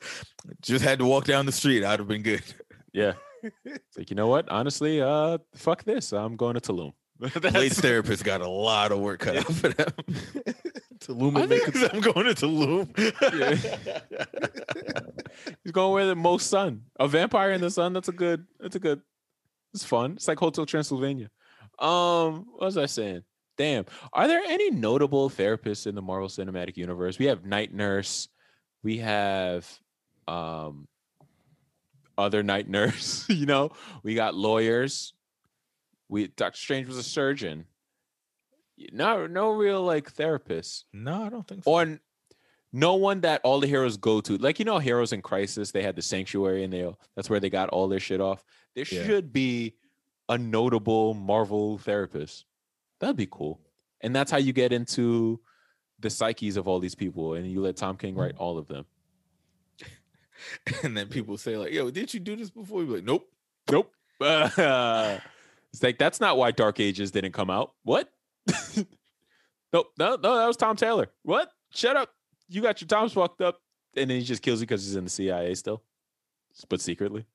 Just 0.61 0.83
had 0.83 0.99
to 0.99 1.05
walk 1.05 1.25
down 1.25 1.45
the 1.45 1.51
street. 1.51 1.83
I'd 1.83 1.99
have 1.99 2.07
been 2.07 2.23
good. 2.23 2.43
yeah. 2.93 3.13
It's 3.65 3.97
like, 3.97 4.09
you 4.09 4.15
know 4.15 4.27
what? 4.27 4.47
Honestly, 4.49 5.01
uh, 5.01 5.37
fuck 5.55 5.83
this. 5.83 6.13
I'm 6.13 6.35
going 6.37 6.53
to 6.55 6.61
Tulum. 6.61 6.93
Blade's 7.51 7.79
therapist 7.79 8.23
got 8.23 8.41
a 8.41 8.47
lot 8.47 8.91
of 8.91 8.99
work 8.99 9.19
cut 9.21 9.37
out 9.37 9.53
for 9.53 9.69
them. 9.69 9.89
Tulum 10.99 11.37
I 11.37 11.41
and 11.41 11.49
make 11.49 11.63
think-. 11.65 11.93
I'm 11.93 11.99
going 12.01 12.33
to 12.33 12.33
Tulum. 12.33 12.87
He's 15.63 15.71
going 15.71 15.93
where 15.93 16.05
the 16.05 16.15
most 16.15 16.47
sun. 16.49 16.83
A 16.99 17.07
vampire 17.07 17.51
in 17.51 17.61
the 17.61 17.69
sun. 17.69 17.93
That's 17.93 18.07
a 18.07 18.11
good. 18.13 18.45
That's 18.59 18.75
a 18.75 18.79
good. 18.79 19.01
It's 19.73 19.83
fun. 19.83 20.13
It's 20.13 20.27
like 20.27 20.39
Hotel 20.39 20.65
Transylvania. 20.65 21.29
Um, 21.79 22.45
what 22.53 22.65
was 22.65 22.77
I 22.77 22.85
saying? 22.85 23.23
Damn. 23.57 23.85
Are 24.13 24.27
there 24.27 24.41
any 24.47 24.71
notable 24.71 25.29
therapists 25.29 25.85
in 25.87 25.95
the 25.95 26.01
Marvel 26.01 26.27
Cinematic 26.27 26.77
Universe? 26.77 27.19
We 27.19 27.25
have 27.27 27.45
Night 27.45 27.73
Nurse. 27.73 28.27
We 28.83 28.97
have 28.99 29.67
um 30.27 30.87
other 32.17 32.43
night 32.43 32.69
nurse. 32.69 33.25
you 33.29 33.45
know, 33.45 33.71
we 34.03 34.15
got 34.15 34.35
lawyers. 34.35 35.13
We 36.09 36.27
Doctor 36.27 36.57
Strange 36.57 36.87
was 36.87 36.97
a 36.97 37.03
surgeon. 37.03 37.65
No, 38.91 39.27
no 39.27 39.51
real 39.51 39.83
like 39.83 40.13
therapists 40.13 40.83
No, 40.91 41.23
I 41.23 41.29
don't 41.29 41.47
think 41.47 41.63
so. 41.63 41.71
or 41.71 41.99
no 42.71 42.95
one 42.95 43.21
that 43.21 43.39
all 43.43 43.59
the 43.59 43.67
heroes 43.67 43.97
go 43.97 44.19
to. 44.21 44.37
Like 44.37 44.57
you 44.59 44.65
know, 44.65 44.79
heroes 44.79 45.13
in 45.13 45.21
crisis, 45.21 45.71
they 45.71 45.83
had 45.83 45.95
the 45.95 46.01
sanctuary, 46.01 46.63
and 46.63 46.73
they 46.73 46.91
that's 47.15 47.29
where 47.29 47.39
they 47.39 47.49
got 47.51 47.69
all 47.69 47.87
their 47.87 47.99
shit 47.99 48.19
off. 48.19 48.43
There 48.75 48.85
Yeah. 48.89 49.05
should 49.05 49.31
be 49.31 49.75
a 50.33 50.37
notable 50.37 51.13
Marvel 51.13 51.77
therapist. 51.77 52.45
That'd 52.99 53.15
be 53.15 53.27
cool, 53.29 53.59
and 54.01 54.15
that's 54.15 54.31
how 54.31 54.37
you 54.37 54.53
get 54.53 54.73
into 54.73 55.39
the 55.99 56.09
psyches 56.09 56.57
of 56.57 56.67
all 56.67 56.79
these 56.79 56.95
people, 56.95 57.35
and 57.35 57.49
you 57.49 57.61
let 57.61 57.77
Tom 57.77 57.97
King 57.97 58.15
write 58.15 58.35
all 58.37 58.57
of 58.57 58.67
them. 58.67 58.85
and 60.83 60.95
then 60.97 61.07
people 61.07 61.37
say 61.37 61.57
like, 61.57 61.71
"Yo, 61.71 61.89
did 61.91 62.13
you 62.13 62.19
do 62.19 62.35
this 62.35 62.49
before?" 62.49 62.81
You 62.81 62.87
be 62.87 62.93
like, 62.95 63.03
"Nope." 63.03 63.29
Nope. 63.71 63.91
it's 64.21 65.83
like 65.83 65.97
that's 65.97 66.19
not 66.19 66.37
why 66.37 66.51
Dark 66.51 66.79
Ages 66.79 67.11
didn't 67.11 67.31
come 67.31 67.49
out. 67.49 67.73
What? 67.83 68.09
nope. 69.73 69.87
No, 69.97 70.17
no, 70.21 70.37
that 70.37 70.47
was 70.47 70.57
Tom 70.57 70.75
Taylor. 70.75 71.07
What? 71.23 71.49
Shut 71.73 71.95
up. 71.95 72.09
You 72.49 72.61
got 72.61 72.81
your 72.81 72.87
times 72.87 73.13
fucked 73.13 73.41
up. 73.41 73.59
and 73.95 74.09
then 74.09 74.19
he 74.19 74.23
just 74.23 74.41
kills 74.41 74.59
you 74.59 74.67
because 74.67 74.83
he's 74.85 74.95
in 74.95 75.03
the 75.05 75.09
CIA 75.09 75.55
still, 75.55 75.81
but 76.69 76.81
secretly. 76.81 77.25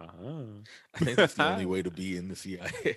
Uh 0.00 0.06
I 0.94 0.98
think 1.04 1.16
that's 1.16 1.34
the 1.34 1.44
only 1.44 1.66
way 1.72 1.82
to 1.82 1.90
be 1.90 2.16
in 2.16 2.28
the 2.28 2.36
CIA. 2.36 2.96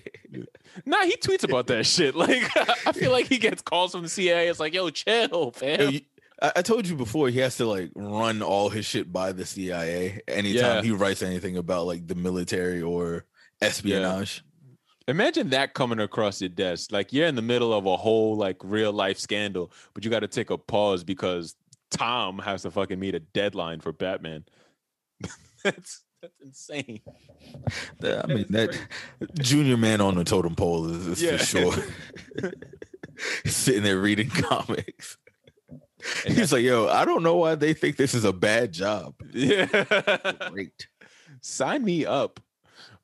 Nah, 0.85 1.03
he 1.03 1.17
tweets 1.17 1.43
about 1.43 1.67
that 1.67 1.85
shit. 1.85 2.15
Like, 2.23 2.41
I 2.87 2.91
feel 2.93 3.11
like 3.11 3.27
he 3.27 3.37
gets 3.37 3.61
calls 3.61 3.91
from 3.91 4.03
the 4.03 4.09
CIA. 4.09 4.47
It's 4.47 4.59
like, 4.59 4.73
yo, 4.73 4.89
chill, 4.89 5.51
fam. 5.51 5.79
Yo, 5.81 5.89
you- 5.89 6.01
I, 6.41 6.51
I 6.57 6.61
told 6.61 6.87
you 6.87 6.95
before 6.95 7.29
he 7.29 7.39
has 7.39 7.57
to 7.57 7.65
like 7.65 7.91
run 7.95 8.41
all 8.41 8.69
his 8.69 8.85
shit 8.85 9.11
by 9.11 9.31
the 9.33 9.45
CIA 9.45 10.21
anytime 10.27 10.77
Yeah. 10.77 10.81
he 10.81 10.91
writes 10.91 11.21
anything 11.21 11.57
about 11.57 11.85
like 11.85 12.07
the 12.07 12.15
military 12.15 12.81
or 12.81 13.25
espionage. 13.61 14.43
Imagine 15.07 15.49
that 15.49 15.73
coming 15.73 15.99
across 15.99 16.41
your 16.41 16.49
desk. 16.49 16.91
Like 16.91 17.11
you're 17.11 17.27
in 17.27 17.35
the 17.35 17.41
middle 17.41 17.73
of 17.73 17.85
a 17.85 17.97
whole 17.97 18.35
like 18.37 18.57
real 18.63 18.93
life 18.93 19.19
scandal, 19.19 19.71
but 19.93 20.05
you 20.05 20.09
got 20.11 20.21
to 20.21 20.27
take 20.29 20.49
a 20.49 20.57
pause 20.57 21.03
because 21.03 21.55
Tom 21.91 22.39
has 22.39 22.61
to 22.63 22.71
fucking 22.71 22.99
meet 22.99 23.13
a 23.13 23.19
deadline 23.19 23.81
for 23.81 23.91
Batman. 23.91 24.45
that's 25.63 26.02
that's 26.23 26.39
insane. 26.41 27.01
That- 27.99 28.23
I 28.23 28.27
mean 28.33 28.45
that 28.49 28.77
junior 29.39 29.77
man 29.77 29.99
on 30.01 30.15
the 30.15 30.23
totem 30.23 30.55
pole 30.55 30.89
is, 30.89 31.05
is 31.07 31.21
Yeah. 31.21 31.37
for 31.37 31.43
sure. 31.45 31.73
Sitting 33.45 33.83
there 33.83 33.99
reading 33.99 34.29
comics. 34.29 35.17
And 36.25 36.33
He's 36.35 36.51
like, 36.51 36.63
yo, 36.63 36.87
I 36.87 37.05
don't 37.05 37.23
know 37.23 37.35
why 37.35 37.55
they 37.55 37.73
think 37.73 37.97
this 37.97 38.13
is 38.13 38.25
a 38.25 38.33
bad 38.33 38.71
job. 38.73 39.13
Yeah. 39.31 39.65
Great. 40.51 40.87
Sign 41.41 41.83
me 41.83 42.05
up. 42.05 42.39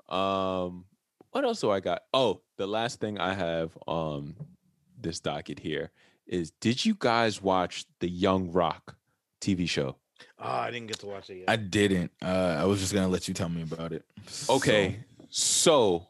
Um, 0.09 0.86
what 1.32 1.43
else 1.45 1.61
do 1.61 1.70
I 1.70 1.80
got? 1.80 2.01
Oh, 2.13 2.41
the 2.57 2.67
last 2.67 2.99
thing 2.99 3.20
I 3.20 3.34
have 3.34 3.78
on 3.86 4.36
this 4.99 5.20
docket 5.20 5.59
here 5.59 5.91
is: 6.26 6.51
Did 6.59 6.84
you 6.86 6.95
guys 6.97 7.41
watch 7.41 7.86
the 7.99 8.09
Young 8.09 8.51
Rock 8.51 8.95
TV 9.39 9.70
show? 9.70 9.95
Oh, 10.39 10.47
I 10.49 10.72
didn't 10.72 10.88
get 10.88 10.99
to 10.99 11.05
watch 11.07 11.30
it 11.30 11.38
yet. 11.39 11.49
I 11.49 11.55
didn't. 11.55 12.11
Uh, 12.22 12.57
I 12.59 12.63
was 12.65 12.80
just 12.80 12.93
gonna 12.93 13.07
let 13.09 13.28
you 13.28 13.34
tell 13.34 13.49
me 13.49 13.61
about 13.61 13.91
it. 13.93 14.05
Okay, 14.49 14.99
so, 15.30 16.07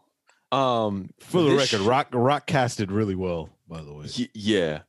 um, 0.51 1.09
For 1.19 1.41
the 1.41 1.49
this 1.55 1.73
record, 1.73 1.85
Rock 1.85 2.07
Rock 2.11 2.45
casted 2.47 2.91
really 2.91 3.15
well. 3.15 3.49
By 3.67 3.81
the 3.81 3.93
way, 3.93 4.05
Y- 4.17 4.29
yeah. 4.33 4.79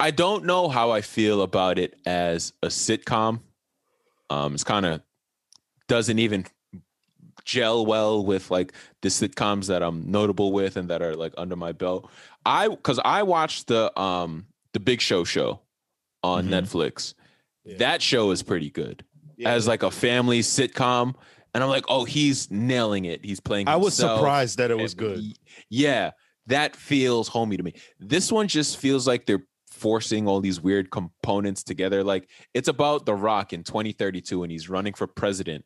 I 0.00 0.10
don't 0.10 0.44
know 0.44 0.68
how 0.68 0.90
I 0.90 1.00
feel 1.00 1.42
about 1.42 1.78
it 1.78 1.94
as 2.06 2.52
a 2.62 2.66
sitcom. 2.68 3.40
Um, 4.30 4.54
it's 4.54 4.64
kind 4.64 4.84
of 4.86 5.00
doesn't 5.86 6.18
even 6.18 6.44
gel 7.44 7.84
well 7.86 8.24
with 8.24 8.50
like 8.50 8.72
the 9.02 9.08
sitcoms 9.08 9.66
that 9.66 9.82
I'm 9.82 10.10
notable 10.10 10.52
with 10.52 10.76
and 10.76 10.88
that 10.90 11.02
are 11.02 11.14
like 11.14 11.34
under 11.36 11.56
my 11.56 11.72
belt. 11.72 12.08
I 12.46 12.68
because 12.68 12.98
I 13.04 13.22
watched 13.22 13.68
the 13.68 13.96
um 14.00 14.46
the 14.72 14.80
Big 14.80 15.00
Show 15.00 15.22
show 15.24 15.60
on 16.24 16.48
Mhm. 16.48 16.50
Netflix. 16.64 17.14
Yeah. 17.64 17.76
That 17.78 18.02
show 18.02 18.30
is 18.32 18.42
pretty 18.42 18.70
good 18.70 19.04
Yeah, 19.36 19.50
as 19.52 19.66
like 19.68 19.82
a 19.82 19.90
family 19.90 20.40
sitcom, 20.40 21.14
and 21.54 21.62
I'm 21.62 21.70
like, 21.70 21.84
oh, 21.88 22.04
he's 22.04 22.50
nailing 22.50 23.04
it. 23.04 23.24
He's 23.24 23.40
playing. 23.40 23.68
I 23.68 23.76
was 23.76 23.94
surprised 23.94 24.58
that 24.58 24.70
it 24.70 24.78
was 24.78 24.94
good. 24.94 25.18
y- 25.18 25.32
Yeah, 25.68 26.10
that 26.46 26.74
feels 26.74 27.28
homey 27.28 27.56
to 27.56 27.62
me. 27.62 27.74
This 28.00 28.32
one 28.32 28.48
just 28.48 28.78
feels 28.78 29.06
like 29.06 29.26
they're 29.26 29.46
forcing 29.68 30.26
all 30.28 30.40
these 30.40 30.60
weird 30.60 30.90
components 30.90 31.62
together. 31.62 32.02
Like 32.04 32.28
it's 32.54 32.68
about 32.68 33.04
The 33.06 33.14
Rock 33.14 33.52
in 33.52 33.64
2032 33.64 34.42
and 34.42 34.50
he's 34.52 34.68
running 34.68 34.92
for 34.94 35.06
president 35.06 35.64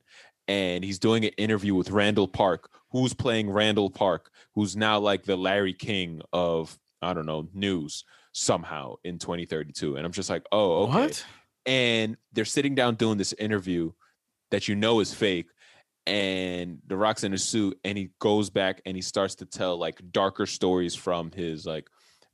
and 0.49 0.83
he's 0.85 0.99
doing 0.99 1.25
an 1.25 1.33
interview 1.37 1.75
with 1.75 1.91
Randall 1.91 2.29
Park, 2.29 2.71
who's 2.93 3.13
playing 3.15 3.51
Randall 3.51 3.91
Park, 3.91 4.31
who's 4.55 4.75
now 4.77 4.99
like 4.99 5.25
the 5.25 5.37
Larry 5.37 5.73
King 5.75 6.21
of 6.33 6.79
I 7.03 7.13
don't 7.15 7.27
know, 7.27 7.49
news 7.53 8.05
somehow 8.33 8.95
in 9.05 9.19
2032. 9.19 9.97
And 9.97 10.05
I'm 10.07 10.13
just 10.13 10.31
like, 10.31 10.45
"Oh, 10.53 10.85
okay." 10.85 10.93
What? 10.93 11.25
And 11.67 12.17
they're 12.33 12.45
sitting 12.45 12.75
down 12.75 12.95
doing 12.95 13.19
this 13.19 13.33
interview 13.35 13.91
that 14.51 14.69
you 14.69 14.77
know 14.77 15.01
is 15.01 15.13
fake 15.13 15.47
and 16.07 16.79
the 16.87 16.97
rock's 16.97 17.25
in 17.25 17.35
a 17.35 17.39
suit 17.39 17.79
and 17.85 17.99
he 17.99 18.11
goes 18.21 18.49
back 18.49 18.81
and 18.87 18.97
he 18.97 19.03
starts 19.03 19.35
to 19.37 19.45
tell 19.45 19.77
like 19.77 20.01
darker 20.13 20.47
stories 20.47 20.95
from 20.95 21.33
his 21.33 21.67
like 21.67 21.89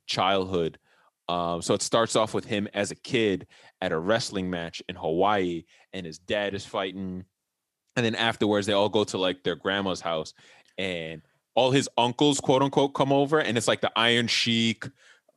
childhood. 0.05 0.77
Um 1.27 1.61
so 1.61 1.73
it 1.73 1.81
starts 1.81 2.15
off 2.15 2.33
with 2.33 2.45
him 2.45 2.67
as 2.73 2.91
a 2.91 2.95
kid 2.95 3.47
at 3.81 3.91
a 3.91 3.97
wrestling 3.97 4.49
match 4.49 4.83
in 4.87 4.95
hawaii 4.95 5.63
and 5.91 6.05
his 6.05 6.19
dad 6.19 6.53
is 6.53 6.65
fighting. 6.65 7.25
And 7.95 8.05
then 8.05 8.15
afterwards 8.15 8.67
they 8.67 8.73
all 8.73 8.89
go 8.89 9.03
to 9.05 9.17
like 9.17 9.43
their 9.43 9.55
grandma's 9.55 10.01
house 10.01 10.33
and 10.77 11.23
all 11.55 11.71
his 11.71 11.89
uncles 11.97 12.39
quote 12.39 12.61
unquote 12.61 12.93
come 12.93 13.11
over 13.11 13.39
and 13.39 13.57
it's 13.57 13.67
like 13.67 13.81
the 13.81 13.91
iron 13.95 14.27
sheik 14.27 14.87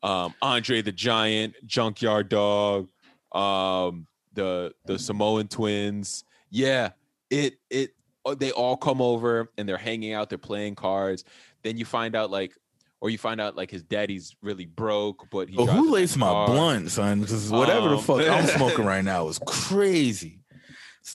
um 0.02 0.34
andre 0.42 0.82
the 0.82 0.92
giant 0.92 1.54
junkyard 1.66 2.28
dog 2.28 2.88
um 3.32 4.06
the 4.34 4.72
the 4.86 4.98
samoan 4.98 5.48
twins 5.48 6.24
yeah 6.50 6.90
it 7.30 7.54
it 7.70 7.94
uh, 8.24 8.34
they 8.34 8.50
all 8.52 8.76
come 8.76 9.00
over 9.00 9.50
and 9.58 9.68
they're 9.68 9.76
hanging 9.76 10.12
out 10.12 10.28
they're 10.28 10.38
playing 10.38 10.74
cards 10.74 11.24
then 11.62 11.76
you 11.76 11.84
find 11.84 12.14
out 12.14 12.30
like 12.30 12.52
or 13.00 13.10
you 13.10 13.18
find 13.18 13.40
out 13.40 13.56
like 13.56 13.70
his 13.70 13.82
daddy's 13.82 14.34
really 14.42 14.64
broke 14.66 15.26
but 15.30 15.48
he 15.48 15.56
Oh, 15.58 15.66
who 15.66 15.90
laced 15.90 16.16
my 16.16 16.26
car. 16.28 16.46
blunt, 16.46 16.90
son? 16.90 17.20
Because 17.20 17.50
whatever 17.50 17.88
the 17.90 17.96
Um, 17.98 18.02
fuck 18.02 18.20
I'm 18.26 18.46
smoking 18.56 18.84
right 18.86 19.04
now 19.04 19.28
is 19.28 19.38
crazy. 19.46 20.40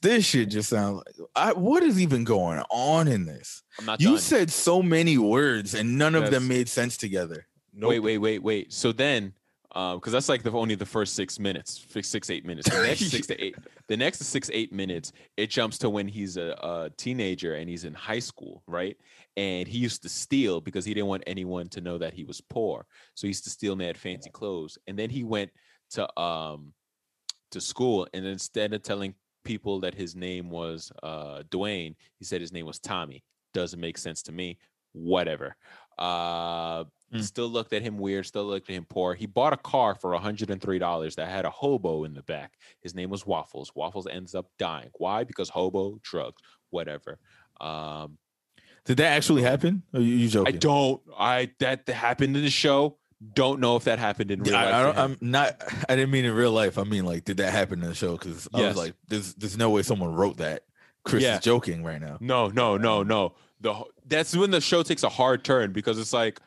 This 0.01 0.25
shit 0.25 0.49
just 0.49 0.69
sounds 0.69 0.97
like 1.05 1.15
I, 1.35 1.53
what 1.53 1.83
is 1.83 1.99
even 1.99 2.23
going 2.23 2.61
on 2.69 3.07
in 3.07 3.25
this? 3.25 3.63
i'm 3.79 3.85
not 3.85 3.99
You 3.99 4.09
done. 4.11 4.19
said 4.19 4.49
so 4.51 4.81
many 4.81 5.17
words 5.17 5.73
and 5.73 5.97
none 5.97 6.15
of 6.15 6.23
That's- 6.23 6.39
them 6.39 6.47
made 6.47 6.69
sense 6.69 6.97
together. 6.97 7.47
Wait, 7.77 7.99
wait, 7.99 8.17
wait, 8.19 8.43
wait. 8.43 8.71
So 8.71 8.91
then, 8.91 9.33
um, 9.73 9.97
because 9.97 10.11
that's 10.11 10.27
like 10.27 10.43
the 10.43 10.51
only 10.51 10.75
the 10.75 10.85
first 10.85 11.15
six 11.15 11.39
minutes, 11.39 11.85
six, 12.01 12.29
eight 12.29 12.45
minutes. 12.45 12.69
The 12.69 12.83
next 12.83 13.09
six 13.09 13.27
to 13.27 13.41
eight, 13.41 13.55
the 13.87 13.95
next 13.95 14.19
six, 14.19 14.49
eight 14.53 14.73
minutes, 14.73 15.13
it 15.37 15.49
jumps 15.49 15.77
to 15.79 15.89
when 15.89 16.07
he's 16.07 16.35
a, 16.35 16.57
a 16.61 16.91
teenager 16.97 17.55
and 17.55 17.69
he's 17.69 17.85
in 17.85 17.93
high 17.93 18.19
school, 18.19 18.63
right? 18.67 18.97
And 19.37 19.67
he 19.67 19.77
used 19.77 20.01
to 20.03 20.09
steal 20.09 20.59
because 20.59 20.83
he 20.83 20.93
didn't 20.93 21.07
want 21.07 21.23
anyone 21.25 21.69
to 21.69 21.81
know 21.81 21.97
that 21.97 22.13
he 22.13 22.25
was 22.25 22.41
poor. 22.41 22.85
So 23.15 23.27
he 23.27 23.29
used 23.29 23.45
to 23.45 23.49
steal 23.49 23.75
mad 23.75 23.97
fancy 23.97 24.29
clothes. 24.29 24.77
And 24.87 24.99
then 24.99 25.09
he 25.09 25.23
went 25.23 25.51
to 25.91 26.19
um 26.19 26.73
to 27.51 27.61
school, 27.61 28.07
and 28.13 28.25
instead 28.25 28.73
of 28.73 28.81
telling 28.81 29.13
people 29.43 29.79
that 29.81 29.93
his 29.93 30.15
name 30.15 30.49
was 30.49 30.91
uh 31.01 31.43
Dwayne, 31.49 31.95
he 32.17 32.25
said 32.25 32.41
his 32.41 32.51
name 32.51 32.65
was 32.65 32.79
Tommy. 32.79 33.23
Doesn't 33.53 33.79
make 33.79 33.97
sense 33.97 34.21
to 34.23 34.33
me. 34.33 34.57
Whatever. 34.91 35.55
Uh 35.97 36.85
Mm. 37.13 37.23
still 37.23 37.47
looked 37.49 37.73
at 37.73 37.81
him 37.81 37.97
weird, 37.97 38.25
still 38.25 38.45
looked 38.45 38.69
at 38.69 38.75
him 38.75 38.85
poor. 38.87 39.13
He 39.13 39.25
bought 39.25 39.53
a 39.53 39.57
car 39.57 39.95
for 39.95 40.11
$103 40.17 41.15
that 41.15 41.27
had 41.29 41.45
a 41.45 41.49
hobo 41.49 42.03
in 42.05 42.13
the 42.13 42.21
back. 42.23 42.53
His 42.81 42.95
name 42.95 43.09
was 43.09 43.25
Waffles. 43.25 43.71
Waffles 43.75 44.07
ends 44.07 44.33
up 44.35 44.47
dying. 44.57 44.89
Why? 44.97 45.23
Because 45.23 45.49
hobo, 45.49 45.99
drugs, 46.03 46.41
whatever. 46.69 47.19
Um 47.59 48.17
Did 48.85 48.97
that 48.97 49.11
actually 49.11 49.43
happen? 49.43 49.83
Or 49.93 49.99
you, 50.01 50.15
you 50.15 50.45
I 50.45 50.51
don't 50.51 51.01
I 51.17 51.51
that 51.59 51.87
happened 51.89 52.35
in 52.37 52.43
the 52.43 52.49
show. 52.49 52.97
Don't 53.33 53.59
know 53.59 53.75
if 53.75 53.83
that 53.83 53.99
happened 53.99 54.31
in 54.31 54.41
real 54.41 54.55
I, 54.55 54.63
life. 54.65 54.73
I 54.73 54.77
to 54.79 54.83
don't, 54.85 54.95
him. 54.95 55.17
I'm 55.21 55.29
not. 55.31 55.61
I 55.89 55.95
didn't 55.95 56.09
mean 56.09 56.25
in 56.25 56.33
real 56.33 56.51
life. 56.51 56.79
I 56.79 56.83
mean 56.83 57.05
like, 57.05 57.23
did 57.23 57.37
that 57.37 57.51
happen 57.51 57.83
in 57.83 57.89
the 57.89 57.93
show? 57.93 58.13
Because 58.17 58.47
I 58.53 58.61
Yes. 58.61 58.67
was 58.69 58.77
like, 58.85 58.93
there's 59.09 59.35
there's 59.35 59.57
no 59.57 59.69
way 59.69 59.83
someone 59.83 60.13
wrote 60.15 60.37
that. 60.37 60.63
Chris 61.03 61.23
Yeah. 61.23 61.35
is 61.35 61.41
joking 61.43 61.83
right 61.83 62.01
now. 62.01 62.17
No, 62.19 62.47
no, 62.47 62.77
no, 62.77 63.03
no. 63.03 63.35
The 63.59 63.75
that's 64.07 64.35
when 64.35 64.49
the 64.49 64.61
show 64.61 64.81
takes 64.81 65.03
a 65.03 65.09
hard 65.09 65.43
turn 65.43 65.71
because 65.71 65.99
it's 65.99 66.13
like 66.13 66.39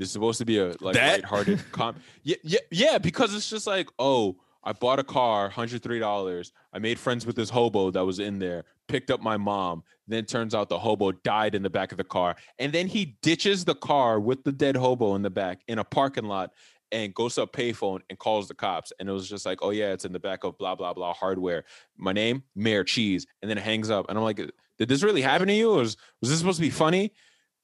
this 0.00 0.08
is 0.08 0.12
supposed 0.12 0.38
to 0.38 0.46
be 0.46 0.58
a 0.58 0.68
like 0.80 0.94
That? 0.94 1.20
lighthearted 1.22 1.60
com. 1.72 1.94
Yeah, 2.22 2.36
yeah, 2.42 2.58
yeah. 2.70 2.96
Because 2.96 3.34
it's 3.34 3.50
just 3.50 3.66
like, 3.66 3.90
oh, 3.98 4.36
I 4.64 4.72
bought 4.72 4.98
a 4.98 5.04
car, 5.04 5.50
hundred 5.50 5.82
three 5.82 5.98
dollars. 5.98 6.52
I 6.72 6.78
made 6.78 6.98
friends 6.98 7.26
with 7.26 7.36
this 7.36 7.50
hobo 7.50 7.90
that 7.90 8.04
was 8.06 8.18
in 8.18 8.38
there. 8.38 8.64
Picked 8.88 9.10
up 9.10 9.20
my 9.20 9.36
mom. 9.36 9.82
Then 10.08 10.24
turns 10.24 10.54
out 10.54 10.70
the 10.70 10.78
hobo 10.78 11.12
died 11.12 11.54
in 11.54 11.62
the 11.62 11.68
back 11.68 11.92
of 11.92 11.98
the 11.98 12.04
car, 12.04 12.36
and 12.58 12.72
then 12.72 12.86
he 12.86 13.18
ditches 13.20 13.66
the 13.66 13.74
car 13.74 14.18
with 14.18 14.42
the 14.42 14.52
dead 14.52 14.74
hobo 14.74 15.14
in 15.16 15.20
the 15.22 15.28
back 15.28 15.60
in 15.68 15.78
a 15.78 15.84
parking 15.84 16.24
lot. 16.24 16.52
And 16.92 17.14
goes 17.14 17.36
to 17.36 17.42
a 17.42 17.46
payphone 17.46 18.00
and 18.10 18.18
calls 18.18 18.48
the 18.48 18.54
cops. 18.54 18.92
And 18.98 19.08
it 19.08 19.12
was 19.12 19.28
just 19.28 19.46
like, 19.46 19.60
oh, 19.62 19.70
yeah, 19.70 19.92
it's 19.92 20.04
in 20.04 20.10
the 20.12 20.18
back 20.18 20.42
of 20.42 20.58
blah, 20.58 20.74
blah, 20.74 20.92
blah 20.92 21.14
hardware. 21.14 21.62
My 21.96 22.12
name, 22.12 22.42
Mayor 22.56 22.82
Cheese. 22.82 23.28
And 23.40 23.48
then 23.48 23.58
it 23.58 23.62
hangs 23.62 23.90
up. 23.90 24.06
And 24.08 24.18
I'm 24.18 24.24
like, 24.24 24.38
did 24.76 24.88
this 24.88 25.04
really 25.04 25.22
happen 25.22 25.46
to 25.46 25.54
you? 25.54 25.70
Or 25.70 25.76
was, 25.76 25.96
was 26.20 26.30
this 26.30 26.40
supposed 26.40 26.56
to 26.56 26.62
be 26.62 26.70
funny? 26.70 27.12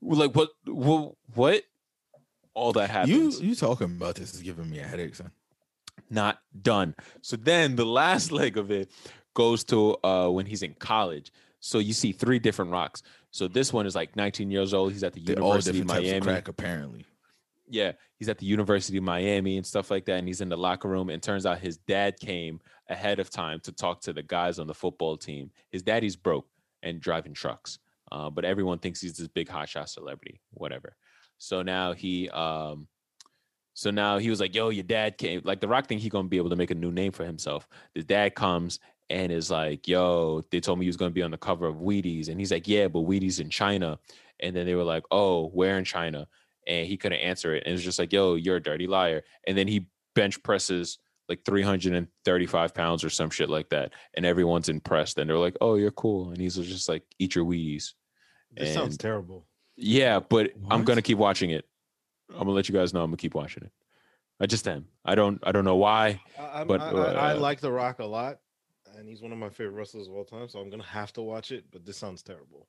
Like, 0.01 0.33
what? 0.37 0.51
What? 0.67 1.15
what? 1.35 1.63
All 2.57 2.73
that 2.73 2.89
happens. 2.91 3.39
you 3.41 3.49
you 3.51 3.55
talking 3.55 3.87
about 3.87 4.15
this 4.15 4.33
is 4.35 4.41
giving 4.41 4.69
me 4.71 4.79
a 4.79 4.83
headache, 4.85 5.15
son. 5.15 5.31
Not 6.09 6.39
done. 6.63 6.95
So 7.21 7.37
then 7.37 7.77
the 7.77 7.85
last 7.85 8.33
leg 8.41 8.57
of 8.57 8.71
it 8.71 8.91
goes 9.35 9.63
to 9.65 9.97
uh, 10.03 10.29
when 10.31 10.47
he's 10.47 10.63
in 10.63 10.73
college. 10.75 11.33
So 11.61 11.79
you 11.79 11.93
see 11.93 12.13
three 12.13 12.39
different 12.39 12.71
rocks. 12.71 13.03
So 13.31 13.47
this 13.47 13.73
one 13.73 13.85
is 13.87 13.95
like 13.95 14.17
19 14.17 14.51
years 14.51 14.73
old. 14.73 14.93
He's 14.93 15.05
at 15.05 15.13
the 15.13 15.21
They're 15.21 15.37
University 15.37 15.81
of 15.81 15.87
Miami. 15.87 16.17
of 16.17 16.23
crack, 16.23 16.49
apparently. 16.49 17.05
yeah, 17.69 17.93
he's 18.19 18.29
at 18.31 18.39
the 18.39 18.47
University 18.47 18.97
of 18.97 19.05
Miami 19.05 19.57
and 19.59 19.67
stuff 19.67 19.91
like 19.91 20.07
that. 20.07 20.19
And 20.19 20.27
he's 20.27 20.41
in 20.41 20.49
the 20.49 20.57
locker 20.57 20.89
room. 20.89 21.11
And 21.11 21.23
turns 21.23 21.45
out 21.45 21.59
his 21.59 21.77
dad 21.77 22.19
came 22.19 22.61
ahead 22.89 23.19
of 23.19 23.29
time 23.29 23.61
to 23.65 23.73
talk 23.73 24.01
to 24.03 24.13
the 24.15 24.23
guys 24.23 24.59
on 24.59 24.67
the 24.67 24.75
football 24.75 25.17
team. 25.19 25.51
His 25.71 25.83
daddy's 25.83 26.17
broke 26.17 26.47
and 26.83 27.01
driving 27.01 27.35
trucks, 27.35 27.79
uh, 28.13 28.31
but 28.31 28.45
everyone 28.47 28.79
thinks 28.79 29.01
he's 29.03 29.17
this 29.19 29.29
big 29.29 29.49
hotshot 29.49 29.89
celebrity, 29.89 30.41
whatever. 30.53 30.97
So 31.39 31.63
now 31.63 31.93
he, 31.93 32.29
um, 32.31 32.89
so 33.75 33.91
now 33.91 34.19
he 34.19 34.31
was 34.31 34.41
like, 34.41 34.55
"Yo, 34.55 34.71
your 34.71 34.85
dad 34.85 35.19
came." 35.19 35.43
Like 35.45 35.61
the 35.61 35.69
Rock 35.69 35.87
thing, 35.87 35.99
he 35.99 36.09
gonna 36.09 36.29
be 36.29 36.39
able 36.39 36.51
to 36.51 36.57
make 36.57 36.71
a 36.71 36.75
new 36.75 36.91
name 36.91 37.13
for 37.13 37.25
himself. 37.25 37.69
His 37.95 38.07
dad 38.07 38.35
comes 38.35 38.81
and 39.11 39.31
is 39.31 39.51
like, 39.51 39.87
"Yo, 39.87 40.43
they 40.51 40.61
told 40.61 40.79
me 40.79 40.87
he 40.87 40.89
was 40.89 40.97
to 40.97 41.11
be 41.11 41.23
on 41.23 41.31
the 41.31 41.39
cover 41.39 41.67
of 41.67 41.77
Wheaties," 41.77 42.29
and 42.29 42.41
he's 42.41 42.51
like, 42.51 42.67
"Yeah, 42.67 42.89
but 42.89 43.01
Wheaties 43.01 43.41
in 43.41 43.51
China," 43.51 43.99
and 44.41 44.57
then 44.57 44.67
they 44.67 44.75
were 44.75 44.83
like, 44.83 45.05
"Oh, 45.11 45.49
where 45.49 45.79
in 45.79 45.85
China?" 45.85 46.27
And 46.67 46.87
he 46.87 46.97
couldn't 46.97 47.21
answer 47.21 47.55
it, 47.55 47.65
and 47.65 47.69
it 47.69 47.73
was 47.73 47.85
just 47.85 47.99
like, 47.99 48.13
"Yo, 48.13 48.35
you're 48.35 48.57
a 48.57 48.63
dirty 48.63 48.87
liar," 48.87 49.23
and 49.47 49.57
then 49.57 49.69
he 49.69 49.89
bench 50.15 50.43
presses 50.43 50.99
like 51.29 51.45
335 51.45 52.75
pounds 52.75 53.05
or 53.05 53.11
some 53.11 53.31
shit 53.31 53.51
like 53.51 53.69
that, 53.71 53.93
and 54.15 54.25
everyone's 54.25 54.69
impressed, 54.69 55.19
and 55.19 55.29
they're 55.29 55.39
like, 55.39 55.57
"Oh, 55.61 55.75
you're 55.75 55.91
cool," 55.91 56.31
and 56.31 56.39
he's 56.39 56.57
just 56.57 56.89
like, 56.89 57.03
"Eat 57.19 57.35
your 57.35 57.45
Wheaties." 57.45 57.93
This 58.53 58.73
sounds 58.75 58.97
terrible. 58.97 59.46
Yeah, 59.77 60.21
but 60.21 60.53
I'm 60.71 60.85
gonna 60.85 61.03
keep 61.03 61.19
watching 61.19 61.51
it. 61.51 61.67
I'm 62.31 62.39
gonna 62.41 62.51
let 62.53 62.69
you 62.69 62.75
guys 62.75 62.93
know 62.95 63.03
I'm 63.03 63.11
gonna 63.11 63.17
keep 63.19 63.35
watching 63.35 63.63
it. 63.65 63.71
I 64.41 64.47
just 64.47 64.67
am. 64.69 64.87
I 65.05 65.15
don't. 65.15 65.39
I 65.43 65.53
don't 65.53 65.65
know 65.65 65.77
why. 65.77 66.21
I, 66.39 66.65
But, 66.65 66.81
I, 66.81 66.91
I, 66.91 67.13
I 67.13 67.33
uh, 67.33 67.37
like 67.39 67.61
The 67.61 67.71
Rock 67.73 67.99
a 68.01 68.05
lot, 68.05 68.39
and 68.97 69.09
he's 69.09 69.23
one 69.23 69.33
of 69.33 69.39
my 69.39 69.49
favorite 69.49 69.73
wrestlers 69.75 70.09
of 70.09 70.15
all 70.15 70.25
time. 70.25 70.49
So 70.49 70.59
I'm 70.61 70.71
gonna 70.71 70.83
have 70.83 71.13
to 71.15 71.23
watch 71.23 71.53
it. 71.53 71.65
But 71.71 71.85
this 71.87 71.97
sounds 71.97 72.23
terrible. 72.23 72.67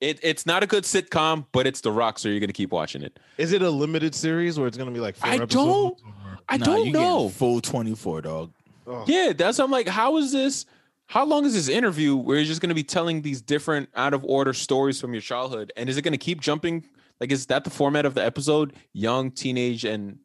It, 0.00 0.18
it's 0.22 0.46
not 0.46 0.64
a 0.64 0.66
good 0.66 0.82
sitcom, 0.82 1.46
but 1.52 1.64
it's 1.66 1.80
The 1.80 1.92
Rock, 1.92 2.18
so 2.18 2.28
you're 2.28 2.40
gonna 2.40 2.52
keep 2.52 2.72
watching 2.72 3.02
it. 3.02 3.18
Is 3.38 3.52
it 3.52 3.62
a 3.62 3.70
limited 3.70 4.14
series 4.16 4.58
where 4.58 4.66
it's 4.66 4.76
gonna 4.76 4.90
be 4.90 5.00
like 5.00 5.14
four 5.16 5.30
I 5.30 5.34
episodes? 5.36 5.52
don't. 5.52 6.00
I 6.48 6.56
Nah, 6.56 6.64
don't 6.66 6.78
you 6.86 6.92
getting 6.92 7.00
know. 7.08 7.28
Full 7.28 7.60
24, 7.60 8.22
dog. 8.22 8.52
Oh, 8.86 9.04
Yeah, 9.06 9.32
that's. 9.32 9.60
I'm 9.60 9.70
like, 9.70 9.86
how 9.88 10.16
is 10.18 10.32
this? 10.32 10.66
How 11.12 11.26
long 11.26 11.44
is 11.44 11.52
this 11.52 11.68
interview 11.68 12.16
where 12.16 12.38
you're 12.38 12.46
just 12.46 12.62
gonna 12.62 12.72
be 12.72 12.82
telling 12.82 13.20
these 13.20 13.42
different 13.42 13.90
out 13.94 14.14
of 14.14 14.24
order 14.24 14.54
stories 14.54 14.98
from 14.98 15.12
your 15.12 15.20
childhood? 15.20 15.70
And 15.76 15.90
is 15.90 15.98
it 15.98 16.02
gonna 16.02 16.16
keep 16.16 16.40
jumping? 16.40 16.88
Like, 17.20 17.30
is 17.30 17.44
that 17.48 17.64
the 17.64 17.70
format 17.70 18.06
of 18.06 18.14
the 18.14 18.24
episode? 18.24 18.72
Young, 18.94 19.30
teenage, 19.30 19.84
and 19.84 20.20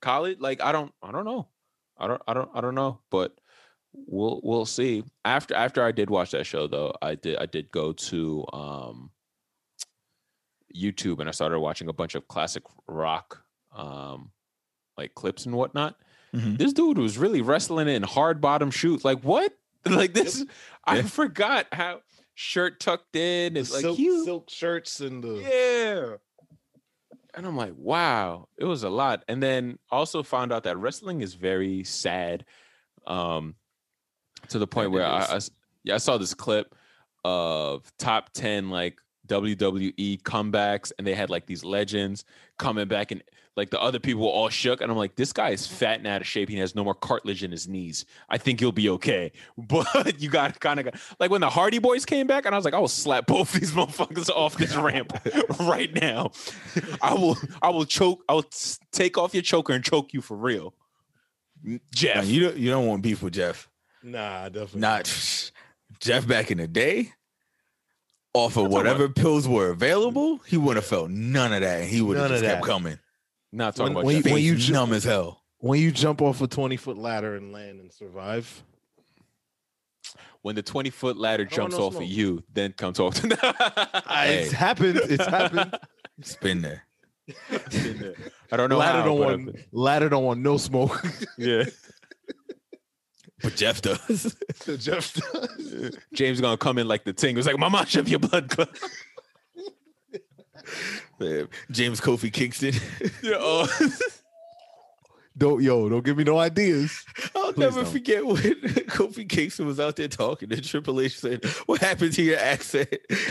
college? 0.00 0.38
Like, 0.38 0.62
I 0.62 0.70
don't. 0.70 0.92
I 1.02 1.10
don't 1.10 1.24
know. 1.24 1.48
I 1.98 2.06
don't. 2.06 2.22
I 2.28 2.32
don't. 2.32 2.48
I 2.54 2.60
don't 2.60 2.76
know. 2.76 3.00
But 3.10 3.32
we'll 3.92 4.40
we'll 4.44 4.66
see. 4.66 5.02
After 5.24 5.52
after 5.52 5.82
I 5.82 5.90
did 5.90 6.10
watch 6.10 6.30
that 6.30 6.46
show 6.46 6.68
though, 6.68 6.94
I 7.02 7.16
did 7.16 7.38
I 7.38 7.46
did 7.46 7.72
go 7.72 7.92
to 7.92 8.46
um 8.52 9.10
YouTube 10.72 11.18
and 11.18 11.28
I 11.28 11.32
started 11.32 11.58
watching 11.58 11.88
a 11.88 11.92
bunch 11.92 12.14
of 12.14 12.28
classic 12.28 12.62
rock 12.86 13.42
um 13.74 14.30
like 14.96 15.16
clips 15.16 15.44
and 15.44 15.56
whatnot. 15.56 15.96
Mhm. 16.32 16.56
This 16.56 16.72
dude 16.72 16.98
was 16.98 17.18
really 17.18 17.42
wrestling 17.42 17.88
in 17.88 18.04
hard 18.04 18.40
bottom 18.40 18.70
shoes. 18.70 19.04
Like 19.04 19.24
what? 19.24 19.52
Like 19.90 20.14
this 20.14 20.44
I 20.84 20.96
Yeah. 20.96 21.02
forgot 21.02 21.66
how 21.72 22.00
shirt 22.34 22.80
tucked 22.80 23.16
in. 23.16 23.56
It's 23.56 23.72
like 23.72 23.82
silk, 23.82 23.96
he- 23.96 24.24
silk 24.24 24.50
shirts 24.50 25.00
and 25.00 25.22
the 25.22 25.40
yeah. 25.40 26.16
And 27.36 27.46
I'm 27.46 27.56
like, 27.56 27.74
wow, 27.76 28.48
it 28.56 28.64
was 28.64 28.84
a 28.84 28.88
lot. 28.88 29.24
And 29.26 29.42
then 29.42 29.78
also 29.90 30.22
found 30.22 30.52
out 30.52 30.62
that 30.64 30.78
wrestling 30.78 31.20
is 31.20 31.34
very 31.34 31.84
sad. 31.84 32.44
Um 33.06 33.54
to 34.48 34.58
the 34.58 34.66
point 34.66 34.90
where 34.90 35.04
I. 35.06 35.24
I 35.24 35.40
yeah, 35.84 35.94
I 35.94 35.98
saw 35.98 36.16
this 36.18 36.34
clip 36.34 36.74
of 37.24 37.90
top 37.98 38.30
10 38.34 38.70
like 38.70 38.98
WWE 39.26 40.20
comebacks 40.22 40.92
and 40.98 41.06
they 41.06 41.14
had 41.14 41.30
like 41.30 41.46
these 41.46 41.64
legends 41.64 42.24
coming 42.58 42.86
back 42.88 43.10
and 43.10 43.22
like 43.56 43.70
the 43.70 43.80
other 43.80 44.00
people 44.00 44.22
were 44.22 44.28
all 44.30 44.48
shook 44.48 44.80
and 44.80 44.90
I'm 44.90 44.96
like 44.98 45.14
this 45.16 45.32
guy 45.32 45.50
is 45.50 45.66
fat 45.66 45.98
and 45.98 46.06
out 46.08 46.20
of 46.20 46.26
shape 46.26 46.48
he 46.48 46.56
has 46.58 46.74
no 46.74 46.82
more 46.82 46.94
cartilage 46.94 47.44
in 47.44 47.50
his 47.52 47.68
knees 47.68 48.04
I 48.28 48.36
think 48.38 48.58
he'll 48.60 48.72
be 48.72 48.88
okay 48.90 49.30
but 49.58 50.20
you 50.20 50.28
got 50.28 50.58
kind 50.60 50.80
of 50.80 51.14
like 51.20 51.30
when 51.30 51.40
the 51.40 51.50
Hardy 51.50 51.78
Boys 51.78 52.04
came 52.04 52.26
back 52.26 52.46
and 52.46 52.54
I 52.54 52.58
was 52.58 52.64
like 52.64 52.74
I 52.74 52.78
will 52.78 52.88
slap 52.88 53.26
both 53.26 53.52
these 53.52 53.72
motherfuckers 53.78 54.28
off 54.30 54.56
this 54.56 54.74
ramp 54.74 55.12
right 55.60 55.94
now 55.94 56.32
I 57.00 57.14
will 57.14 57.36
I 57.62 57.70
will 57.70 57.84
choke 57.86 58.24
I 58.28 58.34
will 58.34 58.46
take 58.92 59.16
off 59.18 59.34
your 59.34 59.42
choker 59.42 59.72
and 59.72 59.84
choke 59.84 60.12
you 60.12 60.20
for 60.20 60.36
real 60.36 60.74
Nah, 61.62 61.78
Jeff 61.94 62.26
you 62.26 62.40
don't 62.40 62.56
you 62.56 62.70
don't 62.70 62.86
want 62.86 63.02
beef 63.02 63.22
with 63.22 63.34
Jeff. 63.34 63.68
nah, 64.02 64.48
definitely 64.48 64.80
Not 64.80 65.50
Jeff 66.00 66.26
back 66.26 66.50
in 66.50 66.58
the 66.58 66.66
day. 66.68 67.12
Off 68.34 68.56
of 68.56 68.68
whatever 68.68 69.08
pills 69.08 69.46
were 69.46 69.70
available, 69.70 70.38
he 70.46 70.56
wouldn't 70.56 70.82
have 70.82 70.86
felt 70.90 71.08
none 71.08 71.52
of 71.52 71.60
that. 71.60 71.82
and 71.82 71.88
He 71.88 72.02
would 72.02 72.16
have 72.18 72.30
just 72.30 72.42
of 72.42 72.48
kept 72.50 72.62
that. 72.62 72.68
coming. 72.68 72.98
Not 73.54 73.76
talking 73.76 73.94
When- 73.94 74.02
about 74.02 74.04
when 74.06 74.16
you- 74.16 74.32
when 74.32 74.42
you 74.42 74.56
ju- 74.56 74.72
numb 74.72 74.92
as 74.92 75.04
hell. 75.04 75.42
when 75.58 75.80
you 75.80 75.90
jump 75.92 76.20
off 76.20 76.40
a 76.40 76.46
20 76.46 76.76
foot 76.76 76.96
ladder 76.98 77.36
and 77.36 77.52
land 77.52 77.80
and 77.80 77.92
survive. 77.92 78.62
when 80.42 80.54
the 80.54 80.62
20 80.62 80.90
foot 80.90 81.16
ladder 81.16 81.44
jumps 81.46 81.76
no 81.78 81.84
off 81.86 81.96
of 81.96 82.02
you, 82.02 82.42
then 82.52 82.72
come 82.72 82.92
talk 82.92 83.14
to 83.14 83.38
ah, 83.42 84.02
I- 84.06 84.26
Hey. 84.26 84.42
It's 84.42 84.52
happened. 84.52 84.96
It's 85.04 85.24
happened. 85.26 85.76
It's 86.18 86.36
been 86.36 86.62
there. 86.62 86.84
I 88.52 88.56
don't 88.56 88.68
know. 88.70 88.76
ladder 88.78 88.98
how, 89.00 89.04
don't 89.06 89.18
but 89.18 89.26
want 89.26 89.56
ladder 89.72 90.08
don't 90.08 90.24
want 90.24 90.40
no 90.40 90.58
smoke. 90.58 91.02
Yeah. 91.38 91.64
But 93.42 93.56
Jeff 93.56 93.82
does. 93.82 94.36
so 94.56 94.76
Jeff 94.76 95.12
does. 95.14 95.96
James 96.14 96.40
gonna 96.40 96.56
come 96.56 96.78
in 96.78 96.86
like 96.86 97.04
the 97.04 97.12
ting. 97.12 97.34
It 97.34 97.36
was 97.38 97.46
like, 97.46 97.58
Mama, 97.58 97.84
shove 97.86 98.08
your 98.08 98.20
blood 98.20 98.48
clot. 98.48 98.78
Uh, 101.24 101.46
James 101.70 102.00
Kofi 102.00 102.32
Kingston. 102.32 102.74
oh. 103.24 103.68
Don't 105.36 105.60
yo, 105.64 105.88
don't 105.88 106.04
give 106.04 106.16
me 106.16 106.22
no 106.22 106.38
ideas. 106.38 107.04
I'll 107.34 107.52
Please 107.52 107.58
never 107.58 107.82
don't. 107.82 107.92
forget 107.92 108.24
when 108.24 108.38
Kofi 108.86 109.28
Kingston 109.28 109.66
was 109.66 109.80
out 109.80 109.96
there 109.96 110.06
talking 110.06 110.52
and 110.52 110.62
Triple 110.62 111.00
H 111.00 111.18
said, 111.18 111.44
What 111.66 111.80
happened 111.80 112.12
to 112.12 112.22
your 112.22 112.38
accent? 112.38 112.88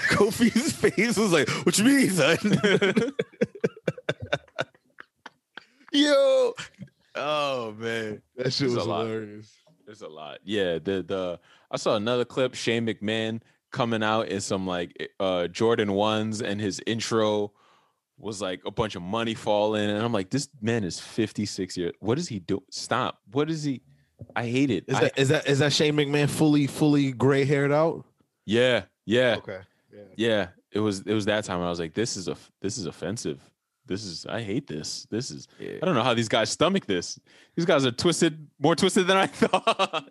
Kofi's 0.10 0.74
face 0.74 1.16
was 1.16 1.32
like, 1.32 1.48
What 1.66 1.78
you 1.78 1.86
mean, 1.86 2.10
son? 2.10 2.38
Yo. 5.94 6.54
Oh 7.16 7.74
man. 7.78 8.22
That 8.36 8.52
shit 8.52 8.68
It's 8.68 8.76
was 8.76 8.84
hilarious. 8.84 9.54
There's 9.86 10.02
a 10.02 10.10
lot. 10.10 10.40
Yeah. 10.44 10.80
The 10.80 11.04
the 11.08 11.40
I 11.72 11.78
saw 11.78 11.96
another 11.96 12.26
clip, 12.26 12.54
Shane 12.56 12.86
McMahon 12.86 13.40
coming 13.72 14.04
out 14.04 14.28
in 14.28 14.42
some 14.42 14.68
like 14.68 15.12
uh 15.22 15.48
Jordan 15.48 15.94
ones, 15.94 16.42
and 16.42 16.60
his 16.60 16.82
intro 16.86 17.54
was 18.24 18.42
like 18.42 18.62
a 18.66 18.72
bunch 18.72 18.96
of 18.96 19.02
money 19.02 19.34
falling. 19.34 19.90
And 19.90 20.02
I'm 20.02 20.14
like, 20.14 20.30
this 20.30 20.48
man 20.62 20.84
is 20.84 21.00
56 21.00 21.78
years. 21.78 21.94
What 22.00 22.18
is 22.18 22.28
he 22.28 22.40
do? 22.40 22.64
Stop. 22.72 23.20
What 23.32 23.50
is 23.50 23.64
he? 23.64 23.82
I 24.36 24.46
hate 24.48 24.72
it. 24.72 24.86
Is 24.88 24.96
I- 24.96 25.02
that 25.02 25.20
is 25.20 25.30
that 25.30 25.48
is 25.48 25.60
that 25.60 25.74
Shane 25.74 25.96
McMahon 25.96 26.30
fully 26.30 26.66
fully 26.68 27.12
gray 27.12 27.46
haired 27.46 27.72
out? 27.72 28.06
yeah. 28.46 28.84
Yeah. 29.06 29.36
Okay. 29.40 29.60
Yeah. 29.94 30.02
yeah 30.16 30.48
it 30.72 30.80
was 30.80 31.02
it 31.02 31.14
was 31.14 31.26
that 31.26 31.44
time 31.44 31.62
i 31.62 31.70
was 31.70 31.80
like 31.80 31.94
this 31.94 32.18
is 32.18 32.28
a 32.28 32.36
this 32.62 32.80
is 32.80 32.88
offensive 32.88 33.40
this 33.86 34.04
is 34.04 34.26
i 34.26 34.42
hate 34.42 34.66
this 34.66 35.06
this 35.12 35.30
is 35.30 35.48
Yeah. 35.60 35.74
i 35.84 35.86
don't 35.86 35.94
know 35.94 36.02
how 36.02 36.16
these 36.16 36.28
guys 36.30 36.50
stomach 36.50 36.88
this 36.88 37.20
these 37.56 37.66
guys 37.66 37.86
are 37.86 37.92
twisted 37.92 38.48
more 38.58 38.76
twisted 38.76 39.06
than 39.06 39.18
i 39.18 39.28
thought 39.42 40.10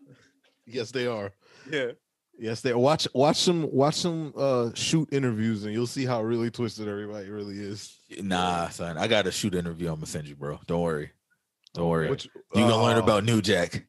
Yes, 0.64 0.92
they 0.92 1.08
are. 1.08 1.32
yeah 1.68 1.92
Yes, 2.38 2.60
they. 2.60 2.74
Watch 2.74 3.06
watch 3.14 3.36
some 3.36 3.70
watch 3.72 3.96
some 3.96 4.32
uh 4.36 4.70
shoot 4.74 5.08
interviews 5.12 5.64
and 5.64 5.72
you'll 5.72 5.86
see 5.86 6.04
how 6.04 6.22
really 6.22 6.50
twisted 6.50 6.88
everybody 6.88 7.28
really 7.30 7.58
is. 7.58 7.96
Nah, 8.20 8.68
son. 8.68 8.98
I 8.98 9.06
got 9.06 9.26
a 9.26 9.32
shoot 9.32 9.54
interview 9.54 9.88
I'm 9.88 9.96
gonna 9.96 10.06
send 10.06 10.26
you, 10.26 10.34
bro. 10.36 10.58
Don't 10.66 10.80
worry. 10.80 11.12
Don't 11.74 11.88
worry. 11.88 12.10
Which 12.10 12.24
you 12.26 12.62
gonna 12.62 12.82
learn 12.82 12.96
oh. 12.98 13.02
about 13.02 13.24
New 13.24 13.40
Jack. 13.42 13.86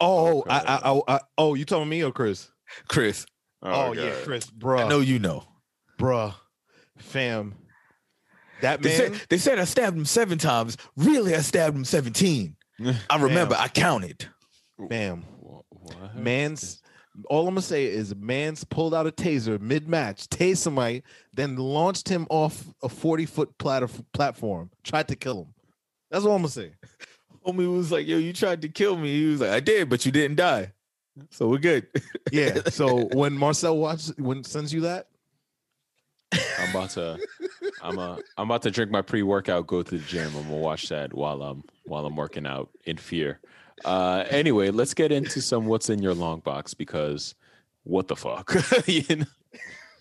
Oh, 0.00 0.40
Okay. 0.40 0.50
I, 0.50 0.58
I, 0.58 0.92
I, 0.92 1.00
I 1.16 1.20
oh, 1.38 1.54
you 1.54 1.64
telling 1.64 1.88
me 1.88 2.02
or 2.02 2.10
Chris? 2.10 2.50
Chris, 2.88 3.26
Oh, 3.62 3.92
yeah, 3.92 4.10
God. 4.10 4.24
Chris, 4.24 4.48
I 4.48 4.58
bruh, 4.58 4.88
know 4.88 5.00
you 5.00 5.18
know. 5.18 5.44
bruh, 5.98 6.34
fam. 6.98 7.54
That 8.60 8.82
They 8.82 8.88
man, 8.90 8.96
said, 9.14 9.26
they 9.28 9.38
said 9.38 9.58
I 9.58 9.64
stabbed 9.64 9.96
him 9.96 10.04
seven 10.04 10.36
times. 10.38 10.76
Really, 10.96 11.34
I 11.34 11.40
stabbed 11.40 11.76
him 11.76 11.84
17. 11.84 12.56
I 13.10 13.16
remember 13.22 13.54
I 13.58 13.68
counted. 13.68 14.26
fam, 14.88 15.24
Wha- 15.40 15.62
what? 15.70 16.16
man's. 16.16 16.82
All 17.26 17.46
I'm 17.46 17.54
gonna 17.54 17.62
say 17.62 17.86
is, 17.86 18.14
man's 18.14 18.64
pulled 18.64 18.94
out 18.94 19.06
a 19.06 19.12
taser 19.12 19.60
mid-match, 19.60 20.28
tased 20.28 20.58
somebody, 20.58 21.02
then 21.32 21.56
launched 21.56 22.08
him 22.08 22.26
off 22.30 22.64
a 22.82 22.88
40 22.88 23.26
foot 23.26 23.58
platter 23.58 23.88
platform, 24.12 24.70
tried 24.82 25.08
to 25.08 25.16
kill 25.16 25.42
him. 25.42 25.54
That's 26.10 26.24
all 26.24 26.34
I'm 26.34 26.42
gonna 26.42 26.48
say. 26.48 26.72
Homie 27.46 27.74
was 27.74 27.92
like, 27.92 28.06
yo, 28.06 28.16
you 28.18 28.32
tried 28.32 28.62
to 28.62 28.68
kill 28.68 28.96
me. 28.96 29.12
He 29.12 29.26
was 29.26 29.40
like, 29.40 29.50
I 29.50 29.60
did, 29.60 29.90
but 29.90 30.06
you 30.06 30.12
didn't 30.12 30.36
die. 30.36 30.72
So 31.30 31.48
we're 31.48 31.58
good. 31.58 31.86
Yeah. 32.32 32.60
So 32.70 33.08
when 33.12 33.34
Marcel 33.34 33.76
watches, 33.76 34.14
when 34.16 34.42
sends 34.42 34.72
you 34.72 34.80
that, 34.82 35.06
i'm 36.58 36.70
about 36.70 36.90
to 36.90 37.18
i'm 37.82 37.98
a 37.98 38.18
i'm 38.36 38.48
about 38.50 38.62
to 38.62 38.70
drink 38.70 38.90
my 38.90 39.02
pre-workout 39.02 39.66
go 39.66 39.82
to 39.82 39.98
the 39.98 40.04
gym 40.04 40.32
i'm 40.36 40.44
gonna 40.44 40.56
watch 40.56 40.88
that 40.88 41.12
while 41.12 41.42
i'm 41.42 41.62
while 41.84 42.06
i'm 42.06 42.16
working 42.16 42.46
out 42.46 42.70
in 42.84 42.96
fear 42.96 43.40
uh 43.84 44.24
anyway 44.30 44.70
let's 44.70 44.94
get 44.94 45.10
into 45.10 45.40
some 45.40 45.66
what's 45.66 45.90
in 45.90 46.00
your 46.00 46.14
long 46.14 46.40
box 46.40 46.74
because 46.74 47.34
what 47.82 48.08
the 48.08 48.16
fuck 48.16 48.54
you 48.86 49.16
know? 49.16 49.24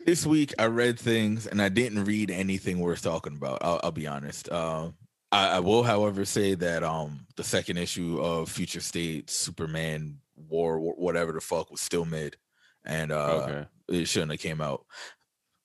this 0.06 0.26
week 0.26 0.54
I 0.60 0.66
read 0.66 1.00
things 1.00 1.48
and 1.48 1.62
I 1.62 1.70
didn't 1.70 2.06
read 2.06 2.30
anything 2.30 2.80
worth 2.80 3.02
talking 3.02 3.36
about. 3.36 3.60
I'll, 3.62 3.80
I'll 3.84 3.92
be 3.92 4.08
honest. 4.08 4.52
Um, 4.52 4.96
I, 5.32 5.58
I 5.58 5.60
will, 5.60 5.84
however, 5.84 6.26
say 6.26 6.54
that 6.56 6.84
um, 6.84 7.26
the 7.36 7.44
second 7.44 7.78
issue 7.78 8.20
of 8.22 8.50
Future 8.50 8.82
State 8.82 9.30
Superman 9.30 10.20
War, 10.50 10.78
wh- 10.78 11.00
whatever 11.00 11.32
the 11.32 11.42
fuck, 11.42 11.72
was 11.72 11.82
still 11.82 12.06
mid, 12.06 12.38
and 12.86 13.12
uh, 13.12 13.44
okay 13.44 13.66
it 13.88 14.08
shouldn't 14.08 14.32
have 14.32 14.40
came 14.40 14.62
out. 14.62 14.86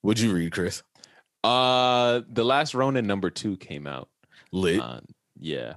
Would 0.03 0.19
you 0.19 0.33
read, 0.33 0.51
Chris? 0.51 0.83
Uh, 1.43 2.21
the 2.29 2.43
last 2.43 2.73
Ronin 2.73 3.07
number 3.07 3.29
two 3.29 3.57
came 3.57 3.87
out. 3.87 4.09
Lit. 4.51 4.79
Uh, 4.79 5.01
yeah. 5.39 5.75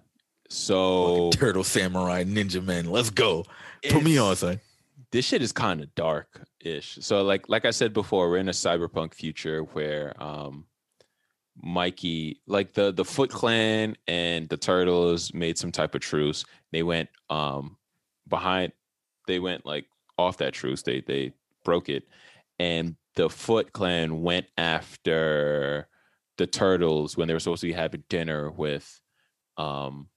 Fucking 0.52 1.30
So 1.30 1.30
Turtle 1.32 1.64
Samurai 1.64 2.24
Ninja 2.24 2.62
man, 2.64 2.86
Let's 2.90 3.10
go. 3.10 3.44
Put 3.88 4.02
me 4.04 4.18
on, 4.18 4.36
son. 4.36 4.60
this 5.10 5.24
shit 5.26 5.42
is 5.42 5.52
kind 5.52 5.80
of 5.80 5.94
dark 5.94 6.42
ish. 6.60 6.98
So 7.00 7.22
like 7.22 7.48
like 7.48 7.64
I 7.64 7.70
said 7.70 7.92
before, 7.92 8.28
we're 8.30 8.36
in 8.38 8.48
a 8.48 8.52
cyberpunk 8.52 9.14
future 9.14 9.62
where 9.62 10.20
um 10.22 10.66
Mikey, 11.56 12.40
like 12.46 12.72
the 12.74 12.92
the 12.92 13.04
Foot 13.04 13.30
Clan 13.30 13.96
and 14.06 14.48
the 14.48 14.56
Turtles 14.56 15.34
made 15.34 15.58
some 15.58 15.72
type 15.72 15.94
of 15.94 16.00
truce. 16.00 16.44
They 16.70 16.82
went 16.82 17.08
um 17.30 17.76
behind 18.28 18.72
they 19.26 19.38
went 19.38 19.66
like 19.66 19.86
off 20.18 20.38
that 20.38 20.54
truce. 20.54 20.82
They 20.82 21.00
they 21.00 21.32
broke 21.64 21.88
it. 21.88 22.04
And 22.58 22.96
the 23.16 23.28
Foot 23.28 23.72
Clan 23.72 24.22
went 24.22 24.46
after 24.56 25.88
the 26.38 26.46
Turtles 26.46 27.16
when 27.16 27.28
they 27.28 27.34
were 27.34 27.40
supposed 27.40 27.60
to 27.62 27.66
be 27.66 27.72
having 27.72 28.04
dinner 28.08 28.50
with 28.50 29.00
um 29.58 30.08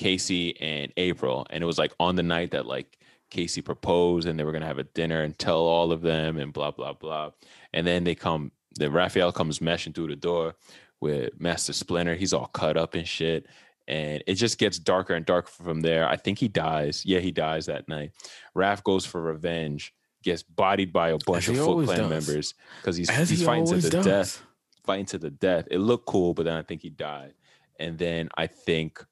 Casey 0.00 0.58
and 0.60 0.90
April. 0.96 1.46
And 1.50 1.62
it 1.62 1.66
was 1.66 1.76
like 1.78 1.92
on 2.00 2.16
the 2.16 2.22
night 2.22 2.52
that 2.52 2.64
like 2.64 2.98
Casey 3.28 3.60
proposed 3.60 4.26
and 4.26 4.38
they 4.38 4.44
were 4.44 4.52
gonna 4.52 4.64
have 4.66 4.78
a 4.78 4.84
dinner 4.84 5.20
and 5.22 5.38
tell 5.38 5.58
all 5.60 5.92
of 5.92 6.00
them 6.00 6.38
and 6.38 6.52
blah 6.54 6.70
blah 6.70 6.94
blah. 6.94 7.30
And 7.74 7.86
then 7.86 8.04
they 8.04 8.14
come 8.14 8.50
then 8.76 8.92
Raphael 8.92 9.30
comes 9.30 9.58
meshing 9.58 9.94
through 9.94 10.08
the 10.08 10.16
door 10.16 10.54
with 11.00 11.38
Master 11.38 11.74
Splinter. 11.74 12.14
He's 12.14 12.32
all 12.32 12.46
cut 12.46 12.78
up 12.78 12.94
and 12.94 13.06
shit. 13.06 13.46
And 13.88 14.22
it 14.26 14.34
just 14.36 14.58
gets 14.58 14.78
darker 14.78 15.14
and 15.14 15.26
darker 15.26 15.50
from 15.50 15.80
there. 15.82 16.08
I 16.08 16.16
think 16.16 16.38
he 16.38 16.48
dies. 16.48 17.04
Yeah, 17.04 17.18
he 17.18 17.30
dies 17.32 17.66
that 17.66 17.88
night. 17.88 18.12
Raph 18.56 18.82
goes 18.84 19.04
for 19.04 19.20
revenge, 19.20 19.92
gets 20.22 20.42
bodied 20.42 20.92
by 20.92 21.10
a 21.10 21.18
bunch 21.26 21.48
of 21.48 21.56
Foot 21.56 21.86
Clan 21.86 21.98
does. 21.98 22.10
members 22.10 22.54
because 22.80 22.96
he's 22.96 23.10
As 23.10 23.28
he's 23.28 23.40
he 23.40 23.44
fighting 23.44 23.66
to 23.66 23.76
the 23.76 23.90
does. 23.90 24.04
death. 24.04 24.42
Fighting 24.84 25.06
to 25.06 25.18
the 25.18 25.30
death. 25.30 25.66
It 25.70 25.78
looked 25.78 26.06
cool, 26.06 26.32
but 26.32 26.44
then 26.44 26.56
I 26.56 26.62
think 26.62 26.80
he 26.82 26.88
died. 26.90 27.34
And 27.78 27.98
then 27.98 28.28
I 28.36 28.46
think 28.46 29.04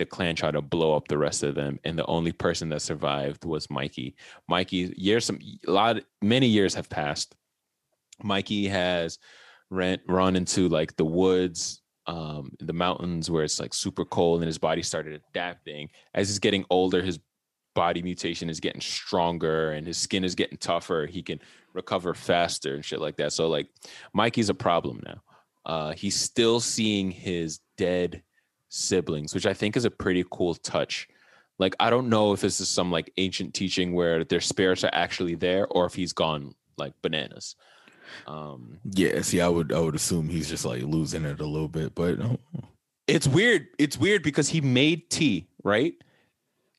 the 0.00 0.06
clan 0.06 0.34
tried 0.34 0.52
to 0.52 0.62
blow 0.62 0.96
up 0.96 1.08
the 1.08 1.18
rest 1.18 1.42
of 1.42 1.54
them, 1.54 1.78
and 1.84 1.96
the 1.96 2.06
only 2.06 2.32
person 2.32 2.70
that 2.70 2.80
survived 2.80 3.44
was 3.44 3.68
Mikey. 3.68 4.16
Mikey, 4.48 4.94
years 4.96 5.26
some 5.26 5.38
a 5.68 5.70
lot 5.70 6.00
many 6.22 6.46
years 6.46 6.74
have 6.74 6.88
passed. 6.88 7.36
Mikey 8.22 8.66
has 8.66 9.18
ran 9.68 9.98
run 10.08 10.36
into 10.36 10.70
like 10.70 10.96
the 10.96 11.04
woods, 11.04 11.82
um, 12.06 12.50
the 12.60 12.72
mountains 12.72 13.30
where 13.30 13.44
it's 13.44 13.60
like 13.60 13.74
super 13.74 14.06
cold, 14.06 14.40
and 14.40 14.46
his 14.46 14.56
body 14.56 14.82
started 14.82 15.20
adapting. 15.28 15.90
As 16.14 16.28
he's 16.28 16.38
getting 16.38 16.64
older, 16.70 17.02
his 17.02 17.18
body 17.74 18.02
mutation 18.02 18.48
is 18.48 18.58
getting 18.58 18.80
stronger, 18.80 19.72
and 19.72 19.86
his 19.86 19.98
skin 19.98 20.24
is 20.24 20.34
getting 20.34 20.56
tougher. 20.56 21.06
He 21.08 21.22
can 21.22 21.40
recover 21.74 22.14
faster 22.14 22.74
and 22.74 22.82
shit 22.84 23.02
like 23.02 23.16
that. 23.16 23.34
So 23.34 23.48
like, 23.48 23.68
Mikey's 24.14 24.48
a 24.48 24.54
problem 24.54 25.02
now. 25.04 25.22
Uh, 25.66 25.92
he's 25.92 26.18
still 26.18 26.58
seeing 26.58 27.10
his 27.10 27.60
dead 27.76 28.22
siblings, 28.70 29.34
which 29.34 29.44
I 29.44 29.52
think 29.52 29.76
is 29.76 29.84
a 29.84 29.90
pretty 29.90 30.24
cool 30.30 30.54
touch. 30.54 31.08
Like, 31.58 31.76
I 31.78 31.90
don't 31.90 32.08
know 32.08 32.32
if 32.32 32.40
this 32.40 32.60
is 32.60 32.68
some 32.70 32.90
like 32.90 33.12
ancient 33.18 33.52
teaching 33.52 33.92
where 33.92 34.24
their 34.24 34.40
spirits 34.40 34.82
are 34.82 34.90
actually 34.94 35.34
there, 35.34 35.66
or 35.66 35.84
if 35.84 35.94
he's 35.94 36.14
gone 36.14 36.54
like 36.78 36.94
bananas. 37.02 37.54
Um, 38.26 38.78
Yeah, 38.84 39.20
see, 39.22 39.40
I 39.40 39.48
would 39.48 39.72
I 39.72 39.78
would 39.80 39.94
assume 39.94 40.28
he's 40.28 40.48
just 40.48 40.64
like 40.64 40.82
losing 40.82 41.24
it 41.24 41.40
a 41.40 41.46
little 41.46 41.68
bit, 41.68 41.94
but 41.94 42.18
uh, 42.18 42.36
it's 43.06 43.28
weird. 43.28 43.66
It's 43.78 43.98
weird 43.98 44.22
because 44.22 44.48
he 44.48 44.60
made 44.60 45.10
tea, 45.10 45.48
right? 45.62 45.94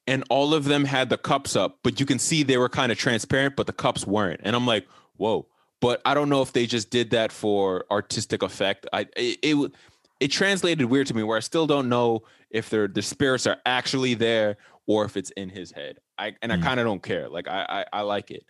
And 0.08 0.24
all 0.30 0.54
of 0.54 0.66
them 0.66 0.84
had 0.86 1.10
the 1.10 1.18
cups 1.18 1.56
up, 1.56 1.80
but 1.84 2.00
you 2.00 2.06
can 2.06 2.18
see 2.18 2.42
they 2.42 2.58
were 2.58 2.70
kind 2.70 2.92
of 2.92 2.98
transparent, 2.98 3.56
but 3.56 3.68
the 3.68 3.74
cups 3.74 4.06
weren't. 4.06 4.42
And 4.44 4.56
I'm 4.56 4.66
like, 4.66 4.88
whoa. 5.16 5.48
But 5.80 6.02
I 6.06 6.14
don't 6.14 6.30
know 6.30 6.42
if 6.42 6.54
they 6.54 6.66
just 6.66 6.90
did 6.90 7.12
that 7.12 7.32
for 7.32 7.86
artistic 7.92 8.44
effect. 8.44 8.88
I 8.92 9.02
it 9.16 9.40
it, 9.44 9.72
it 10.22 10.30
translated 10.30 10.86
weird 10.86 11.08
to 11.08 11.16
me 11.16 11.24
where 11.24 11.36
I 11.36 11.42
still 11.42 11.68
don't 11.68 11.90
know 11.90 12.22
if 12.52 12.70
their 12.70 12.88
the 12.88 13.02
spirits 13.02 13.48
are 13.48 13.58
actually 13.66 14.14
there 14.14 14.56
or 14.86 15.04
if 15.04 15.18
it's 15.18 15.32
in 15.32 15.50
his 15.50 15.72
head. 15.72 15.98
I 16.18 16.36
and 16.42 16.54
I 16.54 16.58
Mm. 16.58 16.64
kind 16.64 16.80
of 16.80 16.86
don't 16.86 17.04
care. 17.04 17.28
Like 17.28 17.48
I, 17.50 17.66
I 17.92 18.00
I 18.00 18.02
like 18.02 18.32
it. 18.32 18.46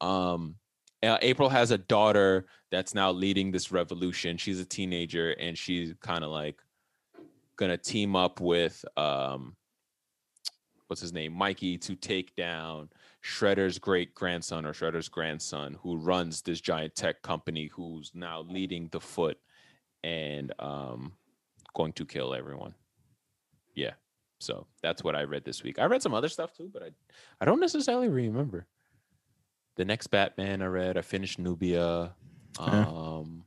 Um 0.00 0.56
uh, 1.02 1.18
April 1.22 1.48
has 1.48 1.70
a 1.70 1.78
daughter 1.78 2.46
that's 2.70 2.94
now 2.94 3.10
leading 3.12 3.50
this 3.50 3.70
revolution. 3.72 4.36
She's 4.36 4.60
a 4.60 4.64
teenager 4.64 5.32
and 5.32 5.56
she's 5.56 5.94
kind 6.00 6.22
of 6.24 6.30
like 6.30 6.60
gonna 7.56 7.78
team 7.78 8.14
up 8.14 8.40
with 8.40 8.84
um 8.98 9.56
what's 10.88 11.00
his 11.02 11.12
name 11.12 11.32
mikey 11.32 11.76
to 11.78 11.96
take 11.96 12.36
down 12.36 12.88
shredder's 13.24 13.78
great 13.78 14.14
grandson 14.14 14.64
or 14.64 14.72
shredder's 14.72 15.08
grandson 15.08 15.76
who 15.82 15.96
runs 15.96 16.42
this 16.42 16.60
giant 16.60 16.94
tech 16.94 17.20
company 17.22 17.68
who's 17.74 18.12
now 18.14 18.42
leading 18.42 18.88
the 18.92 19.00
foot 19.00 19.38
and 20.06 20.52
um 20.60 21.12
going 21.74 21.92
to 21.92 22.04
kill 22.06 22.32
everyone 22.32 22.74
yeah 23.74 23.90
so 24.38 24.66
that's 24.82 25.02
what 25.02 25.14
i 25.16 25.22
read 25.24 25.44
this 25.44 25.62
week 25.64 25.78
i 25.78 25.84
read 25.84 26.00
some 26.00 26.14
other 26.14 26.28
stuff 26.28 26.52
too 26.56 26.70
but 26.72 26.82
i 26.82 26.90
i 27.40 27.44
don't 27.44 27.60
necessarily 27.60 28.08
remember 28.08 28.66
the 29.74 29.84
next 29.84 30.06
batman 30.06 30.62
i 30.62 30.66
read 30.66 30.96
i 30.96 31.02
finished 31.02 31.38
nubia 31.38 32.12
Yeah. 32.58 32.86
um 32.86 33.44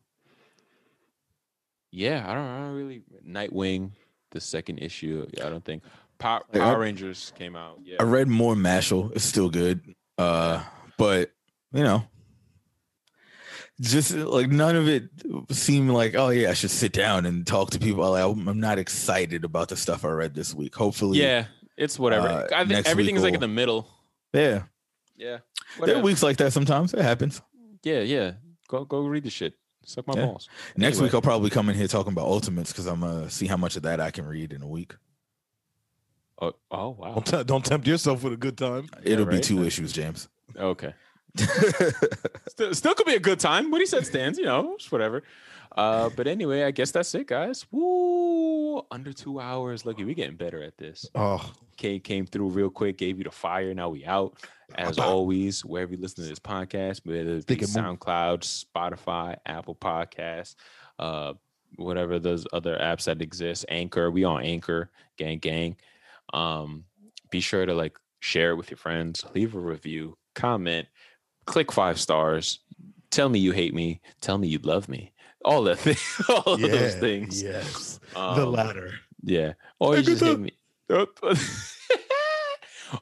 yeah 1.92 2.26
i 2.30 2.34
don't, 2.34 2.46
I 2.46 2.58
don't 2.60 2.76
really 2.76 3.02
nightwing 3.26 3.92
the 4.32 4.42
second 4.42 4.80
issue 4.80 5.26
i 5.44 5.50
don't 5.50 5.64
think 5.64 5.84
Power, 6.20 6.44
Power 6.52 6.78
Rangers 6.80 7.32
came 7.38 7.56
out. 7.56 7.80
Yeah. 7.82 7.96
I 8.02 8.04
read 8.04 8.28
more 8.28 8.54
Mashal. 8.54 9.10
It's 9.16 9.24
still 9.24 9.50
good, 9.50 9.96
uh, 10.18 10.62
but 10.98 11.32
you 11.72 11.82
know, 11.82 12.04
just 13.82 14.14
like 14.14 14.50
none 14.50 14.76
of 14.76 14.88
it 14.88 15.10
seemed 15.52 15.92
like 15.92 16.16
oh 16.16 16.30
yeah, 16.30 16.50
I 16.50 16.54
should 16.54 16.72
sit 16.72 16.92
down 16.94 17.26
and 17.26 17.46
talk 17.48 17.72
to 17.72 17.80
people. 17.80 18.10
Like, 18.10 18.24
I'm 18.24 18.48
I'm 18.48 18.60
not 18.60 18.78
excited 18.80 19.44
about 19.46 19.70
the 19.70 19.78
stuff 19.78 20.04
I 20.06 20.10
read 20.10 20.34
this 20.36 20.54
week. 20.54 20.76
Hopefully, 20.76 21.20
Yeah, 21.20 21.46
it's 21.78 21.98
whatever. 21.98 22.28
Uh, 22.28 22.46
I 22.54 22.60
think 22.60 22.70
next 22.70 22.90
everything 22.90 23.16
week 23.16 23.20
is 23.20 23.24
like 23.24 23.34
in 23.36 23.40
the 23.40 23.48
middle. 23.48 23.88
yeah. 24.34 24.64
Yeah. 25.16 25.40
There 25.84 25.98
are 25.98 26.02
weeks 26.02 26.24
like 26.24 26.38
that 26.38 26.54
sometimes. 26.54 26.94
It 26.94 27.02
happens. 27.02 27.42
Yeah, 27.84 28.00
yeah. 28.00 28.32
Go 28.70 28.86
go 28.86 29.02
read 29.06 29.24
the 29.24 29.30
shit. 29.30 29.54
Suck 29.86 30.08
my 30.08 30.14
Yeah. 30.16 30.26
balls. 30.28 30.48
Next 30.78 30.98
Anyway. 30.98 31.08
week 31.08 31.14
I'll 31.16 31.22
probably 31.22 31.50
come 31.50 31.70
in 31.70 31.76
here 31.76 31.88
talking 31.88 32.14
about 32.14 32.26
Ultimates 32.26 32.72
because 32.72 32.86
I'm 32.86 33.02
gonna 33.02 33.30
see 33.30 33.46
how 33.48 33.58
much 33.58 33.76
of 33.76 33.84
that 33.84 34.00
I 34.00 34.12
can 34.12 34.26
read 34.26 34.54
in 34.54 34.62
a 34.62 34.68
week. 34.68 34.96
Oh, 36.42 36.54
oh 36.72 36.90
wow. 36.92 37.14
Don't, 37.16 37.26
t- 37.26 37.44
don't 37.44 37.66
tempt 37.66 37.86
yourself 37.88 38.24
with 38.24 38.34
a 38.34 38.38
good 38.38 38.58
time. 38.58 38.88
It'll 39.04 39.26
be 39.26 39.36
right. 39.36 39.44
two 39.44 39.64
issues, 39.64 39.92
James. 39.92 40.30
Okay. 40.56 40.94
Still, 42.50 42.74
still 42.74 42.94
could 42.94 43.06
be 43.06 43.16
a 43.16 43.20
good 43.20 43.40
time. 43.40 43.72
What 43.72 43.80
he 43.80 43.86
said 43.86 44.06
stands, 44.06 44.38
you 44.38 44.46
know, 44.46 44.74
it's 44.74 44.92
whatever. 44.92 45.24
Uh, 45.76 46.10
but 46.16 46.28
anyway, 46.28 46.64
I 46.64 46.72
guess 46.72 46.92
that's 46.92 47.14
it, 47.16 47.28
guys. 47.28 47.66
Woo! 47.72 48.86
Under 48.92 49.14
two 49.14 49.40
hours. 49.40 49.86
Lucky 49.86 50.04
we're 50.04 50.16
getting 50.16 50.36
better 50.36 50.62
at 50.62 50.78
this. 50.78 51.06
Oh, 51.16 51.54
Kate 51.78 52.04
came 52.04 52.26
through 52.26 52.50
real 52.50 52.70
quick, 52.70 52.98
gave 52.98 53.18
you 53.18 53.24
the 53.24 53.32
fire. 53.32 53.74
Now 53.74 53.90
we 53.90 54.06
out. 54.06 54.38
As 54.76 55.00
always, 55.00 55.64
wherever 55.64 55.94
you 55.94 55.98
listen 56.00 56.24
to 56.24 56.30
this 56.30 56.40
podcast, 56.40 57.06
whether 57.06 57.38
it 57.38 57.48
be. 57.48 57.56
SoundCloud, 57.56 58.66
Spotify, 58.76 59.38
Apple 59.46 59.76
Podcasts, 59.76 60.56
uh, 60.98 61.34
whatever 61.78 62.20
those 62.20 62.46
other 62.52 62.78
apps 62.78 63.06
that 63.06 63.22
exist, 63.22 63.66
Anchor, 63.70 64.12
we 64.12 64.24
on 64.24 64.44
Anchor, 64.44 64.92
gang, 65.18 65.40
gang. 65.40 65.78
Um, 66.34 66.86
be 67.30 67.40
sure 67.40 67.66
to 67.66 67.74
like 67.74 67.98
share 68.20 68.52
it 68.52 68.56
with 68.56 68.70
your 68.70 68.78
friends, 68.78 69.24
leave 69.34 69.56
a 69.56 69.60
review, 69.60 70.18
comment, 70.36 70.88
click 71.50 71.72
five 71.72 72.00
stars, 72.00 72.60
tell 73.12 73.28
me 73.30 73.40
you 73.40 73.52
hate 73.52 73.74
me, 73.74 74.00
tell 74.22 74.38
me 74.38 74.48
you 74.48 74.60
love 74.60 74.88
me. 74.88 75.12
All 75.44 75.64
that 75.64 75.80
thing, 75.80 75.98
all 76.30 76.54
of 76.54 76.62
those 76.62 76.96
things. 76.96 77.42
Yes, 77.42 78.00
the 78.14 78.20
Um, 78.20 78.52
latter. 78.52 78.92
yeah. 79.24 79.54
Or 79.80 79.98
you 79.98 80.04
just 80.04 80.24
hit 80.24 80.40
me. 80.40 80.52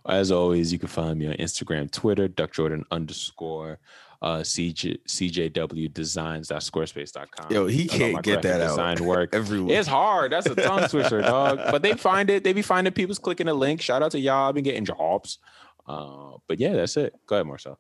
As 0.06 0.32
always, 0.32 0.74
you 0.74 0.80
can 0.80 0.90
find 0.90 1.18
me 1.18 1.28
on 1.28 1.34
Instagram, 1.36 1.90
Twitter, 1.92 2.28
Duck 2.28 2.52
Jordan 2.54 2.84
underscore 2.92 3.80
uh 4.22 4.38
CJ, 4.40 4.98
CJW 5.08 5.94
designs.squarespace.com. 5.94 7.52
Yo, 7.52 7.68
he 7.68 7.88
can't 7.88 8.16
get 8.24 8.42
graphic 8.42 8.42
that 8.44 8.62
out 8.62 8.70
design 8.70 9.06
work. 9.06 9.30
everywhere. 9.34 9.78
It's 9.80 9.88
hard. 9.88 10.32
That's 10.32 10.48
a 10.48 10.56
tongue 10.56 10.90
twister, 10.90 11.22
dog. 11.22 11.60
But 11.72 11.84
they 11.84 11.94
find 11.94 12.30
it. 12.32 12.44
They 12.44 12.52
be 12.54 12.64
finding 12.64 12.94
people's 12.94 13.20
clicking 13.20 13.48
a 13.48 13.54
link. 13.54 13.80
Shout 13.82 14.02
out 14.02 14.12
to 14.12 14.20
y'all. 14.20 14.50
I've 14.50 14.56
been 14.56 14.64
getting 14.64 14.86
jobs. 14.86 15.38
Uh, 15.88 16.32
but 16.48 16.60
yeah, 16.60 16.74
that's 16.74 16.98
it. 16.98 17.14
Go 17.28 17.36
ahead, 17.36 17.46
Marcel. 17.48 17.80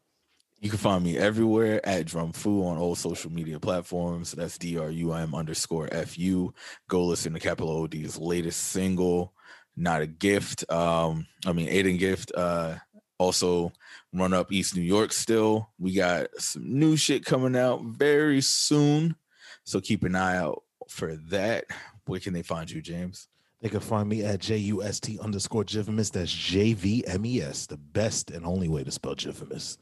You 0.59 0.69
can 0.71 0.79
find 0.79 1.03
me 1.03 1.17
everywhere 1.17 1.85
at 1.87 2.07
Drum 2.07 2.31
Drumfu 2.31 2.65
on 2.65 2.77
all 2.77 2.95
social 2.95 3.31
media 3.31 3.59
platforms. 3.59 4.31
That's 4.31 4.57
D 4.57 4.77
R 4.77 4.89
U 4.89 5.13
M 5.13 5.35
underscore 5.35 5.87
F 5.91 6.17
U. 6.17 6.53
Go 6.87 7.05
listen 7.05 7.33
to 7.33 7.39
Capital 7.39 7.83
OD's 7.83 8.17
latest 8.17 8.69
single, 8.69 9.33
Not 9.75 10.01
a 10.01 10.07
Gift. 10.07 10.69
Um, 10.71 11.27
I 11.45 11.53
mean, 11.53 11.69
Aiden 11.69 11.99
Gift. 11.99 12.31
Uh, 12.35 12.77
also, 13.19 13.71
Run 14.13 14.33
Up 14.33 14.51
East 14.51 14.75
New 14.75 14.81
York 14.81 15.13
still. 15.13 15.69
We 15.77 15.93
got 15.93 16.27
some 16.39 16.79
new 16.79 16.97
shit 16.97 17.23
coming 17.23 17.55
out 17.55 17.83
very 17.83 18.41
soon. 18.41 19.15
So 19.63 19.79
keep 19.79 20.03
an 20.03 20.15
eye 20.15 20.37
out 20.37 20.63
for 20.89 21.15
that. 21.29 21.65
Where 22.05 22.19
can 22.19 22.33
they 22.33 22.41
find 22.41 22.69
you, 22.69 22.81
James? 22.81 23.27
They 23.61 23.69
can 23.69 23.79
find 23.79 24.07
me 24.09 24.23
at 24.23 24.39
J 24.39 24.57
U 24.57 24.81
S 24.81 24.99
T 24.99 25.19
underscore 25.19 25.65
Jivimus. 25.65 26.11
That's 26.11 26.31
J 26.31 26.73
V 26.73 27.05
M 27.05 27.25
E 27.27 27.41
S, 27.41 27.67
the 27.67 27.77
best 27.77 28.31
and 28.31 28.45
only 28.45 28.67
way 28.67 28.83
to 28.83 28.91
spell 28.91 29.15
Jivimus. 29.15 29.77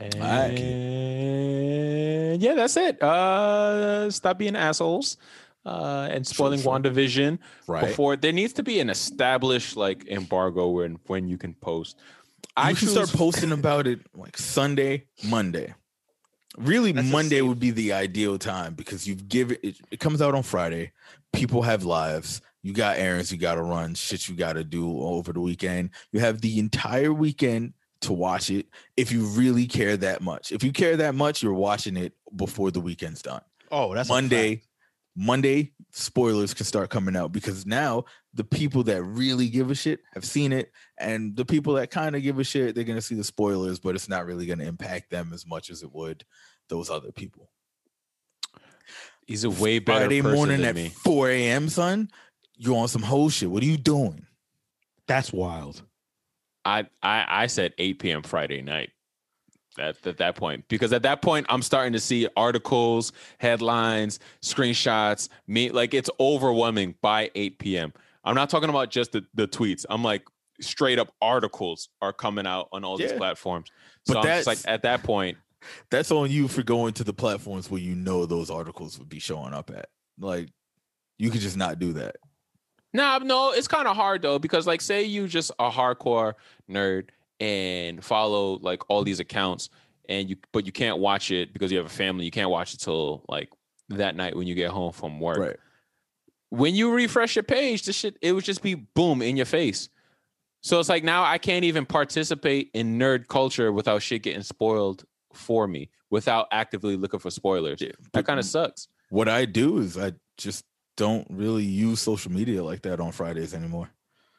Right. 0.00 0.58
And 0.58 2.42
yeah, 2.42 2.54
that's 2.54 2.76
it. 2.76 3.02
Uh, 3.02 4.10
stop 4.10 4.38
being 4.38 4.56
assholes. 4.56 5.16
uh, 5.64 6.06
and 6.12 6.24
spoiling 6.24 6.60
true. 6.62 6.70
WandaVision 6.70 7.38
Right. 7.66 7.88
before 7.88 8.14
there 8.16 8.30
needs 8.32 8.52
to 8.52 8.62
be 8.62 8.78
an 8.78 8.88
established 8.88 9.76
like 9.76 10.06
embargo 10.06 10.68
when 10.68 10.98
when 11.08 11.26
you 11.28 11.36
can 11.38 11.54
post. 11.54 11.98
I 12.56 12.72
can 12.72 12.86
start 12.86 13.08
posting 13.12 13.50
about 13.52 13.86
it 13.88 13.98
like 14.14 14.36
Sunday, 14.38 15.06
Monday. 15.24 15.74
Really, 16.56 16.92
That's 16.92 17.10
Monday 17.10 17.40
would 17.42 17.58
be 17.58 17.70
the 17.72 17.92
ideal 17.92 18.38
time 18.38 18.74
because 18.74 19.08
you've 19.08 19.28
given 19.28 19.58
it, 19.62 19.76
it 19.90 19.98
comes 20.00 20.22
out 20.22 20.34
on 20.36 20.42
Friday. 20.44 20.92
People 21.32 21.62
have 21.62 21.84
lives. 21.84 22.40
You 22.62 22.72
got 22.72 22.96
errands 22.98 23.30
you 23.32 23.36
got 23.38 23.56
to 23.56 23.62
run, 23.62 23.94
shit 23.94 24.28
you 24.28 24.36
got 24.36 24.52
to 24.54 24.62
do 24.64 25.00
over 25.00 25.32
the 25.32 25.40
weekend. 25.40 25.90
You 26.12 26.20
have 26.20 26.40
the 26.40 26.58
entire 26.60 27.12
weekend 27.12 27.74
to 28.02 28.12
watch 28.12 28.50
it 28.50 28.66
if 28.96 29.10
you 29.12 29.24
really 29.24 29.66
care 29.66 29.96
that 29.96 30.22
much. 30.22 30.52
If 30.52 30.62
you 30.62 30.72
care 30.72 30.96
that 30.96 31.14
much, 31.14 31.42
you're 31.42 31.54
watching 31.54 31.96
it 31.96 32.12
before 32.34 32.70
the 32.70 32.80
weekend's 32.80 33.22
done. 33.22 33.42
Oh, 33.70 33.94
that's 33.94 34.08
Monday. 34.08 34.62
Monday, 35.18 35.72
spoilers 35.92 36.52
can 36.52 36.66
start 36.66 36.90
coming 36.90 37.16
out 37.16 37.32
because 37.32 37.64
now 37.64 38.04
the 38.34 38.44
people 38.44 38.82
that 38.82 39.02
really 39.02 39.48
give 39.48 39.70
a 39.70 39.74
shit 39.74 40.00
have 40.12 40.26
seen 40.26 40.52
it, 40.52 40.70
and 40.98 41.34
the 41.34 41.44
people 41.46 41.74
that 41.74 41.90
kind 41.90 42.14
of 42.14 42.22
give 42.22 42.38
a 42.38 42.44
shit, 42.44 42.74
they're 42.74 42.84
gonna 42.84 43.00
see 43.00 43.14
the 43.14 43.24
spoilers, 43.24 43.78
but 43.78 43.94
it's 43.94 44.10
not 44.10 44.26
really 44.26 44.44
gonna 44.44 44.64
impact 44.64 45.10
them 45.10 45.30
as 45.32 45.46
much 45.46 45.70
as 45.70 45.82
it 45.82 45.92
would 45.94 46.24
those 46.68 46.90
other 46.90 47.12
people. 47.12 47.48
He's 49.26 49.44
a 49.44 49.50
way 49.50 49.78
better 49.78 50.00
Friday 50.00 50.20
morning 50.20 50.58
than 50.58 50.68
at 50.68 50.74
me. 50.74 50.90
4 50.90 51.30
a.m., 51.30 51.68
son, 51.70 52.10
you're 52.56 52.76
on 52.76 52.88
some 52.88 53.02
whole 53.02 53.30
shit. 53.30 53.50
What 53.50 53.62
are 53.62 53.66
you 53.66 53.78
doing? 53.78 54.26
That's 55.08 55.32
wild. 55.32 55.82
I, 56.66 56.86
I 57.02 57.24
I 57.28 57.46
said 57.46 57.72
8 57.78 57.98
p.m. 57.98 58.22
Friday 58.22 58.62
night. 58.62 58.90
At, 59.78 60.06
at 60.06 60.16
that 60.16 60.36
point, 60.36 60.64
because 60.68 60.94
at 60.94 61.02
that 61.02 61.20
point 61.20 61.44
I'm 61.50 61.60
starting 61.60 61.92
to 61.92 62.00
see 62.00 62.26
articles, 62.34 63.12
headlines, 63.36 64.20
screenshots. 64.40 65.28
Me 65.46 65.68
like 65.68 65.92
it's 65.92 66.08
overwhelming 66.18 66.94
by 67.02 67.30
8 67.34 67.58
p.m. 67.58 67.92
I'm 68.24 68.34
not 68.34 68.48
talking 68.48 68.70
about 68.70 68.90
just 68.90 69.12
the, 69.12 69.26
the 69.34 69.46
tweets. 69.46 69.84
I'm 69.90 70.02
like 70.02 70.22
straight 70.62 70.98
up 70.98 71.12
articles 71.20 71.90
are 72.00 72.14
coming 72.14 72.46
out 72.46 72.68
on 72.72 72.84
all 72.84 72.96
these 72.96 73.12
platforms. 73.12 73.68
So 74.06 74.14
But 74.14 74.20
I'm 74.20 74.24
just 74.24 74.46
like 74.46 74.58
at 74.64 74.82
that 74.82 75.02
point, 75.02 75.36
That's 75.90 76.10
on 76.10 76.30
you 76.30 76.48
for 76.48 76.62
going 76.62 76.92
to 76.94 77.04
the 77.04 77.12
platforms 77.12 77.70
where 77.70 77.80
you 77.80 77.94
know 77.94 78.26
those 78.26 78.50
articles 78.50 78.98
would 78.98 79.08
be 79.08 79.18
showing 79.18 79.52
up 79.52 79.70
at. 79.70 79.88
Like, 80.18 80.48
you 81.18 81.30
could 81.30 81.40
just 81.40 81.56
not 81.56 81.78
do 81.78 81.94
that. 81.94 82.16
Nah, 82.96 83.18
no, 83.18 83.52
it's 83.52 83.68
kind 83.68 83.86
of 83.86 83.94
hard 83.94 84.22
though 84.22 84.38
because 84.38 84.66
like 84.66 84.80
say 84.80 85.04
you 85.04 85.28
just 85.28 85.50
a 85.58 85.70
hardcore 85.70 86.32
nerd 86.70 87.10
and 87.40 88.02
follow 88.02 88.58
like 88.62 88.88
all 88.88 89.04
these 89.04 89.20
accounts 89.20 89.68
and 90.08 90.30
you 90.30 90.36
but 90.50 90.64
you 90.64 90.72
can't 90.72 90.98
watch 90.98 91.30
it 91.30 91.52
because 91.52 91.70
you 91.70 91.76
have 91.76 91.86
a 91.86 91.90
family, 91.90 92.24
you 92.24 92.30
can't 92.30 92.48
watch 92.48 92.72
it 92.72 92.80
till 92.80 93.22
like 93.28 93.50
that 93.90 94.16
night 94.16 94.34
when 94.34 94.46
you 94.46 94.54
get 94.54 94.70
home 94.70 94.92
from 94.92 95.20
work. 95.20 95.36
Right. 95.36 95.56
When 96.48 96.74
you 96.74 96.90
refresh 96.94 97.36
your 97.36 97.42
page, 97.42 97.82
the 97.82 97.92
shit 97.92 98.16
it 98.22 98.32
would 98.32 98.44
just 98.44 98.62
be 98.62 98.74
boom 98.74 99.20
in 99.20 99.36
your 99.36 99.44
face. 99.44 99.90
So 100.62 100.80
it's 100.80 100.88
like 100.88 101.04
now 101.04 101.22
I 101.22 101.36
can't 101.36 101.66
even 101.66 101.84
participate 101.84 102.70
in 102.72 102.98
nerd 102.98 103.28
culture 103.28 103.72
without 103.72 104.00
shit 104.00 104.22
getting 104.22 104.42
spoiled 104.42 105.04
for 105.34 105.68
me 105.68 105.90
without 106.08 106.46
actively 106.50 106.96
looking 106.96 107.20
for 107.20 107.30
spoilers. 107.30 107.82
Yeah, 107.82 107.92
that 108.14 108.24
kind 108.24 108.40
of 108.40 108.46
sucks. 108.46 108.88
what 109.10 109.28
I 109.28 109.44
do 109.44 109.76
is 109.78 109.98
I 109.98 110.12
just 110.38 110.64
don't 110.96 111.26
really 111.30 111.64
use 111.64 112.00
social 112.00 112.32
media 112.32 112.62
like 112.64 112.82
that 112.82 113.00
on 113.00 113.12
Fridays 113.12 113.54
anymore. 113.54 113.90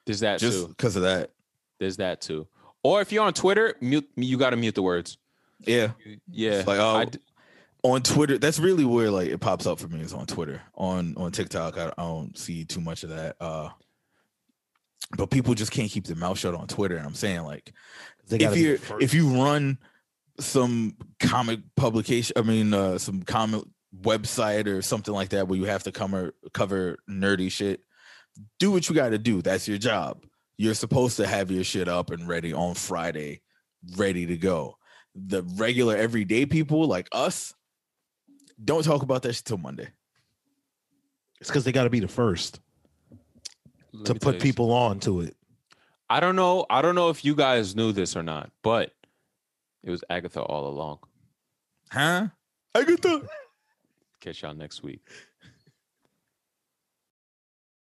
There's 0.05 0.21
that 0.21 0.39
Just 0.39 0.61
too. 0.61 0.67
because 0.69 0.95
of 0.95 1.03
that. 1.03 1.31
There's 1.79 1.97
that 1.97 2.21
too. 2.21 2.47
Or 2.83 3.01
if 3.01 3.11
you're 3.11 3.23
on 3.23 3.33
Twitter, 3.33 3.75
mute 3.81 4.09
you 4.15 4.37
got 4.37 4.51
to 4.51 4.55
mute 4.57 4.75
the 4.75 4.81
words. 4.81 5.17
Yeah. 5.59 5.91
Yeah. 6.31 6.51
It's 6.59 6.67
like, 6.67 6.79
oh, 6.79 6.95
I 6.95 7.05
d- 7.05 7.19
on 7.83 8.01
Twitter, 8.01 8.37
that's 8.37 8.59
really 8.59 8.85
where 8.85 9.11
like 9.11 9.29
it 9.29 9.39
pops 9.39 9.65
up 9.65 9.79
for 9.79 9.87
me 9.87 10.01
is 10.01 10.13
on 10.13 10.25
Twitter. 10.25 10.61
On 10.75 11.15
on 11.17 11.31
TikTok, 11.31 11.77
I, 11.77 11.87
I 11.97 12.03
don't 12.03 12.37
see 12.37 12.65
too 12.65 12.81
much 12.81 13.03
of 13.03 13.09
that. 13.09 13.35
Uh 13.39 13.69
but 15.17 15.29
people 15.29 15.53
just 15.53 15.71
can't 15.71 15.89
keep 15.89 16.05
their 16.05 16.15
mouth 16.17 16.37
shut 16.37 16.53
on 16.55 16.67
Twitter. 16.67 16.97
And 16.97 17.05
I'm 17.05 17.13
saying 17.13 17.43
like 17.43 17.73
They 18.27 18.37
if 18.37 18.57
you 18.57 18.79
if 18.99 19.13
you 19.13 19.29
run 19.41 19.77
some 20.39 20.95
comic 21.19 21.59
publication, 21.75 22.33
I 22.37 22.41
mean 22.41 22.73
uh 22.73 22.97
some 22.97 23.23
comic 23.23 23.63
website 24.01 24.67
or 24.67 24.81
something 24.81 25.13
like 25.13 25.29
that 25.29 25.47
where 25.47 25.57
you 25.57 25.65
have 25.65 25.83
to 25.83 25.91
cover 25.91 26.33
cover 26.53 26.97
nerdy 27.09 27.51
shit, 27.51 27.81
do 28.59 28.71
what 28.71 28.89
you 28.89 28.95
got 28.95 29.09
to 29.09 29.17
do. 29.17 29.41
That's 29.41 29.67
your 29.67 29.77
job. 29.77 30.23
You're 30.57 30.73
supposed 30.73 31.17
to 31.17 31.27
have 31.27 31.51
your 31.51 31.63
shit 31.63 31.87
up 31.87 32.09
and 32.09 32.27
ready 32.27 32.53
on 32.53 32.75
Friday, 32.75 33.41
ready 33.95 34.25
to 34.25 34.37
go. 34.37 34.77
The 35.15 35.43
regular 35.55 35.95
everyday 35.95 36.45
people 36.45 36.87
like 36.87 37.07
us 37.11 37.53
don't 38.63 38.83
talk 38.83 39.03
about 39.03 39.21
that 39.23 39.33
shit 39.33 39.45
till 39.45 39.57
Monday. 39.57 39.89
It's 41.39 41.49
because 41.49 41.63
they 41.63 41.71
got 41.71 41.83
to 41.83 41.89
be 41.89 41.99
the 41.99 42.07
first 42.07 42.59
let 43.93 44.05
to 44.05 44.15
put 44.15 44.39
people 44.39 44.71
on 44.71 44.99
to 45.01 45.21
it. 45.21 45.35
I 46.09 46.19
don't 46.19 46.35
know. 46.35 46.65
I 46.69 46.81
don't 46.81 46.95
know 46.95 47.09
if 47.09 47.25
you 47.25 47.35
guys 47.35 47.75
knew 47.75 47.91
this 47.91 48.15
or 48.15 48.23
not, 48.23 48.49
but 48.63 48.91
it 49.83 49.91
was 49.91 50.03
Agatha 50.09 50.41
all 50.41 50.67
along. 50.67 50.99
Huh? 51.91 52.27
I 52.73 52.83
get 52.83 53.01
that. 53.01 53.27
Catch 54.27 54.41
y'all 54.41 54.53
next 54.53 54.83
week. 54.83 54.99